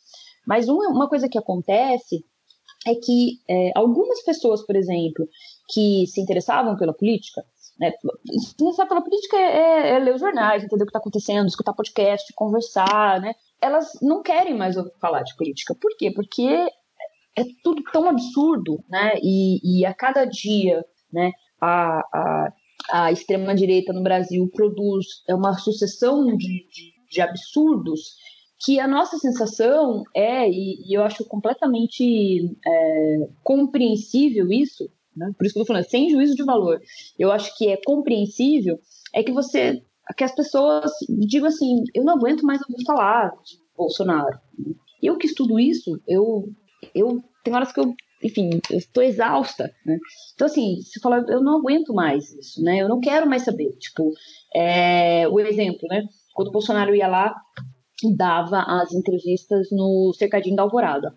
Mas 0.44 0.68
uma, 0.68 0.88
uma 0.88 1.08
coisa 1.08 1.28
que 1.28 1.38
acontece 1.38 2.24
é 2.84 2.94
que 2.96 3.38
é, 3.48 3.70
algumas 3.76 4.20
pessoas, 4.24 4.62
por 4.66 4.74
exemplo, 4.74 5.28
que 5.68 6.04
se 6.08 6.20
interessavam 6.20 6.76
pela 6.76 6.92
política, 6.92 7.44
né, 7.78 7.92
se 7.92 8.54
interessar 8.54 8.86
pela 8.86 9.02
política 9.02 9.36
é, 9.36 9.40
é, 9.40 9.90
é, 9.90 9.98
ler 9.98 10.14
os 10.14 10.20
jornais, 10.20 10.62
entender 10.62 10.82
o 10.82 10.86
que 10.86 10.90
está 10.90 10.98
acontecendo, 10.98 11.46
escutar 11.48 11.72
podcast, 11.72 12.32
conversar, 12.34 13.20
né? 13.20 13.34
Elas 13.60 13.90
não 14.00 14.22
querem 14.22 14.56
mais 14.56 14.76
falar 15.00 15.22
de 15.22 15.34
política. 15.36 15.74
Por 15.80 15.96
quê? 15.96 16.10
Porque 16.10 16.46
é 17.36 17.44
tudo 17.62 17.82
tão 17.92 18.08
absurdo, 18.08 18.82
né? 18.88 19.14
E, 19.22 19.80
e 19.80 19.86
a 19.86 19.94
cada 19.94 20.24
dia, 20.24 20.84
né, 21.12 21.32
a, 21.60 22.00
a, 22.12 22.52
a 22.92 23.12
extrema-direita 23.12 23.92
no 23.92 24.02
Brasil 24.02 24.48
produz 24.54 25.06
uma 25.28 25.54
sucessão 25.54 26.26
de, 26.36 26.66
de, 26.68 26.92
de 27.10 27.20
absurdos 27.20 28.16
que 28.64 28.78
a 28.78 28.86
nossa 28.86 29.18
sensação 29.18 30.04
é, 30.14 30.48
e, 30.48 30.88
e 30.88 30.96
eu 30.96 31.02
acho 31.02 31.24
completamente 31.24 32.56
é, 32.64 33.28
compreensível 33.42 34.52
isso, 34.52 34.88
né? 35.16 35.32
por 35.36 35.44
isso 35.44 35.54
que 35.54 35.58
eu 35.58 35.62
estou 35.62 35.66
falando, 35.66 35.88
sem 35.88 36.10
juízo 36.10 36.34
de 36.34 36.44
valor, 36.44 36.80
eu 37.18 37.30
acho 37.30 37.56
que 37.56 37.68
é 37.68 37.78
compreensível, 37.84 38.78
é 39.14 39.22
que 39.22 39.32
você, 39.32 39.82
que 40.16 40.24
as 40.24 40.34
pessoas 40.34 40.90
digam 41.08 41.48
assim, 41.48 41.82
eu 41.94 42.04
não 42.04 42.14
aguento 42.14 42.44
mais 42.44 42.60
ouvir 42.62 42.84
falar 42.84 43.30
de 43.44 43.58
Bolsonaro. 43.76 44.38
Eu 45.02 45.16
que 45.16 45.26
estudo 45.26 45.58
isso, 45.58 46.00
eu, 46.06 46.48
eu 46.94 47.22
tem 47.44 47.54
horas 47.54 47.72
que 47.72 47.80
eu, 47.80 47.94
enfim, 48.22 48.50
eu 48.70 48.78
estou 48.78 49.02
exausta, 49.02 49.72
né? 49.84 49.98
Então, 50.34 50.46
assim, 50.46 50.80
você 50.80 51.00
fala, 51.00 51.24
eu 51.28 51.42
não 51.42 51.58
aguento 51.58 51.92
mais 51.92 52.32
isso, 52.32 52.62
né? 52.62 52.80
Eu 52.80 52.88
não 52.88 53.00
quero 53.00 53.28
mais 53.28 53.42
saber. 53.42 53.70
Tipo, 53.78 54.12
é, 54.54 55.26
o 55.28 55.40
exemplo, 55.40 55.88
né? 55.88 56.04
Quando 56.32 56.48
o 56.48 56.52
Bolsonaro 56.52 56.94
ia 56.94 57.08
lá, 57.08 57.34
dava 58.16 58.62
as 58.62 58.92
entrevistas 58.92 59.68
no 59.70 60.12
cercadinho 60.14 60.56
da 60.56 60.62
Alvorada. 60.62 61.14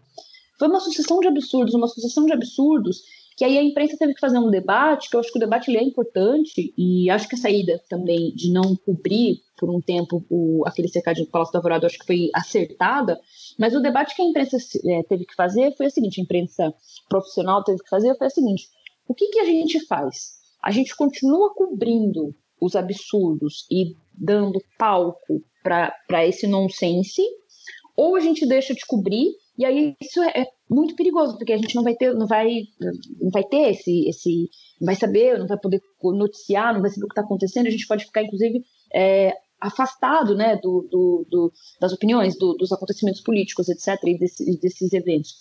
Foi 0.58 0.68
uma 0.68 0.80
sucessão 0.80 1.20
de 1.20 1.28
absurdos, 1.28 1.74
uma 1.74 1.88
sucessão 1.88 2.26
de 2.26 2.34
absurdos, 2.34 3.02
que 3.36 3.44
aí 3.44 3.58
a 3.58 3.64
imprensa 3.64 3.98
teve 3.98 4.14
que 4.14 4.20
fazer 4.20 4.40
um 4.40 4.50
debate, 4.50 5.10
que 5.10 5.16
eu 5.16 5.20
acho 5.20 5.32
que 5.32 5.38
o 5.38 5.42
debate 5.42 5.70
ele 5.70 5.78
é 5.78 5.84
importante, 5.84 6.74
e 6.78 7.10
acho 7.10 7.28
que 7.28 7.36
a 7.36 7.38
saída 7.38 7.82
também 7.90 8.34
de 8.34 8.52
não 8.52 8.76
cobrir 8.78 9.42
por 9.58 9.70
um 9.70 9.82
tempo 9.82 10.26
o, 10.30 10.64
aquele 10.66 10.88
cercadinho 10.88 11.26
do 11.26 11.32
Palácio 11.32 11.52
da 11.52 11.60
Alvorada, 11.60 11.86
acho 11.86 12.00
que 12.00 12.06
foi 12.06 12.30
acertada, 12.34 13.20
mas 13.60 13.76
o 13.76 13.82
debate 13.82 14.16
que 14.16 14.22
a 14.22 14.26
imprensa 14.26 14.58
é, 14.86 15.04
teve 15.04 15.26
que 15.26 15.36
fazer 15.36 15.76
foi 15.76 15.88
o 15.88 15.92
seguinte, 15.92 16.22
a 16.22 16.24
imprensa 16.24 16.74
profissional 17.10 17.64
teve 17.64 17.84
que 17.84 17.90
fazer 17.90 18.16
foi 18.18 18.28
o 18.28 18.32
seguinte, 18.32 18.70
o 19.08 19.14
que, 19.14 19.28
que 19.28 19.40
a 19.40 19.46
gente 19.46 19.86
faz? 19.86 20.36
A 20.64 20.72
gente 20.72 20.96
continua 20.96 21.54
cobrindo 21.54 22.34
os 22.60 22.76
absurdos 22.76 23.68
e 23.70 23.96
dando 24.14 24.62
palco 24.78 25.44
para 25.62 26.26
esse 26.26 26.48
nonsense, 26.48 27.22
ou 27.98 28.16
a 28.16 28.20
gente 28.20 28.46
deixa 28.46 28.74
de 28.74 28.86
cobrir, 28.86 29.34
e 29.58 29.66
aí 29.66 29.96
isso 30.02 30.22
é, 30.22 30.42
é 30.42 30.46
muito 30.70 30.96
perigoso, 30.96 31.38
porque 31.38 31.54
a 31.54 31.58
gente 31.58 31.76
não 31.76 31.84
vai 31.84 31.96
ter, 31.96 32.14
não 32.14 32.28
vai, 32.28 32.64
não 33.22 33.30
vai 33.32 33.44
ter 33.44 33.72
esse, 33.72 34.08
esse, 34.08 34.50
não 34.82 34.86
vai 34.88 34.96
saber, 34.96 35.38
não 35.38 35.48
vai 35.48 35.58
poder 35.58 35.82
noticiar, 36.04 36.74
não 36.74 36.82
vai 36.82 36.90
saber 36.90 37.06
o 37.06 37.08
que 37.08 37.14
está 37.14 37.22
acontecendo, 37.22 37.68
a 37.68 37.72
gente 37.72 37.88
pode 37.88 38.06
ficar, 38.06 38.24
inclusive, 38.24 38.64
é, 38.94 39.34
afastado 39.60 40.36
né, 40.36 40.58
do, 40.58 40.88
do, 40.92 41.26
do, 41.30 41.54
das 41.80 41.94
opiniões, 41.94 42.38
dos 42.38 42.72
acontecimentos 42.72 43.22
políticos, 43.22 43.70
etc., 43.70 43.98
e 44.06 44.18
desses, 44.18 44.60
desses 44.60 44.94
eventos. 44.94 45.34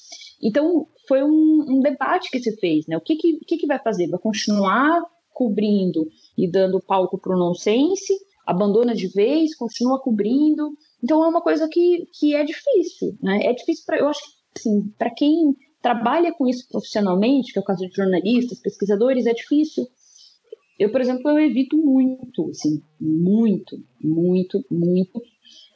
Então, 0.43 0.87
foi 1.09 1.23
um, 1.23 1.65
um, 1.69 1.81
debate 1.81 2.31
que 2.31 2.39
se 2.39 2.57
fez, 2.57 2.87
né? 2.87 2.97
O 2.97 3.01
que, 3.01 3.17
que, 3.17 3.39
que, 3.41 3.57
que 3.57 3.67
vai 3.67 3.79
fazer? 3.79 4.09
Vai 4.09 4.21
continuar 4.21 5.03
cobrindo 5.33 6.07
e 6.39 6.49
dando 6.49 6.81
palco 6.81 7.19
para 7.19 7.35
o 7.35 7.39
nonsense, 7.39 8.15
abandona 8.47 8.95
de 8.95 9.09
vez, 9.09 9.55
continua 9.57 10.01
cobrindo. 10.01 10.73
Então 11.05 11.23
é 11.23 11.29
uma 11.29 11.43
coisa 11.43 11.69
que, 11.69 12.09
que 12.19 12.35
é 12.35 12.43
difícil, 12.43 13.15
né? 13.23 13.41
É 13.43 13.53
difícil 13.53 13.85
para 13.85 13.99
eu 13.99 14.09
acho 14.09 14.21
que 14.21 14.33
assim, 14.57 14.89
para 14.99 15.11
quem 15.11 15.55
trabalha 15.83 16.33
com 16.33 16.49
isso 16.49 16.67
profissionalmente, 16.67 17.53
que 17.53 17.59
é 17.59 17.63
o 17.63 17.65
caso 17.65 17.87
de 17.87 17.95
jornalistas, 17.95 18.59
pesquisadores, 18.59 19.27
é 19.27 19.35
difícil. 19.35 19.87
Eu, 20.79 20.91
por 20.91 21.03
exemplo, 21.03 21.31
eu 21.31 21.39
evito 21.39 21.77
muito, 21.77 22.49
assim, 22.49 22.83
muito, 22.99 23.77
muito, 24.03 24.65
muito 24.71 25.23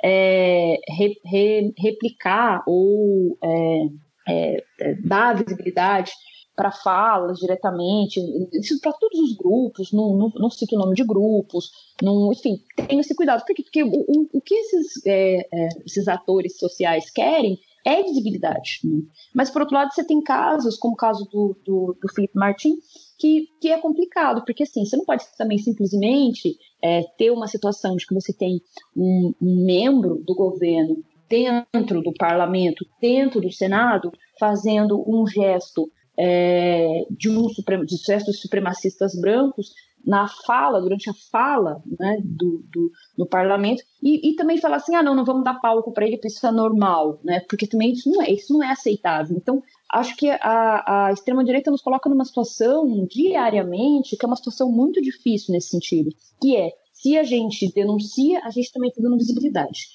é, 0.03 0.79
re, 0.89 1.21
re, 1.27 1.75
replicar 1.77 2.65
ou 2.67 3.37
é, 3.45 4.65
é 4.81 4.95
dar 5.05 5.37
visibilidade 5.37 6.11
para 6.59 6.73
falas 6.73 7.39
diretamente, 7.39 8.21
isso 8.53 8.81
para 8.81 8.93
todos 8.93 9.21
os 9.21 9.37
grupos, 9.37 9.93
não, 9.93 10.17
não, 10.17 10.29
não 10.35 10.51
cito 10.51 10.75
o 10.75 10.79
nome 10.79 10.97
de 10.97 11.05
grupos, 11.05 11.71
não, 12.03 12.33
enfim, 12.33 12.61
tenha 12.89 13.01
esse 13.01 13.15
cuidado, 13.15 13.45
porque, 13.47 13.63
porque 13.63 13.85
o, 13.85 13.89
o, 13.89 14.29
o 14.33 14.41
que 14.41 14.57
esses, 14.57 15.07
é, 15.07 15.47
é, 15.55 15.69
esses 15.87 16.09
atores 16.09 16.59
sociais 16.59 17.11
querem 17.11 17.61
é 17.87 18.03
visibilidade. 18.03 18.81
Né? 18.83 19.03
Mas, 19.33 19.51
por 19.51 19.63
outro 19.63 19.77
lado, 19.77 19.95
você 19.95 20.05
tem 20.05 20.21
casos, 20.21 20.77
como 20.77 20.95
o 20.95 20.97
caso 20.97 21.29
do, 21.31 21.57
do, 21.65 21.97
do 22.03 22.13
Felipe 22.13 22.37
Martin, 22.37 22.75
que, 23.17 23.47
que 23.61 23.71
é 23.71 23.79
complicado, 23.79 24.45
porque 24.45 24.65
assim, 24.65 24.85
você 24.85 24.97
não 24.97 25.05
pode 25.05 25.25
também 25.39 25.59
simplesmente 25.59 26.57
é, 26.83 27.05
ter 27.17 27.31
uma 27.31 27.47
situação 27.47 27.95
de 27.95 28.05
que 28.05 28.15
você 28.15 28.33
tem 28.33 28.61
um, 28.97 29.33
um 29.41 29.65
membro 29.65 30.17
do 30.27 30.35
governo 30.35 31.05
dentro 31.29 32.03
do 32.03 32.13
parlamento, 32.15 32.85
dentro 33.01 33.41
do 33.41 33.53
Senado, 33.53 34.11
fazendo 34.41 35.05
um 35.07 35.25
gesto 35.25 35.89
é, 36.19 37.07
de 37.11 37.31
um 37.31 37.47
de 37.47 37.97
gestos 37.97 38.40
supremacistas 38.40 39.15
brancos 39.20 39.73
na 40.05 40.27
fala, 40.27 40.81
durante 40.81 41.11
a 41.11 41.12
fala 41.31 41.82
né, 41.99 42.19
do, 42.24 42.65
do, 42.73 42.90
do 43.16 43.27
parlamento, 43.27 43.82
e, 44.03 44.31
e, 44.31 44.36
também 44.36 44.59
falar 44.59 44.77
assim, 44.77 44.95
ah, 44.95 45.03
não, 45.03 45.15
não 45.15 45.24
vamos 45.24 45.45
dar 45.45 45.61
palco 45.61 45.93
para 45.93 46.07
ele, 46.07 46.16
porque 46.16 46.28
isso 46.28 46.47
é 46.47 46.53
normal, 46.53 47.20
né, 47.23 47.40
porque 47.49 47.66
também 47.66 47.93
isso 47.93 48.11
não 48.11 48.23
é, 48.23 48.31
isso 48.31 48.53
não 48.53 48.62
é 48.62 48.70
aceitável. 48.70 49.36
Então, 49.36 49.62
acho 49.93 50.16
que 50.16 50.31
a, 50.31 51.07
a 51.07 51.12
extrema-direita 51.12 51.70
nos 51.70 51.82
coloca 51.82 52.09
numa 52.09 52.24
situação, 52.24 53.07
diariamente, 53.07 54.16
que 54.16 54.24
é 54.24 54.28
uma 54.28 54.36
situação 54.36 54.70
muito 54.70 55.01
difícil 55.03 55.53
nesse 55.53 55.70
sentido, 55.70 56.11
que 56.40 56.57
é, 56.57 56.73
se 56.93 57.19
a 57.19 57.23
gente 57.23 57.70
denuncia, 57.73 58.40
a 58.45 58.51
gente 58.51 58.73
também 58.73 58.89
está 58.89 59.03
dando 59.03 59.19
visibilidade 59.19 59.89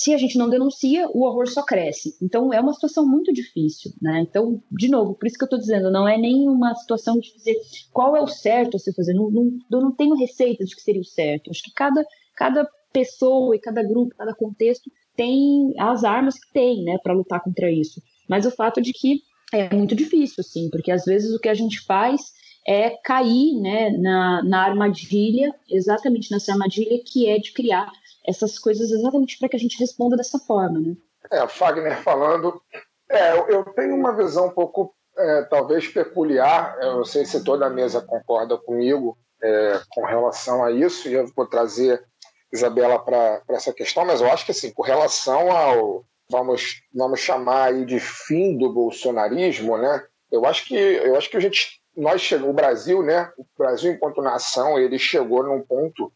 se 0.00 0.14
a 0.14 0.16
gente 0.16 0.38
não 0.38 0.48
denuncia, 0.48 1.06
o 1.12 1.26
horror 1.26 1.46
só 1.46 1.62
cresce. 1.62 2.16
Então 2.22 2.54
é 2.54 2.58
uma 2.58 2.72
situação 2.72 3.06
muito 3.06 3.30
difícil, 3.34 3.92
né? 4.00 4.20
Então, 4.22 4.62
de 4.72 4.88
novo, 4.88 5.12
por 5.12 5.26
isso 5.26 5.36
que 5.36 5.44
eu 5.44 5.46
estou 5.46 5.58
dizendo, 5.58 5.90
não 5.90 6.08
é 6.08 6.16
nem 6.16 6.48
uma 6.48 6.74
situação 6.74 7.18
de 7.18 7.30
dizer 7.34 7.60
qual 7.92 8.16
é 8.16 8.22
o 8.22 8.26
certo 8.26 8.78
a 8.78 8.80
se 8.80 8.94
fazer. 8.94 9.12
Não, 9.12 9.30
não, 9.30 9.58
eu 9.70 9.78
não 9.78 9.92
tenho 9.92 10.14
receita 10.14 10.64
de 10.64 10.74
que 10.74 10.80
seria 10.80 11.02
o 11.02 11.04
certo. 11.04 11.50
Acho 11.50 11.62
que 11.62 11.74
cada, 11.74 12.02
cada 12.34 12.66
pessoa 12.90 13.54
e 13.54 13.58
cada 13.58 13.82
grupo, 13.82 14.16
cada 14.16 14.34
contexto 14.34 14.90
tem 15.14 15.74
as 15.78 16.02
armas 16.02 16.38
que 16.38 16.50
tem, 16.50 16.82
né, 16.82 16.96
para 17.02 17.12
lutar 17.12 17.42
contra 17.44 17.70
isso. 17.70 18.00
Mas 18.26 18.46
o 18.46 18.50
fato 18.50 18.80
de 18.80 18.94
que 18.94 19.20
é 19.52 19.68
muito 19.76 19.94
difícil, 19.94 20.42
sim, 20.42 20.70
porque 20.70 20.90
às 20.90 21.04
vezes 21.04 21.34
o 21.34 21.38
que 21.38 21.48
a 21.50 21.54
gente 21.54 21.78
faz 21.84 22.22
é 22.66 22.88
cair 23.04 23.60
né, 23.60 23.90
na, 23.90 24.42
na 24.44 24.62
armadilha, 24.62 25.54
exatamente 25.68 26.30
nessa 26.30 26.52
armadilha 26.52 27.02
que 27.04 27.28
é 27.28 27.38
de 27.38 27.52
criar 27.52 27.92
essas 28.26 28.58
coisas 28.58 28.90
exatamente 28.90 29.38
para 29.38 29.48
que 29.48 29.56
a 29.56 29.58
gente 29.58 29.78
responda 29.78 30.16
dessa 30.16 30.38
forma, 30.38 30.80
né? 30.80 30.96
É, 31.30 31.46
Fagner 31.46 32.02
falando, 32.02 32.60
é, 33.08 33.36
eu 33.36 33.64
tenho 33.74 33.94
uma 33.94 34.14
visão 34.14 34.46
um 34.46 34.50
pouco, 34.50 34.94
é, 35.16 35.42
talvez 35.42 35.88
peculiar, 35.88 36.76
eu 36.80 36.96
não 36.96 37.04
sei 37.04 37.24
se 37.24 37.44
toda 37.44 37.66
a 37.66 37.70
mesa 37.70 38.00
concorda 38.00 38.56
comigo 38.56 39.18
é, 39.42 39.80
com 39.90 40.04
relação 40.04 40.64
a 40.64 40.70
isso, 40.70 41.08
e 41.08 41.14
eu 41.14 41.26
vou 41.34 41.46
trazer 41.46 42.04
Isabela 42.52 42.98
para 42.98 43.42
essa 43.50 43.72
questão, 43.72 44.04
mas 44.04 44.20
eu 44.20 44.30
acho 44.30 44.44
que 44.44 44.50
assim, 44.50 44.72
com 44.72 44.82
relação 44.82 45.50
ao, 45.50 46.04
vamos, 46.30 46.82
vamos 46.92 47.20
chamar 47.20 47.66
aí 47.66 47.84
de 47.84 48.00
fim 48.00 48.56
do 48.56 48.72
bolsonarismo, 48.72 49.76
né? 49.76 50.04
Eu 50.30 50.44
acho 50.46 50.66
que 50.66 50.76
eu 50.76 51.16
acho 51.16 51.28
que 51.28 51.36
a 51.36 51.40
gente 51.40 51.80
nós 51.96 52.20
chegou 52.20 52.50
o 52.50 52.54
Brasil, 52.54 53.02
né? 53.02 53.30
O 53.36 53.44
Brasil 53.58 53.92
enquanto 53.92 54.22
nação, 54.22 54.78
ele 54.78 54.98
chegou 54.98 55.42
num 55.42 55.60
ponto 55.60 56.12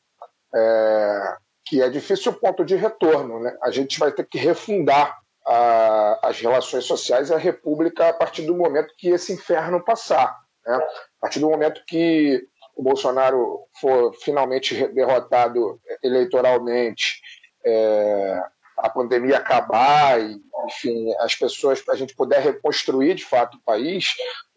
é, 0.54 1.36
que 1.74 1.82
é 1.82 1.90
difícil 1.90 2.30
o 2.30 2.36
ponto 2.36 2.64
de 2.64 2.76
retorno. 2.76 3.40
Né? 3.40 3.52
A 3.60 3.68
gente 3.68 3.98
vai 3.98 4.12
ter 4.12 4.24
que 4.24 4.38
refundar 4.38 5.18
a, 5.44 6.20
as 6.22 6.40
relações 6.40 6.84
sociais 6.84 7.30
e 7.30 7.34
a 7.34 7.38
República 7.38 8.10
a 8.10 8.12
partir 8.12 8.42
do 8.42 8.56
momento 8.56 8.94
que 8.96 9.08
esse 9.08 9.32
inferno 9.32 9.82
passar. 9.82 10.38
Né? 10.64 10.76
A 10.76 11.20
partir 11.22 11.40
do 11.40 11.50
momento 11.50 11.82
que 11.84 12.46
o 12.76 12.82
Bolsonaro 12.82 13.66
for 13.80 14.14
finalmente 14.14 14.86
derrotado 14.88 15.80
eleitoralmente, 16.00 17.20
é, 17.66 18.40
a 18.78 18.88
pandemia 18.88 19.38
acabar 19.38 20.20
e, 20.20 20.40
enfim, 20.68 21.12
as 21.18 21.34
pessoas, 21.34 21.82
a 21.88 21.96
gente 21.96 22.14
puder 22.14 22.40
reconstruir 22.40 23.14
de 23.14 23.24
fato 23.24 23.56
o 23.56 23.62
país, 23.64 24.06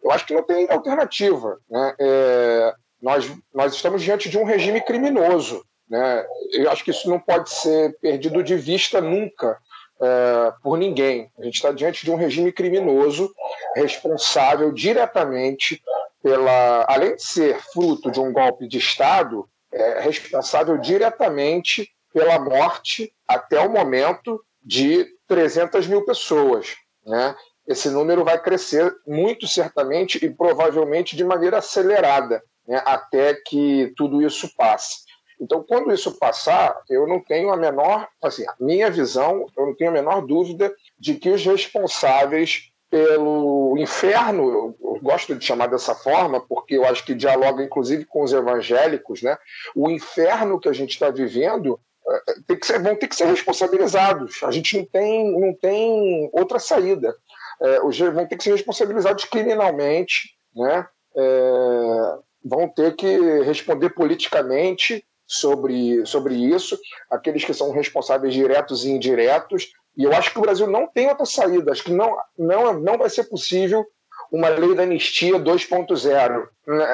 eu 0.03 0.11
acho 0.11 0.23
que 0.23 0.35
não 0.35 0.43
tem 0.43 0.69
alternativa. 0.69 1.57
Né? 1.67 1.95
É, 1.99 2.73
nós, 3.01 3.31
nós 3.51 3.73
estamos 3.73 4.03
diante 4.03 4.29
de 4.29 4.37
um 4.37 4.43
regime 4.43 4.81
criminoso. 4.81 5.65
Né? 5.89 6.25
Eu 6.51 6.69
acho 6.69 6.83
que 6.83 6.91
isso 6.91 7.09
não 7.09 7.19
pode 7.19 7.49
ser 7.49 7.97
perdido 7.99 8.43
de 8.43 8.55
vista 8.55 8.99
nunca 8.99 9.57
é, 10.01 10.53
por 10.61 10.77
ninguém. 10.77 11.31
A 11.39 11.43
gente 11.43 11.55
está 11.55 11.71
diante 11.71 12.03
de 12.03 12.11
um 12.11 12.15
regime 12.15 12.51
criminoso 12.51 13.33
responsável 13.75 14.71
diretamente 14.71 15.81
pela, 16.21 16.85
além 16.89 17.15
de 17.15 17.23
ser 17.23 17.59
fruto 17.71 18.11
de 18.11 18.19
um 18.19 18.33
golpe 18.33 18.67
de 18.67 18.77
Estado, 18.77 19.47
é 19.71 20.01
responsável 20.01 20.77
diretamente 20.77 21.89
pela 22.13 22.39
morte 22.39 23.13
até 23.27 23.59
o 23.59 23.69
momento 23.69 24.41
de 24.63 25.05
300 25.27 25.87
mil 25.87 26.03
pessoas. 26.03 26.75
Né? 27.05 27.35
Esse 27.67 27.89
número 27.89 28.23
vai 28.23 28.41
crescer 28.41 28.93
muito 29.05 29.47
certamente 29.47 30.23
e 30.23 30.29
provavelmente 30.29 31.15
de 31.15 31.23
maneira 31.23 31.57
acelerada 31.57 32.41
né? 32.67 32.81
até 32.85 33.33
que 33.33 33.93
tudo 33.95 34.21
isso 34.21 34.49
passe. 34.55 35.06
Então, 35.39 35.63
quando 35.63 35.93
isso 35.93 36.17
passar, 36.17 36.81
eu 36.89 37.07
não 37.07 37.19
tenho 37.19 37.51
a 37.51 37.57
menor, 37.57 38.07
assim, 38.21 38.45
a 38.47 38.55
minha 38.59 38.89
visão, 38.89 39.45
eu 39.55 39.67
não 39.67 39.75
tenho 39.75 39.91
a 39.91 39.93
menor 39.93 40.25
dúvida 40.25 40.73
de 40.99 41.15
que 41.15 41.29
os 41.29 41.45
responsáveis 41.45 42.71
pelo 42.89 43.75
inferno, 43.77 44.75
eu 44.81 44.99
gosto 45.01 45.35
de 45.35 45.45
chamar 45.45 45.67
dessa 45.67 45.93
forma, 45.93 46.39
porque 46.39 46.75
eu 46.75 46.85
acho 46.85 47.05
que 47.05 47.13
dialoga 47.13 47.63
inclusive 47.63 48.05
com 48.05 48.23
os 48.23 48.31
evangélicos, 48.31 49.21
né? 49.21 49.37
O 49.75 49.89
inferno 49.89 50.59
que 50.59 50.69
a 50.69 50.73
gente 50.73 50.91
está 50.91 51.09
vivendo 51.09 51.79
eh, 52.09 52.33
tem 52.47 52.57
que 52.57 52.65
ser, 52.65 52.81
vão 52.81 52.95
ter 52.95 53.07
que 53.07 53.15
ser 53.15 53.25
responsabilizados. 53.25 54.41
A 54.43 54.51
gente 54.51 54.77
não 54.77 54.85
tem, 54.85 55.39
não 55.39 55.53
tem 55.53 56.29
outra 56.31 56.59
saída. 56.59 57.13
É, 57.61 57.79
vão 57.79 58.25
ter 58.25 58.37
que 58.37 58.43
ser 58.43 58.51
responsabilizados 58.51 59.25
criminalmente, 59.25 60.35
né? 60.55 60.87
É, 61.15 62.17
vão 62.45 62.69
ter 62.69 62.95
que 62.95 63.41
responder 63.41 63.89
politicamente 63.89 65.03
sobre, 65.27 66.05
sobre 66.05 66.35
isso, 66.35 66.79
aqueles 67.11 67.43
que 67.43 67.53
são 67.53 67.71
responsáveis 67.71 68.33
diretos 68.33 68.85
e 68.85 68.89
indiretos. 68.89 69.71
E 69.97 70.03
eu 70.03 70.13
acho 70.13 70.31
que 70.31 70.39
o 70.39 70.41
Brasil 70.41 70.67
não 70.67 70.87
tem 70.87 71.09
outra 71.09 71.25
saída. 71.25 71.71
Acho 71.71 71.83
que 71.83 71.91
não, 71.91 72.17
não, 72.37 72.79
não 72.79 72.97
vai 72.97 73.09
ser 73.09 73.25
possível 73.25 73.85
uma 74.31 74.49
lei 74.49 74.73
da 74.75 74.83
anistia 74.83 75.33
2.0. 75.33 76.47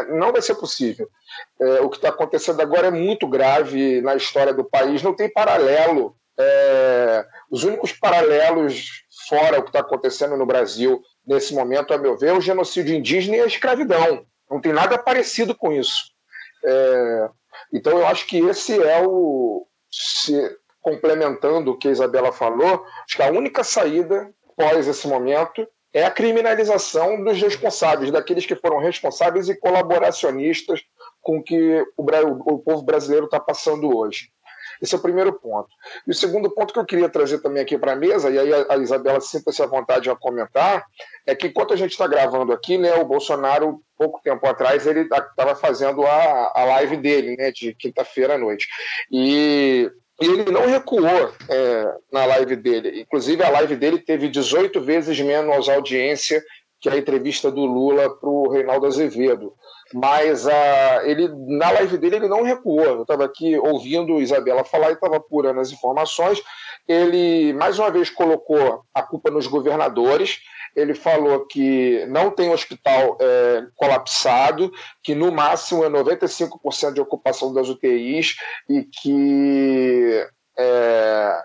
Não 0.10 0.32
vai 0.32 0.42
ser 0.42 0.56
possível. 0.56 1.08
É, 1.60 1.82
o 1.82 1.90
que 1.90 1.98
está 1.98 2.10
acontecendo 2.10 2.62
agora 2.62 2.88
é 2.88 2.92
muito 2.92 3.28
grave 3.28 4.02
na 4.02 4.16
história 4.16 4.54
do 4.54 4.64
país, 4.64 5.04
não 5.04 5.16
tem 5.16 5.32
paralelo. 5.32 6.16
É, 6.38 7.26
os 7.52 7.64
únicos 7.64 7.92
paralelos 7.92 9.04
fora 9.28 9.60
o 9.60 9.64
que 9.64 9.70
está 9.70 9.80
acontecendo 9.80 10.36
no 10.36 10.46
Brasil 10.46 11.02
nesse 11.26 11.54
momento, 11.54 11.94
a 11.94 11.98
meu 11.98 12.18
ver, 12.18 12.30
é 12.30 12.34
o 12.34 12.42
genocídio 12.42 12.96
indígena 12.96 13.38
e 13.38 13.42
a 13.42 13.46
escravidão. 13.46 14.26
Não 14.50 14.60
tem 14.60 14.74
nada 14.74 14.98
parecido 14.98 15.56
com 15.56 15.72
isso. 15.72 16.12
É, 16.66 17.30
então, 17.74 17.98
eu 17.98 18.06
acho 18.06 18.28
que 18.28 18.38
esse 18.38 18.80
é 18.82 19.06
o. 19.06 19.68
Se, 19.92 20.58
complementando 20.80 21.72
o 21.72 21.78
que 21.78 21.88
a 21.88 21.92
Isabela 21.92 22.32
falou, 22.32 22.86
acho 23.06 23.16
que 23.16 23.24
a 23.24 23.32
única 23.32 23.64
saída 23.64 24.32
pós 24.56 24.88
esse 24.88 25.08
momento 25.08 25.68
é 25.94 26.04
a 26.04 26.12
criminalização 26.12 27.24
dos 27.24 27.40
responsáveis, 27.40 28.12
daqueles 28.12 28.46
que 28.46 28.56
foram 28.56 28.80
responsáveis 28.80 29.48
e 29.48 29.56
colaboracionistas 29.56 30.82
com 31.22 31.38
o 31.38 31.44
que 31.44 31.86
o, 31.96 32.04
o 32.54 32.60
povo 32.60 32.84
brasileiro 32.84 33.26
está 33.26 33.40
passando 33.40 33.96
hoje. 33.96 34.30
Esse 34.82 34.96
é 34.96 34.98
o 34.98 35.02
primeiro 35.02 35.34
ponto. 35.34 35.70
E 36.08 36.12
o 36.12 36.14
segundo 36.14 36.50
ponto 36.50 36.74
que 36.74 36.80
eu 36.80 36.86
queria 36.86 37.10
trazer 37.10 37.40
também 37.40 37.62
aqui 37.62 37.78
para 37.78 37.94
a 37.94 37.96
mesa, 37.96 38.30
e 38.30 38.38
aí 38.38 38.50
a 38.70 38.78
Isabela 38.78 39.20
sinta-se 39.22 39.62
à 39.62 39.66
vontade 39.66 40.10
a 40.10 40.16
comentar, 40.16 40.86
é 41.26 41.36
que 41.36 41.48
enquanto 41.48 41.74
a 41.74 41.78
gente 41.78 41.92
está 41.92 42.08
gravando 42.08 42.52
aqui, 42.54 42.78
né, 42.78 42.94
o 42.96 43.06
Bolsonaro, 43.06 43.82
pouco 43.98 44.22
tempo 44.24 44.46
atrás, 44.48 44.86
ele 44.86 45.02
estava 45.02 45.56
fazendo 45.56 46.06
a, 46.06 46.52
a 46.56 46.66
live 46.66 46.98
dele, 46.98 47.36
né, 47.38 47.52
de 47.52 47.74
quinta-feira 47.74 48.36
à 48.36 48.38
noite. 48.38 48.68
E 49.12 49.92
e 50.22 50.26
ele 50.26 50.52
não 50.52 50.68
recuou 50.68 51.34
é, 51.50 51.96
na 52.12 52.26
live 52.26 52.56
dele. 52.56 53.02
Inclusive, 53.02 53.44
a 53.44 53.50
live 53.50 53.76
dele 53.76 53.98
teve 53.98 54.30
18 54.30 54.80
vezes 54.80 55.20
menos 55.20 55.68
audiência 55.68 56.42
que 56.80 56.90
a 56.90 56.98
entrevista 56.98 57.50
do 57.50 57.66
Lula 57.66 58.10
para 58.10 58.30
o 58.30 58.50
Reinaldo 58.50 58.86
Azevedo. 58.86 59.54
Mas 59.94 60.48
a, 60.48 61.02
ele, 61.06 61.30
na 61.48 61.70
live 61.72 61.98
dele 61.98 62.16
ele 62.18 62.28
não 62.28 62.44
recuou. 62.44 62.84
Eu 62.84 63.02
estava 63.04 63.26
aqui 63.26 63.58
ouvindo 63.58 64.20
Isabela 64.20 64.64
falar 64.64 64.90
e 64.90 64.94
estava 64.94 65.18
apurando 65.18 65.60
as 65.60 65.72
informações. 65.72 66.42
Ele, 66.88 67.54
mais 67.54 67.80
uma 67.80 67.92
vez, 67.92 68.10
colocou 68.10 68.84
a 68.94 69.02
culpa 69.04 69.30
nos 69.30 69.48
governadores. 69.48 70.40
Ele 70.76 70.96
falou 70.96 71.46
que 71.46 72.06
não 72.08 72.32
tem 72.32 72.52
hospital 72.52 73.18
é, 73.22 73.64
colapsado, 73.76 74.72
que 75.04 75.14
no 75.14 75.32
máximo 75.32 75.84
é 75.84 75.90
95% 75.90 76.94
de 76.94 77.02
ocupação 77.02 77.54
das 77.54 77.70
UTIs 77.70 78.36
e 78.68 78.84
que 78.84 80.28
é, 80.58 81.38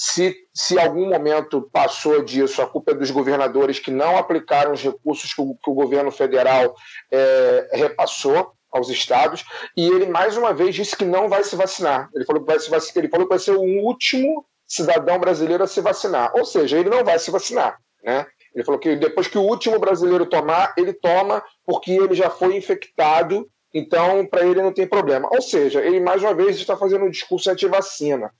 se, 0.00 0.36
se 0.54 0.78
algum 0.78 1.08
momento 1.08 1.68
passou 1.72 2.22
disso, 2.22 2.62
a 2.62 2.68
culpa 2.68 2.92
é 2.92 2.94
dos 2.94 3.10
governadores 3.10 3.80
que 3.80 3.90
não 3.90 4.16
aplicaram 4.16 4.70
os 4.70 4.80
recursos 4.80 5.34
que 5.34 5.40
o, 5.40 5.56
que 5.56 5.68
o 5.68 5.74
governo 5.74 6.12
federal 6.12 6.76
é, 7.10 7.68
repassou 7.72 8.52
aos 8.70 8.88
estados, 8.90 9.44
e 9.76 9.88
ele 9.88 10.06
mais 10.06 10.36
uma 10.36 10.54
vez 10.54 10.76
disse 10.76 10.96
que 10.96 11.04
não 11.04 11.28
vai 11.28 11.42
se 11.42 11.56
vacinar. 11.56 12.08
Ele 12.14 12.24
falou 12.24 12.42
que 12.42 12.46
vai 12.46 12.60
se 12.60 12.70
vacinar, 12.70 13.02
ele 13.02 13.10
falou 13.10 13.26
que 13.26 13.34
vai 13.34 13.40
ser 13.40 13.56
o 13.56 13.60
último 13.60 14.46
cidadão 14.68 15.18
brasileiro 15.18 15.64
a 15.64 15.66
se 15.66 15.80
vacinar. 15.80 16.30
Ou 16.36 16.44
seja, 16.44 16.78
ele 16.78 16.90
não 16.90 17.02
vai 17.02 17.18
se 17.18 17.32
vacinar, 17.32 17.76
né? 18.04 18.24
Ele 18.54 18.64
falou 18.64 18.78
que 18.78 18.94
depois 18.94 19.26
que 19.26 19.36
o 19.36 19.42
último 19.42 19.80
brasileiro 19.80 20.26
tomar, 20.26 20.74
ele 20.76 20.92
toma 20.92 21.42
porque 21.66 21.90
ele 21.90 22.14
já 22.14 22.30
foi 22.30 22.56
infectado, 22.56 23.50
então 23.74 24.24
para 24.26 24.46
ele 24.46 24.62
não 24.62 24.72
tem 24.72 24.86
problema. 24.86 25.28
Ou 25.32 25.42
seja, 25.42 25.80
ele 25.80 25.98
mais 25.98 26.22
uma 26.22 26.34
vez 26.34 26.54
está 26.54 26.76
fazendo 26.76 27.04
um 27.04 27.10
discurso 27.10 27.50
anti-vacina. 27.50 28.30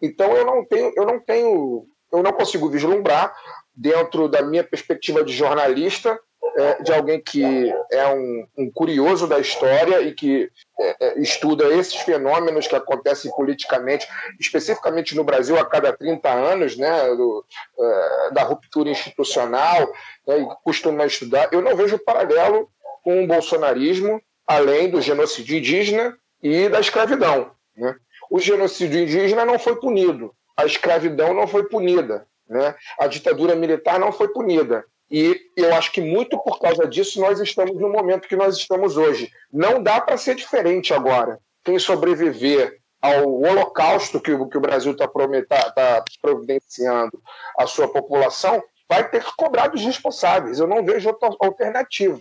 Então 0.00 0.36
eu 0.36 0.44
não 0.44 0.64
tenho, 0.64 0.92
eu 0.96 1.06
não 1.06 1.20
tenho, 1.20 1.86
eu 2.12 2.22
não 2.22 2.32
consigo 2.32 2.68
vislumbrar 2.68 3.34
dentro 3.74 4.28
da 4.28 4.42
minha 4.42 4.64
perspectiva 4.64 5.22
de 5.22 5.32
jornalista, 5.32 6.18
é, 6.56 6.82
de 6.82 6.92
alguém 6.92 7.20
que 7.20 7.44
é 7.90 8.06
um, 8.08 8.46
um, 8.56 8.70
curioso 8.70 9.26
da 9.26 9.38
história 9.38 10.00
e 10.00 10.14
que 10.14 10.50
é, 10.78 10.96
é 11.00 11.20
estuda 11.20 11.66
esses 11.74 11.96
fenômenos 11.96 12.66
que 12.66 12.74
acontecem 12.74 13.30
politicamente, 13.32 14.08
especificamente 14.40 15.14
no 15.14 15.24
Brasil 15.24 15.58
a 15.58 15.66
cada 15.66 15.92
30 15.92 16.30
anos, 16.30 16.76
né, 16.76 17.14
do, 17.14 17.44
é, 17.78 18.30
da 18.32 18.42
ruptura 18.42 18.88
institucional, 18.88 19.92
né, 20.26 20.38
e 20.40 20.46
costuma 20.64 21.04
estudar. 21.04 21.48
Eu 21.52 21.60
não 21.60 21.76
vejo 21.76 21.98
paralelo 21.98 22.70
com 23.04 23.22
o 23.22 23.26
bolsonarismo, 23.26 24.20
além 24.46 24.88
do 24.88 25.02
genocídio 25.02 25.58
indígena 25.58 26.16
e 26.42 26.68
da 26.68 26.80
escravidão. 26.80 27.50
Né? 27.76 27.94
O 28.30 28.40
genocídio 28.40 29.00
indígena 29.00 29.44
não 29.44 29.58
foi 29.58 29.76
punido, 29.76 30.34
a 30.56 30.64
escravidão 30.64 31.34
não 31.34 31.46
foi 31.46 31.64
punida, 31.68 32.26
né? 32.48 32.74
a 32.98 33.06
ditadura 33.06 33.54
militar 33.54 33.98
não 33.98 34.12
foi 34.12 34.28
punida. 34.28 34.84
E 35.10 35.40
eu 35.56 35.72
acho 35.74 35.92
que 35.92 36.00
muito 36.00 36.36
por 36.38 36.58
causa 36.58 36.86
disso 36.86 37.20
nós 37.20 37.38
estamos 37.40 37.78
no 37.80 37.88
momento 37.88 38.26
que 38.26 38.34
nós 38.34 38.56
estamos 38.56 38.96
hoje. 38.96 39.30
Não 39.52 39.80
dá 39.80 40.00
para 40.00 40.16
ser 40.16 40.34
diferente 40.34 40.92
agora. 40.92 41.38
Quem 41.64 41.78
sobreviver 41.78 42.80
ao 43.00 43.40
holocausto 43.40 44.20
que 44.20 44.32
o, 44.32 44.46
Brasil 44.60 44.92
está 44.92 45.06
tá 45.06 46.04
providenciando 46.20 47.22
à 47.56 47.66
sua 47.66 47.88
população 47.88 48.60
vai 48.88 49.08
ter 49.08 49.22
que 49.22 49.36
cobrar 49.36 49.68
dos 49.68 49.84
responsáveis. 49.84 50.58
Eu 50.58 50.66
não 50.66 50.84
vejo 50.84 51.08
outra 51.08 51.30
alternativa. 51.40 52.18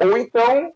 Ou 0.00 0.16
então 0.16 0.72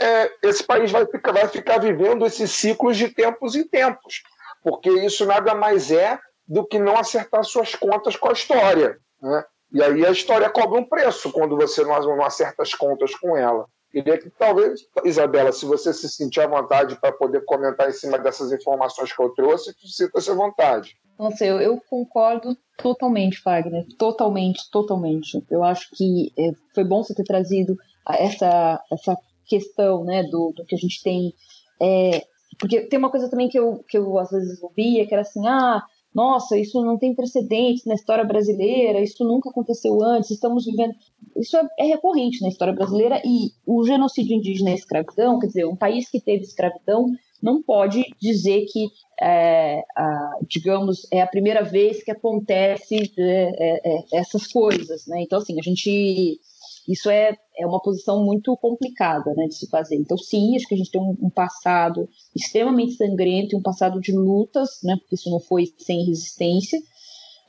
é, 0.00 0.30
esse 0.42 0.62
país 0.64 0.90
vai 0.90 1.06
ficar, 1.06 1.32
vai 1.32 1.48
ficar 1.48 1.78
vivendo 1.78 2.26
esses 2.26 2.50
ciclos 2.50 2.96
de 2.96 3.08
tempos 3.08 3.54
em 3.54 3.66
tempos, 3.66 4.22
porque 4.62 4.90
isso 4.90 5.24
nada 5.24 5.54
mais 5.54 5.90
é 5.90 6.18
do 6.46 6.66
que 6.66 6.78
não 6.78 6.96
acertar 6.96 7.44
suas 7.44 7.74
contas 7.74 8.16
com 8.16 8.28
a 8.28 8.32
história. 8.32 8.98
Né? 9.20 9.44
E 9.72 9.82
aí 9.82 10.04
a 10.04 10.10
história 10.10 10.50
cobra 10.50 10.78
um 10.78 10.88
preço 10.88 11.32
quando 11.32 11.56
você 11.56 11.82
não, 11.82 12.22
acerta 12.22 12.62
as 12.62 12.74
contas 12.74 13.14
com 13.16 13.36
ela. 13.36 13.66
Queria 13.90 14.18
que 14.18 14.28
talvez, 14.28 14.80
Isabela, 15.04 15.52
se 15.52 15.64
você 15.64 15.92
se 15.92 16.08
sentir 16.08 16.40
à 16.40 16.48
vontade 16.48 16.98
para 17.00 17.12
poder 17.12 17.44
comentar 17.44 17.88
em 17.88 17.92
cima 17.92 18.18
dessas 18.18 18.52
informações 18.52 19.12
que 19.12 19.22
eu 19.22 19.30
trouxe, 19.30 19.72
sinta-se 19.84 20.30
à 20.30 20.34
vontade. 20.34 20.96
Nossa, 21.16 21.44
eu, 21.44 21.60
eu, 21.60 21.80
concordo 21.88 22.56
totalmente, 22.76 23.40
Wagner. 23.44 23.86
Totalmente, 23.96 24.68
totalmente. 24.70 25.44
Eu 25.48 25.62
acho 25.62 25.88
que 25.94 26.32
é, 26.36 26.50
foi 26.74 26.82
bom 26.82 27.04
você 27.04 27.14
ter 27.14 27.22
trazido 27.22 27.76
essa, 28.08 28.82
essa 28.92 29.16
questão, 29.46 30.04
né, 30.04 30.22
do, 30.24 30.52
do 30.56 30.64
que 30.64 30.74
a 30.74 30.78
gente 30.78 31.02
tem. 31.02 31.34
É, 31.80 32.24
porque 32.58 32.82
tem 32.82 32.98
uma 32.98 33.10
coisa 33.10 33.28
também 33.28 33.48
que 33.48 33.58
eu, 33.58 33.84
que 33.88 33.98
eu 33.98 34.18
às 34.18 34.30
vezes 34.30 34.62
ouvia, 34.62 35.06
que 35.06 35.14
era 35.14 35.22
assim, 35.22 35.46
ah, 35.46 35.82
nossa, 36.14 36.56
isso 36.56 36.80
não 36.84 36.96
tem 36.96 37.12
precedentes 37.12 37.84
na 37.84 37.94
história 37.94 38.24
brasileira, 38.24 39.00
isso 39.00 39.24
nunca 39.24 39.50
aconteceu 39.50 40.00
antes, 40.00 40.30
estamos 40.30 40.64
vivendo. 40.64 40.94
Isso 41.36 41.56
é, 41.56 41.66
é 41.80 41.84
recorrente 41.86 42.40
na 42.40 42.48
história 42.48 42.72
brasileira 42.72 43.20
e 43.24 43.50
o 43.66 43.84
genocídio 43.84 44.36
indígena 44.36 44.70
a 44.70 44.74
escravidão, 44.74 45.40
quer 45.40 45.48
dizer, 45.48 45.66
um 45.66 45.74
país 45.74 46.08
que 46.08 46.20
teve 46.20 46.44
escravidão 46.44 47.06
não 47.42 47.60
pode 47.60 48.04
dizer 48.22 48.64
que, 48.66 48.86
é, 49.20 49.82
a, 49.96 50.38
digamos, 50.48 51.06
é 51.12 51.20
a 51.20 51.26
primeira 51.26 51.64
vez 51.64 52.02
que 52.02 52.12
acontece 52.12 53.12
é, 53.18 53.80
é, 53.82 53.98
é 53.98 54.04
essas 54.12 54.46
coisas, 54.46 55.06
né? 55.08 55.20
Então, 55.20 55.38
assim, 55.40 55.58
a 55.58 55.62
gente 55.62 56.40
isso 56.88 57.08
é, 57.10 57.36
é 57.56 57.66
uma 57.66 57.80
posição 57.80 58.24
muito 58.24 58.56
complicada 58.56 59.32
né, 59.34 59.46
de 59.46 59.54
se 59.54 59.68
fazer. 59.68 59.96
Então, 59.96 60.16
sim, 60.18 60.56
acho 60.56 60.66
que 60.66 60.74
a 60.74 60.78
gente 60.78 60.90
tem 60.90 61.00
um, 61.00 61.30
passado 61.30 62.08
extremamente 62.34 62.94
sangrento 62.94 63.54
e 63.54 63.58
um 63.58 63.62
passado 63.62 64.00
de 64.00 64.12
lutas, 64.12 64.80
né, 64.82 64.96
porque 64.98 65.14
isso 65.14 65.30
não 65.30 65.40
foi 65.40 65.66
sem 65.78 66.04
resistência. 66.04 66.78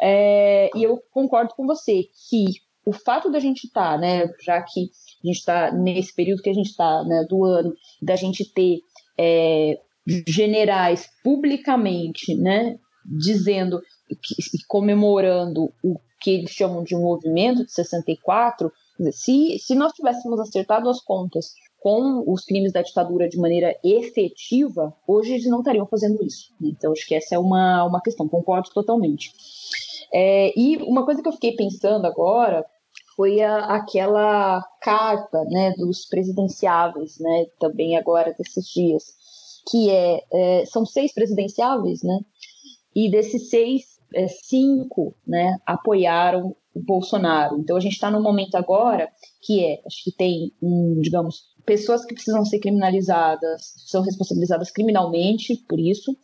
É, 0.02 0.70
e 0.76 0.84
eu 0.84 1.02
concordo 1.12 1.54
com 1.56 1.66
você 1.66 2.04
que 2.30 2.46
o 2.86 2.94
fato 2.94 3.32
da 3.32 3.40
gente 3.40 3.66
estar, 3.66 3.94
tá, 3.94 3.98
né, 3.98 4.30
já 4.44 4.62
que 4.62 4.92
a 5.24 5.28
gente 5.28 5.38
está 5.38 5.72
nesse 5.72 6.14
período 6.14 6.44
que 6.44 6.50
a 6.50 6.54
gente 6.54 6.70
está 6.70 7.04
né, 7.04 7.26
do 7.28 7.44
ano, 7.44 7.74
da 8.02 8.16
gente 8.16 8.46
ter 8.54 8.80
é, 9.18 9.80
generais 10.28 11.10
publicamente 11.24 12.36
né, 12.36 12.78
dizendo 13.06 13.82
e 14.10 14.64
comemorando 14.68 15.74
o 15.84 16.00
que 16.22 16.32
eles 16.32 16.52
chamam 16.52 16.84
de 16.84 16.96
movimento 16.96 17.66
de 17.66 17.72
64, 17.72 18.72
se, 19.12 19.58
se 19.60 19.76
nós 19.76 19.94
tivéssemos 19.94 20.40
acertado 20.40 20.90
as 20.90 21.02
contas 21.02 21.54
com 21.80 22.24
os 22.26 22.44
crimes 22.44 22.74
da 22.74 22.82
ditadura 22.82 23.30
de 23.30 23.38
maneira 23.38 23.78
efetiva, 23.84 24.96
hoje 25.08 25.34
eles 25.34 25.46
não 25.46 25.60
estariam 25.60 25.86
fazendo 25.86 26.24
isso. 26.24 26.52
Então, 26.60 26.92
acho 26.92 27.06
que 27.06 27.14
essa 27.14 27.36
é 27.36 27.40
uma, 27.40 27.84
uma 27.84 28.02
questão, 28.02 28.28
concordo 28.28 28.70
totalmente. 28.74 29.32
É, 30.12 30.52
e 30.60 30.78
uma 30.78 31.06
coisa 31.06 31.22
que 31.22 31.28
eu 31.28 31.34
fiquei 31.34 31.56
pensando 31.56 32.06
agora 32.06 32.66
foi 33.16 33.42
a, 33.42 33.76
aquela 33.76 34.64
carta 34.82 35.44
né, 35.46 35.74
dos 35.78 36.06
presidenciáveis, 36.06 37.20
né, 37.20 37.46
também 37.60 37.96
agora 37.96 38.34
desses 38.38 38.66
dias, 38.68 39.04
que 39.70 39.90
é, 39.90 40.24
é 40.34 40.66
são 40.66 40.86
seis 40.86 41.14
presidenciáveis, 41.14 42.02
né, 42.02 42.20
e 42.96 43.12
desses 43.12 43.50
seis, 43.50 44.00
é, 44.14 44.28
cinco 44.28 45.14
né, 45.26 45.58
apoiaram 45.66 46.56
o 46.76 46.82
Bolsonaro. 46.82 47.58
Então 47.58 47.78
a 47.78 47.80
gente 47.80 47.94
está 47.94 48.12
num 48.12 48.22
momento 48.22 48.56
agora 48.56 49.10
que 49.42 49.64
é, 49.64 49.82
acho 49.88 50.04
que 50.04 50.12
tem, 50.12 50.52
um, 50.62 51.00
digamos, 51.02 51.46
pessoas 51.66 52.06
que 52.06 52.14
precisam 52.14 52.44
ser 52.46 52.60
criminalizadas, 52.60 53.74
são 53.88 54.04
responsabilizadas 54.04 54.70
criminalmente 54.70 55.56
por 55.68 55.80
isso, 55.80 56.16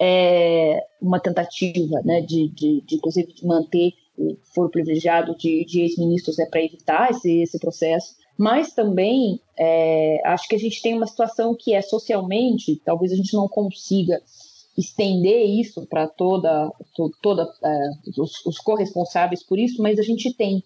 é 0.00 0.80
uma 1.00 1.20
tentativa, 1.20 2.02
né, 2.04 2.20
de, 2.20 2.48
de, 2.48 2.82
de 2.84 2.96
inclusive 2.96 3.32
de 3.32 3.46
manter 3.46 3.92
o 4.16 4.36
foro 4.52 4.68
privilegiado 4.68 5.36
de, 5.36 5.64
de 5.64 5.82
ex-ministros 5.82 6.40
é 6.40 6.46
para 6.46 6.62
evitar 6.62 7.10
esse, 7.10 7.42
esse 7.42 7.58
processo, 7.58 8.16
mas 8.36 8.72
também 8.72 9.40
é, 9.56 10.20
acho 10.24 10.48
que 10.48 10.56
a 10.56 10.58
gente 10.58 10.82
tem 10.82 10.94
uma 10.94 11.06
situação 11.06 11.56
que 11.56 11.72
é 11.72 11.80
socialmente, 11.80 12.80
talvez 12.84 13.12
a 13.12 13.16
gente 13.16 13.34
não 13.34 13.48
consiga 13.48 14.20
estender 14.78 15.44
isso 15.44 15.86
para 15.88 16.06
toda, 16.06 16.70
toda 17.20 17.50
é, 17.64 17.90
os, 18.16 18.46
os 18.46 18.58
corresponsáveis 18.58 19.42
por 19.42 19.58
isso, 19.58 19.82
mas 19.82 19.98
a 19.98 20.02
gente 20.02 20.32
tem 20.34 20.62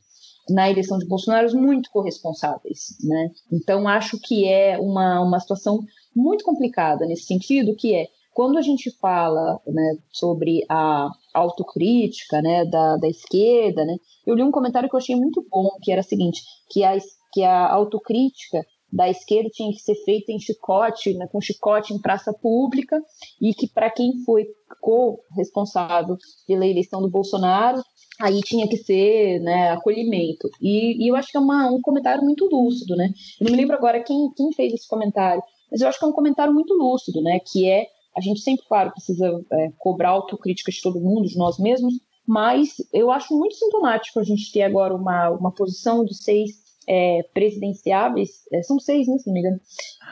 na 0.51 0.70
eleição 0.70 0.98
de 0.98 1.06
Bolsonaro 1.06 1.56
muito 1.56 1.90
corresponsáveis, 1.90 2.97
né? 3.02 3.30
Então 3.51 3.89
acho 3.89 4.18
que 4.20 4.47
é 4.47 4.78
uma, 4.78 5.20
uma 5.20 5.40
situação 5.40 5.80
muito 6.14 6.44
complicada 6.44 7.06
nesse 7.06 7.24
sentido, 7.24 7.74
que 7.74 7.94
é 7.94 8.06
quando 8.34 8.59
a 8.59 8.62
gente 8.62 8.90
fala 8.98 9.60
né, 9.66 9.97
sobre 10.10 10.64
a 10.68 11.10
autocrítica 11.34 12.40
né, 12.40 12.64
da, 12.64 12.97
da 12.97 13.09
esquerda, 13.09 13.84
né, 13.84 13.97
eu 14.26 14.34
li 14.34 14.43
um 14.43 14.51
comentário 14.51 14.89
que 14.89 14.94
eu 14.94 14.98
achei 14.98 15.14
muito 15.14 15.47
bom, 15.51 15.68
que 15.82 15.93
era 15.93 16.01
o 16.01 16.05
seguinte, 16.05 16.40
que 16.70 16.82
a, 16.82 16.97
que 17.32 17.43
a 17.43 17.68
autocrítica 17.70 18.64
da 18.93 19.09
esquerda 19.09 19.48
tinha 19.51 19.73
que 19.73 19.81
ser 19.81 19.94
feita 20.05 20.31
em 20.31 20.39
chicote, 20.39 21.14
né, 21.14 21.27
com 21.27 21.40
chicote 21.40 21.94
em 21.94 22.01
praça 22.01 22.32
pública, 22.32 23.01
e 23.40 23.55
que 23.55 23.66
para 23.66 23.90
quem 23.90 24.19
foi 24.24 24.47
co-responsável 24.81 26.16
pela 26.47 26.66
eleição 26.66 27.01
do 27.01 27.09
Bolsonaro, 27.09 27.82
aí 28.20 28.40
tinha 28.40 28.69
que 28.69 28.77
ser 28.77 29.40
né, 29.40 29.70
acolhimento. 29.70 30.48
E, 30.60 31.02
e 31.02 31.09
eu 31.09 31.16
acho 31.16 31.31
que 31.31 31.36
é 31.36 31.40
uma, 31.40 31.70
um 31.70 31.81
comentário 31.81 32.23
muito 32.23 32.47
lúcido, 32.47 32.94
né? 32.94 33.10
Eu 33.40 33.47
não 33.47 33.52
me 33.52 33.56
lembro 33.56 33.74
agora 33.74 34.02
quem, 34.02 34.31
quem 34.36 34.52
fez 34.52 34.74
esse 34.74 34.86
comentário, 34.89 35.43
mas 35.70 35.81
eu 35.81 35.89
acho 35.89 35.98
que 35.98 36.05
é 36.05 36.09
um 36.09 36.12
comentário 36.12 36.52
muito 36.52 36.74
lúcido, 36.74 37.23
né? 37.23 37.40
Que 37.40 37.69
é, 37.69 37.86
a 38.14 38.20
gente 38.20 38.40
sempre, 38.40 38.66
claro, 38.66 38.93
precisa 38.93 39.43
é, 39.52 39.73
cobrar 39.78 40.10
autocrítica 40.10 40.70
de 40.70 40.82
todo 40.82 41.01
mundo, 41.01 41.27
de 41.27 41.39
nós 41.39 41.59
mesmos, 41.59 41.94
mas 42.27 42.77
eu 42.93 43.10
acho 43.10 43.36
muito 43.36 43.55
sintomático 43.55 44.20
a 44.20 44.23
gente 44.23 44.52
ter 44.52 44.62
agora 44.62 44.94
uma, 44.94 45.31
uma 45.31 45.51
posição 45.51 46.05
de 46.05 46.14
seis 46.14 46.61
é, 46.88 47.22
presidenciáveis, 47.34 48.44
é, 48.52 48.62
são 48.62 48.78
seis, 48.78 49.06
né, 49.09 49.18
se 49.18 49.26
não 49.26 49.34
me 49.34 49.40
engano, 49.40 49.60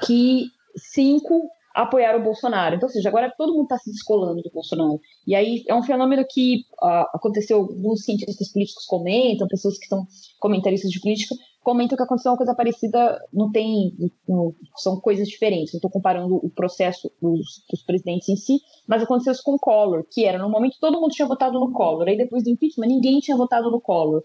que 0.06 0.46
cinco 0.76 1.50
apoiaram 1.74 2.20
o 2.20 2.24
Bolsonaro. 2.24 2.76
Então, 2.76 2.88
ou 2.88 2.92
seja, 2.92 3.08
agora 3.08 3.32
todo 3.36 3.52
mundo 3.52 3.64
está 3.64 3.78
se 3.78 3.90
descolando 3.90 4.42
do 4.42 4.50
Bolsonaro. 4.50 5.00
E 5.26 5.34
aí 5.34 5.64
é 5.68 5.74
um 5.74 5.82
fenômeno 5.82 6.24
que 6.28 6.64
uh, 6.82 7.06
aconteceu, 7.14 7.58
alguns 7.58 8.04
cientistas 8.04 8.52
políticos 8.52 8.84
comentam, 8.86 9.46
pessoas 9.46 9.78
que 9.78 9.86
são 9.86 10.06
comentaristas 10.38 10.90
de 10.90 11.00
política, 11.00 11.34
comentam 11.62 11.96
que 11.96 12.02
aconteceu 12.02 12.32
uma 12.32 12.38
coisa 12.38 12.54
parecida, 12.54 13.22
não 13.32 13.50
tem, 13.52 13.94
não, 14.26 14.54
são 14.76 14.98
coisas 15.00 15.28
diferentes. 15.28 15.72
Não 15.72 15.78
estou 15.78 15.90
comparando 15.90 16.36
o 16.36 16.50
processo 16.50 17.10
dos, 17.20 17.62
dos, 17.70 17.82
presidentes 17.82 18.28
em 18.28 18.36
si, 18.36 18.60
mas 18.86 19.02
aconteceu 19.02 19.32
isso 19.32 19.42
com 19.44 19.54
o 19.54 19.58
Collor, 19.58 20.04
que 20.10 20.24
era, 20.24 20.38
no 20.38 20.48
momento, 20.48 20.78
todo 20.80 21.00
mundo 21.00 21.12
tinha 21.12 21.28
votado 21.28 21.60
no 21.60 21.72
Collor, 21.72 22.08
aí 22.08 22.16
depois 22.16 22.42
do 22.42 22.50
impeachment, 22.50 22.86
ninguém 22.86 23.20
tinha 23.20 23.36
votado 23.36 23.70
no 23.70 23.80
Collor. 23.80 24.22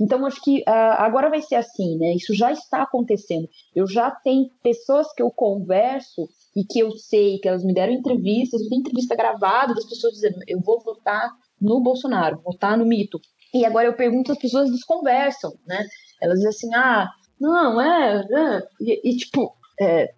Então, 0.00 0.24
acho 0.24 0.42
que 0.42 0.60
uh, 0.60 0.96
agora 0.98 1.28
vai 1.28 1.42
ser 1.42 1.56
assim, 1.56 1.98
né? 1.98 2.14
Isso 2.14 2.34
já 2.34 2.50
está 2.50 2.82
acontecendo. 2.82 3.48
Eu 3.74 3.86
já 3.86 4.10
tenho 4.10 4.48
pessoas 4.62 5.12
que 5.12 5.22
eu 5.22 5.30
converso 5.30 6.28
e 6.56 6.64
que 6.64 6.78
eu 6.78 6.90
sei 6.92 7.38
que 7.38 7.48
elas 7.48 7.64
me 7.64 7.74
deram 7.74 7.92
entrevistas, 7.92 8.66
tem 8.68 8.78
entrevista 8.78 9.14
gravada 9.14 9.74
das 9.74 9.84
pessoas 9.84 10.14
dizendo: 10.14 10.38
eu 10.48 10.60
vou 10.60 10.80
votar 10.80 11.30
no 11.60 11.80
Bolsonaro, 11.80 12.40
votar 12.42 12.78
no 12.78 12.86
mito. 12.86 13.20
E 13.52 13.64
agora 13.64 13.86
eu 13.86 13.94
pergunto, 13.94 14.32
as 14.32 14.38
pessoas 14.38 14.70
desconversam, 14.70 15.52
né? 15.66 15.86
Elas 16.22 16.36
dizem 16.36 16.48
assim: 16.48 16.74
ah, 16.74 17.08
não, 17.38 17.80
é. 17.80 18.20
é. 18.20 18.62
E, 18.80 19.10
e, 19.10 19.16
tipo, 19.16 19.54
é, 19.80 20.12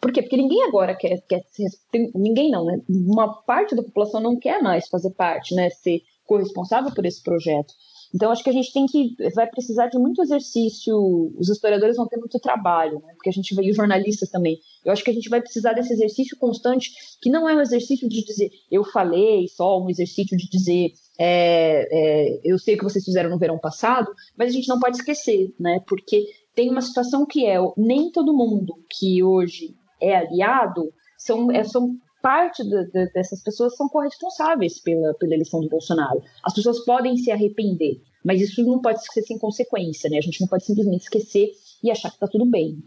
por 0.00 0.12
quê? 0.12 0.22
Porque 0.22 0.36
ninguém 0.36 0.62
agora 0.64 0.94
quer, 0.94 1.20
quer 1.28 1.42
ninguém 2.14 2.50
não, 2.50 2.64
né? 2.64 2.80
Uma 2.88 3.42
parte 3.42 3.74
da 3.74 3.82
população 3.82 4.20
não 4.20 4.38
quer 4.38 4.62
mais 4.62 4.88
fazer 4.88 5.10
parte, 5.10 5.54
né? 5.54 5.68
Ser 5.70 6.00
corresponsável 6.26 6.92
por 6.94 7.04
esse 7.04 7.22
projeto. 7.22 7.74
Então, 8.14 8.30
acho 8.30 8.44
que 8.44 8.50
a 8.50 8.52
gente 8.52 8.72
tem 8.72 8.86
que. 8.86 9.16
Vai 9.34 9.48
precisar 9.48 9.88
de 9.88 9.98
muito 9.98 10.22
exercício. 10.22 10.96
Os 11.36 11.48
historiadores 11.48 11.96
vão 11.96 12.06
ter 12.06 12.16
muito 12.16 12.38
trabalho, 12.38 13.00
né? 13.00 13.12
porque 13.14 13.28
a 13.28 13.32
gente 13.32 13.54
vai. 13.54 13.64
E 13.64 13.70
os 13.70 13.76
jornalistas 13.76 14.30
também. 14.30 14.58
Eu 14.84 14.92
acho 14.92 15.02
que 15.02 15.10
a 15.10 15.14
gente 15.14 15.28
vai 15.28 15.40
precisar 15.40 15.72
desse 15.72 15.92
exercício 15.92 16.38
constante, 16.38 16.92
que 17.20 17.28
não 17.28 17.48
é 17.48 17.56
um 17.56 17.60
exercício 17.60 18.08
de 18.08 18.24
dizer 18.24 18.50
eu 18.70 18.84
falei, 18.84 19.48
só 19.48 19.82
um 19.82 19.90
exercício 19.90 20.36
de 20.36 20.48
dizer 20.48 20.92
é, 21.18 21.88
é, 21.90 22.40
eu 22.44 22.58
sei 22.58 22.74
o 22.74 22.78
que 22.78 22.84
vocês 22.84 23.04
fizeram 23.04 23.30
no 23.30 23.38
verão 23.38 23.58
passado, 23.58 24.12
mas 24.36 24.50
a 24.50 24.52
gente 24.52 24.68
não 24.68 24.78
pode 24.78 24.96
esquecer, 24.96 25.52
né? 25.58 25.80
Porque 25.86 26.26
tem 26.54 26.70
uma 26.70 26.82
situação 26.82 27.26
que 27.26 27.46
é 27.46 27.58
nem 27.76 28.10
todo 28.10 28.36
mundo 28.36 28.74
que 28.88 29.22
hoje 29.22 29.74
é 30.00 30.16
aliado 30.16 30.92
são, 31.18 31.50
é, 31.50 31.64
são 31.64 31.96
parte 32.24 32.64
de, 32.64 32.86
de, 32.86 33.12
dessas 33.12 33.42
pessoas 33.42 33.76
são 33.76 33.86
corresponsáveis 33.86 34.80
pela, 34.80 35.12
pela 35.12 35.34
eleição 35.34 35.60
do 35.60 35.68
Bolsonaro. 35.68 36.22
As 36.42 36.54
pessoas 36.54 36.82
podem 36.82 37.18
se 37.18 37.30
arrepender, 37.30 38.00
mas 38.24 38.40
isso 38.40 38.64
não 38.64 38.80
pode 38.80 39.04
ser 39.04 39.20
sem 39.20 39.38
consequência, 39.38 40.08
né? 40.08 40.16
A 40.16 40.22
gente 40.22 40.40
não 40.40 40.48
pode 40.48 40.64
simplesmente 40.64 41.02
esquecer 41.02 41.50
e 41.82 41.90
achar 41.90 42.08
que 42.08 42.16
está 42.16 42.26
tudo 42.26 42.46
bem. 42.46 42.82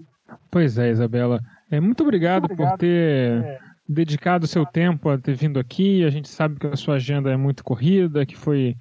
Pois 0.49 0.79
é, 0.79 0.89
Isabela. 0.89 1.39
É, 1.69 1.79
muito 1.79 2.01
obrigado, 2.01 2.47
muito 2.47 2.53
obrigado 2.53 2.71
por 2.71 2.79
ter 2.79 3.43
é. 3.45 3.59
dedicado 3.87 4.47
seu 4.47 4.65
tempo 4.65 5.07
a 5.07 5.19
ter 5.19 5.35
vindo 5.35 5.59
aqui. 5.59 6.03
A 6.03 6.09
gente 6.09 6.27
sabe 6.29 6.59
que 6.59 6.65
a 6.65 6.75
sua 6.75 6.95
agenda 6.95 7.29
é 7.31 7.37
muito 7.37 7.63
corrida, 7.63 8.25
que 8.25 8.35
foi 8.35 8.75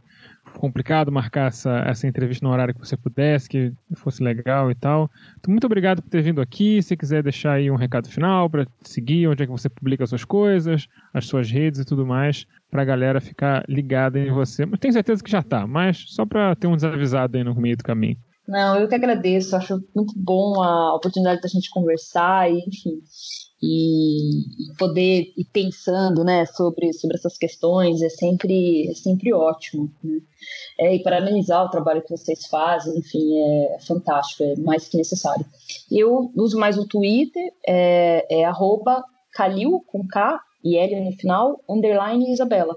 complicado 0.58 1.12
marcar 1.12 1.48
essa, 1.48 1.78
essa 1.86 2.06
entrevista 2.06 2.44
no 2.44 2.52
horário 2.52 2.74
que 2.74 2.80
você 2.80 2.96
pudesse, 2.96 3.48
que 3.48 3.72
fosse 3.94 4.22
legal 4.22 4.70
e 4.70 4.74
tal. 4.74 5.10
Então, 5.38 5.52
muito 5.52 5.66
obrigado 5.66 6.02
por 6.02 6.08
ter 6.08 6.22
vindo 6.22 6.40
aqui. 6.40 6.82
Se 6.82 6.96
quiser 6.96 7.22
deixar 7.22 7.52
aí 7.52 7.70
um 7.70 7.76
recado 7.76 8.08
final 8.08 8.48
para 8.48 8.66
seguir, 8.82 9.28
onde 9.28 9.42
é 9.42 9.46
que 9.46 9.52
você 9.52 9.68
publica 9.68 10.04
as 10.04 10.10
suas 10.10 10.24
coisas, 10.24 10.86
as 11.12 11.26
suas 11.26 11.50
redes 11.50 11.80
e 11.80 11.84
tudo 11.84 12.06
mais, 12.06 12.46
para 12.70 12.82
a 12.82 12.84
galera 12.84 13.20
ficar 13.20 13.64
ligada 13.68 14.18
em 14.18 14.30
você. 14.30 14.66
Mas 14.66 14.80
tenho 14.80 14.94
certeza 14.94 15.22
que 15.22 15.30
já 15.30 15.42
tá, 15.42 15.66
mas 15.66 16.04
só 16.08 16.24
para 16.24 16.54
ter 16.56 16.66
um 16.66 16.76
desavisado 16.76 17.36
aí 17.36 17.44
no 17.44 17.54
meio 17.54 17.76
do 17.76 17.84
caminho. 17.84 18.16
Não, 18.46 18.78
eu 18.78 18.88
que 18.88 18.94
agradeço, 18.94 19.56
acho 19.56 19.82
muito 19.94 20.14
bom 20.16 20.62
a 20.62 20.94
oportunidade 20.94 21.40
da 21.40 21.48
gente 21.48 21.68
conversar 21.68 22.48
e, 22.48 22.58
enfim, 22.60 23.00
e, 23.62 24.44
poder 24.78 25.32
ir 25.36 25.46
pensando, 25.52 26.22
né, 26.22 26.44
sobre, 26.46 26.92
sobre 26.92 27.16
essas 27.16 27.38
questões 27.38 28.02
é 28.02 28.08
sempre, 28.08 28.88
é 28.88 28.94
sempre 28.94 29.32
ótimo, 29.32 29.90
né? 30.02 30.20
É, 30.78 30.94
e 30.94 31.02
parabenizar 31.02 31.64
o 31.64 31.70
trabalho 31.70 32.02
que 32.02 32.10
vocês 32.10 32.46
fazem, 32.46 32.98
enfim, 32.98 33.38
é 33.38 33.78
fantástico, 33.80 34.42
é 34.42 34.56
mais 34.56 34.88
que 34.88 34.98
necessário. 34.98 35.44
Eu 35.90 36.30
uso 36.36 36.58
mais 36.58 36.76
o 36.76 36.86
Twitter, 36.86 37.52
é, 37.66 38.40
é 38.40 38.44
arroba 38.44 39.02
Calil, 39.32 39.82
com 39.86 40.06
K 40.06 40.38
e 40.62 40.76
L 40.76 41.00
no 41.00 41.12
final, 41.12 41.60
underline 41.68 42.30
Isabela. 42.30 42.76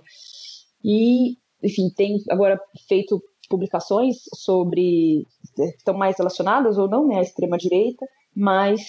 E, 0.84 1.38
enfim, 1.62 1.90
tem 1.90 2.24
agora 2.30 2.60
feito 2.88 3.22
publicações 3.50 4.18
sobre 4.36 5.26
estão 5.58 5.94
mais 5.94 6.18
relacionadas 6.18 6.78
ou 6.78 6.88
não, 6.88 7.06
né, 7.08 7.18
à 7.18 7.22
extrema 7.22 7.58
direita, 7.58 8.06
mas 8.36 8.82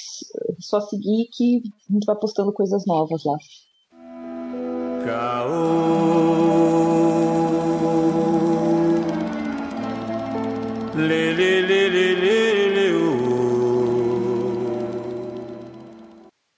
só 0.59 0.81
seguir 0.81 1.29
que 1.33 1.63
a 1.89 1.93
gente 1.93 2.05
vai 2.07 2.17
postando 2.17 2.53
coisas 2.53 2.85
novas 2.87 3.23
lá. 3.25 3.37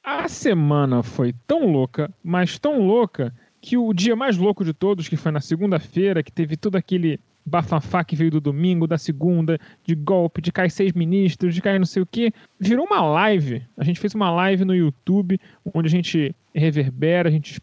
A 0.05 0.29
semana 0.29 1.03
foi 1.03 1.33
tão 1.47 1.67
louca, 1.71 2.13
mas 2.23 2.59
tão 2.59 2.81
louca, 2.87 3.33
que 3.61 3.79
o 3.79 3.93
dia 3.95 4.17
mais 4.17 4.37
louco 4.37 4.65
de 4.65 4.75
todos, 4.75 5.09
que 5.09 5.17
foi 5.17 5.31
na 5.31 5.41
segunda-feira, 5.41 6.23
que 6.23 6.33
teve 6.33 6.57
todo 6.57 6.75
aquele 6.77 7.21
bafafá 7.45 8.05
que 8.05 8.17
veio 8.17 8.31
do 8.31 8.41
domingo, 8.41 8.87
da 8.87 8.99
segunda, 8.99 9.59
de 9.85 9.95
golpe, 9.95 10.41
de 10.41 10.53
cair 10.53 10.71
seis 10.71 10.93
ministros, 10.93 11.55
de 11.55 11.61
cair 11.61 11.79
não 11.79 11.87
sei 11.87 12.03
o 12.03 12.07
que, 12.07 12.33
virou 12.59 12.87
uma 12.87 13.03
live. 13.03 13.63
A 13.77 13.85
gente 13.85 14.01
fez 14.01 14.15
uma 14.15 14.31
live 14.31 14.65
no 14.65 14.75
YouTube, 14.75 15.39
onde 15.75 15.87
a 15.87 15.91
gente 15.91 16.35
reverbera, 16.55 17.29
a 17.29 17.33
gente 17.33 17.61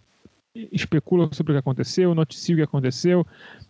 especula 0.71 1.29
sobre 1.31 1.51
o 1.51 1.55
que 1.55 1.59
aconteceu, 1.59 2.13
noticia 2.13 2.55
o 2.55 2.57
que 2.57 2.63
aconteceu 2.63 3.25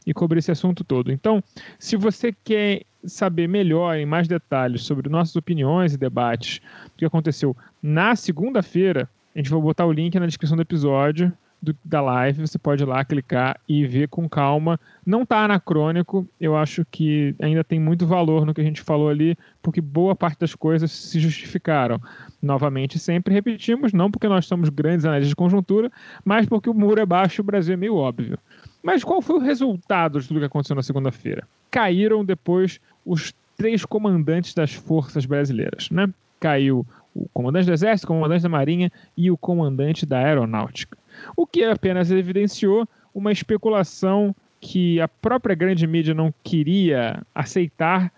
e 0.06 0.14
cobre 0.14 0.40
esse 0.40 0.52
assunto 0.52 0.84
todo. 0.84 1.11
Então, 1.11 1.44
se 1.77 1.95
você 1.95 2.34
quer 2.44 2.84
saber 3.06 3.48
melhor, 3.48 3.95
em 3.98 4.06
mais 4.06 4.27
detalhes, 4.27 4.84
sobre 4.84 5.10
nossas 5.10 5.36
opiniões 5.36 5.94
e 5.94 5.98
debates 5.98 6.60
do 6.86 6.98
que 6.98 7.06
aconteceu 7.06 7.56
na 7.81 8.15
segunda-feira, 8.15 9.10
a 9.36 9.40
gente 9.40 9.49
vai 9.49 9.60
botar 9.60 9.86
o 9.86 9.91
link 9.91 10.18
na 10.19 10.26
descrição 10.26 10.57
do 10.57 10.61
episódio 10.61 11.31
do, 11.61 11.76
da 11.84 12.02
live, 12.02 12.48
você 12.48 12.57
pode 12.57 12.84
ir 12.84 12.86
lá 12.86 13.03
clicar 13.03 13.60
e 13.68 13.86
ver 13.86 14.07
com 14.07 14.27
calma. 14.30 14.80
Não 15.06 15.23
está 15.23 15.44
anacrônico, 15.44 16.27
eu 16.40 16.56
acho 16.56 16.86
que 16.90 17.36
ainda 17.41 17.64
tem 17.64 17.80
muito 17.80 18.07
valor 18.07 18.45
no 18.45 18.53
que 18.53 18.61
a 18.61 18.64
gente 18.64 18.81
falou 18.81 19.10
ali, 19.10 19.38
porque 19.61 19.81
boa 19.81 20.15
parte 20.15 20.40
das 20.40 20.56
coisas 20.56 20.91
se 20.91 21.19
justificaram. 21.19 21.99
Novamente, 22.41 22.98
sempre 22.98 23.34
repetimos, 23.34 23.91
não 23.91 24.10
porque 24.10 24.27
nós 24.27 24.45
somos 24.45 24.69
grandes 24.69 25.06
análises 25.06 25.30
de 25.30 25.36
conjuntura, 25.36 25.91
mas 26.23 26.45
porque 26.45 26.69
o 26.69 26.73
muro 26.73 27.02
é 27.02 27.06
baixo 27.06 27.41
e 27.41 27.44
o 27.44 27.45
Brasil 27.45 27.73
é 27.73 27.77
meio 27.77 27.95
óbvio. 27.95 28.40
Mas 28.81 29.03
qual 29.03 29.22
foi 29.22 29.36
o 29.36 29.40
resultado 29.40 30.22
de 30.22 30.27
tudo 30.27 30.40
que 30.40 30.45
aconteceu 30.45 30.76
na 30.76 30.84
segunda-feira? 30.84 31.45
Caíram 31.69 32.23
depois 32.23 32.80
os 33.06 33.34
três 33.57 33.84
comandantes 33.84 34.53
das 34.53 34.73
forças 34.73 35.26
brasileiras, 35.26 35.90
né? 35.90 36.10
Caiu 36.40 36.88
o 37.14 37.27
comandante 37.34 37.65
do 37.65 37.73
Exército, 37.73 38.06
o 38.06 38.15
comandante 38.15 38.44
da 38.44 38.48
Marinha 38.48 38.90
e 39.18 39.30
o 39.30 39.38
comandante 39.38 40.06
da 40.06 40.19
Aeronáutica 40.19 40.98
o 41.35 41.45
que 41.45 41.63
apenas 41.63 42.11
evidenciou 42.11 42.87
uma 43.13 43.31
especulação 43.31 44.35
que 44.59 44.99
a 44.99 45.07
própria 45.07 45.55
grande 45.55 45.87
mídia 45.87 46.13
não 46.13 46.33
queria 46.43 47.21
aceitar, 47.33 48.11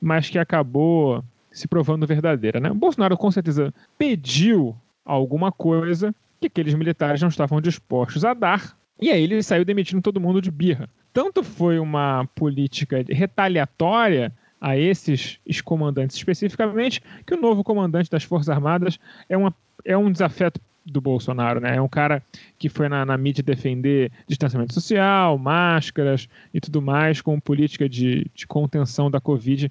mas 0.00 0.28
que 0.28 0.38
acabou 0.38 1.22
se 1.50 1.68
provando 1.68 2.06
verdadeira. 2.06 2.58
Né? 2.58 2.70
O 2.70 2.74
Bolsonaro 2.74 3.16
com 3.16 3.30
certeza 3.30 3.72
pediu 3.98 4.74
alguma 5.04 5.52
coisa 5.52 6.14
que 6.40 6.46
aqueles 6.46 6.74
militares 6.74 7.20
não 7.20 7.28
estavam 7.28 7.60
dispostos 7.60 8.24
a 8.24 8.34
dar, 8.34 8.76
e 9.00 9.10
aí 9.10 9.22
ele 9.22 9.42
saiu 9.42 9.64
demitindo 9.64 10.02
todo 10.02 10.20
mundo 10.20 10.40
de 10.40 10.50
birra. 10.50 10.88
Tanto 11.12 11.42
foi 11.42 11.78
uma 11.78 12.26
política 12.34 13.04
retaliatória 13.08 14.32
a 14.60 14.76
esses 14.76 15.38
ex-comandantes 15.44 16.16
especificamente, 16.16 17.02
que 17.26 17.34
o 17.34 17.40
novo 17.40 17.64
comandante 17.64 18.10
das 18.10 18.22
Forças 18.22 18.48
Armadas 18.48 18.98
é, 19.28 19.36
uma, 19.36 19.54
é 19.84 19.96
um 19.96 20.10
desafeto 20.10 20.60
do 20.84 21.00
Bolsonaro, 21.00 21.60
né? 21.60 21.76
É 21.76 21.80
um 21.80 21.88
cara 21.88 22.22
que 22.58 22.68
foi 22.68 22.88
na, 22.88 23.04
na, 23.04 23.16
mídia 23.16 23.42
defender 23.42 24.10
distanciamento 24.26 24.74
social, 24.74 25.38
máscaras 25.38 26.28
e 26.52 26.60
tudo 26.60 26.82
mais, 26.82 27.20
com 27.20 27.38
política 27.38 27.88
de, 27.88 28.26
de 28.34 28.46
contenção 28.46 29.10
da 29.10 29.20
Covid 29.20 29.70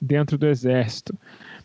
dentro 0.00 0.38
do 0.38 0.46
Exército. 0.46 1.14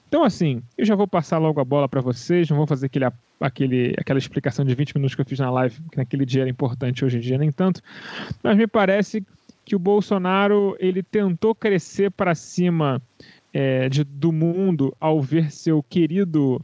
Então, 0.07 0.23
assim, 0.23 0.61
eu 0.77 0.85
já 0.85 0.93
vou 0.93 1.07
passar 1.07 1.37
logo 1.37 1.61
a 1.61 1.65
bola 1.65 1.87
para 1.87 2.01
vocês, 2.01 2.49
não 2.49 2.57
vou 2.57 2.67
fazer 2.67 2.87
aquele, 2.87 3.05
aquele, 3.39 3.95
aquela 3.97 4.19
explicação 4.19 4.65
de 4.65 4.75
20 4.75 4.95
minutos 4.95 5.15
que 5.15 5.21
eu 5.21 5.25
fiz 5.25 5.39
na 5.39 5.49
live, 5.49 5.79
que 5.89 5.97
naquele 5.97 6.25
dia 6.25 6.41
era 6.41 6.49
importante, 6.49 7.05
hoje 7.05 7.17
em 7.17 7.21
dia 7.21 7.37
nem 7.37 7.49
tanto, 7.49 7.81
mas 8.43 8.57
me 8.57 8.67
parece 8.67 9.25
que 9.63 9.73
o 9.73 9.79
Bolsonaro 9.79 10.75
ele 10.79 11.01
tentou 11.01 11.55
crescer 11.55 12.11
para 12.11 12.35
cima 12.35 13.01
é, 13.53 13.87
de, 13.87 14.03
do 14.03 14.33
mundo 14.33 14.93
ao 14.99 15.21
ver 15.21 15.49
seu 15.49 15.81
querido 15.81 16.61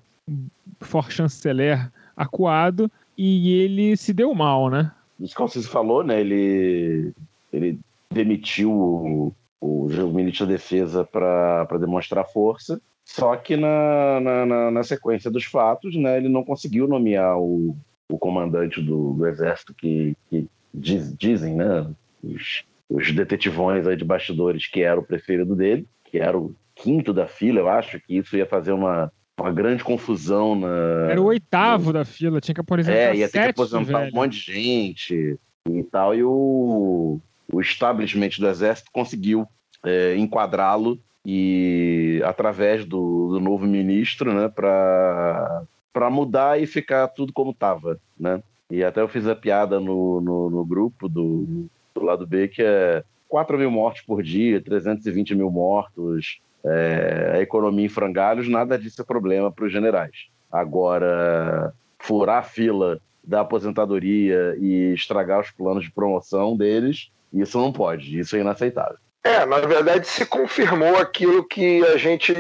for 0.82 1.10
chanceler 1.10 1.90
acuado 2.18 2.92
e 3.16 3.54
ele 3.54 3.96
se 3.96 4.12
deu 4.12 4.34
mal, 4.34 4.70
né? 4.70 4.92
Isso 5.20 5.36
que 5.36 5.42
você 5.42 5.62
falou, 5.64 6.04
né? 6.04 6.20
Ele, 6.20 7.14
ele 7.54 7.80
demitiu 8.12 8.72
o, 8.72 9.34
o, 9.62 9.86
o 9.86 10.14
ministro 10.14 10.46
da 10.46 10.54
Defesa 10.54 11.04
para 11.04 11.78
demonstrar 11.80 12.26
força. 12.26 12.82
Só 13.06 13.36
que 13.38 13.56
na, 13.56 14.20
na, 14.20 14.46
na, 14.46 14.72
na, 14.72 14.84
sequência 14.84 15.32
dos 15.32 15.46
fatos, 15.46 15.96
né, 15.96 16.18
ele 16.18 16.28
não 16.28 16.44
conseguiu 16.44 16.88
nomear 16.88 17.40
o, 17.40 17.76
o 18.10 18.18
comandante 18.18 18.82
do, 18.82 19.14
do 19.14 19.26
exército 19.26 19.74
que, 19.74 20.14
que 20.30 20.46
diz, 20.74 21.16
dizem, 21.18 21.56
né, 21.56 21.90
os, 22.22 22.66
os 22.90 23.12
detetivões 23.14 23.88
aí 23.88 23.96
de 23.96 24.04
bastidores 24.04 24.68
que 24.68 24.82
era 24.82 25.00
o 25.00 25.06
preferido 25.06 25.56
dele, 25.56 25.88
que 26.04 26.20
era 26.20 26.38
o 26.38 26.54
quinto 26.76 27.14
da 27.14 27.28
fila, 27.28 27.62
eu 27.62 27.70
acho 27.70 28.00
que 28.02 28.18
isso 28.18 28.36
ia 28.36 28.46
fazer 28.46 28.74
uma, 28.74 29.12
uma 29.40 29.52
grande 29.52 29.84
confusão 29.84 30.56
na. 30.56 31.12
Era 31.12 31.22
o 31.22 31.26
oitavo 31.26 31.88
no... 31.88 31.94
da 31.94 32.06
fila, 32.06 32.42
tinha 32.42 32.56
que 32.56 32.62
aposentar. 32.62 32.92
É, 32.92 33.16
ia 33.16 33.30
ter 33.30 33.44
que 33.44 33.50
aposentar 33.50 34.00
velho. 34.00 34.12
um 34.12 34.16
monte 34.16 34.46
de 34.46 34.54
gente 34.54 35.40
e 35.70 35.84
tal. 35.84 36.16
E 36.16 36.24
o, 36.24 37.20
o 37.52 37.62
establishment 37.62 38.32
do 38.40 38.48
exército 38.48 38.92
conseguiu 38.92 39.48
é, 39.86 40.16
enquadrá-lo 40.18 41.00
e 41.26 42.22
através 42.26 42.86
do, 42.86 43.34
do 43.34 43.40
novo 43.40 43.66
ministro, 43.66 44.34
né, 44.34 44.50
para 44.50 45.64
para 45.94 46.12
mudar 46.12 46.62
e 46.62 46.68
ficar 46.68 47.08
tudo 47.08 47.34
como 47.34 47.50
estava, 47.50 48.00
né? 48.20 48.44
E 48.70 48.84
até 48.84 49.02
eu 49.02 49.08
fiz 49.08 49.26
a 49.26 49.36
piada 49.36 49.80
no, 49.80 50.22
no, 50.22 50.48
no 50.48 50.64
grupo 50.64 51.10
do, 51.10 51.68
do 51.96 52.04
lado 52.04 52.28
B 52.28 52.48
que 52.48 52.62
é 52.62 53.04
4 53.28 53.58
mil 53.58 53.72
mortes 53.72 54.04
por 54.04 54.22
dia, 54.22 54.62
320 54.62 55.34
mil 55.34 55.50
mortos, 55.50 56.40
é, 56.70 57.32
a 57.36 57.42
economia 57.42 57.86
em 57.86 57.90
frangalhos, 57.90 58.48
nada 58.48 58.78
disso 58.78 59.02
é 59.02 59.06
problema 59.06 59.52
para 59.52 59.66
os 59.66 59.72
generais. 59.72 60.28
Agora, 60.52 61.74
furar 62.00 62.40
a 62.40 62.44
fila 62.44 63.00
da 63.24 63.42
aposentadoria 63.42 64.56
e 64.60 64.94
estragar 64.94 65.42
os 65.42 65.52
planos 65.52 65.84
de 65.84 65.92
promoção 65.92 66.56
deles, 66.56 67.12
isso 67.34 67.58
não 67.60 67.72
pode, 67.74 68.18
isso 68.18 68.36
é 68.36 68.40
inaceitável. 68.40 68.98
É, 69.24 69.46
na 69.46 69.60
verdade 69.60 70.08
se 70.08 70.26
confirmou 70.26 70.98
aquilo 70.98 71.44
que 71.44 71.86
a 71.86 71.98
gente 71.98 72.34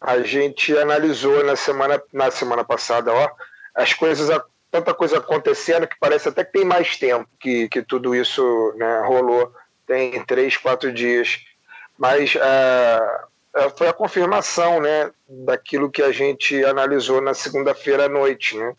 a 0.00 0.20
gente 0.20 0.76
analisou 0.78 1.44
na 1.44 1.56
semana 1.56 2.00
na 2.12 2.30
semana 2.30 2.62
passada, 2.62 3.12
ó, 3.12 3.28
as 3.74 3.92
coisas 3.92 4.30
tanta 4.70 4.94
coisa 4.94 5.18
acontecendo 5.18 5.86
que 5.86 5.96
parece 5.98 6.28
até 6.28 6.44
que 6.44 6.52
tem 6.52 6.64
mais 6.64 6.96
tempo 6.96 7.28
que, 7.40 7.68
que 7.68 7.82
tudo 7.82 8.14
isso 8.14 8.72
né, 8.76 9.02
rolou, 9.06 9.52
tem 9.86 10.22
três, 10.24 10.56
quatro 10.56 10.92
dias, 10.92 11.40
mas 11.98 12.34
uh, 12.34 13.27
foi 13.76 13.88
a 13.88 13.92
confirmação, 13.92 14.80
né, 14.80 15.10
daquilo 15.28 15.90
que 15.90 16.02
a 16.02 16.12
gente 16.12 16.64
analisou 16.64 17.20
na 17.20 17.34
segunda-feira 17.34 18.06
à 18.06 18.08
noite, 18.08 18.56
né? 18.56 18.74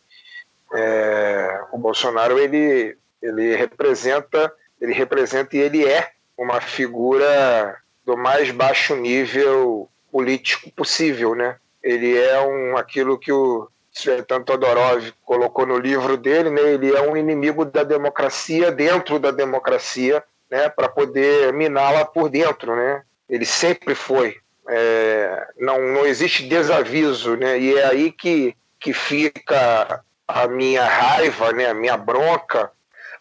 É, 0.74 1.62
o 1.72 1.78
Bolsonaro 1.78 2.38
ele 2.38 2.96
ele 3.22 3.56
representa 3.56 4.54
ele 4.80 4.94
representa 4.94 5.56
e 5.58 5.60
ele 5.60 5.86
é 5.86 6.12
uma 6.38 6.62
figura 6.62 7.78
do 8.06 8.16
mais 8.16 8.52
baixo 8.52 8.96
nível 8.96 9.90
político 10.12 10.72
possível, 10.72 11.36
né? 11.36 11.58
Ele 11.84 12.18
é 12.18 12.40
um 12.42 12.78
aquilo 12.78 13.18
que 13.18 13.32
o 13.32 13.70
Svetan 13.92 14.42
Todorov 14.44 15.12
colocou 15.26 15.66
no 15.66 15.78
livro 15.78 16.18
dele, 16.18 16.50
né? 16.50 16.62
Ele 16.62 16.96
é 16.96 17.02
um 17.02 17.18
inimigo 17.18 17.66
da 17.66 17.84
democracia 17.84 18.72
dentro 18.72 19.20
da 19.20 19.32
democracia, 19.32 20.24
né? 20.50 20.70
Para 20.70 20.88
poder 20.88 21.52
miná-la 21.54 22.06
por 22.06 22.30
dentro, 22.30 22.76
né? 22.76 23.04
Ele 23.30 23.46
sempre 23.46 23.94
foi. 23.94 24.38
É, 24.70 25.48
não, 25.58 25.80
não 25.80 26.06
existe 26.06 26.48
desaviso, 26.48 27.36
né? 27.36 27.60
E 27.60 27.76
é 27.76 27.86
aí 27.86 28.12
que, 28.12 28.56
que 28.80 28.94
fica 28.94 30.02
a 30.28 30.48
minha 30.48 30.86
raiva, 30.86 31.52
né? 31.52 31.68
A 31.68 31.74
minha 31.74 31.98
bronca. 31.98 32.72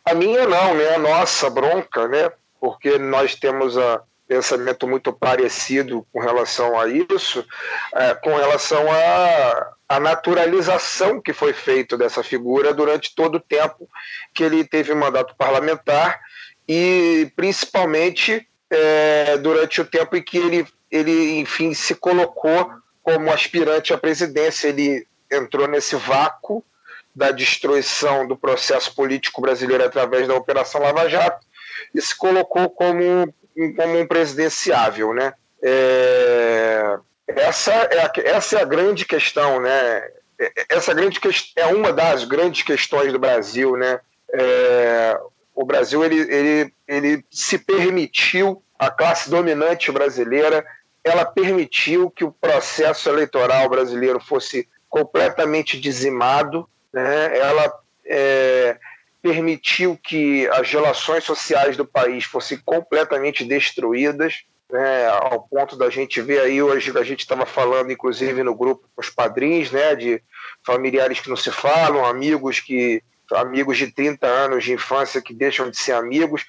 A 0.05 0.15
minha 0.15 0.47
não, 0.47 0.75
né? 0.75 0.95
A 0.95 0.99
nossa 0.99 1.49
bronca, 1.51 2.07
né? 2.07 2.31
porque 2.61 2.99
nós 2.99 3.35
temos 3.35 3.77
um 3.77 3.99
pensamento 4.27 4.87
muito 4.87 5.12
parecido 5.12 6.07
com 6.12 6.20
relação 6.20 6.79
a 6.79 6.87
isso, 6.89 7.45
é, 7.95 8.15
com 8.15 8.35
relação 8.37 8.85
à, 8.91 9.73
à 9.89 10.01
naturalização 10.01 11.20
que 11.20 11.33
foi 11.33 11.53
feita 11.53 11.97
dessa 11.97 12.23
figura 12.23 12.75
durante 12.75 13.15
todo 13.15 13.37
o 13.37 13.41
tempo 13.41 13.89
que 14.35 14.43
ele 14.43 14.65
teve 14.65 14.95
mandato 14.95 15.35
parlamentar 15.37 16.20
e 16.69 17.33
principalmente 17.35 18.47
é, 18.70 19.36
durante 19.39 19.81
o 19.81 19.85
tempo 19.85 20.16
em 20.16 20.23
que 20.23 20.39
ele, 20.39 20.66
ele, 20.90 21.39
enfim, 21.39 21.73
se 21.74 21.95
colocou 21.95 22.70
como 23.03 23.32
aspirante 23.32 23.93
à 23.93 23.99
presidência. 23.99 24.69
Ele 24.69 25.07
entrou 25.31 25.66
nesse 25.66 25.97
vácuo 25.97 26.65
da 27.15 27.31
destruição 27.31 28.27
do 28.27 28.36
processo 28.36 28.95
político 28.95 29.40
brasileiro 29.40 29.85
através 29.85 30.28
da 30.28 30.35
Operação 30.35 30.81
Lava 30.81 31.09
Jato 31.09 31.45
e 31.95 32.01
se 32.01 32.16
colocou 32.16 32.70
como, 32.70 33.35
como 33.77 33.99
um 33.99 34.07
presidenciável, 34.07 35.12
né? 35.15 35.32
É, 35.62 36.99
essa, 37.27 37.73
é 37.73 38.01
a, 38.01 38.12
essa 38.24 38.59
é 38.59 38.62
a 38.62 38.66
grande 38.66 39.05
questão, 39.05 39.61
né? 39.61 40.09
Essa 40.69 40.95
grande 40.95 41.19
é 41.57 41.66
uma 41.66 41.93
das 41.93 42.24
grandes 42.24 42.62
questões 42.62 43.12
do 43.12 43.19
Brasil, 43.19 43.77
né? 43.77 44.01
É, 44.32 45.19
o 45.59 45.64
Brasil 45.64 46.05
ele, 46.05 46.20
ele, 46.32 46.74
ele 46.86 47.24
se 47.28 47.59
permitiu, 47.59 48.62
a 48.78 48.89
classe 48.93 49.28
dominante 49.28 49.90
brasileira, 49.90 50.64
ela 51.02 51.24
permitiu 51.24 52.09
que 52.09 52.22
o 52.22 52.30
processo 52.30 53.09
eleitoral 53.09 53.68
brasileiro 53.68 54.20
fosse 54.20 54.68
completamente 54.89 55.80
dizimado, 55.80 56.68
né? 56.93 57.36
Ela 57.36 57.74
é, 58.06 58.78
permitiu 59.20 59.98
que 60.01 60.47
as 60.52 60.70
relações 60.70 61.24
sociais 61.24 61.76
do 61.76 61.85
país 61.85 62.22
fossem 62.22 62.56
completamente 62.64 63.44
destruídas, 63.44 64.44
né, 64.70 65.09
ao 65.09 65.43
ponto 65.43 65.76
da 65.76 65.90
gente 65.90 66.20
ver 66.20 66.40
aí 66.40 66.62
hoje, 66.62 66.97
a 66.97 67.02
gente 67.02 67.20
estava 67.20 67.47
falando 67.47 67.90
inclusive 67.90 68.44
no 68.44 68.55
grupo 68.55 68.86
com 68.94 69.01
os 69.01 69.10
padrinhos, 69.10 69.72
né, 69.72 69.97
de 69.97 70.22
familiares 70.64 71.18
que 71.18 71.30
não 71.30 71.36
se 71.36 71.51
falam, 71.51 72.05
amigos 72.05 72.60
que 72.60 73.02
amigos 73.33 73.77
de 73.77 73.93
30 73.93 74.27
anos 74.27 74.65
de 74.65 74.73
infância 74.73 75.23
que 75.23 75.35
deixam 75.35 75.71
de 75.71 75.77
ser 75.77 75.93
amigos 75.93 76.45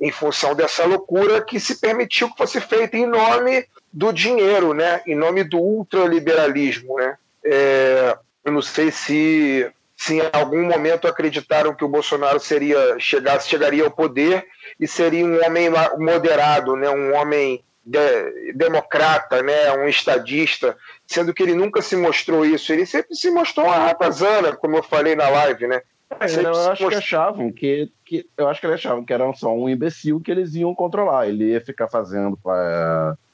em 0.00 0.10
função 0.10 0.54
dessa 0.54 0.84
loucura 0.84 1.40
que 1.40 1.58
se 1.58 1.80
permitiu 1.80 2.30
que 2.30 2.36
fosse 2.36 2.60
feita 2.60 2.96
em 2.96 3.06
nome 3.06 3.66
do 3.92 4.12
dinheiro, 4.12 4.74
né, 4.74 5.02
em 5.06 5.14
nome 5.14 5.42
do 5.42 5.58
ultraliberalismo, 5.58 6.96
né. 6.96 7.16
É, 7.44 8.18
eu 8.44 8.52
não 8.52 8.62
sei 8.62 8.90
se 8.90 9.70
se 9.96 10.18
em 10.18 10.22
algum 10.30 10.62
momento 10.62 11.08
acreditaram 11.08 11.74
que 11.74 11.84
o 11.84 11.88
Bolsonaro 11.88 12.38
seria 12.38 12.98
chegar, 12.98 13.40
chegaria 13.40 13.82
ao 13.82 13.90
poder 13.90 14.46
e 14.78 14.86
seria 14.86 15.24
um 15.24 15.42
homem 15.42 15.70
moderado, 15.98 16.76
né, 16.76 16.90
um 16.90 17.14
homem 17.14 17.64
de, 17.82 18.52
democrata, 18.52 19.42
né, 19.42 19.72
um 19.72 19.88
estadista, 19.88 20.76
sendo 21.06 21.32
que 21.32 21.42
ele 21.42 21.54
nunca 21.54 21.80
se 21.80 21.96
mostrou 21.96 22.44
isso. 22.44 22.70
Ele 22.72 22.84
sempre 22.84 23.14
se 23.14 23.30
mostrou 23.30 23.66
uma 23.66 23.76
ratazana, 23.76 24.54
como 24.54 24.76
eu 24.76 24.82
falei 24.82 25.16
na 25.16 25.28
live, 25.30 25.66
né? 25.66 25.80
É, 26.08 26.40
eu 26.40 26.70
acho 26.70 26.88
que 26.88 26.94
achavam 26.94 27.52
que, 27.52 27.90
que 28.04 28.26
eu 28.36 28.48
acho 28.48 28.60
que 28.60 28.66
eles 28.66 28.78
achavam 28.78 29.04
que 29.04 29.12
era 29.12 29.30
só 29.34 29.52
um 29.52 29.68
imbecil 29.68 30.20
que 30.20 30.30
eles 30.30 30.54
iam 30.54 30.74
controlar. 30.74 31.28
Ele 31.28 31.52
ia 31.52 31.60
ficar 31.60 31.88
fazendo 31.88 32.38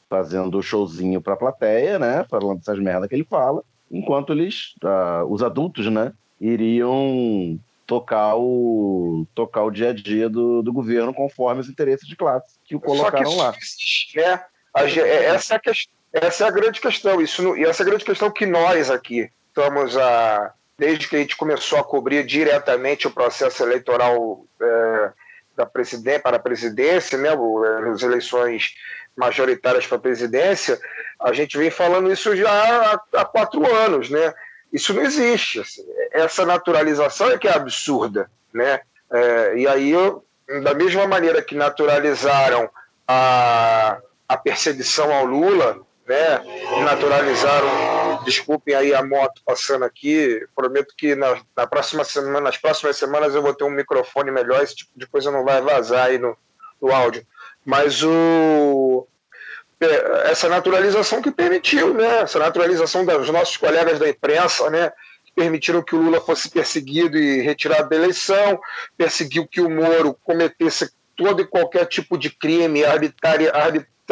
fazendo 0.09 0.63
showzinho 0.63 1.23
para 1.23 1.35
a 1.35 1.39
plateia, 1.39 1.99
né, 1.99 2.27
falando 2.29 2.61
essas 2.61 2.79
merdas 2.79 3.09
que 3.09 3.15
ele 3.15 3.25
fala, 3.25 3.65
enquanto 3.91 4.35
eles, 4.35 4.75
uh, 4.85 5.25
os 5.27 5.43
adultos, 5.43 5.87
né, 5.87 6.13
iriam 6.39 7.59
tocar 7.87 8.37
o, 8.37 9.27
tocar 9.35 9.63
o 9.63 9.71
dia 9.71 9.89
a 9.89 9.93
dia 9.95 10.29
do, 10.29 10.63
do 10.63 10.71
governo 10.71 11.15
conforme 11.15 11.63
os 11.63 11.69
interesses 11.69 12.07
de 12.07 12.15
classe 12.15 12.59
que 12.65 12.77
o 12.77 12.81
colocaram 12.81 13.31
que 13.31 13.37
lá. 13.37 13.53
né? 14.17 14.41
É, 14.77 15.25
essa, 15.27 15.55
é 15.55 15.57
a, 15.57 16.27
essa 16.27 16.45
é 16.45 16.49
a 16.49 16.51
grande 16.51 16.81
questão. 16.81 17.21
Isso, 17.21 17.57
e 17.57 17.65
essa 17.65 17.83
é 17.83 17.85
a 17.85 17.89
grande 17.89 18.05
questão 18.05 18.31
que 18.31 18.47
nós 18.47 18.91
aqui 18.91 19.31
estamos 19.49 19.97
a. 19.97 20.53
Desde 20.79 21.09
que 21.09 21.17
a 21.17 21.19
gente 21.19 21.37
começou 21.37 21.79
a 21.79 21.85
cobrir 21.85 22.25
diretamente 22.25 23.07
o 23.07 23.11
processo 23.11 23.63
eleitoral 23.63 24.45
é, 24.61 25.11
da 25.57 25.67
presidência, 25.67 26.21
para 26.21 26.37
a 26.37 26.41
presidência, 26.41 27.19
né, 27.19 27.31
as 27.93 28.03
eleições 28.03 28.75
majoritárias 29.17 29.87
para 29.87 29.99
a 29.99 30.01
presidência, 30.01 30.81
a 31.21 31.33
gente 31.33 31.57
vem 31.57 31.71
falando 31.71 32.11
isso 32.11 32.35
já 32.35 32.93
há, 33.13 33.25
quatro 33.25 33.65
anos, 33.75 34.11
né? 34.11 34.33
Isso 34.73 34.95
não 34.95 35.03
existe. 35.03 35.61
Assim. 35.61 35.85
Essa 36.11 36.47
naturalização 36.47 37.31
é 37.31 37.39
que 37.39 37.47
é 37.47 37.53
absurda. 37.53 38.31
Né? 38.53 38.81
É, 39.13 39.57
e 39.59 39.69
aí, 39.69 39.93
da 40.63 40.75
mesma 40.75 41.07
maneira 41.07 41.43
que 41.43 41.55
naturalizaram 41.55 42.71
a, 43.07 43.99
a 44.27 44.37
perseguição 44.37 45.13
ao 45.13 45.27
Lula, 45.27 45.81
né? 46.13 46.43
naturalizaram, 46.85 48.23
desculpem 48.25 48.75
aí 48.75 48.95
a 48.95 49.03
moto 49.03 49.41
passando 49.45 49.85
aqui, 49.85 50.47
prometo 50.55 50.95
que 50.97 51.15
na, 51.15 51.41
na 51.57 51.67
próxima 51.67 52.05
semana, 52.05 52.41
nas 52.41 52.59
próximas 52.59 52.97
semanas 52.97 53.35
eu 53.35 53.41
vou 53.41 53.55
ter 53.55 53.65
um 53.65 53.71
microfone 53.71 54.31
melhor, 54.31 54.63
esse 54.63 54.77
tipo 54.77 54.93
de 54.95 55.07
coisa 55.07 55.31
não 55.31 55.43
vai 55.43 55.63
vazar 55.63 56.07
aí 56.07 56.19
no, 56.19 56.37
no 56.81 56.93
áudio. 56.93 57.27
Mas 57.65 58.03
o, 58.03 59.07
essa 60.27 60.49
naturalização 60.49 61.23
que 61.23 61.31
permitiu, 61.31 61.95
né? 61.95 62.21
Essa 62.21 62.39
naturalização 62.39 63.07
dos 63.07 63.31
nossos 63.31 63.57
colegas 63.57 63.99
da 63.99 64.09
imprensa, 64.09 64.69
né? 64.69 64.93
Permitiram 65.35 65.83
que 65.83 65.95
o 65.95 66.03
Lula 66.03 66.21
fosse 66.21 66.51
perseguido 66.51 67.17
e 67.17 67.41
retirado 67.41 67.89
da 67.89 67.97
eleição, 67.97 68.61
perseguiu 68.99 69.47
que 69.47 69.61
o 69.61 69.71
Moro 69.71 70.15
cometesse 70.25 70.93
todo 71.17 71.41
e 71.41 71.47
qualquer 71.47 71.87
tipo 71.87 72.19
de 72.19 72.29
crime, 72.29 72.85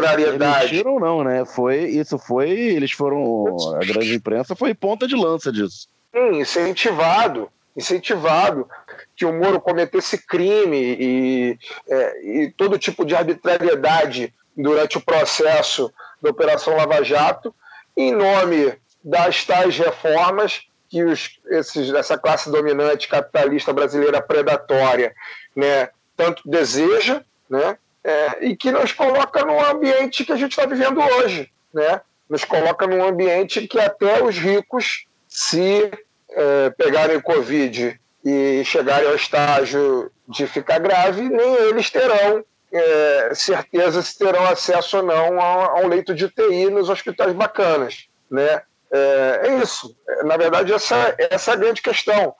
arbitrariedade. 0.09 0.69
Demitiram 0.69 0.95
ou 0.95 1.01
não, 1.01 1.25
né? 1.25 1.45
Foi, 1.45 1.85
isso 1.85 2.19
foi, 2.19 2.51
eles 2.51 2.93
foram, 2.93 3.47
a 3.77 3.85
grande 3.85 4.15
imprensa 4.15 4.57
foi 4.57 4.75
ponta 4.75 5.07
de 5.07 5.15
lança 5.15 5.53
disso. 5.53 5.89
Sim, 6.13 6.41
incentivado, 6.41 7.49
incentivado 7.77 8.69
que 9.17 9.25
o 9.25 9.33
Moro 9.33 9.61
cometesse 9.61 10.19
crime 10.19 10.97
e, 10.99 11.59
é, 11.89 12.27
e 12.27 12.51
todo 12.57 12.79
tipo 12.79 13.05
de 13.05 13.15
arbitrariedade 13.15 14.33
durante 14.57 14.99
o 14.99 15.01
processo 15.01 15.93
da 16.21 16.31
Operação 16.31 16.77
Lava 16.77 17.03
Jato, 17.03 17.55
em 17.97 18.13
nome 18.13 18.75
das 19.03 19.45
tais 19.45 19.77
reformas 19.79 20.63
que 20.89 21.05
os, 21.05 21.39
esses, 21.49 21.93
essa 21.95 22.19
classe 22.19 22.51
dominante 22.51 23.09
capitalista 23.09 23.73
brasileira 23.73 24.21
predatória 24.21 25.15
né, 25.55 25.89
tanto 26.17 26.43
deseja, 26.45 27.23
né, 27.49 27.79
é, 28.03 28.45
e 28.47 28.57
que 28.57 28.71
nos 28.71 28.93
coloca 28.93 29.45
no 29.45 29.65
ambiente 29.65 30.25
que 30.25 30.33
a 30.33 30.37
gente 30.37 30.53
está 30.53 30.67
vivendo 30.67 31.01
hoje. 31.01 31.51
Né? 31.73 32.01
Nos 32.29 32.45
coloca 32.45 32.87
num 32.87 33.05
ambiente 33.05 33.67
que 33.67 33.79
até 33.79 34.23
os 34.23 34.37
ricos, 34.39 35.07
se 35.29 35.91
é, 36.31 36.71
pegarem 36.71 37.21
Covid 37.21 38.01
e 38.25 38.63
chegarem 38.65 39.09
ao 39.09 39.15
estágio 39.15 40.11
de 40.29 40.47
ficar 40.47 40.79
grave, 40.79 41.29
nem 41.29 41.55
eles 41.55 41.91
terão 41.91 42.45
é, 42.73 43.33
certeza 43.35 44.01
se 44.03 44.17
terão 44.17 44.47
acesso 44.47 44.99
ou 44.99 45.03
não 45.03 45.41
a, 45.41 45.67
a, 45.67 45.75
um 45.81 45.89
leito 45.89 46.15
de 46.15 46.25
UTI 46.25 46.71
nos 46.71 46.89
hospitais 46.89 47.33
bacanas. 47.33 48.07
Né? 48.31 48.63
É, 48.93 49.41
é 49.45 49.59
isso. 49.59 49.97
Na 50.25 50.37
verdade, 50.37 50.73
essa, 50.73 51.15
essa 51.19 51.51
é 51.51 51.55
a 51.55 51.57
grande 51.57 51.83
questão 51.83 52.35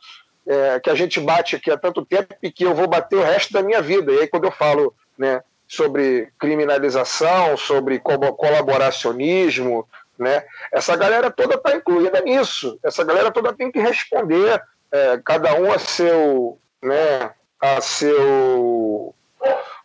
é, 0.47 0.81
que 0.81 0.91
a 0.91 0.95
gente 0.95 1.21
bate 1.21 1.57
aqui 1.57 1.71
há 1.71 1.77
tanto 1.77 2.05
tempo 2.05 2.35
e 2.43 2.51
que 2.51 2.65
eu 2.65 2.75
vou 2.75 2.87
bater 2.87 3.17
o 3.17 3.23
resto 3.23 3.53
da 3.53 3.63
minha 3.63 3.83
vida. 3.83 4.13
E 4.13 4.21
aí, 4.21 4.29
quando 4.29 4.45
eu 4.45 4.53
falo 4.53 4.95
né, 5.19 5.43
sobre 5.71 6.33
criminalização, 6.37 7.57
sobre 7.57 8.01
colaboracionismo, 8.01 9.89
né, 10.19 10.43
essa 10.73 10.97
galera 10.97 11.31
toda 11.31 11.55
está 11.55 11.77
incluída 11.77 12.21
nisso. 12.23 12.77
Essa 12.83 13.05
galera 13.05 13.31
toda 13.31 13.53
tem 13.53 13.71
que 13.71 13.79
responder, 13.79 14.61
é, 14.91 15.21
cada 15.25 15.55
um 15.55 15.73
a 15.73 15.79
seu, 15.79 16.59
né, 16.83 17.31
a 17.61 17.81
seu, 17.81 19.15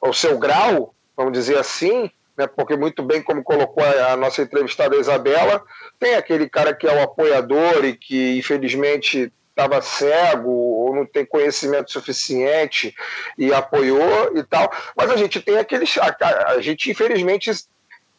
ao 0.01 0.11
seu 0.11 0.39
grau, 0.39 0.95
vamos 1.15 1.33
dizer 1.33 1.59
assim, 1.59 2.09
né, 2.35 2.47
porque 2.47 2.75
muito 2.75 3.03
bem 3.03 3.21
como 3.21 3.43
colocou 3.43 3.83
a, 3.83 4.17
nossa 4.17 4.41
entrevistada 4.41 4.95
Isabela, 4.95 5.63
tem 5.99 6.15
aquele 6.15 6.49
cara 6.49 6.73
que 6.73 6.87
é 6.87 6.93
o 6.95 7.03
apoiador 7.03 7.85
e 7.85 7.95
que 7.95 8.39
infelizmente 8.39 9.31
estava 9.55 9.81
cego 9.81 10.51
ou 10.51 10.93
não 10.93 11.05
tem 11.05 11.25
conhecimento 11.25 11.89
suficiente 11.89 12.93
e 13.37 13.53
apoiou 13.53 14.37
e 14.37 14.43
tal. 14.43 14.69
Mas 14.95 15.09
a 15.09 15.15
gente 15.15 15.39
tem 15.39 15.57
aqueles. 15.57 15.97
A, 15.97 16.15
a 16.49 16.61
gente, 16.61 16.91
infelizmente, 16.91 17.49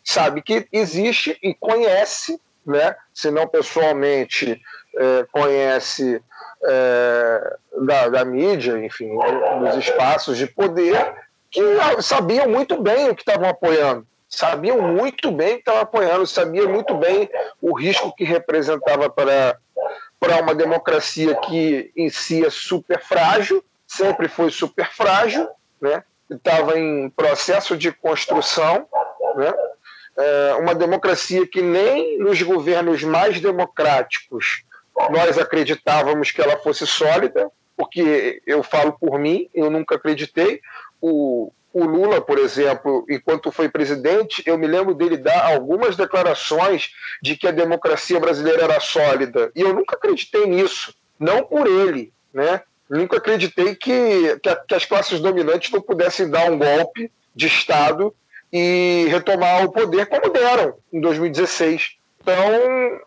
sabe 0.02 0.40
que 0.40 0.66
existe 0.72 1.38
e 1.42 1.54
conhece, 1.54 2.40
né? 2.64 2.96
se 3.12 3.30
não 3.30 3.46
pessoalmente, 3.46 4.60
é, 4.96 5.26
conhece 5.30 6.22
é, 6.64 7.56
da, 7.82 8.08
da 8.08 8.24
mídia, 8.24 8.78
enfim, 8.78 9.10
dos 9.60 9.76
espaços 9.76 10.38
de 10.38 10.46
poder, 10.46 11.14
que 11.50 11.60
sabiam 12.00 12.48
muito 12.48 12.80
bem 12.80 13.10
o 13.10 13.14
que 13.14 13.22
estavam 13.22 13.48
apoiando 13.48 14.06
sabiam 14.28 14.82
muito 14.82 15.30
bem 15.30 15.54
que 15.54 15.60
estavam 15.60 15.82
apoiando, 15.82 16.26
sabiam 16.26 16.68
muito 16.68 16.94
bem 16.94 17.30
o 17.62 17.72
risco 17.72 18.14
que 18.14 18.24
representava 18.24 19.08
para 19.08 19.56
para 20.18 20.40
uma 20.42 20.54
democracia 20.54 21.34
que 21.34 21.92
em 21.96 22.08
si 22.08 22.44
é 22.44 22.50
super 22.50 23.00
frágil, 23.02 23.64
sempre 23.86 24.28
foi 24.28 24.50
super 24.50 24.90
frágil, 24.90 25.48
né? 25.80 26.02
estava 26.30 26.78
em 26.78 27.08
processo 27.10 27.76
de 27.76 27.92
construção, 27.92 28.86
né? 29.36 29.54
É 30.18 30.54
uma 30.54 30.74
democracia 30.74 31.46
que 31.46 31.60
nem 31.60 32.18
nos 32.18 32.40
governos 32.40 33.02
mais 33.04 33.38
democráticos 33.38 34.64
nós 35.10 35.36
acreditávamos 35.38 36.30
que 36.30 36.40
ela 36.40 36.56
fosse 36.56 36.86
sólida, 36.86 37.50
porque 37.76 38.40
eu 38.46 38.62
falo 38.62 38.92
por 38.92 39.18
mim, 39.18 39.48
eu 39.54 39.70
nunca 39.70 39.96
acreditei. 39.96 40.60
O, 41.02 41.52
o 41.76 41.84
Lula, 41.84 42.22
por 42.22 42.38
exemplo, 42.38 43.04
enquanto 43.06 43.52
foi 43.52 43.68
presidente, 43.68 44.42
eu 44.46 44.56
me 44.56 44.66
lembro 44.66 44.94
dele 44.94 45.18
dar 45.18 45.52
algumas 45.52 45.94
declarações 45.94 46.90
de 47.20 47.36
que 47.36 47.46
a 47.46 47.50
democracia 47.50 48.18
brasileira 48.18 48.62
era 48.62 48.80
sólida. 48.80 49.52
E 49.54 49.60
eu 49.60 49.74
nunca 49.74 49.94
acreditei 49.94 50.46
nisso. 50.46 50.94
Não 51.20 51.44
por 51.44 51.66
ele, 51.66 52.14
né? 52.32 52.62
Nunca 52.88 53.18
acreditei 53.18 53.74
que, 53.74 54.38
que, 54.42 54.56
que 54.68 54.74
as 54.74 54.86
classes 54.86 55.20
dominantes 55.20 55.70
não 55.70 55.82
pudessem 55.82 56.30
dar 56.30 56.50
um 56.50 56.56
golpe 56.56 57.12
de 57.34 57.46
Estado 57.46 58.14
e 58.50 59.06
retomar 59.10 59.62
o 59.62 59.70
poder 59.70 60.06
como 60.06 60.30
deram 60.30 60.78
em 60.90 60.98
2016. 60.98 61.96
Então, 62.22 63.00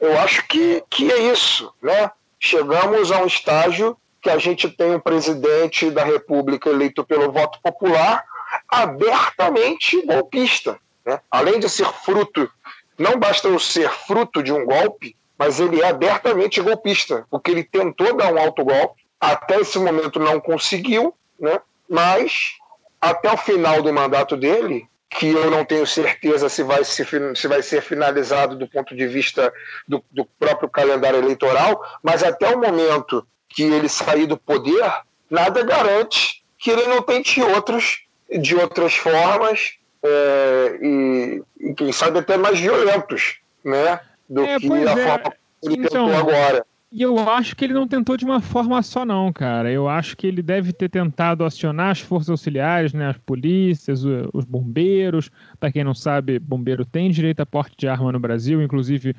eu 0.00 0.18
acho 0.18 0.44
que, 0.48 0.82
que 0.90 1.12
é 1.12 1.30
isso, 1.30 1.72
né? 1.80 2.10
Chegamos 2.40 3.12
a 3.12 3.22
um 3.22 3.26
estágio 3.26 3.96
que 4.26 4.30
a 4.30 4.38
gente 4.38 4.68
tem 4.68 4.92
um 4.92 4.98
presidente 4.98 5.88
da 5.88 6.02
República 6.02 6.68
eleito 6.68 7.04
pelo 7.04 7.30
voto 7.30 7.60
popular 7.62 8.24
abertamente 8.68 10.04
golpista. 10.04 10.80
Né? 11.04 11.20
Além 11.30 11.60
de 11.60 11.70
ser 11.70 11.86
fruto, 11.86 12.50
não 12.98 13.20
basta 13.20 13.48
o 13.48 13.60
ser 13.60 13.88
fruto 13.88 14.42
de 14.42 14.52
um 14.52 14.64
golpe, 14.64 15.14
mas 15.38 15.60
ele 15.60 15.80
é 15.80 15.90
abertamente 15.90 16.60
golpista, 16.60 17.24
porque 17.30 17.52
ele 17.52 17.62
tentou 17.62 18.16
dar 18.16 18.34
um 18.34 18.38
autogolpe, 18.38 19.00
até 19.20 19.60
esse 19.60 19.78
momento 19.78 20.18
não 20.18 20.40
conseguiu, 20.40 21.14
né? 21.38 21.60
mas 21.88 22.56
até 23.00 23.32
o 23.32 23.36
final 23.36 23.80
do 23.80 23.92
mandato 23.92 24.36
dele, 24.36 24.88
que 25.08 25.28
eu 25.28 25.52
não 25.52 25.64
tenho 25.64 25.86
certeza 25.86 26.48
se 26.48 26.64
vai, 26.64 26.82
se, 26.82 27.06
se 27.36 27.46
vai 27.46 27.62
ser 27.62 27.80
finalizado 27.80 28.56
do 28.56 28.66
ponto 28.66 28.96
de 28.96 29.06
vista 29.06 29.54
do, 29.86 30.02
do 30.10 30.24
próprio 30.24 30.68
calendário 30.68 31.20
eleitoral, 31.20 31.80
mas 32.02 32.24
até 32.24 32.52
o 32.52 32.60
momento 32.60 33.24
que 33.48 33.62
ele 33.62 33.88
sair 33.88 34.26
do 34.26 34.36
poder, 34.36 34.84
nada 35.30 35.62
garante 35.64 36.42
que 36.58 36.70
ele 36.70 36.86
não 36.86 37.02
tente 37.02 37.40
outros 37.40 38.04
de 38.40 38.56
outras 38.56 38.94
formas 38.94 39.74
é, 40.02 40.78
e, 40.80 41.42
e, 41.60 41.74
quem 41.74 41.92
sabe 41.92 42.18
até 42.18 42.36
mais 42.36 42.58
violentos, 42.58 43.38
né? 43.64 44.00
Do 44.28 44.42
é, 44.42 44.58
que 44.58 44.72
a 44.72 44.92
é. 44.92 44.96
forma 44.96 45.32
que 45.62 45.68
ele 45.68 45.86
então, 45.86 46.06
tentou 46.06 46.14
agora. 46.14 46.66
E 46.92 47.02
eu 47.02 47.18
acho 47.28 47.56
que 47.56 47.64
ele 47.64 47.74
não 47.74 47.86
tentou 47.86 48.16
de 48.16 48.24
uma 48.24 48.40
forma 48.40 48.80
só, 48.82 49.04
não, 49.04 49.32
cara. 49.32 49.70
Eu 49.70 49.88
acho 49.88 50.16
que 50.16 50.26
ele 50.26 50.40
deve 50.40 50.72
ter 50.72 50.88
tentado 50.88 51.44
acionar 51.44 51.90
as 51.90 52.00
forças 52.00 52.30
auxiliares, 52.30 52.92
né? 52.92 53.08
As 53.08 53.18
polícias, 53.18 54.02
os 54.32 54.44
bombeiros. 54.44 55.30
Para 55.58 55.72
quem 55.72 55.84
não 55.84 55.94
sabe, 55.94 56.38
bombeiro 56.38 56.84
tem 56.84 57.10
direito 57.10 57.40
a 57.40 57.46
porte 57.46 57.74
de 57.76 57.88
arma 57.88 58.12
no 58.12 58.20
Brasil, 58.20 58.62
inclusive 58.62 59.14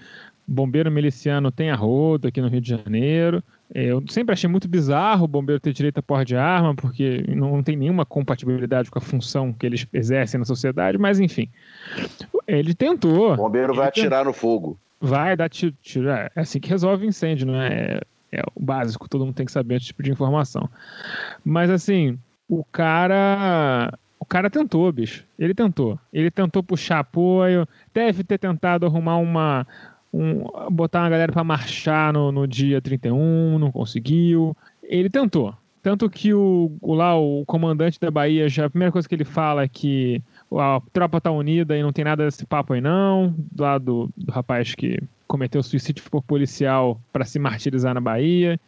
bombeiro 0.47 0.89
miliciano 0.89 1.51
tem 1.51 1.69
a 1.69 1.75
roda 1.75 2.29
aqui 2.29 2.41
no 2.41 2.47
Rio 2.47 2.61
de 2.61 2.69
Janeiro. 2.69 3.43
É, 3.73 3.85
eu 3.85 4.03
sempre 4.09 4.33
achei 4.33 4.49
muito 4.49 4.67
bizarro 4.67 5.25
o 5.25 5.27
bombeiro 5.27 5.59
ter 5.59 5.73
direito 5.73 5.97
a 5.97 6.03
porra 6.03 6.23
de 6.23 6.35
arma, 6.35 6.73
porque 6.73 7.23
não 7.27 7.61
tem 7.61 7.75
nenhuma 7.75 8.05
compatibilidade 8.05 8.89
com 8.89 8.97
a 8.97 9.01
função 9.01 9.51
que 9.51 9.65
eles 9.65 9.85
exercem 9.91 10.39
na 10.39 10.45
sociedade, 10.45 10.97
mas 10.97 11.19
enfim. 11.19 11.49
Ele 12.47 12.73
tentou. 12.73 13.33
O 13.33 13.37
bombeiro 13.37 13.73
vai 13.73 13.87
atirar 13.87 14.25
no 14.25 14.33
fogo. 14.33 14.79
Vai 14.99 15.35
dar 15.35 15.49
tiro. 15.49 15.75
tiro 15.81 16.09
é, 16.09 16.29
assim 16.35 16.59
que 16.59 16.69
resolve 16.69 17.05
incêndio, 17.05 17.47
não 17.47 17.61
é? 17.61 18.01
É 18.31 18.41
o 18.55 18.61
básico, 18.61 19.07
todo 19.07 19.25
mundo 19.25 19.35
tem 19.35 19.45
que 19.45 19.51
saber 19.51 19.75
esse 19.75 19.87
tipo 19.87 20.03
de 20.03 20.11
informação. 20.11 20.69
Mas 21.43 21.69
assim, 21.69 22.17
o 22.47 22.63
cara. 22.63 23.93
O 24.19 24.25
cara 24.25 24.49
tentou, 24.49 24.91
bicho. 24.91 25.23
Ele 25.37 25.53
tentou. 25.53 25.97
Ele 26.11 26.31
tentou 26.31 26.63
puxar 26.63 26.99
apoio, 26.99 27.67
deve 27.93 28.23
ter 28.23 28.37
tentado 28.37 28.85
arrumar 28.85 29.17
uma, 29.17 29.65
um, 30.17 30.71
botar 30.71 31.01
uma 31.01 31.09
galera 31.09 31.31
para 31.31 31.43
marchar 31.43 32.11
no, 32.11 32.31
no 32.31 32.47
dia 32.47 32.81
31, 32.81 33.59
não 33.59 33.71
conseguiu. 33.71 34.55
Ele 34.83 35.09
tentou. 35.09 35.53
Tanto 35.83 36.09
que 36.09 36.33
o, 36.33 36.71
o, 36.81 36.93
lá, 36.93 37.15
o 37.15 37.45
comandante 37.45 37.99
da 37.99 38.11
Bahia, 38.11 38.49
já, 38.49 38.65
a 38.65 38.69
primeira 38.69 38.91
coisa 38.91 39.07
que 39.07 39.15
ele 39.15 39.23
fala 39.23 39.63
é 39.63 39.67
que 39.67 40.21
a 40.51 40.81
tropa 40.91 41.21
tá 41.21 41.31
unida 41.31 41.77
e 41.77 41.83
não 41.83 41.93
tem 41.93 42.03
nada 42.03 42.25
desse 42.25 42.45
papo 42.45 42.73
aí 42.73 42.81
não, 42.81 43.33
do 43.51 43.63
lado 43.63 44.11
do, 44.17 44.31
rapaz 44.31 44.75
que 44.75 44.99
cometeu 45.27 45.61
suicídio 45.61 46.03
por 46.09 46.21
policial 46.23 46.99
para 47.13 47.25
se 47.25 47.37
martirizar 47.37 47.93
na 47.93 48.01
Bahia. 48.01 48.59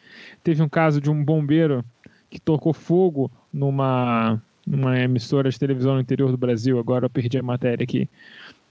Teve 0.43 0.61
um 0.61 0.69
caso 0.69 1.01
de 1.01 1.09
um 1.09 1.23
bombeiro 1.23 1.83
que 2.29 2.39
tocou 2.39 2.73
fogo 2.73 3.31
numa, 3.51 4.41
numa 4.65 4.99
emissora 4.99 5.49
de 5.49 5.59
televisão 5.59 5.95
no 5.95 6.01
interior 6.01 6.31
do 6.31 6.37
Brasil, 6.37 6.77
agora 6.77 7.05
eu 7.05 7.09
perdi 7.09 7.37
a 7.37 7.43
matéria 7.43 7.83
aqui, 7.83 8.07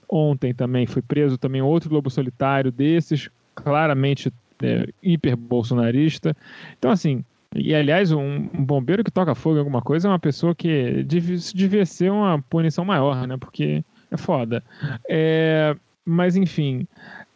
Ontem 0.09 0.53
também 0.53 0.87
foi 0.87 1.01
preso 1.01 1.37
também 1.37 1.61
outro 1.61 1.93
lobo 1.93 2.09
solitário 2.09 2.71
desses, 2.71 3.29
claramente 3.53 4.33
é, 4.61 4.87
hiper 5.03 5.37
bolsonarista. 5.37 6.35
Então, 6.77 6.89
assim, 6.89 7.23
e 7.55 7.73
aliás, 7.73 8.11
um, 8.11 8.47
bombeiro 8.47 9.03
que 9.03 9.11
toca 9.11 9.35
fogo 9.35 9.57
em 9.57 9.59
alguma 9.59 9.81
coisa 9.81 10.07
é 10.07 10.11
uma 10.11 10.19
pessoa 10.19 10.55
que 10.55 11.03
devia 11.03 11.85
ser 11.85 12.11
uma 12.11 12.41
punição 12.41 12.85
maior, 12.85 13.27
né? 13.27 13.37
Porque 13.37 13.83
é 14.11 14.17
foda. 14.17 14.63
É, 15.07 15.75
mas, 16.05 16.35
enfim, 16.35 16.87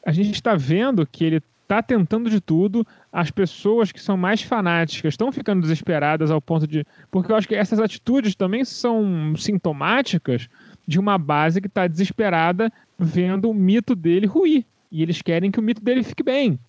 a 0.05 0.11
gente 0.11 0.33
está 0.33 0.55
vendo 0.55 1.05
que 1.05 1.23
ele 1.23 1.41
está 1.63 1.81
tentando 1.81 2.29
de 2.29 2.39
tudo. 2.39 2.85
As 3.11 3.31
pessoas 3.31 3.91
que 3.91 4.01
são 4.01 4.15
mais 4.15 4.41
fanáticas 4.41 5.13
estão 5.13 5.31
ficando 5.31 5.61
desesperadas 5.61 6.29
ao 6.29 6.41
ponto 6.41 6.67
de. 6.67 6.85
Porque 7.09 7.31
eu 7.31 7.35
acho 7.35 7.47
que 7.47 7.55
essas 7.55 7.79
atitudes 7.79 8.35
também 8.35 8.63
são 8.63 9.35
sintomáticas 9.35 10.47
de 10.87 10.99
uma 10.99 11.17
base 11.17 11.61
que 11.61 11.67
está 11.67 11.87
desesperada 11.87 12.71
vendo 12.97 13.49
o 13.49 13.53
mito 13.53 13.95
dele 13.95 14.27
ruir. 14.27 14.65
E 14.91 15.01
eles 15.01 15.21
querem 15.21 15.51
que 15.51 15.59
o 15.59 15.63
mito 15.63 15.83
dele 15.83 16.03
fique 16.03 16.23
bem. 16.23 16.59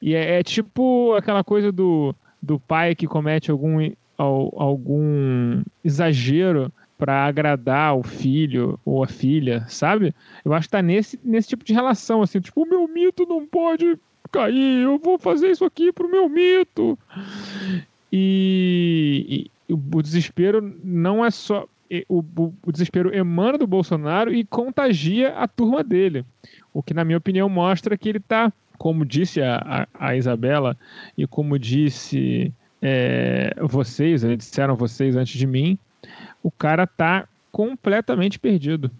E 0.00 0.14
é, 0.14 0.40
é 0.40 0.42
tipo 0.42 1.14
aquela 1.14 1.44
coisa 1.44 1.70
do, 1.70 2.14
do 2.42 2.58
pai 2.58 2.94
que 2.94 3.06
comete 3.06 3.50
algum, 3.50 3.90
algum 4.16 5.62
exagero 5.84 6.72
para 6.98 7.26
agradar 7.26 7.96
o 7.96 8.02
filho 8.02 8.78
ou 8.84 9.04
a 9.04 9.06
filha, 9.06 9.64
sabe? 9.68 10.12
Eu 10.44 10.52
acho 10.52 10.66
que 10.66 10.72
tá 10.72 10.82
nesse, 10.82 11.18
nesse 11.22 11.48
tipo 11.48 11.64
de 11.64 11.72
relação, 11.72 12.22
assim, 12.22 12.40
tipo, 12.40 12.62
o 12.62 12.68
meu 12.68 12.88
mito 12.88 13.24
não 13.24 13.46
pode 13.46 13.96
cair, 14.32 14.82
eu 14.82 14.98
vou 14.98 15.16
fazer 15.18 15.50
isso 15.50 15.64
aqui 15.64 15.92
pro 15.92 16.10
meu 16.10 16.28
mito. 16.28 16.98
E, 18.12 19.48
e 19.68 19.72
o 19.72 20.02
desespero 20.02 20.76
não 20.82 21.24
é 21.24 21.30
só. 21.30 21.66
O, 22.08 22.22
o, 22.64 22.72
desespero 22.72 23.14
emana 23.14 23.56
do 23.56 23.66
Bolsonaro 23.66 24.32
e 24.32 24.44
contagia 24.44 25.30
a 25.30 25.48
turma 25.48 25.82
dele. 25.82 26.24
O 26.72 26.82
que, 26.82 26.92
na 26.92 27.04
minha 27.04 27.16
opinião, 27.16 27.48
mostra 27.48 27.96
que 27.96 28.08
ele 28.08 28.18
está, 28.18 28.52
como 28.76 29.06
disse 29.06 29.40
a, 29.40 29.86
a, 29.94 30.08
a, 30.08 30.16
Isabela 30.16 30.76
e 31.16 31.26
como 31.26 31.58
disse 31.58 32.52
é, 32.82 33.54
vocês, 33.60 34.22
né, 34.22 34.36
disseram 34.36 34.76
vocês 34.76 35.16
antes 35.16 35.38
de 35.38 35.46
mim, 35.46 35.78
o 36.42 36.50
cara 36.50 36.84
está 36.84 37.26
completamente 37.50 38.38
perdido. 38.38 38.90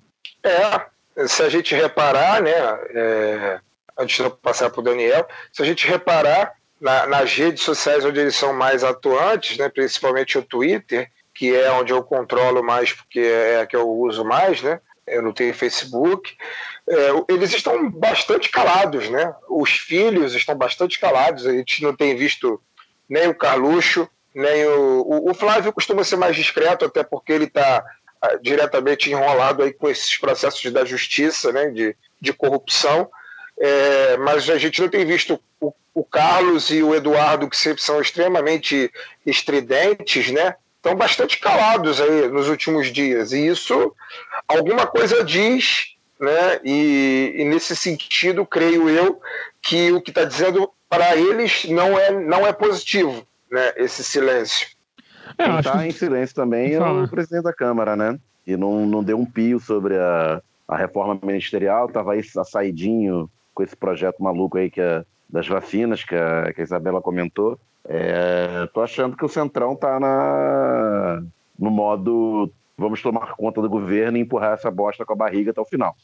É, 0.42 1.26
se 1.26 1.42
a 1.42 1.48
gente 1.48 1.74
reparar, 1.74 2.42
né, 2.42 2.50
é, 2.50 3.60
antes 3.98 4.16
de 4.16 4.22
eu 4.22 4.30
passar 4.30 4.70
para 4.70 4.80
o 4.80 4.84
Daniel, 4.84 5.26
se 5.52 5.62
a 5.62 5.64
gente 5.64 5.86
reparar 5.86 6.54
na, 6.80 7.06
nas 7.06 7.32
redes 7.34 7.62
sociais 7.62 8.04
onde 8.04 8.20
eles 8.20 8.36
são 8.36 8.52
mais 8.52 8.84
atuantes, 8.84 9.58
né, 9.58 9.68
principalmente 9.68 10.38
o 10.38 10.42
Twitter, 10.42 11.10
que 11.38 11.54
é 11.54 11.70
onde 11.70 11.92
eu 11.92 12.02
controlo 12.02 12.64
mais, 12.64 12.92
porque 12.92 13.20
é 13.20 13.60
a 13.60 13.66
que 13.66 13.76
eu 13.76 13.88
uso 13.88 14.24
mais, 14.24 14.60
né? 14.60 14.80
Eu 15.06 15.22
não 15.22 15.32
tenho 15.32 15.54
Facebook. 15.54 16.36
É, 16.88 17.10
eles 17.28 17.54
estão 17.54 17.88
bastante 17.88 18.50
calados, 18.50 19.08
né? 19.08 19.32
Os 19.48 19.70
filhos 19.70 20.34
estão 20.34 20.56
bastante 20.56 20.98
calados. 20.98 21.46
A 21.46 21.52
gente 21.52 21.80
não 21.80 21.94
tem 21.94 22.16
visto 22.16 22.60
nem 23.08 23.28
o 23.28 23.34
Carluxo, 23.34 24.08
nem 24.34 24.66
o, 24.66 25.02
o, 25.02 25.30
o 25.30 25.34
Flávio 25.34 25.72
costuma 25.72 26.02
ser 26.02 26.16
mais 26.16 26.34
discreto, 26.34 26.84
até 26.84 27.04
porque 27.04 27.32
ele 27.32 27.44
está 27.44 27.84
ah, 28.20 28.34
diretamente 28.42 29.08
enrolado 29.08 29.62
aí 29.62 29.72
com 29.72 29.88
esses 29.88 30.16
processos 30.16 30.72
da 30.72 30.84
justiça, 30.84 31.52
né? 31.52 31.70
De, 31.70 31.94
de 32.20 32.32
corrupção. 32.32 33.08
É, 33.60 34.16
mas 34.16 34.50
a 34.50 34.58
gente 34.58 34.80
não 34.80 34.88
tem 34.88 35.06
visto 35.06 35.40
o, 35.60 35.72
o, 35.94 36.02
Carlos 36.02 36.68
e 36.70 36.82
o 36.82 36.96
Eduardo, 36.96 37.48
que 37.48 37.56
sempre 37.56 37.80
são 37.80 38.00
extremamente 38.00 38.90
estridentes, 39.24 40.32
né? 40.32 40.56
Estão 40.88 40.96
bastante 40.96 41.38
calados 41.38 42.00
aí 42.00 42.28
nos 42.28 42.48
últimos 42.48 42.90
dias. 42.90 43.32
E 43.32 43.46
isso 43.46 43.94
alguma 44.48 44.86
coisa 44.86 45.22
diz, 45.22 45.94
né? 46.18 46.60
E, 46.64 47.34
e 47.36 47.44
nesse 47.44 47.76
sentido, 47.76 48.46
creio 48.46 48.88
eu, 48.88 49.20
que 49.60 49.92
o 49.92 50.00
que 50.00 50.10
está 50.10 50.24
dizendo 50.24 50.70
para 50.88 51.14
eles 51.14 51.66
não 51.66 51.98
é, 51.98 52.10
não 52.10 52.46
é 52.46 52.54
positivo, 52.54 53.22
né? 53.50 53.74
Esse 53.76 54.02
silêncio. 54.02 54.66
É, 55.36 55.44
Quem 55.44 55.58
está 55.58 55.78
que... 55.78 55.84
em 55.88 55.90
silêncio 55.90 56.34
também 56.34 56.72
é 56.72 56.80
o 56.80 57.06
presidente 57.06 57.42
da 57.44 57.52
Câmara, 57.52 57.94
né? 57.94 58.18
E 58.46 58.56
não, 58.56 58.86
não 58.86 59.04
deu 59.04 59.18
um 59.18 59.26
pio 59.26 59.60
sobre 59.60 59.94
a, 59.98 60.40
a 60.66 60.74
reforma 60.74 61.18
ministerial, 61.22 61.88
estava 61.88 62.14
aí 62.14 62.22
a 62.34 62.44
saidinho 62.44 63.30
com 63.52 63.62
esse 63.62 63.76
projeto 63.76 64.22
maluco 64.22 64.56
aí 64.56 64.70
que 64.70 64.80
é 64.80 65.04
das 65.28 65.46
vacinas 65.46 66.04
que 66.04 66.14
a, 66.14 66.52
que 66.52 66.60
a 66.60 66.64
Isabela 66.64 67.00
comentou. 67.00 67.58
É, 67.84 68.68
tô 68.72 68.82
achando 68.82 69.16
que 69.16 69.24
o 69.24 69.28
Centrão 69.28 69.74
tá 69.74 69.98
na, 69.98 71.22
no 71.58 71.70
modo 71.70 72.52
vamos 72.78 73.02
tomar 73.02 73.34
conta 73.34 73.60
do 73.60 73.68
governo 73.68 74.16
e 74.16 74.20
empurrar 74.20 74.52
essa 74.52 74.70
bosta 74.70 75.04
com 75.04 75.12
a 75.12 75.16
barriga 75.16 75.50
até 75.50 75.60
o 75.60 75.64
final. 75.64 75.96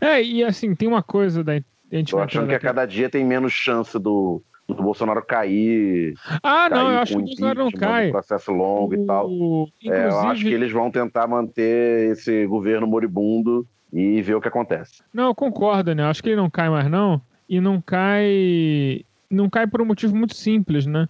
É, 0.00 0.22
e 0.22 0.44
assim, 0.44 0.74
tem 0.74 0.86
uma 0.86 1.02
coisa 1.02 1.42
da. 1.42 1.54
A 1.54 1.96
gente 1.96 2.12
Tô 2.12 2.18
achando 2.18 2.48
que 2.48 2.54
a 2.54 2.60
cada 2.60 2.86
dia 2.86 3.10
tem 3.10 3.24
menos 3.24 3.52
chance 3.52 3.98
do, 3.98 4.42
do 4.66 4.74
Bolsonaro 4.74 5.24
cair. 5.24 6.14
Ah, 6.42 6.68
não, 6.70 6.90
eu 6.90 6.98
acho 6.98 7.12
que 7.14 7.18
o 7.18 7.24
Bolsonaro 7.24 7.58
não 7.58 7.70
cai. 7.70 8.08
Um 8.08 8.12
processo 8.12 8.52
longo 8.52 8.94
o... 8.94 9.02
e 9.02 9.06
tal. 9.06 9.30
Inclusive... 9.30 9.90
É, 9.90 10.08
eu 10.08 10.20
acho 10.20 10.42
que 10.44 10.52
eles 10.52 10.72
vão 10.72 10.90
tentar 10.90 11.26
manter 11.26 12.12
esse 12.12 12.46
governo 12.46 12.86
moribundo 12.86 13.66
e 13.92 14.22
ver 14.22 14.34
o 14.34 14.40
que 14.40 14.48
acontece. 14.48 15.02
Não, 15.12 15.28
eu 15.28 15.34
concordo, 15.34 15.94
né? 15.94 16.04
Acho 16.04 16.22
que 16.22 16.30
ele 16.30 16.36
não 16.36 16.50
cai 16.50 16.68
mais, 16.68 16.88
não. 16.90 17.20
E 17.48 17.60
não 17.60 17.80
cai. 17.80 19.04
Não 19.30 19.50
cai 19.50 19.66
por 19.66 19.82
um 19.82 19.86
motivo 19.86 20.16
muito 20.16 20.34
simples, 20.34 20.86
né? 20.86 21.08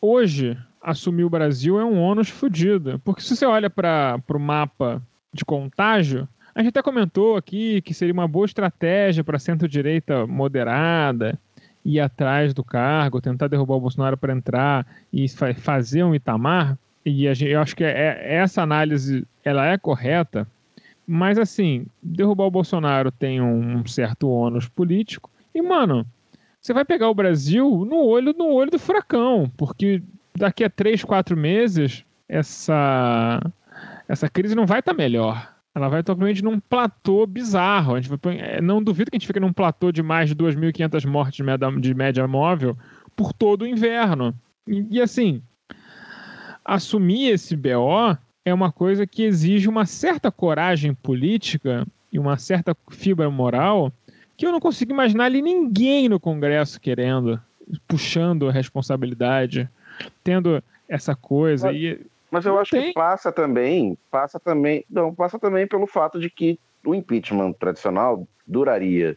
Hoje, 0.00 0.56
assumir 0.82 1.24
o 1.24 1.30
Brasil 1.30 1.78
é 1.78 1.84
um 1.84 1.98
ônus 1.98 2.28
fodido. 2.28 3.00
Porque 3.04 3.22
se 3.22 3.36
você 3.36 3.46
olha 3.46 3.70
para 3.70 4.20
o 4.28 4.38
mapa 4.38 5.02
de 5.32 5.44
contágio, 5.44 6.28
a 6.54 6.60
gente 6.60 6.70
até 6.70 6.82
comentou 6.82 7.36
aqui 7.36 7.80
que 7.82 7.94
seria 7.94 8.12
uma 8.12 8.28
boa 8.28 8.46
estratégia 8.46 9.24
para 9.24 9.38
centro-direita 9.38 10.26
moderada 10.26 11.38
ir 11.84 12.00
atrás 12.00 12.52
do 12.52 12.62
cargo, 12.62 13.20
tentar 13.20 13.48
derrubar 13.48 13.76
o 13.76 13.80
Bolsonaro 13.80 14.16
para 14.16 14.32
entrar 14.32 14.86
e 15.12 15.28
fa 15.28 15.54
fazer 15.54 16.04
um 16.04 16.14
Itamar. 16.14 16.78
E 17.04 17.32
gente, 17.34 17.50
eu 17.50 17.60
acho 17.60 17.74
que 17.74 17.84
é, 17.84 17.90
é, 17.90 18.34
essa 18.36 18.62
análise 18.62 19.26
ela 19.42 19.66
é 19.66 19.78
correta, 19.78 20.46
mas 21.06 21.38
assim, 21.38 21.86
derrubar 22.02 22.44
o 22.44 22.50
Bolsonaro 22.50 23.10
tem 23.10 23.40
um, 23.40 23.86
certo 23.86 24.28
ônus 24.28 24.68
político. 24.68 25.30
E, 25.58 25.62
mano, 25.62 26.06
você 26.60 26.72
vai 26.72 26.84
pegar 26.84 27.10
o 27.10 27.14
Brasil 27.14 27.84
no 27.84 27.96
olho, 27.96 28.32
no 28.32 28.46
olho 28.46 28.70
do 28.70 28.78
furacão, 28.78 29.50
porque 29.56 30.00
daqui 30.36 30.62
a 30.62 30.70
três, 30.70 31.02
quatro 31.02 31.36
meses, 31.36 32.04
essa, 32.28 33.40
essa 34.06 34.28
crise 34.28 34.54
não 34.54 34.66
vai 34.66 34.78
estar 34.78 34.92
tá 34.92 34.96
melhor. 34.96 35.52
Ela 35.74 35.88
vai 35.88 35.98
estar 35.98 36.14
provavelmente 36.14 36.44
num 36.44 36.60
platô 36.60 37.26
bizarro. 37.26 37.96
A 37.96 38.00
gente 38.00 38.08
vai, 38.08 38.38
é, 38.38 38.60
não 38.60 38.80
duvido 38.80 39.10
que 39.10 39.16
a 39.16 39.18
gente 39.18 39.26
fique 39.26 39.40
num 39.40 39.52
platô 39.52 39.90
de 39.90 40.00
mais 40.00 40.28
de 40.28 40.36
2.500 40.36 41.04
mortes 41.06 41.34
de 41.34 41.42
média, 41.42 41.70
de 41.72 41.94
média 41.94 42.28
móvel 42.28 42.78
por 43.16 43.32
todo 43.32 43.62
o 43.62 43.66
inverno. 43.66 44.32
E, 44.68 44.86
e 44.92 45.02
assim, 45.02 45.42
assumir 46.64 47.30
esse 47.30 47.56
BO 47.56 48.16
é 48.44 48.54
uma 48.54 48.70
coisa 48.70 49.08
que 49.08 49.24
exige 49.24 49.68
uma 49.68 49.86
certa 49.86 50.30
coragem 50.30 50.94
política 50.94 51.84
e 52.12 52.18
uma 52.18 52.36
certa 52.36 52.76
fibra 52.90 53.28
moral 53.28 53.92
que 54.38 54.46
eu 54.46 54.52
não 54.52 54.60
consigo 54.60 54.92
imaginar 54.92 55.24
ali 55.24 55.42
ninguém 55.42 56.08
no 56.08 56.20
Congresso 56.20 56.80
querendo, 56.80 57.42
puxando 57.88 58.48
a 58.48 58.52
responsabilidade, 58.52 59.68
tendo 60.22 60.62
essa 60.88 61.16
coisa. 61.16 61.66
Mas, 61.66 61.76
e 61.76 62.06
mas 62.30 62.46
eu 62.46 62.56
acho 62.56 62.70
tem. 62.70 62.88
que 62.88 62.92
passa 62.92 63.32
também, 63.32 63.98
passa 64.10 64.38
também, 64.38 64.84
não, 64.88 65.12
passa 65.12 65.40
também 65.40 65.66
pelo 65.66 65.88
fato 65.88 66.20
de 66.20 66.30
que 66.30 66.58
o 66.86 66.94
impeachment 66.94 67.52
tradicional 67.54 68.26
duraria 68.46 69.16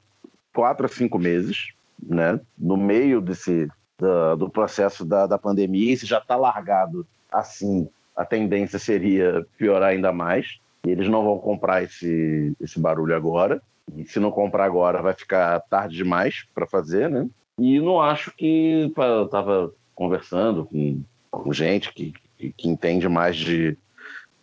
quatro 0.54 0.88
a 0.88 0.90
cinco 0.90 1.20
meses, 1.20 1.70
né? 2.02 2.40
No 2.58 2.76
meio 2.76 3.22
desse 3.22 3.70
do, 4.00 4.36
do 4.36 4.50
processo 4.50 5.06
da, 5.06 5.28
da 5.28 5.38
pandemia, 5.38 5.94
e 5.94 5.98
se 5.98 6.08
já 6.08 6.18
está 6.18 6.36
largado 6.36 7.06
assim 7.32 7.88
a 8.16 8.26
tendência 8.26 8.80
seria 8.80 9.46
piorar 9.56 9.90
ainda 9.90 10.12
mais. 10.12 10.60
E 10.84 10.90
eles 10.90 11.08
não 11.08 11.24
vão 11.24 11.38
comprar 11.38 11.84
esse, 11.84 12.54
esse 12.60 12.80
barulho 12.80 13.16
agora. 13.16 13.62
E 13.96 14.06
se 14.06 14.20
não 14.20 14.32
comprar 14.32 14.66
agora, 14.66 15.02
vai 15.02 15.14
ficar 15.14 15.60
tarde 15.62 15.96
demais 15.96 16.46
para 16.54 16.68
fazer, 16.68 17.10
né? 17.10 17.28
E 17.60 17.80
não 17.80 18.02
acho 18.02 18.36
que. 18.36 18.92
Eu 18.96 19.26
estava 19.26 19.72
conversando 19.94 20.66
com, 20.66 21.04
com 21.30 21.54
gente 21.54 21.94
que, 21.94 22.14
que, 22.38 22.70
entende 22.70 23.08
mais 23.08 23.36
de, 23.36 23.78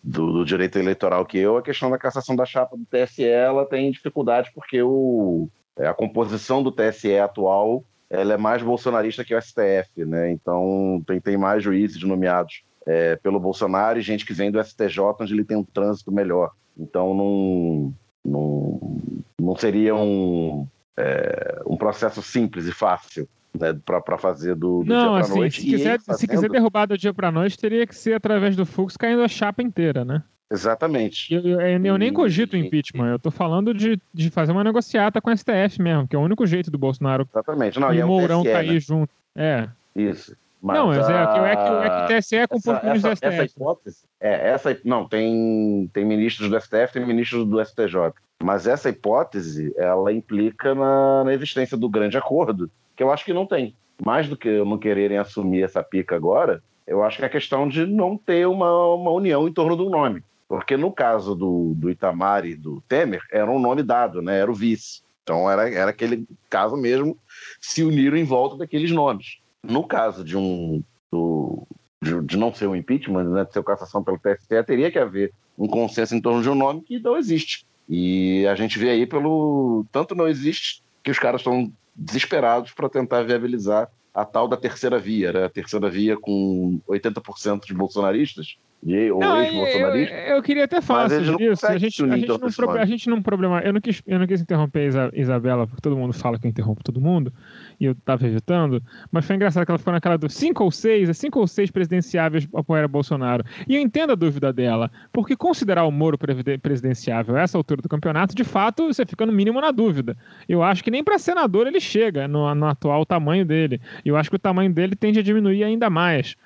do, 0.03 0.33
do, 0.33 0.45
direito 0.45 0.79
eleitoral 0.79 1.25
que 1.25 1.39
eu. 1.39 1.57
A 1.57 1.63
questão 1.63 1.91
da 1.91 1.99
cassação 1.99 2.37
da 2.37 2.45
chapa 2.45 2.77
do 2.77 2.87
TSE 2.87 3.25
ela 3.25 3.67
tem 3.67 3.91
dificuldade 3.91 4.51
porque 4.55 4.81
o, 4.83 5.49
é, 5.77 5.87
a 5.87 5.95
composição 5.95 6.63
do 6.63 6.71
TSE 6.71 7.19
atual 7.19 7.85
ela 8.11 8.35
é 8.35 8.37
mais 8.39 8.63
bolsonarista 8.63 9.25
que 9.25 9.35
o 9.35 9.41
STF, 9.41 10.05
né? 10.07 10.31
Então 10.31 11.03
tem, 11.07 11.21
tem 11.21 11.37
mais 11.37 11.63
juízes 11.63 12.03
nomeados 12.03 12.63
é, 12.87 13.17
pelo 13.17 13.41
Bolsonaro 13.41 13.99
e 13.99 14.03
gente 14.03 14.25
que 14.25 14.33
vem 14.33 14.51
do 14.51 14.63
STJ, 14.63 15.01
onde 15.21 15.35
ele 15.35 15.45
tem 15.45 15.57
um 15.57 15.65
trânsito 15.65 16.11
melhor. 16.11 16.53
Então 16.77 17.13
não, 17.13 17.95
não, 18.29 19.01
não 19.41 19.57
seria 19.57 19.95
um, 19.95 20.67
é, 20.97 21.63
um 21.67 21.77
processo 21.77 22.23
simples 22.23 22.67
e 22.67 22.73
fácil 22.73 23.29
né, 23.59 23.77
para 23.85 24.19
fazer 24.19 24.55
do, 24.55 24.83
do 24.83 24.93
não, 24.93 25.13
dia 25.13 25.21
assim, 25.21 25.39
noite. 25.39 25.61
Se 25.61 25.67
quiser, 25.67 26.01
fazendo... 26.01 26.21
se 26.21 26.29
quiser 26.29 26.51
derrubar 26.51 26.87
do 26.87 26.99
dia 26.99 27.13
para 27.15 27.33
noite, 27.33 27.59
teria 27.59 27.87
que 27.87 27.95
ser 27.95 28.15
através 28.15 28.57
do 28.57 28.67
fluxo 28.67 28.99
caindo 28.99 29.23
a 29.23 29.29
chapa 29.29 29.63
inteira, 29.63 30.05
né? 30.05 30.23
Exatamente. 30.51 31.35
Eu, 31.35 31.43
eu, 31.43 31.61
eu 31.61 31.99
nem 31.99 32.13
cogito 32.13 32.55
o 32.55 32.57
impeachment, 32.57 33.11
eu 33.11 33.19
tô 33.19 33.31
falando 33.31 33.75
de, 33.75 34.01
de 34.15 34.31
fazer 34.31 34.53
uma 34.53 34.65
negociata 34.65 35.21
com 35.21 35.31
o 35.31 35.37
STF 35.37 35.81
mesmo, 35.81 36.09
que 36.09 36.17
é 36.17 36.19
o 36.19 36.23
único 36.23 36.47
jeito 36.47 36.71
do 36.71 36.79
Bolsonaro 36.79 37.29
Exatamente. 37.31 37.79
Não, 37.79 37.93
e 37.93 38.03
o 38.03 38.07
Mourão 38.07 38.43
TSE, 38.43 38.53
cair 38.53 38.73
né? 38.73 38.81
junto. 38.81 39.13
É. 39.37 39.69
Isso. 39.95 40.35
Mas 40.61 40.77
não, 40.77 40.89
mas 40.89 41.09
a... 41.09 41.13
é, 41.13 41.27
que, 41.27 41.39
é, 41.39 41.57
que, 41.57 41.87
é 41.87 41.91
que 41.91 42.15
o 42.15 42.21
TSE 42.21 42.37
é 42.37 42.47
composto 42.47 42.81
por 42.81 42.97
essa, 42.97 43.09
do 43.09 43.17
STF. 43.17 43.27
Essa 43.27 43.45
hipótese, 43.45 44.09
é, 44.21 44.51
essa, 44.51 44.81
não, 44.85 45.09
tem, 45.09 45.91
tem 45.93 46.05
ministros 46.05 46.51
do 46.51 46.61
STF, 46.61 46.93
tem 46.93 47.07
ministros 47.07 47.47
do 47.47 47.65
STJ. 47.65 48.13
Mas 48.43 48.67
essa 48.67 48.89
hipótese, 48.89 49.73
ela 49.77 50.13
implica 50.13 50.75
na, 50.75 51.25
na 51.25 51.35
existência 51.35 51.77
do 51.77 51.89
grande 51.89 52.17
acordo, 52.17 52.71
que 52.97 53.03
eu 53.03 53.11
acho 53.13 53.25
que 53.25 53.33
não 53.33 53.47
tem. 53.47 53.75
Mais 54.05 54.29
do 54.29 54.37
que 54.37 54.63
não 54.65 54.79
quererem 54.79 55.19
assumir 55.19 55.63
essa 55.63 55.83
pica 55.83 56.15
agora, 56.15 56.63
eu 56.87 57.03
acho 57.03 57.19
que 57.19 57.25
é 57.25 57.29
questão 57.29 57.69
de 57.69 57.85
não 57.85 58.17
ter 58.17 58.47
uma, 58.47 58.95
uma 58.95 59.11
união 59.11 59.47
em 59.47 59.53
torno 59.53 59.77
do 59.77 59.91
nome. 59.91 60.23
Porque 60.49 60.77
no 60.77 60.91
caso 60.91 61.35
do, 61.35 61.75
do 61.77 61.91
Itamar 61.91 62.47
e 62.47 62.55
do 62.55 62.81
Temer, 62.89 63.21
era 63.31 63.51
um 63.51 63.59
nome 63.59 63.83
dado, 63.83 64.23
né? 64.23 64.39
Era 64.39 64.51
o 64.51 64.55
vice. 64.55 65.03
Então 65.23 65.51
era, 65.51 65.69
era 65.69 65.91
aquele 65.91 66.27
caso 66.49 66.75
mesmo, 66.75 67.19
se 67.61 67.85
uniram 67.85 68.17
em 68.17 68.25
volta 68.25 68.57
daqueles 68.57 68.91
nomes. 68.91 69.41
No 69.69 69.87
caso 69.87 70.25
de 70.25 70.37
um 70.37 70.83
do, 71.13 71.67
de, 72.03 72.23
de 72.23 72.37
não 72.37 72.53
ser 72.55 72.67
um 72.67 72.75
impeachment, 72.75 73.25
né, 73.25 73.45
de 73.45 73.53
ser 73.53 73.63
cassação 73.63 74.03
pelo 74.03 74.19
TSE, 74.19 74.65
teria 74.65 74.91
que 74.91 74.99
haver 74.99 75.33
um 75.59 75.69
consenso 75.69 76.15
em 76.15 76.21
torno 76.21 76.43
de 76.43 76.49
um 76.49 76.55
nome 76.55 76.81
que 76.81 76.99
não 76.99 77.17
existe. 77.17 77.67
E 77.89 78.47
a 78.47 78.55
gente 78.55 78.79
vê 78.79 78.91
aí 78.91 79.07
pelo 79.07 79.85
tanto 79.93 80.15
não 80.15 80.27
existe 80.27 80.83
que 81.03 81.11
os 81.11 81.19
caras 81.19 81.41
estão 81.41 81.73
desesperados 81.95 82.73
para 82.73 82.89
tentar 82.89 83.23
viabilizar 83.23 83.91
a 84.15 84.25
tal 84.25 84.49
da 84.49 84.57
terceira 84.57 84.99
via, 84.99 85.33
né? 85.33 85.45
a 85.45 85.49
terceira 85.49 85.89
via 85.91 86.17
com 86.17 86.81
80% 86.89 87.67
de 87.67 87.75
bolsonaristas 87.75 88.57
e, 88.85 89.11
ou 89.11 89.23
ex-bolsonaristas. 89.23 90.19
Eu, 90.19 90.37
eu, 90.37 90.43
queria 90.43 90.65
até 90.65 90.81
falar 90.81 91.11
sobre 91.11 91.51
isso. 91.51 91.67
A 91.67 91.77
gente, 91.79 92.05
a, 92.05 92.17
gente 92.17 92.29
não 92.29 92.39
pro, 92.39 92.71
a 92.71 92.85
gente 92.85 93.11
não 93.11 93.23
problema. 93.23 93.61
Eu 93.61 93.73
não 93.73 93.81
quis, 93.81 94.03
eu 94.07 94.19
não 94.19 94.27
quis 94.27 94.41
interromper 94.41 94.91
a 94.97 95.11
Isabela, 95.13 95.67
porque 95.67 95.83
todo 95.83 95.97
mundo 95.97 96.13
fala 96.13 96.39
que 96.39 96.47
eu 96.47 96.51
interrompo 96.51 96.83
todo 96.85 97.01
mundo 97.01 97.33
e 97.81 97.87
eu 97.87 97.95
tava 97.95 98.27
evitando, 98.27 98.83
mas 99.11 99.25
foi 99.25 99.37
engraçado 99.37 99.65
que 99.65 99.71
ela 99.71 99.79
ficou 99.79 99.93
naquela 99.93 100.17
do 100.17 100.29
cinco 100.29 100.65
ou 100.65 100.71
seis, 100.71 101.09
é 101.09 101.13
cinco 101.13 101.41
ou 101.41 101.47
seis 101.47 101.71
presidenciáveis 101.71 102.49
apoiar 102.55 102.87
Bolsonaro. 102.89 103.45
E 103.69 103.75
eu 103.75 103.81
entendo 103.81 104.13
a 104.13 104.15
dúvida 104.15 104.53
dela, 104.53 104.91
porque 105.13 105.37
considerar 105.37 105.85
o 105.85 105.91
Moro 105.91 106.17
presidenciável 106.19 107.37
a 107.37 107.41
essa 107.41 107.59
altura 107.59 107.83
do 107.83 107.89
campeonato, 107.89 108.35
de 108.35 108.45
fato, 108.45 108.87
você 108.87 109.05
fica 109.05 109.27
no 109.27 109.33
mínimo 109.33 109.61
na 109.61 109.71
dúvida. 109.71 110.17
Eu 110.49 110.63
acho 110.63 110.85
que 110.85 110.91
nem 110.91 111.03
para 111.03 111.19
senador 111.19 111.67
ele 111.67 111.81
chega 111.81 112.29
no, 112.29 112.53
no 112.55 112.67
atual 112.67 113.05
tamanho 113.05 113.45
dele. 113.45 113.81
Eu 114.05 114.17
acho 114.17 114.31
que 114.31 114.37
o 114.37 114.39
tamanho 114.39 114.73
dele 114.73 114.95
tende 114.95 115.19
a 115.19 115.23
diminuir 115.23 115.65
ainda 115.65 115.91
mais. 115.91 116.37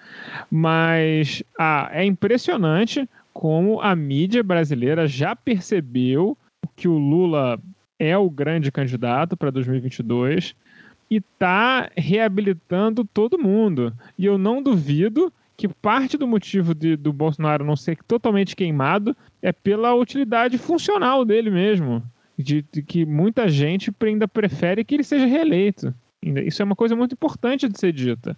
Mas 0.50 1.42
ah, 1.59 1.90
é 1.92 2.04
impressionante 2.23 3.09
como 3.32 3.81
a 3.81 3.97
mídia 3.97 4.44
brasileira 4.44 5.09
já 5.09 5.35
percebeu 5.35 6.39
que 6.77 6.86
o 6.86 6.97
Lula 6.97 7.59
é 7.99 8.16
o 8.16 8.31
grande 8.31 8.70
candidato 8.70 9.36
para 9.36 9.51
2022 9.51 10.55
e 11.11 11.16
está 11.16 11.90
reabilitando 11.97 13.05
todo 13.05 13.39
mundo. 13.39 13.93
E 14.16 14.24
eu 14.24 14.39
não 14.39 14.62
duvido 14.62 15.32
que 15.57 15.66
parte 15.66 16.16
do 16.16 16.27
motivo 16.27 16.74
de, 16.74 16.97
do 16.97 17.12
Bolsonaro 17.12 17.65
não 17.65 17.77
ser 17.77 17.99
totalmente 18.05 18.55
queimado 18.55 19.16
é 19.43 19.53
pela 19.53 19.94
utilidade 19.94 20.59
funcional 20.59 21.24
dele 21.24 21.51
mesmo. 21.51 22.03
De, 22.39 22.65
de, 22.73 22.82
que 22.82 23.05
muita 23.05 23.49
gente 23.49 23.93
ainda 24.01 24.27
prefere 24.27 24.85
que 24.85 24.94
ele 24.94 25.05
seja 25.05 25.27
reeleito. 25.27 25.94
Isso 26.23 26.62
é 26.62 26.65
uma 26.65 26.74
coisa 26.74 26.97
muito 26.97 27.12
importante 27.12 27.69
de 27.69 27.78
ser 27.78 27.93
dita. 27.93 28.36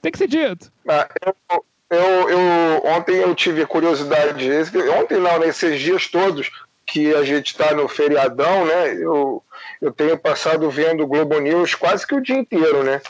Tem 0.00 0.12
que 0.12 0.18
ser 0.18 0.28
dito. 0.28 0.72
Ah, 0.88 1.08
eu, 1.50 1.64
eu, 1.92 2.30
eu, 2.30 2.82
ontem 2.86 3.16
eu 3.16 3.34
tive 3.34 3.66
curiosidade, 3.66 4.50
ontem 4.98 5.18
não, 5.18 5.38
nesses 5.38 5.78
dias 5.78 6.08
todos 6.08 6.50
que 6.86 7.14
a 7.14 7.22
gente 7.22 7.48
está 7.48 7.74
no 7.74 7.86
feriadão, 7.86 8.64
né? 8.64 8.94
Eu, 8.94 9.42
eu 9.80 9.92
tenho 9.92 10.16
passado 10.16 10.70
vendo 10.70 11.02
o 11.02 11.06
Globo 11.06 11.38
News 11.38 11.74
quase 11.74 12.06
que 12.06 12.14
o 12.14 12.22
dia 12.22 12.36
inteiro, 12.36 12.82
né? 12.82 13.00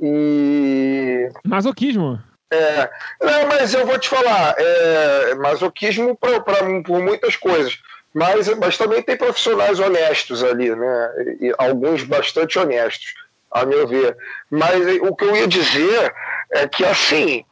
E. 0.00 1.28
Masoquismo. 1.46 2.18
É, 2.50 2.90
não, 3.20 3.46
mas 3.48 3.74
eu 3.74 3.86
vou 3.86 3.98
te 3.98 4.08
falar, 4.08 4.54
é, 4.58 5.34
masoquismo 5.34 6.16
pra, 6.16 6.40
pra, 6.40 6.56
por 6.82 6.98
muitas 7.00 7.36
coisas. 7.36 7.78
Mas, 8.12 8.48
mas 8.56 8.76
também 8.76 9.02
tem 9.02 9.16
profissionais 9.16 9.78
honestos 9.78 10.42
ali, 10.42 10.74
né? 10.74 11.10
E 11.40 11.54
alguns 11.58 12.02
bastante 12.02 12.58
honestos, 12.58 13.14
a 13.52 13.64
meu 13.64 13.86
ver. 13.86 14.16
Mas 14.50 14.82
o 15.02 15.14
que 15.14 15.24
eu 15.24 15.36
ia 15.36 15.46
dizer 15.46 16.12
é 16.50 16.66
que, 16.66 16.84
assim, 16.84 17.44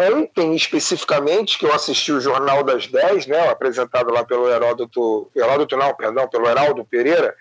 ontem 0.00 0.54
especificamente, 0.54 1.58
que 1.58 1.66
eu 1.66 1.74
assisti 1.74 2.12
o 2.12 2.20
Jornal 2.20 2.62
das 2.62 2.86
10, 2.86 3.26
né, 3.26 3.48
apresentado 3.48 4.12
lá 4.12 4.24
pelo 4.24 4.48
Heródoto, 4.48 5.30
Heródoto 5.34 5.76
não, 5.76 5.94
perdão, 5.94 6.28
pelo 6.28 6.48
Heraldo 6.48 6.84
Pereira, 6.84 7.34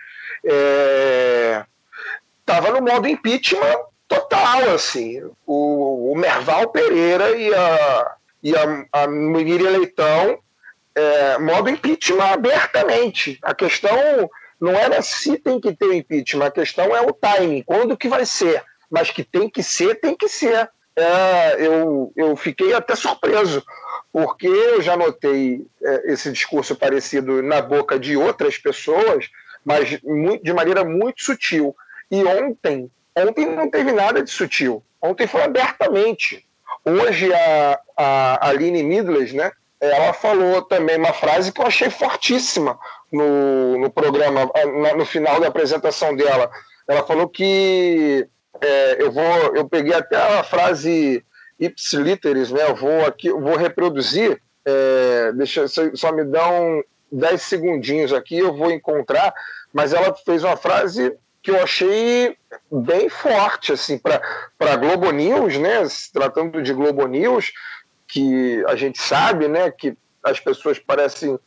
estava 2.39 2.67
é, 2.69 2.71
no 2.71 2.81
modo 2.81 3.07
impeachment 3.07 3.77
total, 4.07 4.69
assim. 4.73 5.21
O, 5.45 6.11
o 6.11 6.15
Merval 6.15 6.69
Pereira 6.69 7.37
e 7.37 7.53
a, 7.53 8.15
e 8.41 8.55
a, 8.55 8.85
a 8.91 9.05
Leitão, 9.05 10.39
é, 10.95 11.37
modo 11.37 11.69
impeachment 11.69 12.33
abertamente. 12.33 13.37
A 13.43 13.53
questão 13.53 14.29
não 14.59 14.71
era 14.71 15.01
se 15.01 15.37
tem 15.37 15.59
que 15.59 15.75
ter 15.75 15.85
o 15.85 15.93
impeachment, 15.93 16.45
a 16.45 16.51
questão 16.51 16.95
é 16.95 17.01
o 17.01 17.13
timing, 17.13 17.61
quando 17.63 17.97
que 17.97 18.07
vai 18.07 18.25
ser. 18.25 18.63
Mas 18.89 19.11
que 19.11 19.23
tem 19.23 19.49
que 19.49 19.61
ser, 19.61 19.95
tem 19.99 20.15
que 20.15 20.27
ser. 20.27 20.69
É, 20.97 21.63
eu, 21.63 22.11
eu 22.15 22.35
fiquei 22.35 22.73
até 22.73 22.95
surpreso, 22.95 23.63
porque 24.11 24.47
eu 24.47 24.81
já 24.81 24.97
notei 24.97 25.63
é, 25.83 26.11
esse 26.11 26.31
discurso 26.31 26.75
parecido 26.75 27.43
na 27.43 27.61
boca 27.61 27.99
de 27.99 28.17
outras 28.17 28.57
pessoas, 28.57 29.29
mas 29.63 29.89
de 29.89 30.53
maneira 30.53 30.83
muito 30.83 31.23
sutil. 31.23 31.75
E 32.09 32.23
ontem, 32.23 32.89
ontem 33.15 33.45
não 33.45 33.69
teve 33.69 33.91
nada 33.91 34.23
de 34.23 34.31
sutil. 34.31 34.83
Ontem 34.99 35.27
foi 35.27 35.43
abertamente. 35.43 36.43
Hoje 36.83 37.31
a, 37.31 37.79
a 37.95 38.49
Aline 38.49 38.81
Midles, 38.81 39.33
né, 39.33 39.51
ela 39.79 40.13
falou 40.13 40.63
também 40.63 40.97
uma 40.97 41.13
frase 41.13 41.51
que 41.51 41.61
eu 41.61 41.67
achei 41.67 41.91
fortíssima 41.91 42.79
no, 43.11 43.77
no 43.77 43.91
programa, 43.91 44.49
no 44.97 45.05
final 45.05 45.39
da 45.39 45.47
apresentação 45.47 46.15
dela. 46.15 46.49
Ela 46.87 47.03
falou 47.03 47.29
que 47.29 48.27
é, 48.61 49.01
eu 49.01 49.11
vou, 49.11 49.55
eu 49.55 49.67
peguei 49.67 49.93
até 49.93 50.15
a 50.15 50.43
frase 50.43 51.23
ipsiliteris, 51.59 52.51
né? 52.51 52.69
Eu 52.69 52.75
vou 52.75 53.05
aqui, 53.05 53.27
eu 53.27 53.39
vou 53.39 53.55
reproduzir. 53.55 54.41
É, 54.65 55.31
deixa, 55.33 55.65
só 55.67 56.11
me 56.11 56.23
um 56.23 56.83
10 57.11 57.41
segundinhos 57.41 58.11
aqui, 58.11 58.37
eu 58.37 58.53
vou 58.55 58.69
encontrar 58.69 59.33
mas 59.73 59.93
ela 59.93 60.13
fez 60.15 60.43
uma 60.43 60.57
frase 60.57 61.15
que 61.41 61.51
eu 61.51 61.61
achei 61.61 62.35
bem 62.71 63.09
forte 63.09 63.71
assim 63.71 63.97
para 63.97 64.19
para 64.57 64.75
Globo 64.75 65.11
News, 65.11 65.57
né? 65.57 65.87
Se 65.87 66.11
tratando 66.11 66.61
de 66.61 66.73
Globo 66.73 67.05
News, 67.07 67.51
que 68.07 68.63
a 68.67 68.75
gente 68.75 68.99
sabe, 68.99 69.47
né, 69.47 69.69
que 69.69 69.95
as 70.23 70.39
pessoas 70.39 70.79
parecem 70.79 71.37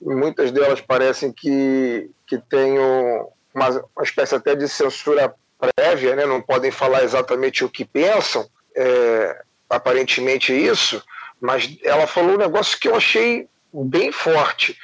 muitas 0.00 0.52
delas 0.52 0.80
parecem 0.80 1.32
que 1.32 2.10
que 2.26 2.38
têm 2.38 2.78
uma, 2.78 3.68
uma 3.96 4.02
espécie 4.02 4.34
até 4.34 4.54
de 4.54 4.68
censura 4.68 5.34
prévia, 5.58 6.14
né? 6.16 6.26
Não 6.26 6.40
podem 6.40 6.70
falar 6.70 7.02
exatamente 7.02 7.64
o 7.64 7.68
que 7.68 7.84
pensam, 7.84 8.48
é, 8.76 9.42
aparentemente 9.68 10.52
isso, 10.52 11.02
mas 11.40 11.76
ela 11.82 12.06
falou 12.06 12.34
um 12.34 12.38
negócio 12.38 12.78
que 12.78 12.88
eu 12.88 12.96
achei 12.96 13.48
bem 13.72 14.12
forte. 14.12 14.76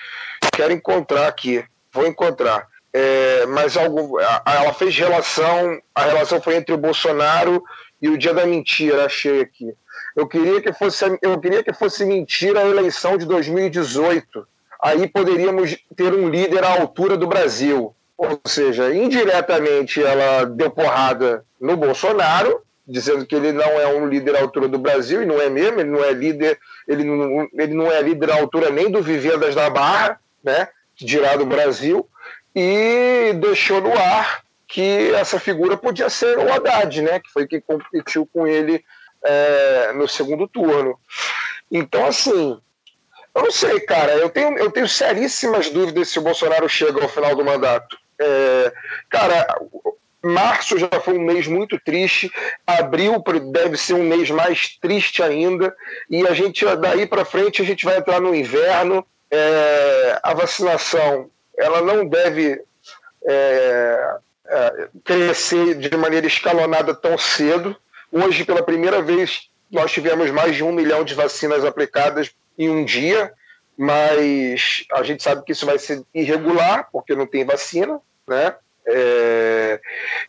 Quero 0.53 0.73
encontrar 0.73 1.27
aqui, 1.27 1.65
vou 1.93 2.07
encontrar 2.07 2.69
é, 2.95 3.45
mas 3.47 3.77
algo, 3.77 4.21
ela 4.21 4.73
fez 4.73 4.97
relação, 4.97 5.81
a 5.93 6.05
relação 6.05 6.41
foi 6.41 6.55
entre 6.55 6.73
o 6.73 6.79
Bolsonaro 6.79 7.61
e 8.01 8.09
o 8.09 8.17
dia 8.17 8.33
da 8.33 8.47
mentira, 8.47 9.07
achei 9.07 9.41
aqui. 9.41 9.75
Eu 10.15 10.29
queria 10.29 10.63
que 10.63 10.73
fosse, 10.73 11.05
eu 11.21 11.41
queria 11.41 11.65
que 11.65 11.73
fosse 11.73 12.05
mentira 12.05 12.61
a 12.61 12.69
eleição 12.69 13.19
de 13.19 13.27
2018. 13.27 14.47
Aí 14.81 15.09
poderíamos 15.09 15.77
ter 15.97 16.15
um 16.15 16.29
líder 16.29 16.63
à 16.63 16.81
altura 16.81 17.17
do 17.17 17.27
Brasil. 17.27 17.93
Ou 18.17 18.41
seja, 18.47 18.95
indiretamente 18.95 20.03
ela 20.03 20.45
deu 20.45 20.71
porrada 20.71 21.45
no 21.61 21.77
Bolsonaro, 21.77 22.63
dizendo 22.87 23.27
que 23.27 23.35
ele 23.35 23.53
não 23.53 23.65
é 23.65 23.89
um 23.89 24.07
líder 24.07 24.37
à 24.37 24.41
altura 24.41 24.69
do 24.69 24.79
Brasil, 24.79 25.23
e 25.23 25.27
não 25.27 25.41
é 25.41 25.49
mesmo, 25.49 25.81
ele 25.81 25.91
não 25.91 26.05
é 26.05 26.13
líder, 26.13 26.59
ele 26.87 27.03
não, 27.03 27.49
ele 27.53 27.75
não 27.75 27.91
é 27.91 28.01
líder 28.03 28.31
à 28.31 28.37
altura 28.37 28.71
nem 28.71 28.91
do 28.91 29.03
Vivendas 29.03 29.55
da 29.55 29.69
Barra, 29.71 30.21
né? 30.43 30.69
Dirá 30.97 31.35
do 31.37 31.47
Brasil 31.47 32.09
e 32.55 33.33
deixou 33.41 33.81
no 33.81 33.93
ar 33.99 34.45
que 34.69 35.13
essa 35.15 35.41
figura 35.41 35.77
podia 35.77 36.09
ser 36.09 36.39
o 36.39 36.53
Haddad, 36.53 37.03
né, 37.03 37.21
que 37.21 37.31
foi 37.31 37.47
quem 37.47 37.61
competiu 37.61 38.29
com 38.33 38.47
ele 38.47 38.85
é, 39.23 39.93
no 39.95 40.09
segundo 40.09 40.47
turno. 40.47 40.99
Então, 41.71 42.07
assim, 42.07 42.61
eu 43.35 43.43
não 43.43 43.51
sei, 43.51 43.81
cara, 43.81 44.13
eu 44.15 44.29
tenho, 44.31 44.57
eu 44.59 44.71
tenho 44.71 44.89
seríssimas 44.89 45.71
dúvidas 45.71 46.09
se 46.09 46.19
o 46.19 46.23
Bolsonaro 46.23 46.69
chega 46.69 47.03
ao 47.03 47.09
final 47.09 47.35
do 47.35 47.45
mandato. 47.45 47.97
É, 48.21 48.73
cara, 49.09 49.47
março 50.23 50.79
já 50.79 50.89
foi 51.01 51.19
um 51.19 51.23
mês 51.23 51.47
muito 51.47 51.79
triste, 51.79 52.31
abril 52.67 53.23
deve 53.53 53.77
ser 53.77 53.95
um 53.95 54.05
mês 54.05 54.31
mais 54.31 54.77
triste 54.79 55.23
ainda, 55.23 55.75
e 56.09 56.27
a 56.27 56.33
gente 56.33 56.65
daí 56.77 57.07
para 57.07 57.25
frente 57.25 57.61
a 57.61 57.65
gente 57.65 57.85
vai 57.85 57.99
entrar 57.99 58.21
no 58.21 58.35
inverno. 58.35 59.07
É, 59.31 60.21
a 60.23 60.33
vacinação 60.33 61.29
ela 61.59 61.81
não 61.81 62.07
deve 62.07 62.61
é, 63.27 64.17
é, 64.47 64.89
crescer 65.03 65.75
de 65.75 65.97
maneira 65.97 66.27
escalonada 66.27 66.95
tão 66.95 67.17
cedo. 67.17 67.77
Hoje, 68.13 68.45
pela 68.45 68.63
primeira 68.63 69.03
vez, 69.03 69.49
nós 69.71 69.91
tivemos 69.93 70.31
mais 70.31 70.55
de 70.55 70.63
um 70.63 70.73
milhão 70.73 71.05
de 71.05 71.15
vacinas 71.15 71.65
aplicadas 71.65 72.31
em 72.59 72.69
um 72.69 72.85
dia, 72.85 73.33
mas 73.77 74.85
a 74.93 75.03
gente 75.03 75.23
sabe 75.23 75.45
que 75.45 75.53
isso 75.53 75.67
vai 75.67 75.79
ser 75.79 76.03
irregular, 76.15 76.89
porque 76.93 77.15
não 77.15 77.27
tem 77.27 77.45
vacina, 77.45 78.01
né? 78.27 78.55
É... 78.87 79.81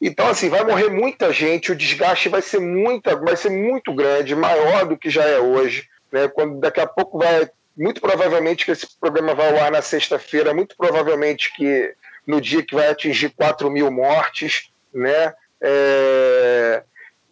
Então, 0.01 0.27
assim, 0.27 0.49
vai 0.49 0.63
morrer 0.63 0.89
muita 0.89 1.31
gente, 1.31 1.71
o 1.71 1.75
desgaste 1.75 2.29
vai 2.29 2.41
ser, 2.41 2.59
muita, 2.59 3.15
vai 3.15 3.35
ser 3.35 3.49
muito 3.49 3.93
grande, 3.93 4.35
maior 4.35 4.85
do 4.85 4.97
que 4.97 5.09
já 5.09 5.23
é 5.23 5.39
hoje. 5.39 5.87
Né? 6.11 6.27
Quando 6.27 6.59
daqui 6.59 6.79
a 6.79 6.87
pouco 6.87 7.17
vai 7.17 7.49
muito 7.77 7.99
provavelmente 7.99 8.63
que 8.63 8.71
esse 8.71 8.87
programa 8.99 9.35
vai 9.35 9.49
ao 9.49 9.65
ar 9.65 9.71
na 9.71 9.81
sexta-feira, 9.81 10.53
muito 10.53 10.77
provavelmente 10.77 11.53
que 11.53 11.93
no 12.25 12.39
dia 12.39 12.63
que 12.63 12.73
vai 12.73 12.87
atingir 12.87 13.29
4 13.31 13.69
mil 13.69 13.91
mortes, 13.91 14.71
né? 14.93 15.33
É... 15.61 16.83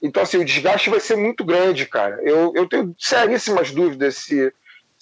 Então, 0.01 0.21
assim, 0.21 0.37
o 0.37 0.43
desgaste 0.43 0.89
vai 0.89 0.99
ser 0.99 1.15
muito 1.15 1.45
grande, 1.45 1.85
cara. 1.85 2.19
Eu, 2.21 2.51
eu 2.55 2.67
tenho 2.67 2.93
seríssimas 2.99 3.71
dúvidas 3.71 4.17
se, 4.17 4.53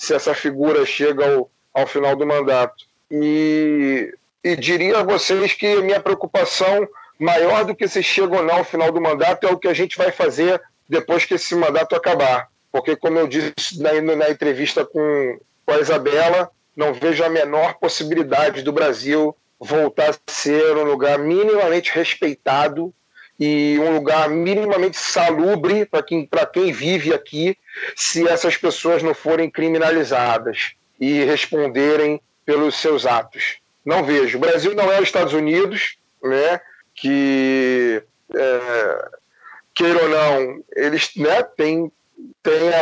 se 0.02 0.16
essa 0.16 0.34
figura 0.34 0.84
chega 0.84 1.24
ao, 1.32 1.52
ao 1.72 1.86
final 1.86 2.16
do 2.16 2.26
mandato. 2.26 2.86
E, 3.12 4.12
e 4.44 4.56
diria 4.56 4.98
a 4.98 5.04
vocês 5.04 5.54
que 5.54 5.76
minha 5.76 6.00
preocupação 6.00 6.88
maior 7.20 7.64
do 7.64 7.76
que 7.76 7.88
se 7.88 8.02
chega 8.02 8.36
ou 8.36 8.44
não 8.44 8.56
ao 8.56 8.64
final 8.64 8.92
do 8.92 9.00
mandato 9.00 9.46
é 9.46 9.52
o 9.52 9.60
que 9.60 9.68
a 9.68 9.76
gente 9.76 9.96
vai 9.96 10.12
fazer 10.12 10.60
depois 10.90 11.24
que 11.24 11.36
esse 11.36 11.54
mandato 11.54 11.96
acabar. 11.96 12.48
Porque, 12.72 12.96
como 12.96 13.20
eu 13.20 13.28
disse 13.28 13.80
na, 13.80 13.94
na 14.16 14.32
entrevista 14.32 14.84
com, 14.84 15.40
com 15.64 15.72
a 15.72 15.80
Isabela, 15.80 16.50
não 16.76 16.96
vejo 16.96 17.24
a 17.24 17.30
menor 17.30 17.76
possibilidade 17.76 18.64
do 18.64 18.74
Brasil 18.74 19.38
voltar 19.60 20.10
a 20.10 20.32
ser 20.32 20.78
um 20.78 20.84
lugar 20.84 21.20
minimamente 21.20 21.92
respeitado 21.94 22.92
e 23.44 23.80
um 23.80 23.96
lugar 23.96 24.30
minimamente 24.30 24.98
salubre 24.98 25.84
para 25.84 26.04
quem, 26.04 26.30
quem 26.54 26.72
vive 26.72 27.12
aqui, 27.12 27.58
se 27.96 28.28
essas 28.28 28.56
pessoas 28.56 29.02
não 29.02 29.16
forem 29.16 29.50
criminalizadas 29.50 30.74
e 31.00 31.24
responderem 31.24 32.22
pelos 32.46 32.76
seus 32.76 33.04
atos. 33.04 33.58
Não 33.84 34.04
vejo. 34.04 34.38
O 34.38 34.42
Brasil 34.42 34.76
não 34.76 34.92
é 34.92 34.98
os 34.98 35.08
Estados 35.08 35.34
Unidos, 35.34 35.98
né, 36.24 36.62
que, 36.94 38.04
é, 38.36 39.10
queira 39.74 40.04
ou 40.04 40.10
não, 40.10 40.64
eles 40.76 41.10
né, 41.16 41.42
têm 41.42 41.92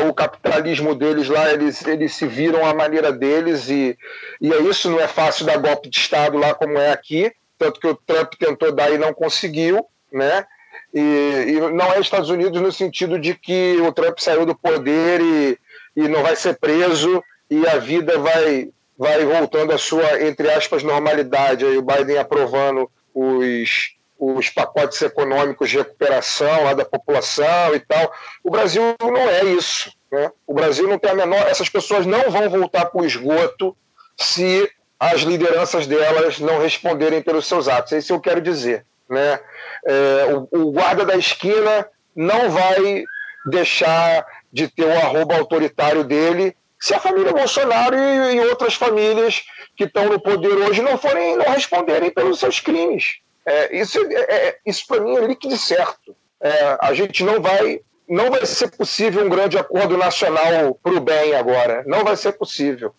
o 0.10 0.14
capitalismo 0.14 0.94
deles 0.94 1.30
lá, 1.30 1.54
eles, 1.54 1.88
eles 1.88 2.14
se 2.16 2.28
viram 2.28 2.66
à 2.66 2.74
maneira 2.74 3.14
deles 3.14 3.70
e, 3.70 3.98
e 4.42 4.52
é 4.52 4.60
isso, 4.64 4.90
não 4.90 5.00
é 5.00 5.08
fácil 5.08 5.46
dar 5.46 5.56
golpe 5.56 5.90
de 5.90 5.98
Estado 5.98 6.38
lá 6.38 6.54
como 6.54 6.78
é 6.78 6.92
aqui, 6.92 7.32
tanto 7.58 7.80
que 7.80 7.88
o 7.88 7.96
Trump 7.96 8.34
tentou 8.38 8.74
dar 8.74 8.92
e 8.92 8.98
não 8.98 9.14
conseguiu, 9.14 9.88
né? 10.12 10.46
E, 10.94 11.00
e 11.00 11.60
não 11.72 11.92
é 11.94 12.00
Estados 12.00 12.30
Unidos 12.30 12.62
no 12.62 12.72
sentido 12.72 13.20
de 13.20 13.36
que 13.36 13.78
o 13.82 13.92
Trump 13.92 14.18
saiu 14.20 14.46
do 14.46 14.56
poder 14.56 15.22
e, 15.22 15.58
e 15.96 16.08
não 16.08 16.24
vai 16.24 16.36
ser 16.36 16.58
preso 16.58 17.24
e 17.50 17.68
a 17.68 17.78
vida 17.78 18.18
vai, 18.18 18.70
vai 18.98 19.26
voltando 19.26 19.74
à 19.74 19.78
sua, 19.78 20.22
entre 20.24 20.52
aspas, 20.52 20.84
normalidade. 20.84 21.66
Aí 21.66 21.78
o 21.78 21.82
Biden 21.82 22.18
aprovando 22.18 22.90
os, 23.14 23.96
os 24.18 24.50
pacotes 24.50 25.02
econômicos 25.02 25.70
de 25.70 25.78
recuperação 25.78 26.64
lá 26.64 26.74
da 26.74 26.86
população 26.86 27.76
e 27.76 27.80
tal. 27.80 28.12
O 28.44 28.52
Brasil 28.52 28.82
não 29.02 29.30
é 29.30 29.46
isso. 29.46 29.92
Né? 30.12 30.32
O 30.46 30.54
Brasil 30.54 30.88
não 30.88 31.00
tem 31.00 31.12
a 31.12 31.16
menor. 31.16 31.48
Essas 31.48 31.70
pessoas 31.70 32.06
não 32.06 32.30
vão 32.30 32.50
voltar 32.50 32.86
para 32.86 33.02
o 33.02 33.06
esgoto 33.06 33.76
se 34.18 34.70
as 35.00 35.22
lideranças 35.22 35.88
delas 35.88 36.40
não 36.40 36.60
responderem 36.60 37.22
pelos 37.22 37.48
seus 37.48 37.68
atos. 37.68 37.94
É 37.94 37.98
isso 38.00 38.08
que 38.08 38.14
eu 38.14 38.20
quero 38.20 38.42
dizer. 38.42 38.86
Né? 39.10 39.40
É, 39.86 40.26
o, 40.34 40.48
o, 40.52 40.72
guarda 40.72 41.04
da 41.04 41.16
esquina 41.16 41.88
não 42.16 42.50
vai 42.50 43.04
deixar 43.46 44.26
de 44.52 44.68
ter 44.68 44.86
o 44.86 44.92
arroba 44.92 45.36
autoritário 45.36 46.04
dele 46.04 46.56
se 46.80 46.94
a 46.94 47.00
família 47.00 47.34
Bolsonaro 47.34 47.96
e, 47.98 48.36
e 48.36 48.40
outras 48.42 48.76
famílias 48.76 49.44
que 49.76 49.86
estão 49.86 50.06
no 50.06 50.20
poder 50.20 50.54
hoje 50.54 50.82
não 50.82 50.98
forem 50.98 51.38
não 51.38 51.46
responderem 51.46 52.12
pelos 52.12 52.40
seus 52.40 52.60
crimes. 52.60 53.20
É, 53.46 53.76
isso 53.76 54.00
é, 54.12 54.48
é 54.48 54.58
isso 54.66 54.86
para 54.88 55.02
mim 55.02 55.16
é 55.16 55.26
líquido 55.26 55.58
certo. 55.58 56.16
É, 56.42 56.78
a 56.80 56.94
gente 56.94 57.24
não 57.24 57.42
vai 57.42 57.82
não 58.08 58.32
vai 58.32 58.46
ser 58.46 58.70
possível 58.72 59.26
um 59.26 59.30
grande 59.30 59.58
acordo 59.58 59.98
nacional 59.98 60.76
para 60.82 60.94
o 60.94 61.00
bem 61.00 61.36
agora. 61.36 61.84
Não 61.86 62.04
vai 62.04 62.16
ser 62.16 62.34
possível. 62.34 62.94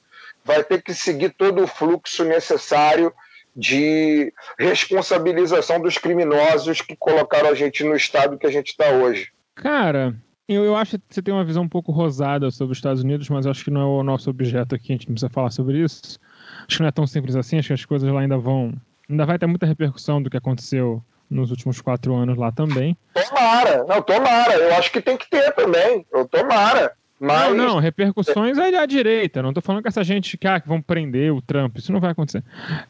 Vai 0.45 0.62
ter 0.62 0.82
que 0.82 0.95
seguir 0.95 1.31
todo 1.31 1.62
o 1.62 1.66
fluxo 1.66 2.24
necessário 2.24 3.12
de 3.55 4.33
responsabilização 4.59 5.81
dos 5.81 5.99
criminosos 5.99 6.81
que 6.81 6.97
colocaram 6.97 7.51
a 7.51 7.55
gente 7.55 7.85
no 7.85 7.95
estado 7.95 8.39
que 8.39 8.47
a 8.47 8.51
gente 8.51 8.69
está 8.69 8.91
hoje. 8.91 9.29
Cara, 9.55 10.15
eu, 10.49 10.65
eu 10.65 10.77
acho 10.77 10.99
que 10.99 11.05
você 11.09 11.23
tem 11.23 11.33
uma 11.33 11.45
visão 11.45 11.63
um 11.63 11.69
pouco 11.69 11.93
rosada 11.93 12.51
sobre 12.51 12.73
os 12.73 12.79
Estados 12.79 13.03
Unidos, 13.03 13.29
mas 13.29 13.47
acho 13.47 13.65
que 13.65 13.71
não 13.71 13.81
é 13.81 13.85
o 13.85 14.03
nosso 14.03 14.31
objeto 14.31 14.75
aqui, 14.75 14.93
a 14.93 14.95
gente 14.95 15.09
não 15.09 15.15
precisa 15.15 15.31
falar 15.31 15.51
sobre 15.51 15.79
isso. 15.79 16.19
Acho 16.67 16.77
que 16.77 16.83
não 16.83 16.89
é 16.89 16.93
tão 16.93 17.07
simples 17.07 17.37
assim, 17.37 17.59
acho 17.59 17.69
que 17.69 17.75
as 17.75 17.85
coisas 17.85 18.11
lá 18.11 18.21
ainda 18.21 18.37
vão. 18.37 18.73
Ainda 19.09 19.27
vai 19.27 19.39
ter 19.39 19.47
muita 19.47 19.67
repercussão 19.67 20.23
do 20.23 20.31
que 20.31 20.37
aconteceu 20.37 21.03
nos 21.31 21.51
últimos 21.51 21.81
quatro 21.81 22.15
anos 22.15 22.37
lá 22.37 22.51
também. 22.51 22.97
Tomara, 23.15 23.85
não, 23.85 24.03
tomara. 24.03 24.55
Eu 24.55 24.75
acho 24.75 24.91
que 24.91 25.01
tem 25.01 25.17
que 25.17 25.31
ter 25.31 25.53
também. 25.55 26.05
Eu 26.13 26.27
tomara. 26.27 26.93
Mas... 27.21 27.55
Não, 27.55 27.75
não, 27.75 27.79
repercussões 27.79 28.57
aí 28.57 28.75
à 28.75 28.87
direita. 28.87 29.43
Não 29.43 29.53
tô 29.53 29.61
falando 29.61 29.83
que 29.83 29.89
essa 29.89 30.03
gente 30.03 30.39
que, 30.39 30.49
ah, 30.49 30.59
que 30.59 30.67
vão 30.67 30.81
prender 30.81 31.31
o 31.35 31.43
Trump. 31.43 31.77
Isso 31.77 31.93
não 31.93 32.01
vai 32.01 32.13
acontecer. 32.13 32.43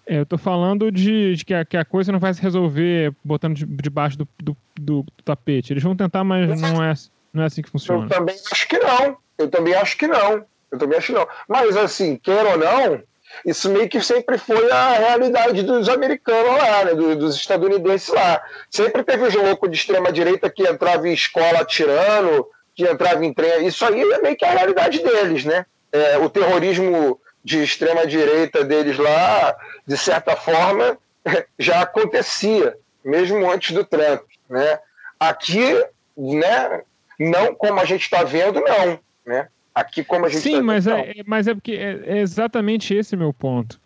É, 0.06 0.20
eu 0.20 0.26
tô 0.26 0.38
falando 0.38 0.92
de, 0.92 1.34
de 1.34 1.44
que, 1.44 1.52
a, 1.52 1.64
que, 1.64 1.76
a, 1.76 1.84
coisa 1.84 2.12
não 2.12 2.20
vai 2.20 2.32
se 2.32 2.40
resolver 2.40 3.12
botando 3.24 3.56
de, 3.56 3.66
debaixo 3.66 4.16
do, 4.16 4.28
do, 4.40 4.56
do, 4.78 5.04
tapete. 5.24 5.72
Eles 5.72 5.82
vão 5.82 5.96
tentar, 5.96 6.22
mas 6.22 6.60
não 6.60 6.80
é, 6.80 6.94
não 7.32 7.42
é 7.42 7.46
assim 7.46 7.60
que 7.60 7.68
funciona. 7.68 8.04
Eu 8.04 8.08
também 8.08 8.36
acho 8.52 8.68
que 8.68 8.78
não. 8.78 9.16
Eu 9.36 9.48
também 9.48 9.74
acho 9.74 9.96
que 9.96 10.06
não. 10.06 10.44
Eu 10.70 10.78
também 10.78 10.96
acho 10.96 11.06
que 11.08 11.12
não. 11.12 11.26
Mas, 11.48 11.76
assim, 11.76 12.16
quer 12.16 12.46
ou 12.46 12.56
não, 12.56 13.02
isso 13.44 13.68
meio 13.68 13.88
que 13.88 14.00
sempre 14.00 14.38
foi 14.38 14.70
a 14.70 14.92
realidade 14.92 15.62
dos 15.62 15.88
americanos 15.88 16.56
lá, 16.56 16.84
né, 16.84 16.94
dos 16.94 17.34
estadunidenses 17.34 18.10
lá. 18.10 18.40
Sempre 18.70 19.02
teve 19.02 19.36
um 19.38 19.46
louco 19.46 19.68
de 19.68 19.76
extrema-direita 19.76 20.48
que 20.48 20.68
entrava 20.68 21.08
em 21.08 21.12
escola 21.12 21.60
atirando 21.60 22.46
que 22.74 22.84
entrava 22.84 23.24
em 23.24 23.32
trem. 23.32 23.66
Isso 23.66 23.84
aí 23.84 24.00
é 24.00 24.20
meio 24.20 24.36
que 24.36 24.44
a 24.44 24.50
realidade 24.50 25.02
deles, 25.02 25.44
né? 25.44 25.66
É, 25.92 26.18
o 26.18 26.30
terrorismo 26.30 27.20
de 27.42 27.62
extrema 27.62 28.06
direita 28.06 28.64
deles 28.64 28.98
lá, 28.98 29.56
de 29.86 29.96
certa 29.96 30.36
forma, 30.36 30.98
já 31.58 31.82
acontecia, 31.82 32.76
mesmo 33.04 33.50
antes 33.50 33.74
do 33.74 33.84
Trump, 33.84 34.22
né? 34.48 34.78
Aqui, 35.18 35.84
né? 36.16 36.82
Não 37.18 37.54
como 37.54 37.80
a 37.80 37.84
gente 37.84 38.02
está 38.02 38.24
vendo, 38.24 38.60
não, 38.60 38.98
né? 39.26 39.48
Aqui 39.74 40.02
como 40.02 40.26
a 40.26 40.28
gente 40.28 40.42
Sim, 40.42 40.56
tá 40.56 40.62
mas, 40.62 40.84
vendo, 40.84 40.98
é, 40.98 41.14
mas 41.26 41.46
é 41.46 41.54
porque 41.54 41.72
é, 41.72 42.00
é, 42.06 42.18
exatamente 42.18 42.94
esse 42.94 43.16
meu 43.16 43.32
ponto. 43.32 43.80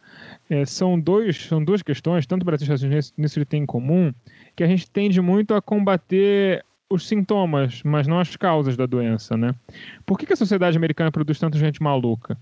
É, 0.49 0.65
são, 0.65 0.99
dois, 0.99 1.47
são 1.47 1.63
duas 1.65 1.83
questões, 1.83 2.27
tanto 2.27 2.43
o 2.43 2.45
Brasil 2.45 2.67
e 2.67 2.73
os 2.73 2.81
Estados 2.81 2.83
Unidos 2.83 3.15
nisso 3.17 3.45
tem 3.47 3.63
em 3.63 3.67
comum, 3.67 4.13
que 4.55 4.63
a 4.63 4.67
gente 4.67 4.91
tende 4.91 5.21
muito 5.21 5.55
a 5.55 5.63
combater 5.63 6.65
os 6.89 7.09
sintomas, 7.09 7.83
mas 7.85 8.07
não 8.07 8.19
as 8.19 8.37
causas 8.37 8.77
da 8.77 8.87
doença, 8.87 9.37
né? 9.37 9.55
Por 10.05 10.19
que, 10.19 10.27
que 10.27 10.33
a 10.33 10.37
sociedade 10.37 10.77
americana 10.77 11.11
produz 11.11 11.39
tanta 11.39 11.59
gente 11.59 11.83
maluca? 11.83 12.37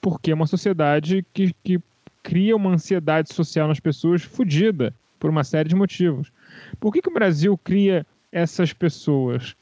Porque 0.00 0.30
é 0.30 0.34
uma 0.34 0.46
sociedade 0.46 1.24
que, 1.32 1.54
que 1.62 1.80
cria 2.22 2.56
uma 2.56 2.70
ansiedade 2.70 3.32
social 3.32 3.68
nas 3.68 3.80
pessoas 3.80 4.22
fodida 4.22 4.94
por 5.18 5.30
uma 5.30 5.44
série 5.44 5.68
de 5.68 5.74
motivos. 5.74 6.32
Por 6.80 6.92
que, 6.92 7.02
que 7.02 7.08
o 7.08 7.14
Brasil 7.14 7.58
cria 7.58 8.06
essas 8.30 8.72
pessoas? 8.72 9.54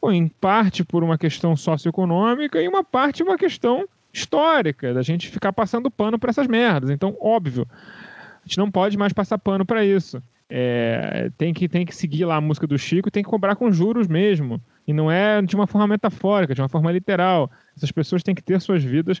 Bom, 0.00 0.12
em 0.12 0.28
parte 0.28 0.84
por 0.84 1.02
uma 1.02 1.18
questão 1.18 1.56
socioeconômica 1.56 2.60
e 2.60 2.68
uma 2.68 2.84
parte 2.84 3.22
uma 3.22 3.36
questão 3.36 3.88
histórica, 4.12 4.94
da 4.94 5.02
gente 5.02 5.28
ficar 5.28 5.52
passando 5.52 5.90
pano 5.90 6.18
para 6.18 6.30
essas 6.30 6.46
merdas. 6.46 6.90
Então, 6.90 7.16
óbvio, 7.20 7.66
a 7.70 8.46
gente 8.46 8.58
não 8.58 8.70
pode 8.70 8.96
mais 8.96 9.12
passar 9.12 9.38
pano 9.38 9.66
para 9.66 9.84
isso. 9.84 10.22
É, 10.48 11.30
tem, 11.36 11.52
que, 11.52 11.68
tem 11.68 11.84
que 11.84 11.94
seguir 11.94 12.24
lá 12.24 12.36
a 12.36 12.40
música 12.40 12.66
do 12.66 12.78
Chico 12.78 13.08
e 13.08 13.10
tem 13.10 13.22
que 13.22 13.28
cobrar 13.28 13.56
com 13.56 13.70
juros 13.72 14.06
mesmo. 14.06 14.60
E 14.86 14.92
não 14.92 15.10
é 15.10 15.42
de 15.42 15.56
uma 15.56 15.66
forma 15.66 15.86
metafórica, 15.86 16.54
de 16.54 16.62
uma 16.62 16.68
forma 16.68 16.92
literal. 16.92 17.50
Essas 17.76 17.90
pessoas 17.90 18.22
têm 18.22 18.34
que 18.34 18.42
ter 18.42 18.60
suas 18.60 18.82
vidas 18.82 19.20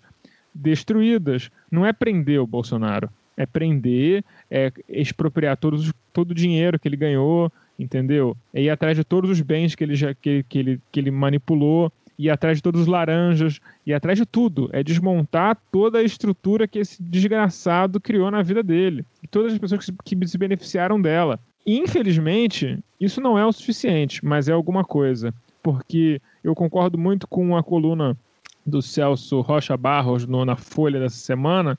destruídas. 0.54 1.50
Não 1.70 1.84
é 1.84 1.92
prender 1.92 2.40
o 2.40 2.46
Bolsonaro. 2.46 3.10
É 3.36 3.44
prender, 3.44 4.24
é 4.50 4.72
expropriar 4.88 5.56
todos, 5.56 5.92
todo 6.12 6.30
o 6.30 6.34
dinheiro 6.34 6.78
que 6.78 6.88
ele 6.88 6.96
ganhou, 6.96 7.52
entendeu? 7.78 8.34
É 8.54 8.62
ir 8.62 8.70
atrás 8.70 8.96
de 8.96 9.04
todos 9.04 9.28
os 9.28 9.40
bens 9.42 9.74
que 9.74 9.84
ele, 9.84 9.94
já, 9.94 10.14
que, 10.14 10.42
que 10.48 10.58
ele, 10.58 10.80
que 10.90 11.00
ele 11.00 11.10
manipulou 11.10 11.92
ir 12.18 12.30
atrás 12.30 12.58
de 12.58 12.62
todos 12.62 12.82
os 12.82 12.86
laranjas, 12.86 13.60
ir 13.86 13.94
atrás 13.94 14.18
de 14.18 14.24
tudo. 14.24 14.68
É 14.72 14.82
desmontar 14.82 15.58
toda 15.70 15.98
a 15.98 16.02
estrutura 16.02 16.66
que 16.66 16.78
esse 16.78 17.02
desgraçado 17.02 18.00
criou 18.00 18.30
na 18.30 18.42
vida 18.42 18.62
dele. 18.62 19.04
E 19.22 19.26
todas 19.26 19.52
as 19.52 19.58
pessoas 19.58 19.86
que 20.04 20.26
se, 20.26 20.38
beneficiaram 20.38 21.00
dela. 21.00 21.38
Infelizmente, 21.66 22.78
isso 23.00 23.20
não 23.20 23.38
é 23.38 23.44
o 23.44 23.52
suficiente, 23.52 24.24
mas 24.24 24.48
é 24.48 24.52
alguma 24.52 24.84
coisa. 24.84 25.34
Porque 25.62 26.20
eu 26.42 26.54
concordo 26.54 26.96
muito 26.96 27.26
com 27.26 27.56
a 27.56 27.62
coluna 27.62 28.16
do 28.64 28.80
Celso 28.80 29.40
Rocha 29.40 29.76
Barros 29.76 30.26
no, 30.26 30.44
na 30.44 30.56
Folha 30.56 31.00
dessa 31.00 31.16
semana, 31.16 31.78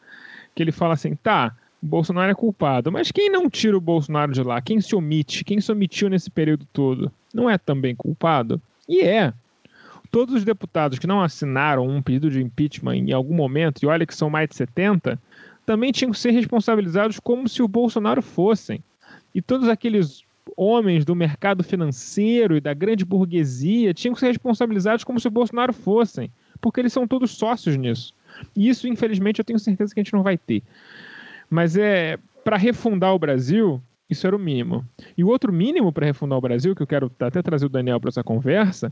que 0.53 0.61
ele 0.61 0.71
fala 0.71 0.93
assim: 0.93 1.15
tá, 1.15 1.55
Bolsonaro 1.81 2.31
é 2.31 2.35
culpado, 2.35 2.91
mas 2.91 3.11
quem 3.11 3.29
não 3.29 3.49
tira 3.49 3.77
o 3.77 3.81
Bolsonaro 3.81 4.33
de 4.33 4.43
lá? 4.43 4.61
Quem 4.61 4.81
se 4.81 4.95
omite? 4.95 5.43
Quem 5.43 5.61
se 5.61 5.71
omitiu 5.71 6.09
nesse 6.09 6.29
período 6.29 6.65
todo? 6.73 7.11
Não 7.33 7.49
é 7.49 7.57
também 7.57 7.95
culpado? 7.95 8.61
E 8.89 9.01
é 9.01 9.33
todos 10.17 10.33
os 10.33 10.43
deputados 10.43 10.97
que 10.97 11.05
não 11.05 11.21
assinaram 11.21 11.87
um 11.87 12.01
pedido 12.01 12.31
de 12.31 12.41
impeachment 12.41 12.95
em 12.95 13.11
algum 13.11 13.35
momento, 13.35 13.83
e 13.83 13.85
olha 13.85 14.03
que 14.03 14.15
são 14.15 14.31
mais 14.31 14.49
de 14.49 14.55
70, 14.55 15.21
também 15.63 15.91
tinham 15.91 16.09
que 16.09 16.17
ser 16.17 16.31
responsabilizados 16.31 17.19
como 17.19 17.47
se 17.47 17.61
o 17.61 17.67
Bolsonaro 17.67 18.23
fossem. 18.23 18.83
E 19.35 19.43
todos 19.43 19.69
aqueles 19.69 20.23
homens 20.55 21.05
do 21.05 21.13
mercado 21.13 21.63
financeiro 21.63 22.57
e 22.57 22.59
da 22.59 22.73
grande 22.73 23.05
burguesia 23.05 23.93
tinham 23.93 24.15
que 24.15 24.19
ser 24.19 24.29
responsabilizados 24.29 25.03
como 25.03 25.19
se 25.19 25.27
o 25.27 25.31
Bolsonaro 25.31 25.71
fossem, 25.71 26.31
porque 26.59 26.79
eles 26.79 26.93
são 26.93 27.07
todos 27.07 27.37
sócios 27.37 27.77
nisso. 27.77 28.11
E 28.55 28.67
isso, 28.67 28.87
infelizmente, 28.87 29.37
eu 29.37 29.45
tenho 29.45 29.59
certeza 29.59 29.93
que 29.93 29.99
a 29.99 30.03
gente 30.03 30.13
não 30.13 30.23
vai 30.23 30.35
ter. 30.35 30.63
Mas 31.47 31.77
é 31.77 32.17
para 32.43 32.57
refundar 32.57 33.13
o 33.13 33.19
Brasil, 33.19 33.79
isso 34.09 34.25
era 34.25 34.35
o 34.35 34.39
mínimo. 34.39 34.85
E 35.17 35.23
o 35.23 35.27
outro 35.27 35.51
mínimo 35.51 35.91
para 35.91 36.05
refundar 36.05 36.37
o 36.37 36.41
Brasil, 36.41 36.75
que 36.75 36.81
eu 36.81 36.87
quero 36.87 37.11
até 37.19 37.41
trazer 37.41 37.65
o 37.65 37.69
Daniel 37.69 37.99
para 37.99 38.09
essa 38.09 38.23
conversa, 38.23 38.91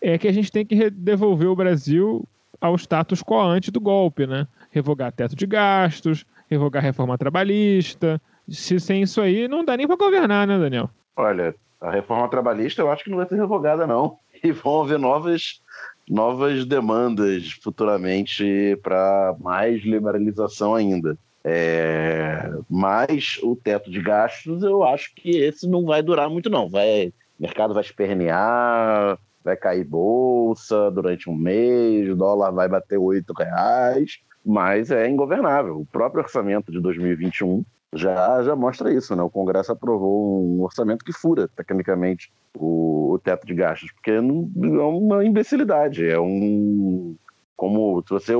é 0.00 0.16
que 0.16 0.28
a 0.28 0.32
gente 0.32 0.50
tem 0.50 0.64
que 0.64 0.90
devolver 0.90 1.48
o 1.48 1.56
Brasil 1.56 2.26
ao 2.60 2.74
status 2.76 3.22
quo 3.22 3.40
antes 3.40 3.70
do 3.70 3.80
golpe, 3.80 4.26
né? 4.26 4.46
Revogar 4.70 5.12
teto 5.12 5.36
de 5.36 5.46
gastos, 5.46 6.24
revogar 6.50 6.82
reforma 6.82 7.18
trabalhista. 7.18 8.20
Se 8.48 8.80
sem 8.80 9.02
isso 9.02 9.20
aí, 9.20 9.46
não 9.46 9.64
dá 9.64 9.76
nem 9.76 9.86
para 9.86 9.96
governar, 9.96 10.46
né, 10.46 10.58
Daniel? 10.58 10.90
Olha, 11.16 11.54
a 11.80 11.90
reforma 11.90 12.28
trabalhista 12.28 12.82
eu 12.82 12.90
acho 12.90 13.04
que 13.04 13.10
não 13.10 13.18
vai 13.18 13.28
ser 13.28 13.36
revogada, 13.36 13.86
não. 13.86 14.18
E 14.40 14.52
vão 14.52 14.82
haver 14.82 15.00
novas, 15.00 15.60
novas 16.08 16.64
demandas 16.64 17.50
futuramente 17.60 18.78
para 18.84 19.34
mais 19.40 19.82
liberalização 19.82 20.76
ainda. 20.76 21.18
É, 21.50 22.50
mas 22.68 23.38
o 23.42 23.56
teto 23.56 23.90
de 23.90 24.02
gastos, 24.02 24.62
eu 24.62 24.84
acho 24.84 25.14
que 25.14 25.30
esse 25.30 25.66
não 25.66 25.86
vai 25.86 26.02
durar 26.02 26.28
muito, 26.28 26.50
não. 26.50 26.68
Vai, 26.68 27.08
o 27.38 27.42
mercado 27.42 27.72
vai 27.72 27.82
espernear, 27.82 29.18
vai 29.42 29.56
cair 29.56 29.82
bolsa 29.82 30.90
durante 30.90 31.30
um 31.30 31.34
mês, 31.34 32.06
o 32.10 32.14
dólar 32.14 32.50
vai 32.50 32.68
bater 32.68 32.98
oito 32.98 33.32
reais, 33.32 34.18
mas 34.44 34.90
é 34.90 35.08
ingovernável. 35.08 35.80
O 35.80 35.86
próprio 35.86 36.22
orçamento 36.22 36.70
de 36.70 36.80
2021 36.80 37.64
já, 37.94 38.42
já 38.42 38.54
mostra 38.54 38.92
isso, 38.92 39.16
né? 39.16 39.22
O 39.22 39.30
Congresso 39.30 39.72
aprovou 39.72 40.44
um 40.44 40.62
orçamento 40.62 41.02
que 41.02 41.14
fura, 41.14 41.48
tecnicamente, 41.48 42.30
o, 42.54 43.12
o 43.14 43.18
teto 43.18 43.46
de 43.46 43.54
gastos, 43.54 43.90
porque 43.92 44.20
não, 44.20 44.50
é 44.54 44.84
uma 44.84 45.24
imbecilidade, 45.24 46.06
é 46.06 46.20
um... 46.20 47.16
Como 47.58 48.00
se 48.06 48.10
você 48.10 48.32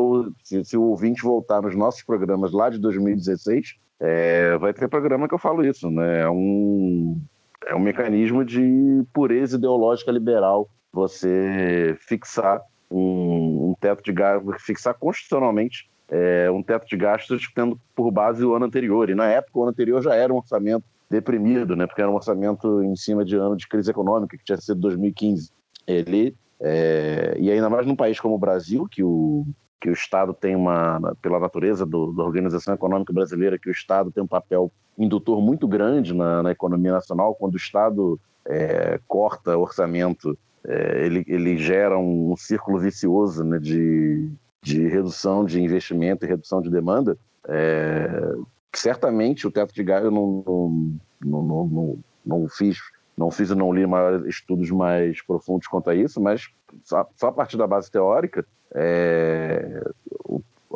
se, 0.45 0.65
se 0.65 0.77
o 0.77 0.82
ouvinte 0.85 1.23
voltar 1.23 1.61
nos 1.61 1.74
nossos 1.74 2.03
programas 2.05 2.53
lá 2.53 2.70
de 2.70 2.78
2016, 2.78 3.74
é, 3.99 4.57
vai 4.59 4.73
ter 4.73 4.89
programa 4.89 5.27
que 5.27 5.35
eu 5.35 5.39
falo 5.39 5.65
isso, 5.65 5.90
né? 5.90 6.20
É 6.20 6.31
um, 6.31 7.20
é 7.66 7.74
um 7.74 7.81
mecanismo 7.81 8.45
de 8.45 9.05
pureza 9.12 9.57
ideológica 9.57 10.12
liberal 10.12 10.69
você 10.93 11.97
fixar 12.01 12.62
um, 12.89 13.70
um 13.70 13.74
teto 13.81 14.05
de 14.05 14.12
gastos, 14.12 14.62
fixar 14.62 14.95
constitucionalmente 14.95 15.90
é, 16.09 16.49
um 16.51 16.62
teto 16.62 16.86
de 16.86 16.97
gastos 16.97 17.51
tendo 17.53 17.78
por 17.97 18.12
base 18.12 18.45
o 18.45 18.55
ano 18.55 18.66
anterior. 18.66 19.11
E 19.11 19.16
na 19.16 19.27
época, 19.27 19.59
o 19.59 19.62
ano 19.62 19.70
anterior 19.70 20.01
já 20.01 20.15
era 20.15 20.32
um 20.32 20.36
orçamento 20.36 20.85
deprimido, 21.11 21.74
né? 21.74 21.86
porque 21.86 22.01
era 22.01 22.11
um 22.11 22.15
orçamento 22.15 22.85
em 22.85 22.95
cima 22.95 23.24
de 23.24 23.36
ano 23.36 23.57
de 23.57 23.66
crise 23.66 23.90
econômica, 23.90 24.36
que 24.36 24.45
tinha 24.45 24.59
sido 24.59 24.81
2015. 24.81 25.51
Ele, 25.86 26.36
é, 26.61 27.37
e 27.39 27.51
ainda 27.51 27.71
mais 27.71 27.87
num 27.87 27.97
país 27.97 28.19
como 28.19 28.35
o 28.35 28.39
Brasil, 28.39 28.87
que 28.91 29.03
o, 29.03 29.47
que 29.81 29.89
o 29.89 29.93
Estado 29.93 30.35
tem 30.35 30.57
uma, 30.57 31.15
pela 31.23 31.39
natureza 31.39 31.87
do, 31.87 32.13
da 32.13 32.25
Organização 32.25 32.75
Econômica 32.75 33.13
Brasileira, 33.13 33.59
que 33.59 33.69
o 33.69 33.73
Estado 33.73 34.11
tem 34.11 34.23
um 34.23 34.29
papel 34.29 34.73
indutor 34.97 35.41
muito 35.41 35.69
grande 35.69 36.13
na, 36.15 36.43
na 36.43 36.51
economia 36.51 36.93
nacional, 36.93 37.35
quando 37.35 37.55
o 37.55 37.59
Estado 37.59 38.21
é, 38.47 38.99
corta 39.07 39.57
orçamento, 39.57 40.37
é, 40.67 41.07
ele, 41.07 41.25
ele 41.29 41.57
gera 41.57 41.97
um, 41.97 42.33
um 42.33 42.37
círculo 42.37 42.79
vicioso 42.79 43.45
né, 43.45 43.59
de, 43.59 44.29
de 44.61 44.89
redução 44.89 45.45
de 45.45 45.63
investimento 45.63 46.25
e 46.25 46.29
redução 46.29 46.61
de 46.61 46.71
demanda, 46.71 47.17
é, 47.47 48.35
certamente 48.75 49.47
o 49.47 49.51
teto 49.51 49.73
de 49.73 49.85
gás 49.85 50.05
eu 50.05 50.11
não, 50.11 50.43
não, 50.45 51.43
não, 51.43 51.67
não, 51.67 51.99
não 52.27 52.49
fiz 52.49 52.79
não 53.19 53.31
fiz 53.31 53.51
e 53.51 53.55
não 53.55 53.73
li 53.73 53.86
maiores 53.86 54.24
estudos 54.27 54.70
mais 54.70 55.20
profundos 55.23 55.66
quanto 55.66 55.90
a 55.90 55.95
isso, 55.95 56.20
mas 56.20 56.49
só, 56.85 57.07
só 57.16 57.28
a 57.28 57.32
partir 57.32 57.57
da 57.57 57.66
base 57.66 57.90
teórica, 57.90 58.47
é, 58.74 59.82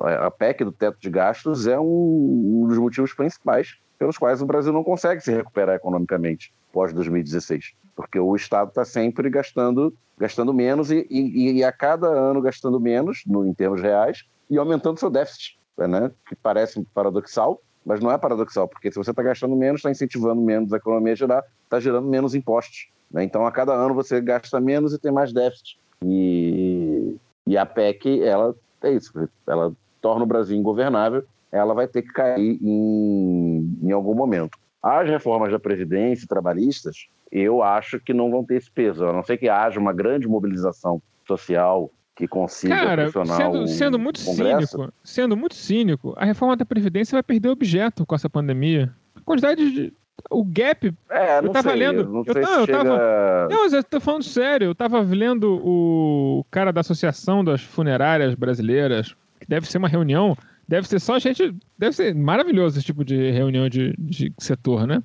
a 0.01 0.31
PEC 0.31 0.65
do 0.65 0.73
teto 0.73 0.99
de 1.01 1.09
gastos 1.09 1.67
é 1.67 1.79
um, 1.79 2.63
um, 2.63 2.67
dos 2.67 2.79
motivos 2.79 3.15
principais 3.15 3.79
pelos 3.99 4.19
quais 4.19 4.43
o 4.43 4.47
Brasil 4.47 4.73
não 4.73 4.83
consegue 4.83 5.21
se 5.21 5.33
recuperar 5.33 5.77
economicamente 5.77 6.53
pós 6.73 6.93
2016 6.93 7.75
porque 7.95 8.19
o 8.19 8.35
Estado 8.35 8.69
está 8.69 8.85
sempre 8.85 9.29
gastando, 9.31 9.95
gastando 10.19 10.53
menos 10.53 10.91
e, 10.91 11.07
e, 11.11 11.53
e, 11.53 11.65
a 11.65 11.73
cada 11.73 12.09
ano 12.09 12.41
gastando 12.41 12.81
menos, 12.81 13.23
no, 13.27 13.47
em 13.47 13.55
termos 13.55 13.81
reais, 13.81 14.25
e 14.49 14.59
aumentando 14.59 14.99
seu 14.99 15.11
déficit, 15.11 15.59
né? 15.79 16.11
que 16.27 16.35
parece 16.35 16.83
paradoxal, 16.95 17.61
mas 17.85 18.01
não 18.01 18.11
é 18.11 18.19
paradoxal, 18.19 18.69
porque 18.69 18.91
se 18.91 18.97
você 18.97 19.11
está 19.11 19.23
gastando 19.23 19.57
menos, 19.57 19.81
está 19.81 19.91
incentivando 19.91 20.41
menos 20.41 20.73
a 20.73 20.77
economia 20.77 21.13
a 21.13 21.17
gerar, 21.17 21.45
está 21.65 21.81
gerando 21.81 22.09
menos 22.09 22.35
impostos. 22.35 22.89
Né? 23.11 23.25
Então, 23.25 23.47
a 23.47 23.53
cada 23.53 23.73
ano 23.73 23.95
você 23.95 24.21
gasta 24.21 24.61
menos 24.61 24.93
e 24.93 24.99
tem 24.99 25.13
mais 25.13 25.33
déficit. 25.33 25.79
E, 26.05 27.17
e 27.47 27.57
a 27.57 27.67
PEC, 27.67 28.23
ela 28.23 28.55
é 28.83 28.93
isso, 28.93 29.13
ela 29.47 29.73
torna 30.01 30.25
o 30.25 30.27
Brasil 30.27 30.57
ingovernável, 30.57 31.25
ela 31.51 31.75
vai 31.75 31.87
ter 31.87 32.03
que 32.03 32.13
cair 32.13 32.59
em, 32.61 33.79
em 33.83 33.93
algum 33.93 34.15
momento. 34.15 34.59
As 34.83 35.09
reformas 35.09 35.53
da 35.53 35.59
Previdência 35.59 36.27
trabalhistas, 36.27 37.09
eu 37.31 37.63
acho 37.63 38.01
que 38.01 38.13
não 38.13 38.31
vão 38.31 38.45
ter 38.45 38.57
esse 38.57 38.71
peso, 38.71 39.07
a 39.07 39.13
não 39.13 39.23
ser 39.23 39.37
que 39.37 39.49
haja 39.49 39.79
uma 39.79 39.93
grande 39.93 40.27
mobilização 40.27 41.01
social 41.27 41.91
que 42.23 42.29
consiga 42.29 42.77
Cara, 42.77 43.11
sendo, 43.11 43.67
sendo 43.67 43.99
muito 43.99 44.21
cínico, 44.21 44.93
sendo 45.03 45.37
muito 45.37 45.57
cínico, 45.57 46.15
a 46.17 46.25
reforma 46.25 46.57
da 46.57 46.65
previdência 46.65 47.17
vai 47.17 47.23
perder 47.23 47.49
objeto 47.49 48.07
com 48.07 48.15
essa 48.15 48.31
pandemia. 48.31 48.95
A 49.17 49.21
quantidade 49.23 49.69
de 49.73 49.93
o 50.31 50.45
gap. 50.45 50.95
É, 51.11 51.41
não 51.41 51.49
eu 51.49 51.53
tava 51.53 51.71
sei, 51.71 51.79
lendo. 51.81 52.09
Não 52.09 52.23
eu, 52.25 52.35
não, 52.35 52.61
eu 52.61 52.67
chega... 52.67 52.79
tava. 52.79 53.49
Não, 53.51 53.67
eu 53.67 53.83
tô 53.83 53.99
falando 53.99 54.23
sério. 54.23 54.67
Eu 54.67 54.75
tava 54.75 55.01
lendo 55.01 55.61
o 55.65 56.47
cara 56.49 56.73
da 56.73 56.81
Associação 56.81 57.43
das 57.43 57.61
Funerárias 57.61 58.37
Brasileiras, 58.37 59.17
que 59.41 59.49
deve 59.49 59.69
ser 59.69 59.79
uma 59.79 59.89
reunião 59.89 60.37
deve 60.73 60.89
ser 60.89 61.01
só 61.01 61.19
gente. 61.19 61.55
Deve 61.77 61.95
ser 61.95 62.15
maravilhoso 62.15 62.79
esse 62.79 62.87
tipo 62.87 63.05
de 63.05 63.31
reunião 63.31 63.69
de, 63.69 63.95
de 63.99 64.33
setor, 64.39 64.87
né? 64.87 65.03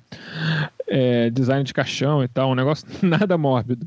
É, 0.86 1.28
design 1.30 1.64
de 1.64 1.74
caixão 1.74 2.22
e 2.24 2.28
tal, 2.28 2.50
um 2.50 2.54
negócio 2.54 2.86
nada 3.06 3.36
mórbido. 3.36 3.86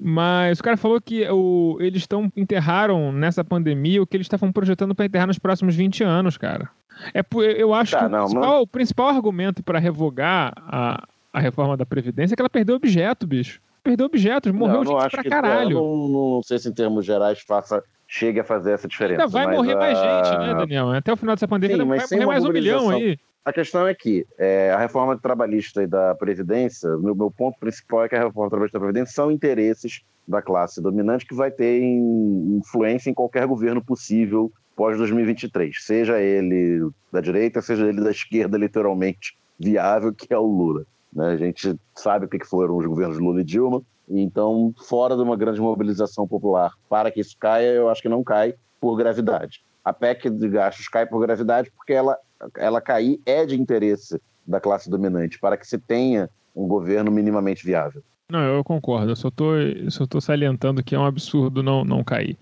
Mas 0.00 0.60
o 0.60 0.62
cara 0.62 0.76
falou 0.76 1.00
que 1.00 1.26
o, 1.30 1.78
eles 1.80 2.02
estão 2.02 2.30
enterraram 2.36 3.10
nessa 3.10 3.42
pandemia 3.42 4.02
o 4.02 4.06
que 4.06 4.16
eles 4.16 4.26
estavam 4.26 4.52
projetando 4.52 4.94
para 4.94 5.06
enterrar 5.06 5.26
nos 5.26 5.38
próximos 5.38 5.74
20 5.74 6.04
anos, 6.04 6.36
cara. 6.36 6.68
É, 7.14 7.24
eu 7.56 7.74
acho 7.74 7.92
tá, 7.92 8.04
que 8.04 8.08
não, 8.08 8.24
o, 8.24 8.26
principal, 8.26 8.52
mas... 8.52 8.62
o, 8.62 8.66
principal, 8.66 9.08
argumento 9.08 9.62
para 9.62 9.78
revogar 9.78 10.52
a, 10.56 11.06
a 11.32 11.40
reforma 11.40 11.76
da 11.76 11.86
Previdência 11.86 12.34
é 12.34 12.36
que 12.36 12.42
ela 12.42 12.50
perdeu 12.50 12.76
objeto, 12.76 13.26
bicho. 13.26 13.60
Perdeu 13.82 14.06
objetos, 14.06 14.52
morreu 14.52 14.82
não, 14.84 15.00
gente 15.00 15.10
pra 15.10 15.22
que, 15.22 15.28
caralho. 15.28 15.76
Não, 15.76 16.08
não 16.08 16.42
sei 16.42 16.58
se 16.58 16.68
em 16.68 16.72
termos 16.72 17.06
gerais 17.06 17.40
faça 17.40 17.82
chegue 18.08 18.40
a 18.40 18.44
fazer 18.44 18.72
essa 18.72 18.86
diferença. 18.86 19.22
Ainda 19.22 19.30
vai 19.30 19.46
morrer 19.46 19.74
a... 19.74 19.76
mais 19.76 19.98
gente, 19.98 20.38
né, 20.38 20.54
Daniel? 20.54 20.90
Até 20.92 21.12
o 21.12 21.16
final 21.16 21.34
dessa 21.34 21.48
pandemia 21.48 21.76
Sim, 21.76 21.84
vai 21.84 21.98
morrer 21.98 22.26
mais 22.26 22.44
um 22.44 22.52
milhão 22.52 22.90
aí. 22.90 23.18
A 23.46 23.52
questão 23.52 23.86
é 23.86 23.94
que 23.94 24.26
é, 24.36 24.72
a 24.72 24.76
reforma 24.76 25.16
trabalhista 25.16 25.80
e 25.80 25.86
da 25.86 26.16
Previdência, 26.16 26.96
meu, 26.96 27.14
meu, 27.14 27.30
ponto 27.30 27.56
principal 27.60 28.02
é 28.02 28.08
que 28.08 28.16
a 28.16 28.24
reforma 28.24 28.50
trabalhista 28.50 28.76
da 28.76 28.84
Previdência 28.84 29.14
são 29.14 29.30
interesses 29.30 30.02
da 30.26 30.42
classe 30.42 30.82
dominante 30.82 31.24
que 31.24 31.32
vai 31.32 31.52
ter 31.52 31.80
influência 31.80 33.08
em 33.08 33.14
qualquer 33.14 33.46
governo 33.46 33.80
possível 33.80 34.50
pós-2023, 34.74 35.74
seja 35.78 36.20
ele 36.20 36.90
da 37.12 37.20
direita, 37.20 37.62
seja 37.62 37.86
ele 37.86 38.00
da 38.00 38.10
esquerda, 38.10 38.58
literalmente 38.58 39.38
viável, 39.56 40.12
que 40.12 40.34
é 40.34 40.36
o 40.36 40.44
Lula. 40.44 40.84
Né? 41.12 41.28
A 41.28 41.36
gente 41.36 41.78
sabe 41.94 42.26
o 42.26 42.28
que 42.28 42.44
foram 42.44 42.76
os 42.76 42.84
governos 42.84 43.16
Lula 43.16 43.42
e 43.42 43.44
Dilma, 43.44 43.80
então, 44.08 44.74
fora 44.88 45.14
de 45.14 45.22
uma 45.22 45.36
grande 45.36 45.60
mobilização 45.60 46.26
popular 46.26 46.72
para 46.88 47.12
que 47.12 47.20
isso 47.20 47.36
caia, 47.38 47.68
eu 47.68 47.88
acho 47.88 48.02
que 48.02 48.08
não 48.08 48.24
cai 48.24 48.54
por 48.80 48.96
gravidade. 48.96 49.64
A 49.86 49.92
PEC 49.92 50.28
de 50.28 50.48
gastos 50.48 50.88
cai 50.88 51.06
por 51.06 51.20
gravidade 51.20 51.70
porque 51.70 51.92
ela, 51.92 52.18
ela 52.56 52.80
cair 52.80 53.20
é 53.24 53.46
de 53.46 53.54
interesse 53.54 54.20
da 54.44 54.58
classe 54.58 54.90
dominante, 54.90 55.38
para 55.38 55.56
que 55.56 55.64
se 55.64 55.78
tenha 55.78 56.28
um 56.56 56.66
governo 56.66 57.08
minimamente 57.08 57.64
viável. 57.64 58.02
Não, 58.28 58.40
eu 58.40 58.64
concordo. 58.64 59.12
Eu 59.12 59.16
só 59.16 59.28
estou 59.28 60.20
salientando 60.20 60.82
que 60.82 60.96
é 60.96 60.98
um 60.98 61.04
absurdo 61.04 61.62
não, 61.62 61.84
não 61.84 62.02
cair. 62.02 62.36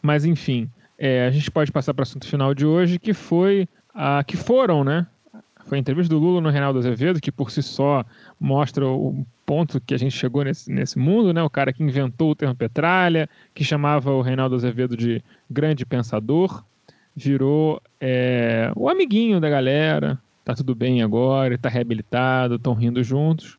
Mas, 0.00 0.24
enfim, 0.24 0.70
é, 0.96 1.26
a 1.26 1.30
gente 1.32 1.50
pode 1.50 1.72
passar 1.72 1.92
para 1.92 2.02
o 2.02 2.04
assunto 2.04 2.24
final 2.24 2.54
de 2.54 2.64
hoje, 2.64 3.00
que 3.00 3.12
foi 3.12 3.68
a, 3.92 4.22
que 4.22 4.36
foram, 4.36 4.84
né? 4.84 5.08
Foi 5.64 5.78
a 5.78 5.80
entrevista 5.80 6.14
do 6.14 6.20
Lula 6.20 6.40
no 6.40 6.50
Reinaldo 6.50 6.78
Azevedo, 6.78 7.20
que 7.20 7.32
por 7.32 7.50
si 7.50 7.60
só 7.64 8.04
mostra 8.38 8.86
o 8.86 9.26
ponto 9.44 9.80
que 9.80 9.92
a 9.92 9.98
gente 9.98 10.16
chegou 10.16 10.44
nesse, 10.44 10.70
nesse 10.70 10.96
mundo, 10.96 11.34
né? 11.34 11.42
O 11.42 11.50
cara 11.50 11.72
que 11.72 11.82
inventou 11.82 12.30
o 12.30 12.34
termo 12.36 12.54
petralha, 12.54 13.28
que 13.52 13.64
chamava 13.64 14.12
o 14.12 14.22
Reinaldo 14.22 14.54
Azevedo 14.54 14.96
de 14.96 15.20
grande 15.50 15.84
pensador, 15.84 16.62
virou 17.16 17.80
é, 17.98 18.70
o 18.76 18.88
amiguinho 18.90 19.40
da 19.40 19.48
galera. 19.48 20.18
Tá 20.44 20.54
tudo 20.54 20.74
bem 20.74 21.02
agora, 21.02 21.54
está 21.54 21.68
reabilitado, 21.68 22.56
estão 22.56 22.74
rindo 22.74 23.02
juntos. 23.02 23.58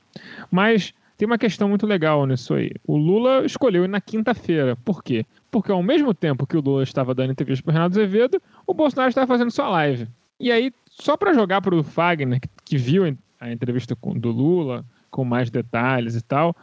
Mas 0.50 0.94
tem 1.18 1.26
uma 1.26 1.38
questão 1.38 1.68
muito 1.68 1.88
legal 1.88 2.26
nisso 2.26 2.54
aí. 2.54 2.72
O 2.86 2.96
Lula 2.96 3.46
escolheu 3.46 3.84
ir 3.84 3.90
na 3.90 4.00
quinta-feira. 4.00 4.76
Por 4.76 5.04
quê? 5.04 5.26
Porque 5.50 5.72
ao 5.72 5.82
mesmo 5.82 6.14
tempo 6.14 6.46
que 6.46 6.56
o 6.56 6.62
Lula 6.62 6.84
estava 6.84 7.14
dando 7.16 7.32
entrevista 7.32 7.64
para 7.64 7.72
o 7.72 7.74
Reinaldo 7.74 8.00
Azevedo, 8.00 8.42
o 8.66 8.74
Bolsonaro 8.74 9.10
estava 9.10 9.28
fazendo 9.28 9.52
sua 9.52 9.68
live. 9.70 10.08
E 10.40 10.52
aí, 10.52 10.72
só 10.88 11.18
para 11.18 11.34
jogar 11.34 11.62
para 11.62 11.76
o 11.76 11.84
Fagner, 11.84 12.40
que, 12.64 12.78
viu 12.78 13.04
a 13.40 13.52
entrevista 13.52 13.98
do 14.16 14.32
Lula, 14.32 14.86
com 15.10 15.26
mais 15.26 15.50
detalhes 15.50 16.16
e 16.16 16.22
tal. 16.22 16.56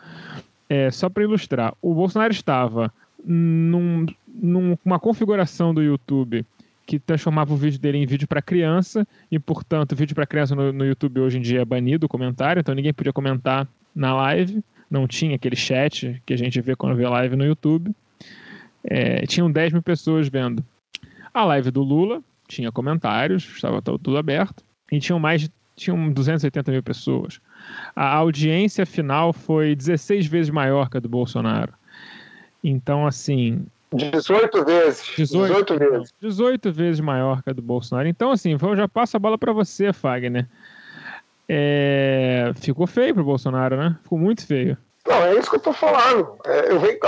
É, 0.69 0.91
só 0.91 1.11
para 1.11 1.25
ilustrar, 1.25 1.75
o 1.83 1.93
Bolsonaro 1.93 2.33
estava 2.33 2.93
num, 3.25 4.07
numa 4.27 4.99
configuração 4.99 5.75
do 5.75 5.83
YouTube 5.83 6.47
que 6.87 6.99
transformava 6.99 7.53
o 7.53 7.57
vídeo 7.57 7.79
dele 7.79 7.99
em 7.99 8.07
vídeo 8.07 8.29
para 8.29 8.43
criança 8.43 9.07
e, 9.31 9.39
portanto, 9.39 9.97
vídeo 9.97 10.15
para 10.15 10.27
criança 10.27 10.55
no, 10.55 10.73
no, 10.73 10.85
YouTube 10.85 11.21
hoje 11.21 11.39
em 11.39 11.41
dia 11.41 11.63
é 11.63 11.65
banido 11.65 12.07
o 12.07 12.09
comentário, 12.09 12.61
então 12.61 12.75
ninguém 12.75 12.93
podia 12.93 13.13
comentar 13.13 13.67
na 13.95 14.15
live, 14.15 14.63
não 14.91 15.07
tinha 15.07 15.37
aquele 15.37 15.57
chat 15.57 16.21
que 16.27 16.35
a 16.35 16.37
gente 16.37 16.61
vê 16.61 16.77
quando 16.77 16.97
vê 16.97 17.07
live 17.07 17.37
no 17.37 17.45
YouTube. 17.45 17.95
É, 18.83 19.27
tinham 19.27 19.51
10 19.51 19.73
mil 19.73 19.83
pessoas 19.83 20.29
vendo. 20.29 20.65
A 21.33 21.45
live 21.45 21.71
do 21.71 21.83
Lula 21.83 22.23
tinha 22.47 22.71
comentários, 22.71 23.45
estava 23.45 23.81
tudo 23.81 24.19
aberto, 24.19 24.63
e 24.93 25.01
tinham 25.01 25.19
mais 25.19 25.49
tinham 25.77 26.13
280 26.13 26.71
mil 26.71 26.83
pessoas. 26.83 27.41
A 27.97 28.15
audiência 28.15 28.87
final 28.87 29.33
foi 29.33 29.75
16 29.75 30.27
vezes 30.27 30.51
maior 30.51 30.89
que 30.89 30.97
a 30.97 31.01
do 31.01 31.09
Bolsonaro. 31.09 31.73
Então, 32.63 33.07
assim, 33.07 33.67
18 33.95 34.65
vezes. 34.65 35.13
18, 35.17 35.75
18 35.75 35.79
vezes. 35.79 36.15
18 36.21 36.73
vezes 36.73 37.01
maior 37.01 37.43
que 37.43 37.51
a 37.51 37.53
do 37.53 37.63
Bolsonaro. 37.63 38.09
Então, 38.09 38.31
assim, 38.31 38.57
eu 38.61 38.77
já 38.77 38.89
passo 38.89 39.17
a 39.17 39.21
bola 39.21 39.39
para 39.39 39.53
você, 39.53 39.93
Fagner. 39.93 40.49
É... 41.49 42.53
Ficou 42.57 42.87
feio 42.87 43.15
pro 43.15 43.25
Bolsonaro, 43.25 43.77
né? 43.77 43.97
Ficou 44.03 44.19
muito 44.19 44.47
feio. 44.47 44.77
Não, 45.07 45.23
é 45.23 45.35
isso 45.35 45.51
que 45.51 45.57
eu 45.57 45.61
tô 45.61 45.73
falando. 45.73 46.37
É, 46.47 46.73
eu, 46.73 46.81
venho, 46.81 46.99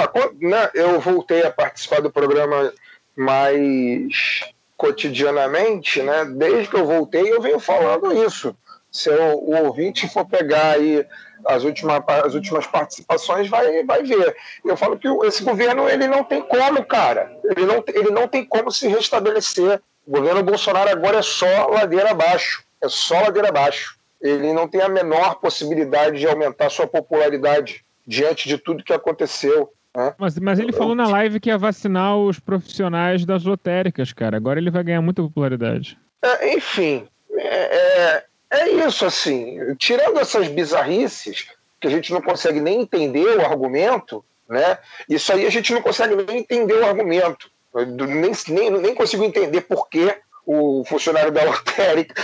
né, 0.40 0.70
eu 0.74 1.00
voltei 1.00 1.42
a 1.44 1.50
participar 1.50 2.02
do 2.02 2.10
programa 2.10 2.72
mais 3.16 4.40
cotidianamente, 4.76 6.02
né? 6.02 6.26
Desde 6.26 6.68
que 6.68 6.76
eu 6.76 6.86
voltei, 6.86 7.32
eu 7.32 7.40
venho 7.40 7.58
falando 7.58 8.12
isso. 8.24 8.54
Se 8.92 9.08
o, 9.10 9.36
o 9.36 9.64
ouvinte 9.64 10.08
for 10.08 10.26
pegar 10.26 10.72
aí 10.72 11.04
as 11.46 11.64
últimas, 11.64 12.02
as 12.24 12.34
últimas 12.34 12.66
participações, 12.66 13.48
vai, 13.48 13.84
vai 13.84 14.02
ver. 14.02 14.36
Eu 14.64 14.76
falo 14.76 14.98
que 14.98 15.08
esse 15.26 15.42
governo 15.42 15.88
ele 15.88 16.06
não 16.06 16.24
tem 16.24 16.42
como, 16.42 16.84
cara. 16.84 17.30
Ele 17.44 17.64
não, 17.66 17.84
ele 17.88 18.10
não 18.10 18.28
tem 18.28 18.44
como 18.44 18.70
se 18.70 18.88
restabelecer. 18.88 19.80
O 20.06 20.12
governo 20.12 20.42
Bolsonaro 20.42 20.90
agora 20.90 21.18
é 21.18 21.22
só 21.22 21.66
ladeira 21.68 22.10
abaixo. 22.10 22.64
É 22.82 22.88
só 22.88 23.20
ladeira 23.20 23.48
abaixo. 23.48 23.96
Ele 24.20 24.52
não 24.52 24.66
tem 24.68 24.80
a 24.80 24.88
menor 24.88 25.36
possibilidade 25.36 26.18
de 26.18 26.26
aumentar 26.26 26.70
sua 26.70 26.86
popularidade 26.86 27.84
diante 28.06 28.48
de 28.48 28.58
tudo 28.58 28.84
que 28.84 28.92
aconteceu. 28.92 29.72
Né? 29.94 30.14
Mas, 30.18 30.38
mas 30.38 30.58
ele 30.58 30.72
falou 30.72 30.94
na 30.94 31.08
live 31.08 31.40
que 31.40 31.48
ia 31.48 31.58
vacinar 31.58 32.16
os 32.16 32.38
profissionais 32.38 33.24
das 33.24 33.44
lotéricas, 33.44 34.12
cara. 34.12 34.36
Agora 34.36 34.60
ele 34.60 34.70
vai 34.70 34.84
ganhar 34.84 35.02
muita 35.02 35.22
popularidade. 35.22 35.98
É, 36.22 36.54
enfim, 36.54 37.06
é, 37.32 37.76
é, 37.76 38.24
é 38.50 38.68
isso, 38.70 39.04
assim. 39.04 39.74
Tirando 39.76 40.18
essas 40.18 40.48
bizarrices, 40.48 41.48
que 41.80 41.86
a 41.86 41.90
gente 41.90 42.12
não 42.12 42.22
consegue 42.22 42.60
nem 42.60 42.80
entender 42.80 43.36
o 43.36 43.44
argumento, 43.44 44.24
né? 44.48 44.78
Isso 45.08 45.32
aí 45.32 45.46
a 45.46 45.50
gente 45.50 45.72
não 45.72 45.82
consegue 45.82 46.16
nem 46.16 46.38
entender 46.38 46.74
o 46.74 46.86
argumento. 46.86 47.50
nem, 47.74 48.32
nem, 48.48 48.70
nem 48.70 48.94
consigo 48.94 49.24
entender 49.24 49.62
por 49.62 49.88
que 49.88 50.14
o 50.46 50.84
funcionário 50.84 51.32
da 51.32 51.44
lotérica. 51.44 52.14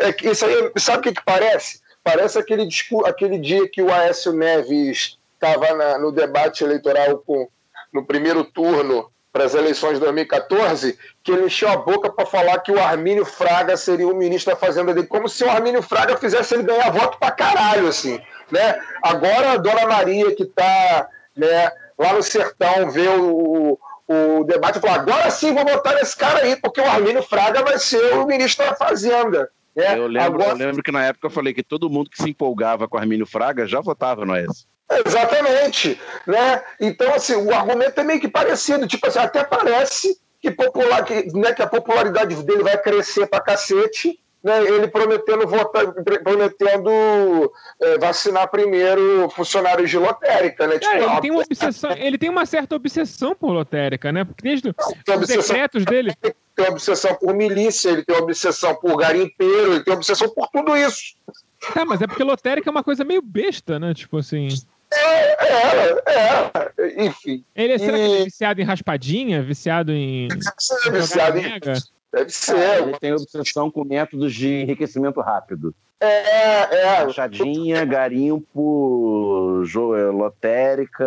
É, 0.00 0.30
isso 0.30 0.46
aí, 0.46 0.72
sabe 0.78 0.98
o 0.98 1.02
que, 1.02 1.12
que 1.12 1.24
parece? 1.24 1.80
Parece 2.02 2.38
aquele, 2.38 2.68
aquele 3.04 3.38
dia 3.38 3.68
que 3.68 3.82
o 3.82 3.92
Aécio 3.92 4.32
Neves 4.32 5.18
estava 5.34 5.98
no 5.98 6.12
debate 6.12 6.64
eleitoral 6.64 7.18
com, 7.18 7.48
no 7.92 8.04
primeiro 8.04 8.44
turno 8.44 9.10
para 9.38 9.46
as 9.46 9.54
eleições 9.54 9.94
de 9.94 10.00
2014, 10.00 10.98
que 11.22 11.30
ele 11.30 11.46
encheu 11.46 11.68
a 11.68 11.76
boca 11.76 12.10
para 12.10 12.26
falar 12.26 12.58
que 12.58 12.72
o 12.72 12.82
Armínio 12.82 13.24
Fraga 13.24 13.76
seria 13.76 14.08
o 14.08 14.16
ministro 14.16 14.52
da 14.52 14.58
Fazenda 14.58 14.92
dele, 14.92 15.06
como 15.06 15.28
se 15.28 15.44
o 15.44 15.50
Armínio 15.50 15.80
Fraga 15.80 16.16
fizesse 16.16 16.54
ele 16.54 16.64
ganhar 16.64 16.90
voto 16.90 17.18
para 17.18 17.30
caralho, 17.30 17.86
assim, 17.86 18.20
né? 18.50 18.80
Agora 19.00 19.52
a 19.52 19.56
Dona 19.56 19.86
Maria, 19.86 20.34
que 20.34 20.42
está 20.42 21.08
né, 21.36 21.70
lá 21.96 22.14
no 22.14 22.22
sertão, 22.22 22.90
vê 22.90 23.06
o, 23.06 23.78
o 24.08 24.42
debate 24.42 24.78
e 24.78 24.80
fala, 24.80 24.94
agora 24.94 25.30
sim 25.30 25.54
vou 25.54 25.64
votar 25.64 25.94
nesse 25.94 26.16
cara 26.16 26.40
aí, 26.40 26.56
porque 26.56 26.80
o 26.80 26.90
Armínio 26.90 27.22
Fraga 27.22 27.62
vai 27.62 27.78
ser 27.78 28.14
o 28.14 28.26
ministro 28.26 28.66
da 28.66 28.74
Fazenda. 28.74 29.48
É, 29.76 29.96
eu, 29.96 30.08
lembro, 30.08 30.42
agora... 30.42 30.50
eu 30.50 30.56
lembro 30.56 30.82
que 30.82 30.90
na 30.90 31.04
época 31.04 31.28
eu 31.28 31.30
falei 31.30 31.54
que 31.54 31.62
todo 31.62 31.88
mundo 31.88 32.10
que 32.10 32.20
se 32.20 32.28
empolgava 32.28 32.88
com 32.88 32.96
o 32.96 33.00
Armínio 33.00 33.24
Fraga 33.24 33.68
já 33.68 33.80
votava 33.80 34.26
no 34.26 34.32
AES. 34.32 34.66
Exatamente. 35.06 36.00
Né? 36.26 36.62
Então, 36.80 37.12
assim, 37.14 37.34
o 37.36 37.54
argumento 37.54 38.00
é 38.00 38.04
meio 38.04 38.20
que 38.20 38.28
parecido. 38.28 38.86
Tipo 38.86 39.06
assim, 39.08 39.18
até 39.18 39.44
parece 39.44 40.18
que, 40.40 40.50
popular, 40.50 41.04
que, 41.04 41.26
né, 41.36 41.52
que 41.52 41.62
a 41.62 41.66
popularidade 41.66 42.42
dele 42.42 42.62
vai 42.62 42.78
crescer 42.78 43.26
pra 43.26 43.40
cacete, 43.40 44.18
né, 44.42 44.64
ele 44.64 44.86
prometendo 44.86 45.46
votar, 45.46 45.84
prometendo 46.22 47.52
é, 47.80 47.98
vacinar 47.98 48.48
primeiro 48.48 49.28
funcionários 49.30 49.90
de 49.90 49.98
lotérica, 49.98 50.66
né? 50.66 50.78
Tipo, 50.78 50.94
ele, 50.94 51.20
tem 51.20 51.30
uma 51.32 51.42
obsessão, 51.42 51.90
ele 51.92 52.18
tem 52.18 52.30
uma 52.30 52.46
certa 52.46 52.76
obsessão 52.76 53.34
por 53.34 53.50
lotérica, 53.50 54.12
né? 54.12 54.24
Porque 54.24 54.42
desde 54.42 54.68
os 54.68 55.26
decretos 55.26 55.84
dele. 55.84 56.12
Ele 56.22 56.34
tem 56.54 56.68
obsessão 56.68 57.14
por 57.16 57.34
milícia, 57.34 57.90
ele 57.90 58.04
tem 58.04 58.14
uma 58.14 58.22
obsessão 58.22 58.74
por 58.76 58.96
garimpeiro, 58.96 59.74
ele 59.74 59.84
tem 59.84 59.92
obsessão 59.92 60.28
por 60.28 60.48
tudo 60.48 60.76
isso. 60.76 61.16
Tá, 61.74 61.84
mas 61.84 62.00
é 62.00 62.06
porque 62.06 62.22
lotérica 62.22 62.70
é 62.70 62.72
uma 62.72 62.84
coisa 62.84 63.04
meio 63.04 63.20
besta, 63.20 63.78
né? 63.78 63.92
Tipo 63.92 64.18
assim. 64.18 64.48
É, 64.90 65.32
é, 65.44 66.72
é, 66.78 67.04
enfim. 67.04 67.44
Ele 67.54 67.74
é, 67.74 67.78
será 67.78 67.98
e... 67.98 68.00
que 68.00 68.06
ele 68.06 68.22
é 68.22 68.24
viciado 68.24 68.60
em 68.60 68.64
raspadinha? 68.64 69.42
Viciado 69.42 69.92
em. 69.92 70.28
É 70.28 70.90
viciado 70.90 71.38
em. 71.38 71.60
Deve 72.12 72.30
ser. 72.30 72.56
Ah, 72.56 72.80
ele 72.80 72.98
tem 72.98 73.12
obsessão 73.12 73.70
com 73.70 73.84
métodos 73.84 74.32
de 74.34 74.48
enriquecimento 74.48 75.20
rápido. 75.20 75.74
É, 76.00 76.76
é. 76.76 77.02
Rachadinha, 77.02 77.84
garimpo, 77.84 79.62
é, 79.96 80.04
lotérica, 80.04 81.04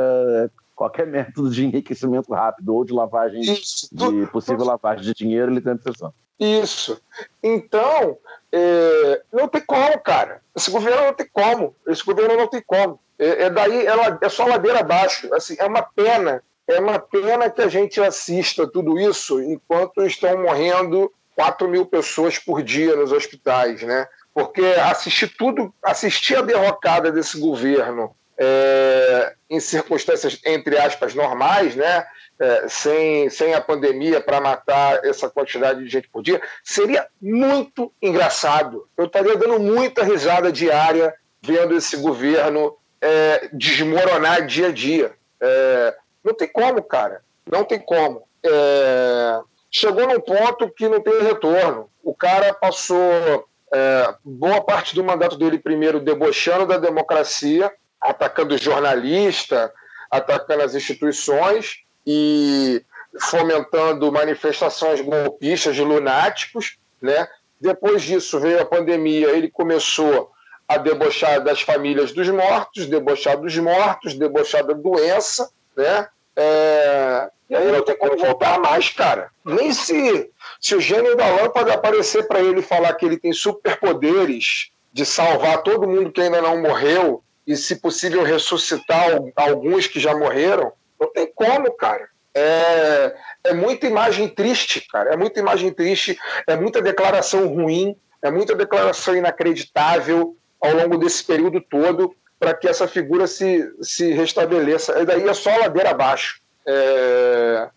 qualquer 0.75 1.07
método 1.07 1.49
de 1.49 1.65
enriquecimento 1.65 2.33
rápido 2.33 2.75
ou 2.75 2.83
de 2.83 2.93
lavagem, 2.93 3.41
Isso. 3.41 3.87
de 3.91 4.27
possível 4.27 4.65
lavagem 4.65 5.03
de 5.03 5.13
dinheiro, 5.13 5.51
ele 5.51 5.61
tem 5.61 5.73
obsessão. 5.73 6.13
Isso. 6.39 6.99
Então, 7.41 8.17
é, 8.51 9.21
não 9.31 9.47
tem 9.47 9.61
como, 9.61 9.99
cara. 9.99 10.41
Esse 10.55 10.71
governo 10.71 11.05
não 11.05 11.13
tem 11.13 11.27
como. 11.31 11.75
Esse 11.87 12.03
governo 12.03 12.35
não 12.35 12.47
tem 12.47 12.61
como. 12.65 12.99
É, 13.21 13.43
é 13.43 13.49
daí, 13.51 13.85
é, 13.85 13.93
é 14.19 14.29
só 14.29 14.45
ladeira 14.45 14.79
abaixo. 14.79 15.31
Assim, 15.35 15.55
é 15.59 15.65
uma 15.65 15.83
pena. 15.83 16.43
É 16.67 16.79
uma 16.79 16.97
pena 16.97 17.49
que 17.49 17.61
a 17.61 17.67
gente 17.67 18.01
assista 18.01 18.65
tudo 18.65 18.99
isso 18.99 19.39
enquanto 19.41 20.03
estão 20.05 20.41
morrendo 20.41 21.11
4 21.35 21.67
mil 21.67 21.85
pessoas 21.85 22.39
por 22.39 22.63
dia 22.63 22.95
nos 22.95 23.11
hospitais, 23.11 23.83
né? 23.83 24.07
Porque 24.33 24.61
assistir 24.61 25.27
tudo, 25.37 25.73
assistir 25.83 26.37
a 26.37 26.41
derrocada 26.41 27.11
desse 27.11 27.39
governo 27.39 28.15
é, 28.37 29.33
em 29.49 29.59
circunstâncias, 29.59 30.39
entre 30.45 30.77
aspas, 30.77 31.13
normais, 31.13 31.75
né? 31.75 32.05
É, 32.39 32.67
sem, 32.67 33.29
sem 33.29 33.53
a 33.53 33.61
pandemia 33.61 34.19
para 34.19 34.41
matar 34.41 35.05
essa 35.05 35.29
quantidade 35.29 35.83
de 35.83 35.89
gente 35.89 36.09
por 36.09 36.23
dia, 36.23 36.41
seria 36.63 37.05
muito 37.21 37.93
engraçado. 38.01 38.87
Eu 38.97 39.05
estaria 39.05 39.35
dando 39.35 39.59
muita 39.59 40.03
risada 40.03 40.51
diária 40.51 41.13
vendo 41.43 41.75
esse 41.75 41.97
governo 41.97 42.75
é, 43.01 43.49
desmoronar 43.51 44.45
dia 44.45 44.67
a 44.67 44.71
dia. 44.71 45.13
É, 45.39 45.95
não 46.23 46.33
tem 46.33 46.47
como, 46.47 46.83
cara. 46.83 47.21
Não 47.51 47.63
tem 47.63 47.79
como. 47.79 48.23
É, 48.43 49.39
chegou 49.71 50.07
num 50.07 50.19
ponto 50.19 50.69
que 50.69 50.87
não 50.87 51.01
tem 51.01 51.21
retorno. 51.23 51.89
O 52.03 52.13
cara 52.13 52.53
passou 52.53 53.47
é, 53.73 54.15
boa 54.23 54.61
parte 54.61 54.93
do 54.93 55.03
mandato 55.03 55.37
dele 55.37 55.57
primeiro 55.57 55.99
debochando 55.99 56.67
da 56.67 56.77
democracia, 56.77 57.71
atacando 57.99 58.57
jornalista, 58.57 59.73
atacando 60.09 60.63
as 60.63 60.75
instituições 60.75 61.79
e 62.05 62.83
fomentando 63.19 64.11
manifestações 64.11 65.01
golpistas 65.01 65.75
de 65.75 65.83
lunáticos, 65.83 66.77
né? 67.01 67.27
Depois 67.59 68.01
disso 68.01 68.39
veio 68.39 68.61
a 68.61 68.65
pandemia, 68.65 69.29
ele 69.29 69.49
começou 69.49 70.30
a 70.73 70.77
debochar 70.77 71.43
das 71.43 71.61
famílias 71.61 72.11
dos 72.11 72.29
mortos, 72.29 72.85
debochar 72.85 73.37
dos 73.37 73.57
mortos, 73.57 74.13
debochar 74.13 74.65
da 74.65 74.73
doença, 74.73 75.49
né? 75.75 76.07
É... 76.35 77.29
E 77.49 77.55
aí 77.55 77.69
não 77.69 77.83
tem 77.83 77.97
como 77.97 78.17
voltar 78.17 78.59
mais, 78.59 78.89
cara. 78.89 79.29
Nem 79.43 79.73
se, 79.73 80.29
se 80.59 80.73
o 80.73 80.79
gênio 80.79 81.17
da 81.17 81.27
lâmpada 81.27 81.73
aparecer 81.73 82.25
para 82.27 82.39
ele 82.39 82.61
falar 82.61 82.93
que 82.93 83.05
ele 83.05 83.17
tem 83.17 83.33
superpoderes 83.33 84.71
de 84.93 85.05
salvar 85.05 85.61
todo 85.61 85.87
mundo 85.87 86.11
que 86.11 86.21
ainda 86.21 86.41
não 86.41 86.61
morreu 86.61 87.21
e, 87.45 87.57
se 87.57 87.75
possível, 87.75 88.23
ressuscitar 88.23 89.19
alguns 89.35 89.87
que 89.87 89.99
já 89.99 90.15
morreram, 90.15 90.71
não 90.99 91.11
tem 91.11 91.29
como, 91.33 91.71
cara. 91.73 92.07
É, 92.33 93.15
é 93.43 93.53
muita 93.53 93.87
imagem 93.87 94.29
triste, 94.29 94.87
cara. 94.89 95.13
É 95.13 95.17
muita 95.17 95.39
imagem 95.39 95.73
triste, 95.73 96.17
é 96.47 96.55
muita 96.55 96.81
declaração 96.81 97.47
ruim, 97.47 97.97
é 98.21 98.31
muita 98.31 98.55
declaração 98.55 99.15
inacreditável 99.15 100.37
ao 100.61 100.73
longo 100.73 100.97
desse 100.97 101.23
período 101.23 101.59
todo 101.61 102.15
para 102.39 102.53
que 102.53 102.67
essa 102.67 102.87
figura 102.87 103.27
se, 103.27 103.71
se 103.81 104.11
restabeleça. 104.13 104.99
E 104.99 105.05
daí 105.05 105.27
é 105.27 105.33
só 105.33 105.55
ladeira 105.57 105.91
abaixo. 105.91 106.41
É 106.65 107.69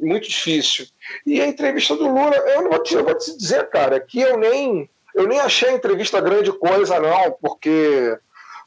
muito 0.00 0.28
difícil. 0.28 0.86
E 1.26 1.40
a 1.40 1.46
entrevista 1.46 1.96
do 1.96 2.06
Lula, 2.06 2.36
eu 2.36 2.62
não 2.62 2.70
vou 2.70 2.82
te, 2.82 2.94
eu 2.94 3.04
vou 3.04 3.16
te 3.16 3.36
dizer, 3.36 3.68
cara, 3.68 3.98
que 4.00 4.20
eu 4.20 4.36
nem, 4.36 4.88
eu 5.14 5.26
nem 5.26 5.40
achei 5.40 5.70
a 5.70 5.72
entrevista 5.72 6.20
grande 6.20 6.52
coisa, 6.52 7.00
não, 7.00 7.32
porque, 7.40 8.16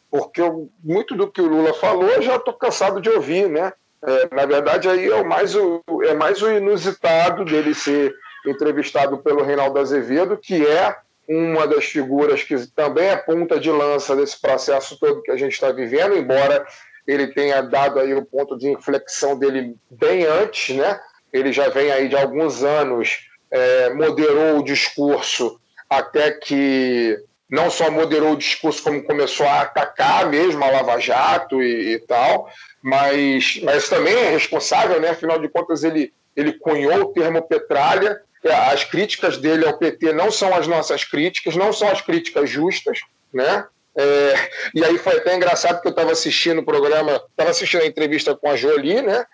porque 0.09 0.41
eu, 0.41 0.69
muito 0.83 1.15
do 1.15 1.29
que 1.29 1.41
o 1.41 1.47
Lula 1.47 1.73
falou 1.73 2.07
eu 2.09 2.21
já 2.21 2.35
estou 2.35 2.53
cansado 2.53 3.01
de 3.01 3.09
ouvir, 3.09 3.49
né? 3.49 3.73
É, 4.03 4.35
na 4.35 4.45
verdade, 4.45 4.89
aí 4.89 5.11
é, 5.11 5.23
mais 5.23 5.55
o, 5.55 5.81
é 6.03 6.13
mais 6.13 6.41
o 6.41 6.49
inusitado 6.49 7.45
dele 7.45 7.73
ser 7.73 8.13
entrevistado 8.47 9.19
pelo 9.19 9.43
Reinaldo 9.43 9.79
Azevedo, 9.79 10.37
que 10.37 10.65
é 10.65 10.95
uma 11.31 11.65
das 11.65 11.85
figuras 11.85 12.43
que 12.43 12.55
também 12.75 13.07
é 13.07 13.15
ponta 13.15 13.59
de 13.59 13.71
lança 13.71 14.15
desse 14.15 14.39
processo 14.39 14.99
todo 14.99 15.21
que 15.21 15.31
a 15.31 15.37
gente 15.37 15.53
está 15.53 15.71
vivendo, 15.71 16.17
embora 16.17 16.65
ele 17.07 17.27
tenha 17.27 17.61
dado 17.61 17.99
aí 17.99 18.13
o 18.13 18.25
ponto 18.25 18.57
de 18.57 18.69
inflexão 18.69 19.37
dele 19.37 19.75
bem 19.89 20.25
antes, 20.25 20.75
né? 20.75 20.99
Ele 21.31 21.51
já 21.51 21.69
vem 21.69 21.91
aí 21.91 22.07
de 22.07 22.15
alguns 22.15 22.63
anos, 22.63 23.19
é, 23.49 23.89
moderou 23.93 24.59
o 24.59 24.63
discurso 24.63 25.59
até 25.89 26.31
que 26.31 27.17
não 27.49 27.69
só 27.69 27.91
moderou 27.91 28.31
o 28.31 28.37
discurso, 28.37 28.81
como 28.81 29.03
começou 29.03 29.45
a 29.45 29.61
atacar 29.61 30.29
mesmo 30.29 30.63
a 30.63 30.71
Lava 30.71 30.97
Jato 30.99 31.61
e, 31.61 31.95
e 31.95 31.99
tal, 31.99 32.49
mas, 32.81 33.59
mas 33.63 33.89
também 33.89 34.15
é 34.15 34.29
responsável, 34.29 35.01
né? 35.01 35.09
Afinal 35.09 35.37
de 35.37 35.49
contas, 35.49 35.83
ele, 35.83 36.13
ele 36.35 36.53
cunhou 36.53 37.01
o 37.01 37.13
termo 37.13 37.41
petralha. 37.41 38.21
As 38.43 38.83
críticas 38.83 39.37
dele 39.37 39.65
ao 39.65 39.77
PT 39.77 40.13
não 40.13 40.31
são 40.31 40.53
as 40.55 40.67
nossas 40.67 41.03
críticas, 41.03 41.55
não 41.55 41.71
são 41.71 41.89
as 41.89 42.01
críticas 42.01 42.49
justas, 42.49 42.99
né? 43.33 43.65
É, 43.95 44.49
e 44.73 44.83
aí 44.83 44.97
foi 44.97 45.17
até 45.17 45.35
engraçado 45.35 45.81
que 45.81 45.87
eu 45.87 45.91
estava 45.91 46.11
assistindo 46.11 46.59
o 46.59 46.65
programa, 46.65 47.21
estava 47.29 47.49
assistindo 47.49 47.81
a 47.81 47.85
entrevista 47.85 48.35
com 48.35 48.49
a 48.49 48.55
Jolie, 48.55 49.01
né? 49.01 49.25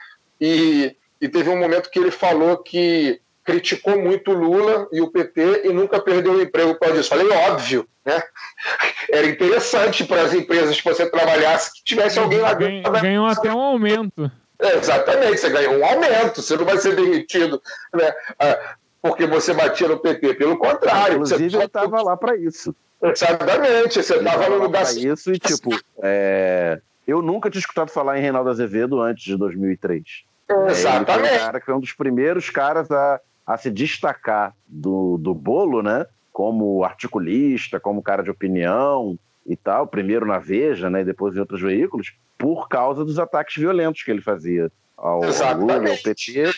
E, 0.41 0.95
e 1.21 1.29
teve 1.29 1.49
um 1.49 1.57
momento 1.57 1.89
que 1.89 1.99
ele 1.99 2.11
falou 2.11 2.57
que 2.57 3.21
criticou 3.43 3.97
muito 3.97 4.31
o 4.31 4.33
Lula 4.33 4.89
e 4.91 4.99
o 4.99 5.09
PT 5.09 5.61
e 5.65 5.69
nunca 5.69 6.01
perdeu 6.01 6.33
o 6.33 6.41
emprego 6.41 6.73
por 6.73 6.81
causa 6.81 6.97
disso. 6.97 7.09
Falei, 7.09 7.29
óbvio, 7.29 7.87
né? 8.05 8.21
Era 9.09 9.27
interessante 9.27 10.03
para 10.03 10.23
as 10.23 10.33
empresas 10.33 10.75
que 10.75 10.83
você 10.83 11.09
trabalhasse 11.09 11.73
que 11.75 11.83
tivesse 11.83 12.19
alguém 12.19 12.39
lá 12.39 12.53
dentro. 12.53 12.91
Ganhou 12.91 13.25
até 13.25 13.53
um 13.53 13.59
aumento. 13.59 14.29
É, 14.59 14.75
exatamente, 14.75 15.37
você 15.37 15.49
ganhou 15.49 15.77
um 15.77 15.85
aumento, 15.85 16.41
você 16.41 16.57
não 16.57 16.65
vai 16.65 16.77
ser 16.77 16.95
demitido 16.95 17.61
né, 17.93 18.11
ah, 18.39 18.75
porque 19.07 19.25
você 19.25 19.53
batia 19.53 19.87
no 19.87 19.99
PT, 19.99 20.35
pelo 20.35 20.57
contrário. 20.57 21.15
Inclusive, 21.15 21.49
você... 21.49 21.57
eu 21.57 21.65
estava 21.65 22.01
lá 22.01 22.17
para 22.17 22.35
isso. 22.35 22.75
Exatamente, 23.01 24.01
você 24.01 24.15
estava 24.15 24.49
no 24.49 24.57
lugar. 24.57 24.83
isso 24.95 25.31
e, 25.31 25.37
tipo, 25.37 25.69
é... 26.01 26.79
eu 27.07 27.21
nunca 27.21 27.49
tinha 27.49 27.59
escutado 27.59 27.89
falar 27.89 28.17
em 28.17 28.21
Reinaldo 28.21 28.49
Azevedo 28.49 29.01
antes 29.01 29.23
de 29.23 29.37
2003. 29.37 30.03
Exatamente. 30.69 31.09
É, 31.09 31.13
ele 31.13 31.27
foi 31.27 31.37
um 31.37 31.45
cara 31.45 31.59
que 31.59 31.65
foi 31.65 31.75
um 31.75 31.79
dos 31.79 31.93
primeiros 31.93 32.49
caras 32.49 32.89
a 32.89 33.19
a 33.47 33.55
se 33.55 33.71
destacar 33.71 34.53
do, 34.67 35.17
do 35.17 35.33
bolo, 35.33 35.81
né? 35.81 36.05
Como 36.33 36.83
articulista, 36.83 37.79
como 37.79 38.03
cara 38.03 38.21
de 38.21 38.29
opinião 38.29 39.17
e 39.45 39.55
tal, 39.55 39.87
primeiro 39.87 40.25
na 40.25 40.37
Veja, 40.37 40.89
né? 40.89 40.99
E 40.99 41.05
depois 41.05 41.33
em 41.33 41.39
outros 41.39 41.61
veículos, 41.61 42.13
por 42.37 42.67
causa 42.67 43.05
dos 43.05 43.17
ataques 43.17 43.55
violentos 43.55 44.03
que 44.03 44.11
ele 44.11 44.21
fazia 44.21 44.69
ao, 44.97 45.23
ao 45.23 45.57
Lula, 45.57 45.89
ao 45.89 45.97
PT, 45.97 46.51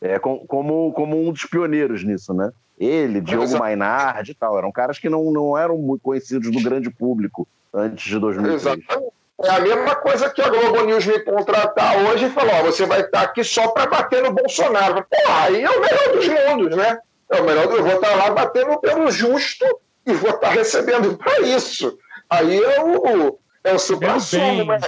é, 0.00 0.18
com, 0.18 0.38
como, 0.46 0.92
como 0.92 1.20
um 1.20 1.32
dos 1.32 1.44
pioneiros 1.44 2.02
nisso, 2.02 2.32
né? 2.32 2.50
Ele, 2.78 3.20
Diogo 3.20 3.44
Exato. 3.44 3.62
Mainardi 3.62 4.32
e 4.32 4.34
tal, 4.34 4.56
eram 4.56 4.72
caras 4.72 4.98
que 4.98 5.08
não, 5.08 5.30
não 5.30 5.56
eram 5.56 5.76
muito 5.76 6.00
conhecidos 6.00 6.50
do 6.50 6.62
grande 6.62 6.88
público 6.88 7.46
antes 7.74 8.04
de 8.04 8.18
2003. 8.18 8.54
Exatamente. 8.54 9.12
É 9.42 9.50
a 9.50 9.60
mesma 9.60 9.94
coisa 9.96 10.28
que 10.28 10.42
a 10.42 10.48
Globo 10.48 10.84
News 10.84 11.06
me 11.06 11.18
contratar 11.20 11.96
hoje 12.04 12.26
e 12.26 12.30
falou: 12.30 12.54
ó, 12.56 12.62
você 12.62 12.84
vai 12.84 13.00
estar 13.00 13.22
aqui 13.22 13.42
só 13.42 13.68
para 13.68 13.86
bater 13.86 14.22
no 14.22 14.32
Bolsonaro. 14.32 15.02
Pô, 15.10 15.16
aí 15.28 15.62
é 15.62 15.70
o 15.70 15.80
melhor 15.80 16.12
dos 16.12 16.28
mundos, 16.28 16.76
né? 16.76 16.98
É 17.30 17.40
o 17.40 17.44
melhor. 17.44 17.64
Eu 17.64 17.82
vou 17.82 17.94
estar 17.94 18.14
lá 18.16 18.30
batendo 18.30 18.78
pelo 18.80 19.10
justo 19.10 19.64
e 20.06 20.12
vou 20.12 20.30
estar 20.30 20.50
recebendo 20.50 21.16
para 21.16 21.40
isso. 21.40 21.98
Aí 22.28 22.62
é 22.62 22.82
o, 22.82 23.38
é 23.64 23.72
o 23.72 23.78
supra-sumo, 23.78 24.64
né? 24.64 24.80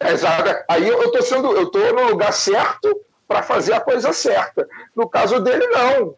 É, 0.00 0.12
exato. 0.12 0.64
Aí 0.68 0.88
eu 0.88 1.02
estou 1.04 1.22
sendo, 1.22 1.52
eu 1.52 1.64
estou 1.64 1.94
no 1.94 2.08
lugar 2.08 2.32
certo 2.32 3.00
para 3.30 3.44
fazer 3.44 3.74
a 3.74 3.80
coisa 3.80 4.12
certa. 4.12 4.68
No 4.94 5.08
caso 5.08 5.38
dele, 5.38 5.64
não. 5.68 6.16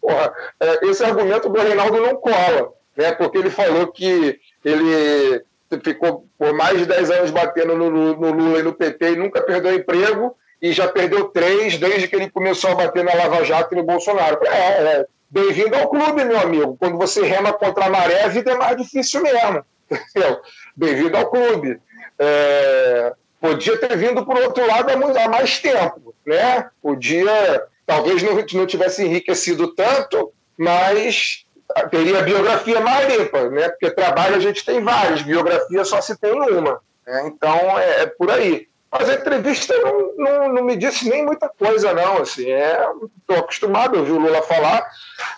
Porra, 0.00 0.32
é, 0.60 0.86
esse 0.86 1.02
argumento 1.02 1.48
do 1.48 1.60
Reinaldo 1.60 2.00
não 2.00 2.14
cola, 2.14 2.72
né? 2.96 3.10
Porque 3.10 3.38
ele 3.38 3.50
falou 3.50 3.88
que 3.88 4.38
ele 4.64 5.42
ficou 5.82 6.28
por 6.38 6.52
mais 6.54 6.78
de 6.78 6.86
10 6.86 7.10
anos 7.10 7.30
batendo 7.32 7.74
no, 7.74 7.90
no 7.90 8.30
Lula 8.30 8.60
e 8.60 8.62
no 8.62 8.72
PT 8.72 9.14
e 9.14 9.16
nunca 9.16 9.42
perdeu 9.42 9.74
emprego 9.74 10.36
e 10.62 10.72
já 10.72 10.86
perdeu 10.86 11.24
três 11.24 11.76
desde 11.76 12.06
que 12.06 12.14
ele 12.14 12.30
começou 12.30 12.70
a 12.70 12.76
bater 12.76 13.02
na 13.02 13.14
Lava 13.14 13.44
Jato 13.44 13.74
e 13.74 13.76
no 13.76 13.82
Bolsonaro. 13.82 14.38
É, 14.46 15.00
é. 15.00 15.06
Bem-vindo 15.28 15.74
ao 15.74 15.88
clube, 15.90 16.24
meu 16.24 16.38
amigo. 16.38 16.76
Quando 16.78 16.96
você 16.96 17.26
rema 17.26 17.52
contra 17.52 17.86
a 17.86 17.90
maré, 17.90 18.22
a 18.22 18.28
vida 18.28 18.52
é 18.52 18.56
mais 18.56 18.76
difícil 18.76 19.20
mesmo. 19.22 19.64
Bem-vindo 20.76 21.16
ao 21.16 21.28
clube. 21.28 21.80
É, 22.16 23.12
podia 23.44 23.76
ter 23.76 23.94
vindo 23.98 24.24
por 24.24 24.38
outro 24.38 24.66
lado 24.66 24.90
há 24.90 25.28
mais 25.28 25.58
tempo, 25.58 26.14
né? 26.24 26.70
Podia, 26.82 27.62
talvez 27.84 28.22
não, 28.22 28.34
não 28.34 28.66
tivesse 28.66 29.04
enriquecido 29.04 29.74
tanto, 29.74 30.32
mas 30.56 31.44
teria 31.90 32.22
biografia 32.22 32.80
mais 32.80 33.06
limpa, 33.14 33.50
né? 33.50 33.68
Porque 33.68 33.90
trabalho 33.90 34.36
a 34.36 34.40
gente 34.40 34.64
tem 34.64 34.82
vários, 34.82 35.20
biografia 35.20 35.84
só 35.84 36.00
se 36.00 36.16
tem 36.16 36.32
uma. 36.32 36.80
Né? 37.06 37.26
Então 37.26 37.78
é, 37.78 38.02
é, 38.02 38.06
por 38.06 38.30
aí. 38.30 38.66
Mas 38.90 39.10
a 39.10 39.14
entrevista 39.14 39.74
não, 39.76 40.14
não, 40.16 40.52
não, 40.54 40.64
me 40.64 40.76
disse 40.76 41.06
nem 41.10 41.26
muita 41.26 41.46
coisa, 41.48 41.92
não. 41.92 42.22
Assim, 42.22 42.46
estou 42.48 43.36
é, 43.36 43.40
acostumado 43.40 43.96
a 43.96 44.00
ouvir 44.00 44.12
o 44.12 44.20
Lula 44.20 44.40
falar. 44.40 44.88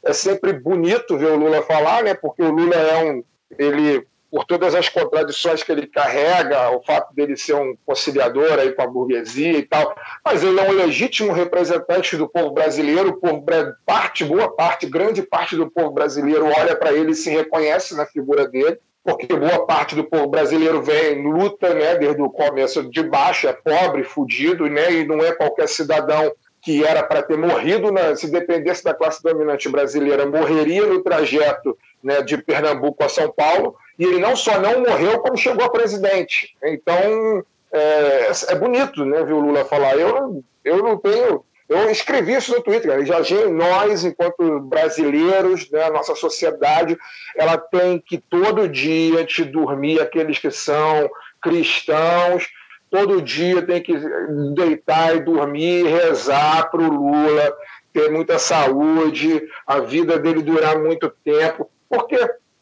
É 0.05 0.13
sempre 0.13 0.53
bonito 0.53 1.19
ver 1.19 1.33
o 1.33 1.37
Lula 1.37 1.63
falar, 1.63 2.05
né? 2.05 2.15
Porque 2.15 2.43
o 2.43 2.53
Lula 2.53 2.77
é 2.77 3.03
um. 3.03 3.25
Ele 3.59 4.07
por 4.31 4.45
todas 4.45 4.75
as 4.75 4.89
contradições 4.89 5.63
que 5.63 5.71
ele 5.71 5.87
carrega, 5.87 6.71
o 6.71 6.83
fato 6.83 7.15
dele 7.15 7.37
ser 7.37 7.55
um 7.55 7.77
conciliador 7.85 8.59
aí 8.59 8.73
com 8.73 8.83
a 8.83 8.87
burguesia 8.87 9.59
e 9.59 9.63
tal, 9.63 9.95
mas 10.25 10.43
ele 10.43 10.59
é 10.59 10.69
um 10.69 10.73
legítimo 10.73 11.33
representante 11.33 12.17
do 12.17 12.29
povo 12.29 12.51
brasileiro, 12.51 13.21
povo, 13.21 13.45
parte, 13.85 14.25
boa 14.25 14.51
parte, 14.55 14.87
grande 14.87 15.23
parte 15.23 15.57
do 15.57 15.71
povo 15.71 15.91
brasileiro 15.91 16.47
olha 16.47 16.77
para 16.77 16.93
ele 16.93 17.13
e 17.13 17.15
se 17.15 17.31
reconhece 17.31 17.97
na 17.97 18.07
figura 18.07 18.47
dele, 18.47 18.79
porque 19.05 19.27
boa 19.29 19.65
parte 19.65 19.95
do 19.95 20.03
povo 20.03 20.27
brasileiro 20.27 20.83
vem 20.83 21.23
luta, 21.23 21.73
né, 21.73 21.95
desde 21.97 22.21
o 22.21 22.29
começo 22.29 22.91
de 22.91 23.05
baixo, 23.05 23.47
é 23.47 23.53
pobre, 23.53 24.03
fudido, 24.03 24.69
né, 24.69 24.93
e 24.93 25.07
não 25.07 25.21
é 25.21 25.33
qualquer 25.33 25.69
cidadão 25.69 26.33
que 26.61 26.85
era 26.85 27.05
para 27.05 27.23
ter 27.23 27.39
morrido, 27.39 27.93
na, 27.93 28.17
se 28.17 28.29
dependesse 28.29 28.83
da 28.83 28.93
classe 28.93 29.23
dominante 29.23 29.69
brasileira, 29.69 30.27
morreria 30.27 30.85
no 30.85 31.01
trajeto 31.01 31.79
né, 32.03 32.21
de 32.23 32.37
Pernambuco 32.37 33.05
a 33.05 33.09
São 33.09 33.31
Paulo, 33.31 33.77
e 33.99 34.05
ele 34.05 34.19
não 34.19 34.37
só 34.37 34.61
não 34.61 34.81
morreu, 34.81 35.19
como 35.21 35.37
chegou 35.37 35.65
a 35.65 35.71
presidente. 35.71 36.57
Então, 36.63 37.45
é, 37.73 38.31
é 38.49 38.55
bonito 38.55 39.05
né, 39.05 39.23
ver 39.23 39.33
o 39.33 39.41
Lula 39.41 39.65
falar. 39.65 39.97
Eu, 39.97 40.43
eu 40.65 40.83
não 40.83 40.97
tenho. 40.97 41.45
Eu 41.69 41.91
escrevi 41.91 42.35
isso 42.35 42.55
no 42.55 42.63
Twitter, 42.63 43.05
já 43.05 43.19
nós, 43.49 44.05
enquanto 44.05 44.61
brasileiros, 44.61 45.69
né, 45.69 45.83
a 45.83 45.91
nossa 45.91 46.15
sociedade, 46.15 46.97
ela 47.37 47.59
tem 47.59 47.99
que 47.99 48.19
todo 48.19 48.69
dia, 48.69 49.25
de 49.25 49.45
dormir, 49.45 50.01
aqueles 50.01 50.39
que 50.39 50.49
são 50.53 51.11
cristãos, 51.43 52.47
todo 52.89 53.21
dia 53.21 53.63
tem 53.63 53.83
que 53.83 53.99
deitar 54.55 55.17
e 55.17 55.21
dormir, 55.21 55.89
rezar 55.89 56.71
para 56.71 56.81
o 56.81 56.89
Lula 56.89 57.57
ter 57.93 58.11
muita 58.11 58.39
saúde, 58.39 59.43
a 59.67 59.81
vida 59.81 60.19
dele 60.19 60.43
durar 60.43 60.79
muito 60.79 61.11
tempo, 61.25 61.69
porque 61.89 62.17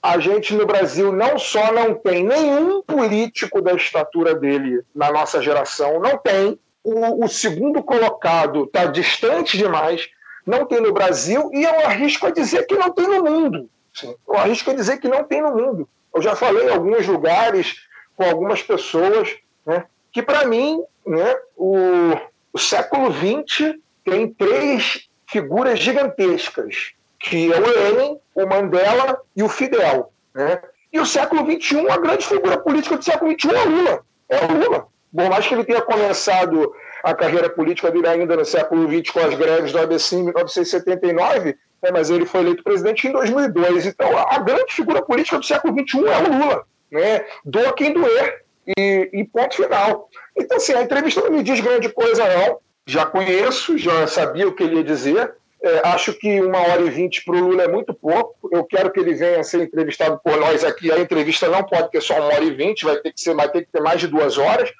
a 0.04 0.18
gente 0.18 0.52
no 0.52 0.66
Brasil 0.66 1.10
não 1.10 1.38
só 1.38 1.72
não 1.72 1.94
tem 1.94 2.22
nenhum 2.22 2.82
político 2.82 3.62
da 3.62 3.72
estatura 3.72 4.34
dele 4.34 4.82
na 4.94 5.10
nossa 5.10 5.40
geração, 5.40 5.98
não 5.98 6.18
tem. 6.18 6.60
O, 6.82 7.24
o 7.24 7.26
segundo 7.26 7.82
colocado 7.82 8.64
está 8.64 8.84
distante 8.84 9.56
demais, 9.56 10.06
não 10.44 10.66
tem 10.66 10.78
no 10.78 10.92
Brasil, 10.92 11.48
e 11.54 11.62
eu 11.62 11.86
arrisco 11.86 12.26
a 12.26 12.30
dizer 12.30 12.66
que 12.66 12.76
não 12.76 12.90
tem 12.90 13.08
no 13.08 13.24
mundo. 13.24 13.70
Sim. 13.94 14.14
Eu 14.28 14.36
arrisco 14.36 14.70
a 14.70 14.74
dizer 14.74 14.98
que 14.98 15.08
não 15.08 15.24
tem 15.24 15.40
no 15.40 15.56
mundo. 15.56 15.88
Eu 16.14 16.20
já 16.20 16.36
falei 16.36 16.66
em 16.66 16.70
alguns 16.70 17.06
lugares 17.06 17.74
com 18.14 18.24
algumas 18.24 18.62
pessoas 18.62 19.34
né, 19.64 19.86
que, 20.12 20.22
para 20.22 20.44
mim, 20.44 20.82
né, 21.06 21.34
o, 21.56 22.12
o 22.52 22.58
século 22.58 23.10
XX 23.10 23.74
tem 24.04 24.28
três 24.28 25.08
figuras 25.26 25.78
gigantescas 25.78 26.92
que 27.24 27.50
é 27.50 27.58
o 27.58 27.66
Lenin, 27.66 28.18
o 28.34 28.46
Mandela 28.46 29.18
e 29.34 29.42
o 29.42 29.48
Fidel. 29.48 30.12
Né? 30.34 30.60
E 30.92 31.00
o 31.00 31.06
século 31.06 31.50
XXI, 31.50 31.88
a 31.88 31.96
grande 31.96 32.26
figura 32.26 32.58
política 32.58 32.98
do 32.98 33.04
século 33.04 33.32
XXI 33.32 33.54
é 33.54 33.66
o 33.66 33.70
Lula. 33.70 34.04
É 34.28 34.44
o 34.44 34.52
Lula. 34.52 34.86
Por 35.12 35.30
mais 35.30 35.46
que 35.46 35.54
ele 35.54 35.64
tenha 35.64 35.80
começado 35.80 36.72
a 37.02 37.14
carreira 37.14 37.48
política 37.48 37.90
dele 37.90 38.06
ainda 38.06 38.36
no 38.36 38.44
século 38.44 38.88
XX 38.88 39.10
com 39.10 39.20
as 39.20 39.34
greves 39.34 39.72
do 39.72 39.78
ABC 39.78 40.16
em 40.16 40.24
1979, 40.24 41.56
né, 41.82 41.90
mas 41.92 42.10
ele 42.10 42.26
foi 42.26 42.40
eleito 42.40 42.62
presidente 42.62 43.08
em 43.08 43.12
2002. 43.12 43.86
Então, 43.86 44.18
a 44.18 44.38
grande 44.38 44.72
figura 44.72 45.02
política 45.02 45.38
do 45.38 45.44
século 45.44 45.74
XXI 45.74 46.06
é 46.06 46.18
o 46.18 46.38
Lula. 46.38 46.66
Né? 46.92 47.24
Doa 47.44 47.72
quem 47.72 47.92
doer. 47.92 48.44
E, 48.78 49.10
e 49.12 49.24
ponto 49.24 49.56
final. 49.56 50.08
Então, 50.34 50.56
assim, 50.56 50.72
a 50.72 50.82
entrevista 50.82 51.20
não 51.20 51.30
me 51.30 51.42
diz 51.42 51.60
grande 51.60 51.90
coisa, 51.90 52.24
não. 52.26 52.58
Já 52.86 53.04
conheço, 53.04 53.76
já 53.76 54.06
sabia 54.06 54.48
o 54.48 54.54
que 54.54 54.62
ele 54.62 54.76
ia 54.76 54.84
dizer. 54.84 55.34
É, 55.66 55.80
acho 55.88 56.12
que 56.12 56.42
uma 56.42 56.58
hora 56.58 56.82
e 56.82 56.90
vinte 56.90 57.24
para 57.24 57.36
o 57.36 57.40
Lula 57.40 57.62
é 57.62 57.68
muito 57.68 57.94
pouco. 57.94 58.50
Eu 58.52 58.64
quero 58.64 58.92
que 58.92 59.00
ele 59.00 59.14
venha 59.14 59.40
a 59.40 59.42
ser 59.42 59.62
entrevistado 59.62 60.20
por 60.22 60.36
nós 60.36 60.62
aqui. 60.62 60.92
A 60.92 61.00
entrevista 61.00 61.48
não 61.48 61.64
pode 61.64 61.90
ter 61.90 62.02
só 62.02 62.16
uma 62.16 62.26
hora 62.26 62.44
e 62.44 62.50
vinte, 62.50 62.84
vai 62.84 62.96
ter 62.98 63.10
que 63.14 63.20
ser, 63.20 63.34
vai 63.34 63.48
ter 63.48 63.62
que 63.62 63.72
ter 63.72 63.80
mais 63.80 63.98
de 63.98 64.06
duas 64.06 64.36
horas, 64.36 64.70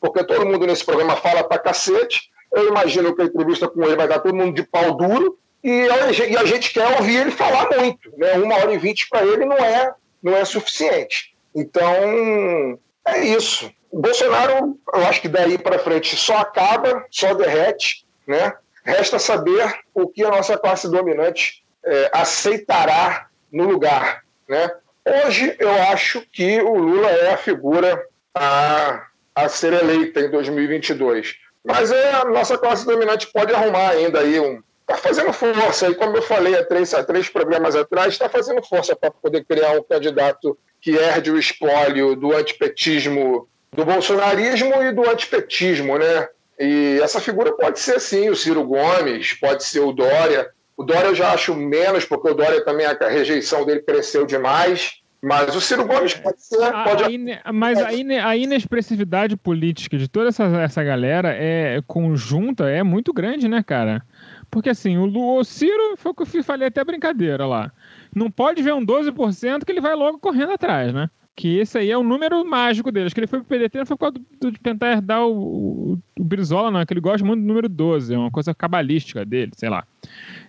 porque 0.00 0.22
todo 0.22 0.46
mundo 0.46 0.64
nesse 0.64 0.84
programa 0.84 1.16
fala 1.16 1.42
para 1.42 1.58
cacete. 1.58 2.30
Eu 2.52 2.68
imagino 2.68 3.16
que 3.16 3.22
a 3.22 3.24
entrevista 3.24 3.66
com 3.66 3.82
ele 3.82 3.96
vai 3.96 4.06
dar 4.06 4.20
todo 4.20 4.32
mundo 4.32 4.54
de 4.54 4.62
pau 4.62 4.96
duro, 4.96 5.36
e, 5.62 5.88
e 6.30 6.36
a 6.36 6.44
gente 6.44 6.72
quer 6.72 6.86
ouvir 6.98 7.16
ele 7.16 7.32
falar 7.32 7.68
muito. 7.76 8.08
Né? 8.16 8.34
Uma 8.34 8.54
hora 8.58 8.72
e 8.72 8.78
vinte 8.78 9.08
para 9.08 9.26
ele 9.26 9.44
não 9.44 9.56
é, 9.56 9.92
não 10.22 10.36
é 10.36 10.44
suficiente. 10.44 11.34
Então, 11.52 12.78
é 13.08 13.24
isso. 13.24 13.68
O 13.90 13.98
Bolsonaro, 14.00 14.78
eu 14.94 15.04
acho 15.08 15.20
que 15.20 15.28
daí 15.28 15.58
para 15.58 15.80
frente 15.80 16.14
só 16.14 16.36
acaba, 16.36 17.04
só 17.10 17.34
derrete, 17.34 18.06
né? 18.24 18.54
Resta 18.88 19.18
saber 19.18 19.70
o 19.92 20.08
que 20.08 20.24
a 20.24 20.30
nossa 20.30 20.56
classe 20.56 20.90
dominante 20.90 21.62
é, 21.84 22.10
aceitará 22.10 23.28
no 23.52 23.64
lugar, 23.64 24.24
né? 24.48 24.70
Hoje 25.04 25.54
eu 25.58 25.70
acho 25.92 26.22
que 26.32 26.58
o 26.62 26.74
Lula 26.74 27.10
é 27.10 27.34
a 27.34 27.36
figura 27.36 28.02
a, 28.34 29.06
a 29.34 29.46
ser 29.46 29.74
eleita 29.74 30.20
em 30.20 30.30
2022. 30.30 31.36
Mas 31.62 31.92
é, 31.92 32.12
a 32.12 32.24
nossa 32.24 32.56
classe 32.56 32.86
dominante 32.86 33.26
pode 33.30 33.52
arrumar 33.52 33.90
ainda 33.90 34.20
aí 34.20 34.40
um. 34.40 34.62
Está 34.80 34.96
fazendo 34.96 35.34
força, 35.34 35.90
e 35.90 35.94
como 35.94 36.16
eu 36.16 36.22
falei 36.22 36.56
há 36.56 36.64
três, 36.64 36.94
há 36.94 37.04
três 37.04 37.28
programas 37.28 37.76
atrás, 37.76 38.14
está 38.14 38.26
fazendo 38.26 38.62
força 38.62 38.96
para 38.96 39.10
poder 39.10 39.44
criar 39.44 39.72
um 39.72 39.82
candidato 39.82 40.56
que 40.80 40.96
herde 40.96 41.30
o 41.30 41.38
espólio 41.38 42.16
do 42.16 42.34
antipetismo, 42.34 43.46
do 43.70 43.84
bolsonarismo 43.84 44.82
e 44.82 44.92
do 44.92 45.06
antipetismo, 45.10 45.98
né? 45.98 46.26
E 46.58 46.98
essa 47.02 47.20
figura 47.20 47.52
pode 47.52 47.78
ser, 47.78 48.00
sim, 48.00 48.28
o 48.28 48.36
Ciro 48.36 48.64
Gomes, 48.64 49.34
pode 49.34 49.64
ser 49.64 49.80
o 49.80 49.92
Dória. 49.92 50.50
O 50.76 50.82
Dória 50.82 51.08
eu 51.08 51.14
já 51.14 51.32
acho 51.32 51.54
menos, 51.54 52.04
porque 52.04 52.30
o 52.30 52.34
Dória 52.34 52.64
também, 52.64 52.86
a 52.86 52.96
rejeição 53.08 53.64
dele 53.64 53.80
cresceu 53.80 54.26
demais. 54.26 55.00
Mas 55.20 55.54
o 55.54 55.60
Ciro 55.60 55.84
Gomes 55.84 56.14
pode 56.14 56.40
ser. 56.40 56.72
Pode... 56.84 57.04
A 57.04 57.10
ine... 57.10 57.40
Mas 57.52 57.78
a, 57.78 57.92
ine... 57.92 58.18
a 58.18 58.36
inexpressividade 58.36 59.36
política 59.36 59.98
de 59.98 60.08
toda 60.08 60.28
essa, 60.28 60.44
essa 60.44 60.82
galera 60.82 61.34
é 61.34 61.82
conjunta, 61.86 62.68
é 62.68 62.84
muito 62.84 63.12
grande, 63.12 63.48
né, 63.48 63.62
cara? 63.62 64.02
Porque 64.50 64.70
assim, 64.70 64.96
o, 64.96 65.04
Lu... 65.04 65.38
o 65.38 65.44
Ciro 65.44 65.96
foi 65.96 66.12
o 66.12 66.14
que 66.14 66.22
eu 66.22 66.44
falei 66.44 66.68
até 66.68 66.84
brincadeira 66.84 67.46
lá. 67.46 67.72
Não 68.14 68.30
pode 68.30 68.62
ver 68.62 68.72
um 68.74 68.84
12% 68.84 69.64
que 69.64 69.72
ele 69.72 69.80
vai 69.80 69.94
logo 69.94 70.18
correndo 70.18 70.52
atrás, 70.52 70.92
né? 70.94 71.10
Que 71.38 71.56
esse 71.60 71.78
aí 71.78 71.88
é 71.88 71.96
o 71.96 72.02
número 72.02 72.44
mágico 72.44 72.90
dele. 72.90 73.06
Acho 73.06 73.14
que 73.14 73.20
ele 73.20 73.28
foi 73.28 73.38
pro 73.38 73.46
PDT 73.46 73.78
não 73.78 73.86
foi 73.86 73.96
por 73.96 74.10
causa 74.10 74.26
do, 74.40 74.50
de 74.50 74.58
tentar 74.58 74.90
herdar 74.90 75.24
o, 75.24 75.92
o, 75.92 75.98
o 76.18 76.24
Brizola, 76.24 76.68
não. 76.68 76.80
É 76.80 76.84
que 76.84 76.92
ele 76.92 77.00
gosta 77.00 77.24
muito 77.24 77.42
do 77.42 77.46
número 77.46 77.68
12. 77.68 78.12
É 78.12 78.18
uma 78.18 78.28
coisa 78.28 78.52
cabalística 78.52 79.24
dele, 79.24 79.52
sei 79.54 79.68
lá. 79.68 79.84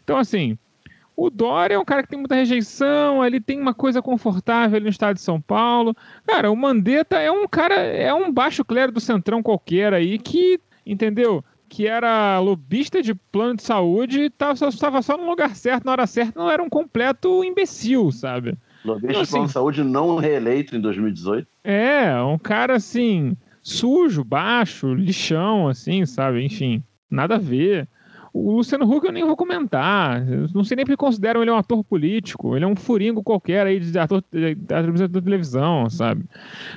Então, 0.04 0.18
assim, 0.18 0.58
o 1.16 1.30
Dória 1.30 1.76
é 1.76 1.78
um 1.78 1.86
cara 1.86 2.02
que 2.02 2.10
tem 2.10 2.18
muita 2.18 2.34
rejeição, 2.34 3.24
ele 3.24 3.40
tem 3.40 3.62
uma 3.62 3.72
coisa 3.72 4.02
confortável 4.02 4.78
ali 4.78 4.86
no 4.86 4.90
estado 4.90 5.18
de 5.18 5.22
São 5.22 5.40
Paulo. 5.40 5.96
Cara, 6.26 6.50
o 6.50 6.56
Mandetta 6.56 7.20
é 7.20 7.30
um 7.30 7.48
cara, 7.48 7.76
é 7.76 8.12
um 8.12 8.34
baixo 8.34 8.66
clero 8.66 8.92
do 8.92 9.00
centrão 9.00 9.44
qualquer 9.44 9.94
aí 9.94 10.18
que, 10.18 10.60
entendeu? 10.84 11.46
Que 11.70 11.86
era 11.86 12.40
lobista 12.40 13.00
de 13.00 13.14
plano 13.14 13.58
de 13.58 13.62
saúde 13.62 14.22
e 14.22 14.26
estava 14.26 15.04
só 15.04 15.16
no 15.16 15.30
lugar 15.30 15.56
certo, 15.56 15.86
na 15.86 15.92
hora 15.92 16.08
certa, 16.08 16.40
não 16.40 16.50
era 16.50 16.64
um 16.64 16.70
completo 16.70 17.44
imbecil, 17.44 18.12
sabe? 18.12 18.58
Lobista 18.84 19.22
assim, 19.22 19.46
de 19.46 19.52
saúde 19.52 19.84
não 19.84 20.18
reeleito 20.18 20.76
em 20.76 20.82
2018. 20.82 21.48
É, 21.64 22.22
um 22.22 22.38
cara 22.38 22.76
assim, 22.76 23.36
sujo, 23.62 24.24
baixo, 24.24 24.94
lixão, 24.94 25.68
assim, 25.68 26.06
sabe? 26.06 26.44
Enfim, 26.44 26.84
nada 27.10 27.36
a 27.36 27.40
ver. 27.40 27.88
O 28.32 28.58
Luciano 28.58 28.86
Huck 28.86 29.06
eu 29.06 29.12
nem 29.12 29.26
vou 29.26 29.36
comentar. 29.36 30.26
Eu 30.28 30.48
não 30.54 30.64
sei 30.64 30.76
nem 30.76 30.86
porque 30.86 30.96
consideram 30.96 31.42
ele 31.42 31.50
um 31.50 31.58
ator 31.58 31.84
político. 31.84 32.56
Ele 32.56 32.64
é 32.64 32.68
um 32.68 32.76
furingo 32.76 33.24
qualquer 33.24 33.66
aí 33.66 33.80
de 33.80 33.98
ator 33.98 34.24
de 34.32 35.22
televisão, 35.22 35.90
sabe? 35.90 36.24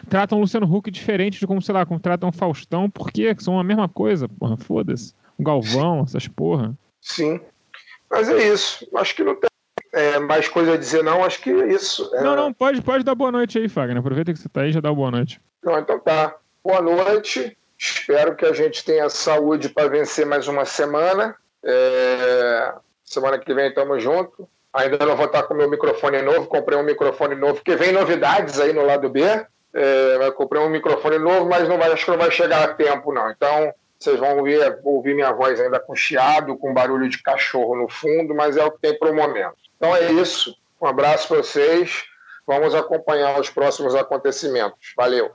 Tratam 0.08 0.38
o 0.38 0.40
Luciano 0.40 0.66
Huck 0.66 0.90
diferente 0.90 1.38
de 1.38 1.46
como, 1.46 1.60
sei 1.60 1.74
lá, 1.74 1.84
como 1.84 2.00
tratam 2.00 2.30
o 2.30 2.32
Faustão, 2.32 2.88
porque 2.88 3.34
são 3.38 3.60
a 3.60 3.64
mesma 3.64 3.88
coisa, 3.88 4.28
porra, 4.28 4.56
foda-se. 4.56 5.14
O 5.38 5.44
Galvão, 5.44 6.00
essas 6.00 6.26
porra. 6.26 6.74
Sim. 7.00 7.38
Mas 8.10 8.28
é 8.28 8.52
isso. 8.52 8.86
Acho 8.94 9.14
que 9.14 9.22
não 9.22 9.34
tem 9.34 9.51
é, 9.92 10.18
mais 10.18 10.48
coisa 10.48 10.74
a 10.74 10.76
dizer, 10.76 11.04
não. 11.04 11.24
Acho 11.24 11.40
que 11.40 11.50
é 11.50 11.68
isso. 11.68 12.10
É... 12.14 12.22
Não, 12.22 12.34
não, 12.34 12.52
pode, 12.52 12.80
pode 12.80 13.04
dar 13.04 13.14
boa 13.14 13.30
noite 13.30 13.58
aí, 13.58 13.68
Fagner. 13.68 13.98
Aproveita 13.98 14.32
que 14.32 14.38
você 14.38 14.48
tá 14.48 14.62
aí 14.62 14.70
e 14.70 14.72
já 14.72 14.80
dá 14.80 14.92
boa 14.92 15.10
noite. 15.10 15.40
Não, 15.62 15.78
então 15.78 15.98
tá. 15.98 16.34
Boa 16.64 16.80
noite. 16.80 17.56
Espero 17.78 18.34
que 18.34 18.46
a 18.46 18.52
gente 18.52 18.84
tenha 18.84 19.08
saúde 19.08 19.68
para 19.68 19.88
vencer 19.88 20.24
mais 20.24 20.48
uma 20.48 20.64
semana. 20.64 21.36
É... 21.62 22.72
Semana 23.04 23.38
que 23.38 23.52
vem 23.52 23.68
estamos 23.68 24.02
juntos. 24.02 24.46
Ainda 24.72 25.04
não 25.04 25.16
vou 25.16 25.26
estar 25.26 25.42
com 25.42 25.54
meu 25.54 25.68
microfone 25.68 26.22
novo. 26.22 26.46
Comprei 26.46 26.78
um 26.78 26.84
microfone 26.84 27.34
novo, 27.34 27.54
porque 27.54 27.76
vem 27.76 27.92
novidades 27.92 28.58
aí 28.58 28.72
no 28.72 28.86
lado 28.86 29.10
B. 29.10 29.22
É... 29.74 30.30
Comprei 30.34 30.62
um 30.62 30.70
microfone 30.70 31.18
novo, 31.18 31.48
mas 31.48 31.68
não 31.68 31.76
vai, 31.76 31.92
acho 31.92 32.06
que 32.06 32.10
não 32.10 32.18
vai 32.18 32.30
chegar 32.30 32.64
a 32.64 32.74
tempo, 32.74 33.12
não. 33.12 33.30
Então, 33.30 33.74
vocês 33.98 34.18
vão 34.18 34.38
ouvir, 34.38 34.58
ouvir 34.82 35.14
minha 35.14 35.32
voz 35.32 35.60
ainda 35.60 35.78
com 35.78 35.94
chiado, 35.94 36.56
com 36.56 36.72
barulho 36.72 37.08
de 37.08 37.22
cachorro 37.22 37.76
no 37.76 37.88
fundo, 37.88 38.34
mas 38.34 38.56
é 38.56 38.64
o 38.64 38.70
que 38.70 38.80
tem 38.80 38.98
para 38.98 39.10
o 39.10 39.14
momento. 39.14 39.54
Então 39.82 39.96
é 39.96 40.12
isso. 40.12 40.56
Um 40.80 40.86
abraço 40.86 41.26
para 41.26 41.38
vocês. 41.38 42.04
Vamos 42.46 42.72
acompanhar 42.72 43.40
os 43.40 43.50
próximos 43.50 43.96
acontecimentos. 43.96 44.94
Valeu. 44.96 45.32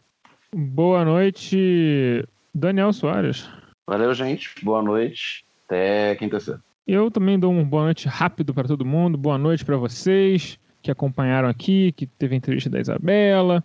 Boa 0.56 1.03
noite, 1.03 2.26
Daniel 2.56 2.94
Soares. 2.94 3.45
Valeu, 3.86 4.14
gente. 4.14 4.56
Boa 4.64 4.82
noite. 4.82 5.44
Até 5.65 6.15
quinta-feira. 6.15 6.61
Eu 6.88 7.11
também 7.11 7.38
dou 7.38 7.52
uma 7.52 7.65
boa 7.65 7.84
noite 7.84 8.07
rápido 8.07 8.53
para 8.53 8.69
todo 8.69 8.86
mundo. 8.86 9.18
Boa 9.18 9.38
noite 9.38 9.65
para 9.65 9.76
vocês 9.76 10.57
que 10.82 10.90
acompanharam 10.90 11.49
aqui, 11.49 11.91
que 11.91 12.07
teve 12.07 12.34
a 12.34 12.38
entrevista 12.38 12.69
da 12.69 12.80
Isabela. 12.80 13.61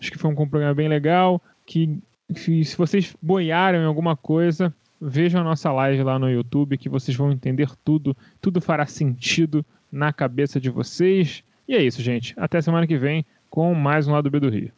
Acho 0.00 0.10
que 0.10 0.16
foi 0.18 0.30
um 0.30 0.48
programa 0.48 0.72
bem 0.72 0.88
legal. 0.88 1.38
Que 1.66 2.00
se 2.34 2.74
vocês 2.78 3.14
boiaram 3.20 3.78
em 3.78 3.86
alguma 3.86 4.16
coisa, 4.16 4.74
vejam 4.98 5.42
a 5.42 5.44
nossa 5.44 5.70
live 5.70 6.02
lá 6.02 6.18
no 6.18 6.30
YouTube 6.30 6.78
que 6.78 6.88
vocês 6.88 7.14
vão 7.14 7.30
entender 7.30 7.68
tudo. 7.84 8.16
Tudo 8.40 8.58
fará 8.58 8.86
sentido 8.86 9.62
na 9.94 10.12
cabeça 10.12 10.60
de 10.60 10.68
vocês. 10.68 11.44
E 11.68 11.74
é 11.74 11.82
isso, 11.82 12.02
gente. 12.02 12.34
Até 12.36 12.60
semana 12.60 12.86
que 12.86 12.98
vem 12.98 13.24
com 13.48 13.72
mais 13.74 14.08
um 14.08 14.12
lado 14.12 14.28
B 14.28 14.40
do 14.40 14.50
Rio. 14.50 14.72